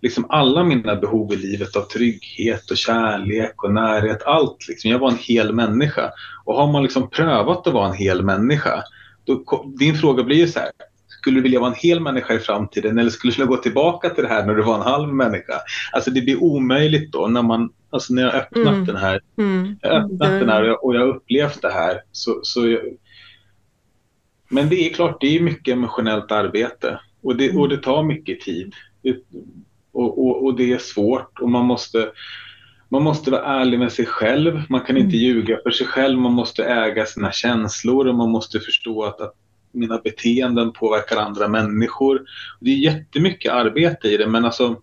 Liksom 0.03 0.27
alla 0.29 0.65
mina 0.65 0.97
behov 0.97 1.33
i 1.33 1.37
livet 1.37 1.77
av 1.77 1.83
trygghet 1.83 2.71
och 2.71 2.77
kärlek 2.77 3.65
och 3.65 3.73
närhet, 3.73 4.23
allt. 4.23 4.69
Liksom. 4.69 4.91
Jag 4.91 4.99
var 4.99 5.11
en 5.11 5.19
hel 5.19 5.53
människa. 5.53 6.11
Och 6.45 6.55
har 6.55 6.73
man 6.73 6.83
liksom 6.83 7.11
prövat 7.11 7.67
att 7.67 7.75
vara 7.75 7.89
en 7.89 7.97
hel 7.97 8.23
människa, 8.23 8.83
då, 9.25 9.65
din 9.79 9.95
fråga 9.95 10.25
blir 10.25 10.37
ju 10.37 10.49
så 10.49 10.61
här, 10.61 10.71
skulle 11.09 11.37
du 11.37 11.43
vilja 11.43 11.61
vara 11.61 11.71
en 11.71 11.77
hel 11.77 12.01
människa 12.01 12.35
i 12.35 12.39
framtiden 12.39 12.99
eller 12.99 13.11
skulle 13.11 13.33
du 13.33 13.47
gå 13.47 13.57
tillbaka 13.57 14.11
till 14.11 14.23
det 14.23 14.29
här 14.29 14.47
när 14.47 14.55
du 14.55 14.63
var 14.63 14.75
en 14.75 14.93
halv 14.93 15.15
människa? 15.15 15.55
Alltså 15.93 16.11
det 16.11 16.21
blir 16.21 16.43
omöjligt 16.43 17.13
då 17.13 17.27
när 17.27 17.43
man, 17.43 17.73
alltså 17.91 18.15
när 18.15 18.23
jag 18.23 18.35
öppnat 18.35 18.75
mm. 18.75 18.85
den 18.85 18.97
här, 18.97 19.21
mm. 19.39 19.77
jag 19.83 19.93
öppnat 19.93 20.29
mm. 20.29 20.41
den 20.41 20.49
här 20.49 20.63
och 20.63 20.69
jag, 20.69 20.85
och 20.85 20.95
jag 20.95 21.09
upplevt 21.09 21.63
det 21.63 21.73
här 21.73 22.01
så, 22.13 22.41
så 22.43 22.69
jag, 22.69 22.81
men 24.49 24.69
det 24.69 24.87
är 24.87 24.95
klart, 24.95 25.21
det 25.21 25.37
är 25.37 25.41
mycket 25.41 25.73
emotionellt 25.73 26.33
arbete 26.33 27.01
och 27.23 27.37
det, 27.37 27.57
och 27.57 27.69
det 27.69 27.77
tar 27.77 28.03
mycket 28.03 28.41
tid. 28.41 28.75
Och, 29.93 30.27
och, 30.27 30.45
och, 30.45 30.57
det 30.57 30.73
är 30.73 30.79
svårt 30.79 31.39
och 31.41 31.51
man 31.51 31.67
måste, 31.67 32.13
man 32.91 33.03
måste 33.03 33.31
vara 33.31 33.45
ärlig 33.45 33.79
med 33.79 33.93
sig 33.93 34.07
själv. 34.07 34.63
Man 34.69 34.81
kan 34.81 34.97
inte 34.97 35.17
mm. 35.17 35.21
ljuga 35.21 35.59
för 35.63 35.71
sig 35.71 35.87
själv. 35.87 36.19
Man 36.19 36.33
måste 36.33 36.65
äga 36.65 37.07
sina 37.07 37.33
känslor 37.33 38.07
och 38.07 38.15
man 38.15 38.31
måste 38.31 38.61
förstå 38.61 39.05
att, 39.05 39.21
att 39.21 39.35
mina 39.73 39.99
beteenden 39.99 40.73
påverkar 40.73 41.17
andra 41.17 41.49
människor. 41.49 42.23
Det 42.61 42.71
är 42.71 42.77
jättemycket 42.77 43.53
arbete 43.53 44.09
i 44.09 44.17
det 44.17 44.27
men 44.27 44.45
alltså 44.45 44.77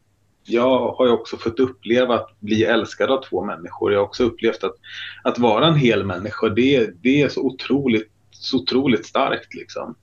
jag 0.43 0.93
har 0.93 1.05
ju 1.05 1.11
också 1.11 1.37
fått 1.37 1.59
uppleva 1.59 2.15
att 2.15 2.39
bli 2.39 2.63
älskad 2.63 3.11
av 3.11 3.23
två 3.23 3.45
människor. 3.45 3.91
Jag 3.91 3.99
har 3.99 4.05
också 4.05 4.23
upplevt 4.23 4.63
att, 4.63 4.75
att 5.23 5.39
vara 5.39 5.67
en 5.67 5.75
hel 5.75 6.03
människa, 6.03 6.49
det, 6.49 6.89
det 7.03 7.21
är 7.21 7.29
så 7.29 7.41
otroligt, 7.41 8.11
så 8.31 8.57
otroligt 8.57 9.05
starkt. 9.05 9.53
Liksom. 9.53 9.95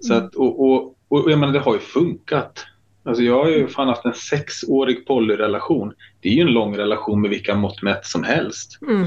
Så 0.00 0.14
mm. 0.14 0.26
att, 0.26 0.34
och, 0.34 0.60
och, 0.60 0.96
och 1.08 1.30
jag 1.30 1.38
menar, 1.38 1.52
det 1.52 1.58
har 1.58 1.74
ju 1.74 1.80
funkat. 1.80 2.66
Alltså 3.04 3.22
jag 3.22 3.44
har 3.44 3.50
ju 3.50 3.68
fan 3.68 3.88
haft 3.88 4.04
en 4.04 4.14
sexårig 4.14 5.06
polyrelation. 5.06 5.92
Det 6.20 6.28
är 6.28 6.32
ju 6.32 6.40
en 6.40 6.52
lång 6.52 6.76
relation 6.76 7.20
med 7.20 7.30
vilka 7.30 7.54
mått 7.54 7.82
mätt 7.82 8.06
som 8.06 8.24
helst. 8.24 8.78
Mm. 8.82 9.06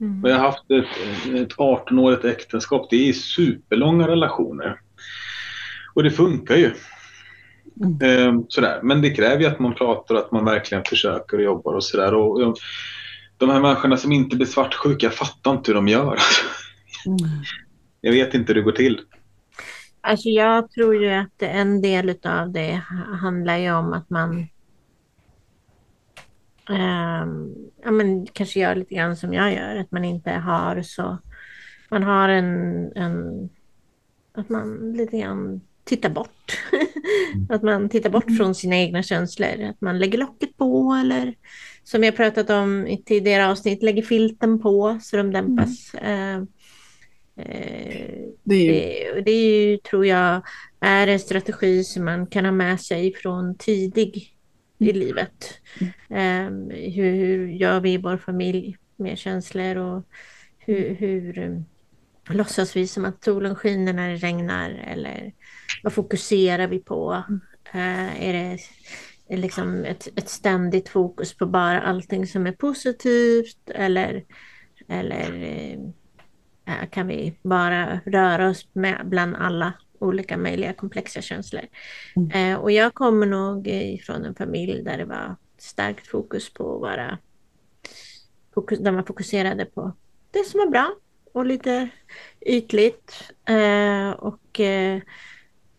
Mm. 0.00 0.24
Jag 0.24 0.38
har 0.38 0.46
haft 0.46 0.70
ett, 0.70 1.34
ett 1.34 1.56
18-årigt 1.56 2.26
äktenskap. 2.26 2.86
Det 2.90 3.08
är 3.08 3.12
superlånga 3.12 4.08
relationer. 4.08 4.80
Och 5.94 6.02
det 6.02 6.10
funkar 6.10 6.56
ju. 6.56 6.70
Mm. 7.84 7.98
Ehm, 8.02 8.44
sådär. 8.48 8.80
Men 8.82 9.02
det 9.02 9.10
kräver 9.10 9.40
ju 9.40 9.46
att 9.46 9.58
man 9.58 9.74
pratar 9.74 10.14
och 10.14 10.20
att 10.20 10.32
man 10.32 10.44
verkligen 10.44 10.84
försöker 10.84 11.36
och 11.36 11.42
jobbar 11.42 11.74
och 11.74 11.84
sådär. 11.84 12.14
Och, 12.14 12.40
och, 12.40 12.56
de 13.36 13.50
här 13.50 13.60
människorna 13.60 13.96
som 13.96 14.12
inte 14.12 14.36
blir 14.36 14.46
svartsjuka, 14.46 15.06
jag 15.06 15.14
fattar 15.14 15.50
inte 15.50 15.70
hur 15.70 15.74
de 15.74 15.88
gör. 15.88 16.18
Mm. 17.06 17.18
Jag 18.00 18.12
vet 18.12 18.34
inte 18.34 18.52
hur 18.52 18.60
det 18.60 18.64
går 18.64 18.72
till. 18.72 19.00
Alltså 20.00 20.28
jag 20.28 20.70
tror 20.70 20.96
ju 20.96 21.10
att 21.10 21.42
en 21.42 21.82
del 21.82 22.14
av 22.22 22.52
det 22.52 22.82
handlar 23.20 23.56
ju 23.56 23.72
om 23.72 23.92
att 23.92 24.10
man 24.10 24.30
um, 26.68 27.54
ja, 27.84 27.90
men 27.90 28.26
kanske 28.26 28.60
gör 28.60 28.74
lite 28.74 28.94
grann 28.94 29.16
som 29.16 29.34
jag 29.34 29.54
gör, 29.54 29.76
att 29.76 29.90
man 29.90 30.04
inte 30.04 30.30
har 30.30 30.82
så... 30.82 31.18
Man 31.90 32.02
har 32.02 32.28
en... 32.28 32.92
en 32.96 33.48
att 34.32 34.48
man 34.48 34.92
lite 34.92 35.18
grann 35.18 35.60
tittar 35.84 36.10
bort. 36.10 36.58
att 37.48 37.62
man 37.62 37.88
tittar 37.88 38.10
bort 38.10 38.36
från 38.36 38.54
sina 38.54 38.76
egna 38.76 39.02
känslor. 39.02 39.62
Att 39.62 39.80
man 39.80 39.98
lägger 39.98 40.18
locket 40.18 40.56
på 40.56 40.92
eller 40.92 41.34
som 41.84 42.04
jag 42.04 42.16
pratat 42.16 42.50
om 42.50 42.86
i 42.86 43.02
tidigare 43.02 43.50
avsnitt, 43.50 43.82
lägger 43.82 44.02
filten 44.02 44.58
på 44.58 44.98
så 45.02 45.16
de 45.16 45.32
dämpas. 45.32 45.94
Mm. 45.94 46.42
Eh, 46.42 46.48
det, 48.42 48.54
är 48.54 48.64
ju... 48.64 49.14
Det, 49.14 49.20
det 49.20 49.30
är 49.30 49.70
ju, 49.70 49.76
tror 49.76 50.06
jag, 50.06 50.42
är 50.80 51.06
en 51.06 51.20
strategi 51.20 51.84
som 51.84 52.04
man 52.04 52.26
kan 52.26 52.44
ha 52.44 52.52
med 52.52 52.80
sig 52.80 53.14
från 53.14 53.54
tidig 53.54 54.34
i 54.78 54.92
livet. 54.92 55.60
Um, 56.08 56.70
hur, 56.70 57.14
hur, 57.14 57.48
gör 57.48 57.80
vi 57.80 57.92
i 57.92 57.98
vår 57.98 58.16
familj 58.16 58.76
med 58.96 59.18
känslor 59.18 59.76
och 59.76 60.04
hur, 60.58 60.94
hur 60.94 61.38
um, 61.38 61.64
låtsas 62.28 62.76
vi 62.76 62.86
som 62.86 63.04
att 63.04 63.24
solen 63.24 63.54
skiner 63.54 63.92
när 63.92 64.08
det 64.10 64.16
regnar 64.16 64.70
eller 64.70 65.32
vad 65.82 65.92
fokuserar 65.92 66.66
vi 66.66 66.78
på? 66.78 67.24
Uh, 67.74 68.24
är 68.28 68.32
det 68.32 68.58
liksom 69.36 69.84
ett, 69.84 70.08
ett 70.16 70.28
ständigt 70.28 70.88
fokus 70.88 71.34
på 71.34 71.46
bara 71.46 71.80
allting 71.80 72.26
som 72.26 72.46
är 72.46 72.52
positivt 72.52 73.70
eller, 73.74 74.24
eller 74.88 75.32
uh, 75.32 75.90
kan 76.90 77.06
vi 77.06 77.38
bara 77.42 78.00
röra 78.06 78.48
oss 78.48 78.68
med 78.72 79.00
bland 79.04 79.36
alla 79.36 79.72
olika 80.00 80.36
möjliga 80.36 80.72
komplexa 80.72 81.22
känslor. 81.22 81.62
Mm. 82.16 82.30
Eh, 82.30 82.60
och 82.60 82.70
jag 82.70 82.94
kommer 82.94 83.26
nog 83.26 83.68
ifrån 83.68 84.24
en 84.24 84.34
familj 84.34 84.82
där 84.82 84.98
det 84.98 85.04
var 85.04 85.36
starkt 85.58 86.06
fokus 86.06 86.52
på 86.52 86.74
att 86.74 86.80
vara 86.80 87.18
fokus, 88.54 88.78
där 88.78 88.92
man 88.92 89.04
fokuserade 89.04 89.64
på 89.64 89.92
det 90.30 90.44
som 90.44 90.58
var 90.58 90.66
bra 90.66 90.94
och 91.32 91.46
lite 91.46 91.88
ytligt. 92.40 93.32
Eh, 93.48 94.10
och 94.10 94.60
eh, 94.60 95.00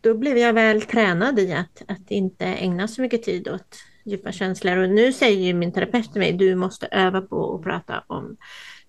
då 0.01 0.17
blev 0.17 0.37
jag 0.37 0.53
väl 0.53 0.81
tränad 0.81 1.39
i 1.39 1.53
att, 1.53 1.81
att 1.87 2.11
inte 2.11 2.45
ägna 2.45 2.87
så 2.87 3.01
mycket 3.01 3.23
tid 3.23 3.47
åt 3.47 3.77
djupa 4.05 4.31
känslor. 4.31 4.77
Och 4.77 4.89
nu 4.89 5.13
säger 5.13 5.53
min 5.53 5.71
terapeut 5.71 6.11
till 6.11 6.21
mig, 6.21 6.33
du 6.33 6.55
måste 6.55 6.87
öva 6.87 7.21
på 7.21 7.55
att 7.55 7.63
prata 7.63 8.03
om 8.07 8.37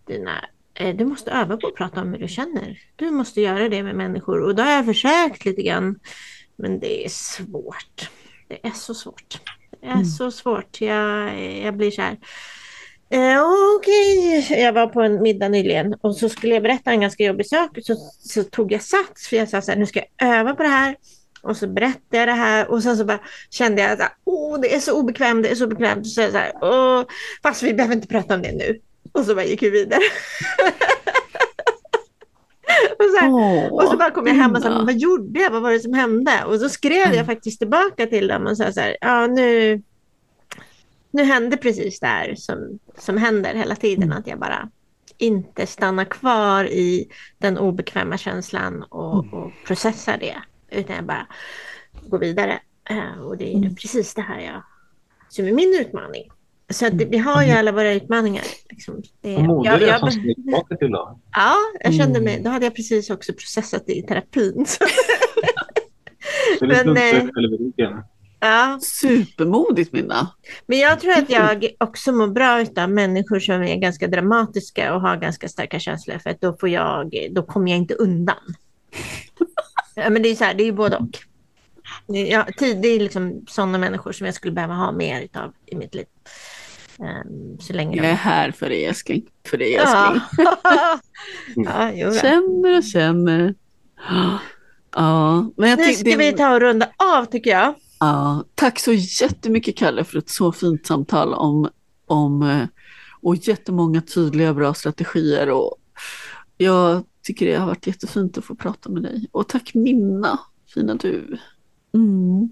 dina 0.07 0.33
Eh, 0.33 0.62
du 0.93 1.05
måste 1.05 1.31
öva 1.31 1.57
på 1.57 1.67
att 1.67 1.75
prata 1.75 2.01
om 2.01 2.13
hur 2.13 2.19
du 2.19 2.29
känner. 2.29 2.79
Du 2.97 3.11
måste 3.11 3.41
göra 3.41 3.69
det 3.69 3.83
med 3.83 3.97
människor 3.97 4.43
och 4.43 4.55
då 4.55 4.63
har 4.63 4.71
jag 4.71 4.87
försökt 4.87 5.45
lite 5.45 5.63
grann. 5.63 5.99
Men 6.57 6.81
det 6.81 7.05
är 7.05 7.09
svårt. 7.09 8.11
Det 8.49 8.67
är 8.67 8.71
så 8.71 8.95
svårt. 8.95 9.41
Det 9.81 9.87
är 9.87 9.93
mm. 9.93 10.05
så 10.05 10.31
svårt. 10.31 10.81
Jag, 10.81 11.41
jag 11.63 11.77
blir 11.77 11.91
så 11.91 12.03
här. 12.03 12.19
Eh, 13.11 13.43
Okej, 13.77 14.39
okay. 14.39 14.61
jag 14.61 14.73
var 14.73 14.87
på 14.87 15.03
en 15.03 15.23
middag 15.23 15.49
nyligen 15.49 15.95
och 16.01 16.17
så 16.17 16.29
skulle 16.29 16.55
jag 16.55 16.63
berätta 16.63 16.91
en 16.91 17.01
ganska 17.01 17.25
jobbig 17.25 17.47
sak. 17.47 17.79
Så, 17.83 17.97
så 18.19 18.45
tog 18.45 18.73
jag 18.73 18.83
sats 18.83 19.29
för 19.29 19.37
jag 19.37 19.49
sa 19.49 19.63
så 19.63 19.71
här, 19.71 19.79
nu 19.79 19.87
ska 19.87 20.01
jag 20.17 20.29
öva 20.39 20.55
på 20.55 20.63
det 20.63 20.69
här. 20.69 20.97
Och 21.43 21.57
så 21.57 21.67
berättade 21.67 22.19
jag 22.19 22.29
det 22.29 22.33
här 22.33 22.71
och 22.71 22.83
sen 22.83 22.97
så 22.97 23.05
bara 23.05 23.21
kände 23.51 23.83
jag 23.83 24.01
att 24.01 24.13
oh, 24.25 24.61
det 24.61 24.75
är 24.75 24.81
så 24.81 25.01
obekvämt, 25.01 25.43
det 25.43 25.49
är 25.49 25.55
så 25.55 25.65
obekvämt. 25.65 26.07
Så, 26.07 26.31
så 26.31 26.37
här, 26.37 26.53
oh, 26.53 27.05
fast 27.43 27.63
vi 27.63 27.75
behöver 27.75 27.95
inte 27.95 28.09
prata 28.09 28.35
om 28.35 28.43
det 28.43 28.53
nu. 28.53 28.81
Och 29.13 29.25
så 29.25 29.35
bara 29.35 29.45
gick 29.45 29.63
vi 29.63 29.71
vidare. 29.71 30.01
och, 32.99 33.05
så 33.05 33.21
här, 33.21 33.31
oh, 33.31 33.73
och 33.73 33.83
så 33.83 33.97
bara 33.97 34.11
kom 34.11 34.27
jag 34.27 34.35
hem 34.35 34.55
och 34.55 34.63
sa, 34.63 34.85
vad 34.85 34.99
gjorde 34.99 35.41
jag? 35.41 35.51
Vad 35.51 35.63
var 35.63 35.71
det 35.73 35.81
som 35.81 35.95
hände? 35.95 36.45
Och 36.47 36.61
så 36.61 36.69
skrev 36.69 37.07
mm. 37.07 37.17
jag 37.17 37.27
faktiskt 37.27 37.59
tillbaka 37.59 38.07
till 38.07 38.29
dem 38.29 38.47
och 38.47 38.57
sa 38.57 38.73
så 38.73 38.81
här, 38.81 38.97
ja 39.01 39.27
nu, 39.27 39.83
nu 41.11 41.23
hände 41.23 41.57
precis 41.57 42.01
det 42.01 42.07
här 42.07 42.35
som, 42.35 42.79
som 42.99 43.17
händer 43.17 43.55
hela 43.55 43.77
tiden, 43.77 44.05
mm. 44.05 44.19
att 44.19 44.27
jag 44.27 44.39
bara 44.39 44.69
inte 45.19 45.67
stannar 45.67 46.05
kvar 46.05 46.65
i 46.65 47.09
den 47.39 47.59
obekväma 47.59 48.19
känslan 48.19 48.83
och, 48.83 49.25
mm. 49.25 49.35
och 49.35 49.53
processar 49.67 50.19
det, 50.19 50.37
utan 50.71 50.97
jag 50.97 51.05
bara 51.05 51.27
går 52.07 52.19
vidare. 52.19 52.61
Uh, 52.91 53.23
och 53.23 53.37
det 53.37 53.53
är 53.53 53.57
mm. 53.57 53.75
precis 53.75 54.15
det 54.15 54.23
här 54.23 54.41
jag, 54.41 54.63
som 55.29 55.47
är 55.47 55.53
min 55.53 55.81
utmaning. 55.81 56.31
Så 56.73 56.87
att 56.87 56.93
vi 56.95 57.19
har 57.19 57.43
ju 57.45 57.51
alla 57.53 57.73
våra 57.73 57.93
utmaningar. 57.93 58.45
Liksom. 58.71 59.03
Det, 59.21 59.39
modig 59.39 59.71
jag- 59.71 59.83
jag- 59.83 59.99
som 60.01 60.11
steg 60.11 60.37
till 60.79 60.89
idag. 60.89 61.19
Ja, 61.37 61.55
jag 61.81 61.95
kände 61.95 62.21
mig, 62.21 62.33
Mm. 62.33 62.45
då 62.45 62.51
hade 62.51 62.67
jag 62.67 62.77
precis 62.77 63.11
också 63.11 63.33
processat 63.33 63.83
det 63.87 63.93
i 63.93 64.03
terapin. 64.03 64.67
Så, 64.67 64.85
Men, 66.67 66.97
eh, 66.97 67.25
ja. 68.41 68.79
Supermodigt 68.83 69.93
Minna. 69.93 70.29
Men 70.67 70.79
jag 70.79 71.01
tror 71.01 71.13
att 71.13 71.31
jag 71.31 71.67
också 71.81 72.13
mår 72.13 72.27
bra 72.29 72.67
av 72.83 72.91
människor 72.91 73.41
som 73.41 73.63
är 73.63 73.77
ganska 73.77 74.07
dramatiska 74.09 74.95
och 74.95 75.01
har 75.01 75.17
ganska 75.17 75.49
starka 75.49 75.79
känslor 75.81 76.19
för 76.19 76.31
att 76.31 76.41
då, 76.41 76.57
får 76.57 76.69
jag, 76.69 77.29
då 77.31 77.43
kommer 77.43 77.71
jag 77.71 77.79
inte 77.79 77.95
undan. 77.95 78.37
Ja, 79.95 80.11
men 80.11 80.23
det 80.23 80.29
är 80.29 80.35
så 80.35 80.45
här, 80.45 80.55
det 80.55 80.63
är 80.63 80.65
ju 80.65 80.73
både 80.73 80.97
och. 80.97 81.19
Ja, 82.07 82.47
tid, 82.59 82.83
det 82.83 82.89
är 82.89 83.01
liksom 83.01 83.45
sådana 83.49 83.79
människor 83.79 84.13
som 84.13 84.27
jag 84.27 84.35
skulle 84.35 84.53
behöva 84.53 84.75
ha 84.75 84.93
mer 84.93 85.29
av 85.35 85.53
i 85.67 85.77
mitt 85.77 85.95
liv. 85.95 86.05
Ehm, 87.03 87.59
så 87.61 87.73
länge 87.73 87.97
Jag 87.97 88.07
är 88.07 88.11
de... 88.11 88.17
här 88.17 88.51
för 88.51 88.69
dig 88.69 88.85
älskling. 88.85 89.27
För 89.47 89.59
dig 89.59 89.73
Ja. 89.73 90.13
älskling. 90.15 90.47
ja, 91.57 91.91
jo, 91.95 92.09
då. 92.09 92.15
Känner 92.15 92.77
och 92.79 92.85
känner. 92.85 93.55
Ja, 94.97 95.51
men 95.57 95.71
jag 95.71 95.79
Nu 95.79 95.93
ska 95.93 96.17
vi 96.17 96.33
ta 96.33 96.55
och 96.55 96.61
runda 96.61 96.89
av 96.97 97.25
tycker 97.25 97.51
jag. 97.51 97.75
Ja, 98.01 98.45
tack 98.55 98.79
så 98.79 98.93
jättemycket 98.93 99.77
Kalle 99.77 100.05
för 100.05 100.19
ett 100.19 100.31
så 100.31 100.53
fint 100.53 100.87
samtal 100.87 101.35
om, 101.35 101.69
om 102.07 102.43
eh, 102.43 102.67
och 103.21 103.37
jättemånga 103.37 104.01
tydliga 104.01 104.55
bra 104.55 104.75
strategier. 104.75 105.51
Och 105.51 105.77
jag 106.57 107.05
tycker 107.23 107.47
det 107.47 107.57
har 107.57 107.67
varit 107.67 107.87
jättefint 107.87 108.39
att 108.39 108.45
få 108.45 108.55
prata 108.55 108.91
med 108.91 109.03
dig. 109.03 109.29
Och 109.33 109.49
tack 109.49 109.75
Minna, 109.75 110.39
fina 110.75 110.95
du. 110.95 111.39
Mm. 111.95 112.49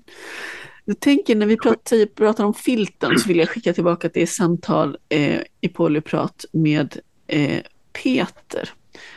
Jag 0.90 1.00
tänker 1.00 1.36
när 1.36 1.46
vi 1.46 1.56
pratar, 1.56 2.06
pratar 2.06 2.44
om 2.44 2.54
filten 2.54 3.18
så 3.18 3.28
vill 3.28 3.36
jag 3.38 3.48
skicka 3.48 3.72
tillbaka 3.72 4.08
till 4.08 4.28
samtal 4.28 4.96
eh, 5.08 5.40
i 5.60 5.68
Polyprat 5.68 6.44
med 6.52 6.96
eh, 7.26 7.60
Peter. 8.02 8.68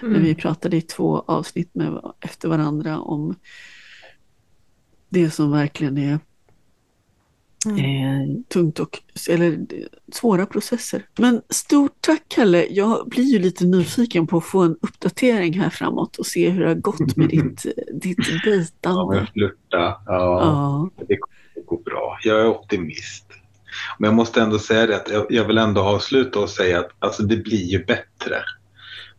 När 0.02 0.10
Mm. 0.10 0.24
vi 0.24 0.36
pratade 0.36 0.78
i 0.78 0.82
två 0.82 1.24
avsnitt 1.28 1.70
med, 1.76 2.02
efter 2.22 2.50
varandra 2.50 3.00
om 3.00 3.36
det 5.10 5.30
som 5.32 5.52
verkligen 5.52 5.98
är 5.98 6.20
Mm. 7.66 7.78
eh, 7.80 8.36
tungt 8.48 8.80
och 8.80 9.00
eller, 9.30 9.60
svåra 10.12 10.46
processer. 10.46 11.06
Men 11.18 11.42
stort 11.50 11.98
tack 12.02 12.24
Kalle. 12.28 12.66
Jag 12.70 13.08
blir 13.10 13.24
ju 13.24 13.40
lite 13.40 13.66
nyfiken 13.66 14.28
på 14.28 14.38
att 14.38 14.46
få 14.46 14.60
en 14.62 14.78
uppdatering 14.82 15.60
här 15.60 15.70
framåt 15.70 16.18
och 16.18 16.26
se 16.26 16.50
hur 16.50 16.62
det 16.62 16.68
har 16.68 16.76
gått 16.76 17.16
med 17.18 17.30
ditt, 17.30 17.66
ditt 18.02 18.18
Ja, 18.46 18.52
dejtande. 18.52 19.16
men 19.16 19.28
flirta. 19.28 19.56
Ja, 19.72 20.00
Ja. 20.08 20.90
det 21.08 21.18
kommer 21.66 21.82
att 21.82 21.86
gå 21.86 21.92
bra. 21.92 22.18
Jag 22.24 22.42
är 22.42 22.48
optimist. 22.48 23.26
Men 24.00 24.08
jag 24.08 24.16
måste 24.16 24.42
ändå 24.42 24.60
säga 24.60 24.88
det 24.88 24.96
att 24.96 25.30
jag, 25.30 25.46
vill 25.46 25.58
ändå 25.58 25.82
avsluta 25.82 26.40
och 26.40 26.50
säga 26.50 26.80
att 26.80 26.90
alltså, 27.00 27.24
det 27.24 27.38
blir 27.38 27.66
ju 27.66 27.86
bättre. 27.86 28.36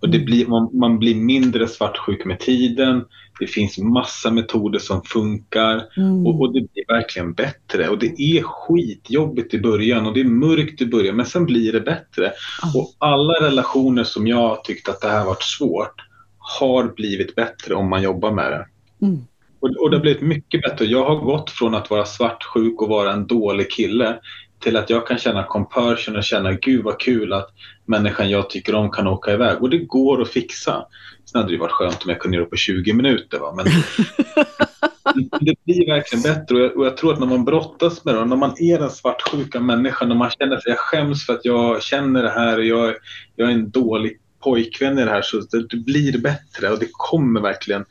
Och 0.01 0.11
det 0.11 0.19
blir, 0.19 0.47
man, 0.47 0.71
man 0.73 0.99
blir 0.99 1.15
mindre 1.15 1.69
svartsjuk 1.69 2.25
med 2.25 2.41
tiden. 2.41 3.05
Det 3.41 3.47
finns 3.47 3.79
massa 3.79 4.31
metoder 4.31 4.79
som 4.79 5.03
funkar. 5.03 5.85
Mm. 5.97 6.27
Och, 6.27 6.41
och 6.41 6.53
det 6.53 6.61
blir 6.61 6.85
verkligen 6.89 7.33
bättre. 7.33 7.89
Och 7.89 7.99
det 7.99 8.21
är 8.21 8.43
skitjobbigt 8.43 9.55
i 9.55 9.61
början 9.61 10.07
och 10.07 10.15
det 10.15 10.21
är 10.21 10.25
mörkt 10.25 10.81
i 10.81 10.87
början 10.87 11.17
men 11.17 11.27
sen 11.27 11.47
blir 11.47 11.73
det 11.73 11.81
bättre. 11.81 12.33
Ja. 12.63 12.81
Och 12.81 12.95
alla 12.99 13.33
relationer 13.33 14.05
som 14.05 14.27
jag 14.27 14.65
tyckte 14.65 14.91
att 14.91 15.01
det 15.01 15.09
här 15.09 15.25
varit 15.25 15.43
svårt 15.43 15.95
har 16.39 16.95
blivit 16.95 17.35
bättre 17.35 17.75
om 17.75 17.91
man 17.91 18.03
jobbar 18.03 18.33
med 18.33 18.53
det. 18.53 18.67
Mm. 19.07 19.25
Och, 19.65 19.71
och 19.77 19.91
det 19.91 19.97
har 19.97 20.03
blivit 20.03 20.23
mycket 20.23 20.63
bättre. 20.63 20.85
Jag 20.85 21.05
har 21.05 21.17
gått 21.17 21.51
från 21.51 21.75
att 21.75 21.91
vara 21.91 22.05
svartsjuk 22.05 22.83
och 22.83 22.89
vara 22.89 23.13
en 23.13 23.27
dålig 23.27 23.71
kille 23.71 24.19
till 24.61 24.77
att 24.77 24.91
jag 24.91 25.07
kan 25.07 25.19
känna 25.19 25.45
compassion 25.45 26.17
och 26.17 26.25
känna 26.25 26.53
gud 26.53 26.85
vad 26.85 27.01
kul 27.01 27.33
att 27.33 27.49
människan 27.87 28.31
jag 28.31 28.51
tycker 28.51 28.75
om 28.75 28.91
kan 28.91 29.07
åka 29.07 29.33
iväg. 29.33 29.63
Och 29.63 29.71
det 29.71 29.79
går 29.79 30.23
att 30.23 30.29
fixa. 30.29 30.87
Sen 31.25 31.41
hade 31.41 31.53
det 31.53 31.59
varit 31.59 31.73
skönt 31.73 32.05
om 32.05 32.11
jag 32.11 32.21
kunde 32.21 32.37
göra 32.37 32.45
det 32.45 32.51
på 32.51 32.57
20 32.57 32.93
minuter. 32.93 33.39
Va? 33.39 33.55
Men 33.57 33.67
det 35.41 35.55
blir 35.65 35.87
verkligen 35.87 36.23
bättre 36.23 36.55
och 36.55 36.61
jag, 36.61 36.77
och 36.77 36.87
jag 36.87 36.97
tror 36.97 37.13
att 37.13 37.21
när 37.21 37.27
man 37.27 37.45
brottas 37.45 38.05
med 38.05 38.15
det, 38.15 38.25
när 38.25 38.37
man 38.37 38.55
är 38.59 38.79
den 38.79 38.91
svartsjuka 38.91 39.61
människan, 39.61 40.09
när 40.09 40.17
man 40.17 40.31
känner 40.31 40.61
sig 40.61 40.71
jag 40.71 40.79
skäms 40.79 41.27
för 41.27 41.33
att 41.33 41.45
jag 41.45 41.83
känner 41.83 42.23
det 42.23 42.31
här 42.31 42.59
och 42.59 42.65
jag, 42.65 42.95
jag 43.37 43.49
är 43.49 43.53
en 43.53 43.71
dålig 43.71 44.19
pojkvän 44.45 44.99
i 44.99 45.05
det 45.05 45.11
här 45.11 45.23
så 45.23 45.37
det, 45.37 45.69
det 45.69 45.77
blir 45.77 46.19
bättre 46.19 46.71
och 46.71 46.79
det 46.79 46.89
kommer 46.93 47.41
verkligen. 47.41 47.85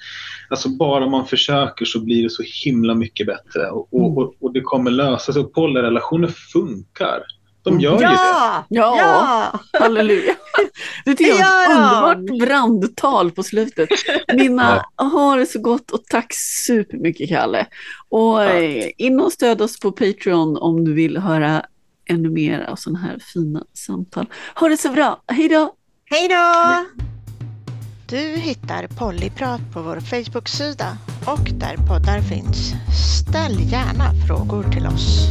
Alltså 0.49 0.69
bara 0.69 1.09
man 1.09 1.27
försöker 1.27 1.85
så 1.85 1.99
blir 1.99 2.23
det 2.23 2.29
så 2.29 2.43
himla 2.65 2.95
mycket 2.95 3.27
bättre 3.27 3.69
och, 3.69 3.93
och, 3.93 4.17
och, 4.17 4.33
och 4.39 4.53
det 4.53 4.61
kommer 4.61 4.91
lösa 4.91 5.33
sig 5.33 5.41
och 5.41 5.53
polyrelationer 5.53 6.27
funkar. 6.27 7.23
De 7.63 7.79
gör 7.79 7.91
ju 7.93 7.97
det. 7.97 8.03
Ja! 8.13 8.65
Ja. 8.69 8.97
ja! 8.97 9.79
Halleluja. 9.79 10.35
Det 11.05 11.15
tycker 11.15 11.39
jag 11.39 11.69
var 11.69 12.11
ett 12.11 12.17
underbart 12.17 12.47
brandtal 12.47 13.31
på 13.31 13.43
slutet. 13.43 13.89
Minna, 14.33 14.85
ha 14.95 15.35
det 15.35 15.45
så 15.45 15.59
gott 15.59 15.91
och 15.91 16.05
tack 16.05 16.33
supermycket 16.65 17.29
Kalle. 17.29 17.67
Och 18.09 18.43
eh, 18.43 18.89
in 18.97 19.19
och 19.19 19.31
stöd 19.31 19.61
oss 19.61 19.79
på 19.79 19.91
Patreon 19.91 20.57
om 20.57 20.85
du 20.85 20.93
vill 20.93 21.17
höra 21.17 21.65
ännu 22.09 22.29
mer 22.29 22.59
av 22.59 22.75
sådana 22.75 22.99
här 22.99 23.19
fina 23.33 23.63
samtal. 23.73 24.25
Ha 24.55 24.69
det 24.69 24.77
så 24.77 24.89
bra, 24.89 25.23
hej 25.27 25.49
då! 25.49 25.75
Hej 26.05 26.27
då! 26.27 26.85
Du 28.07 28.17
hittar 28.17 28.87
Pollyprat 28.87 29.61
på 29.73 29.81
vår 29.81 29.99
Facebook-sida 29.99 30.97
och 31.25 31.51
där 31.53 31.77
poddar 31.77 32.21
finns. 32.21 32.73
Ställ 33.19 33.71
gärna 33.71 34.11
frågor 34.27 34.63
till 34.71 34.87
oss. 34.87 35.27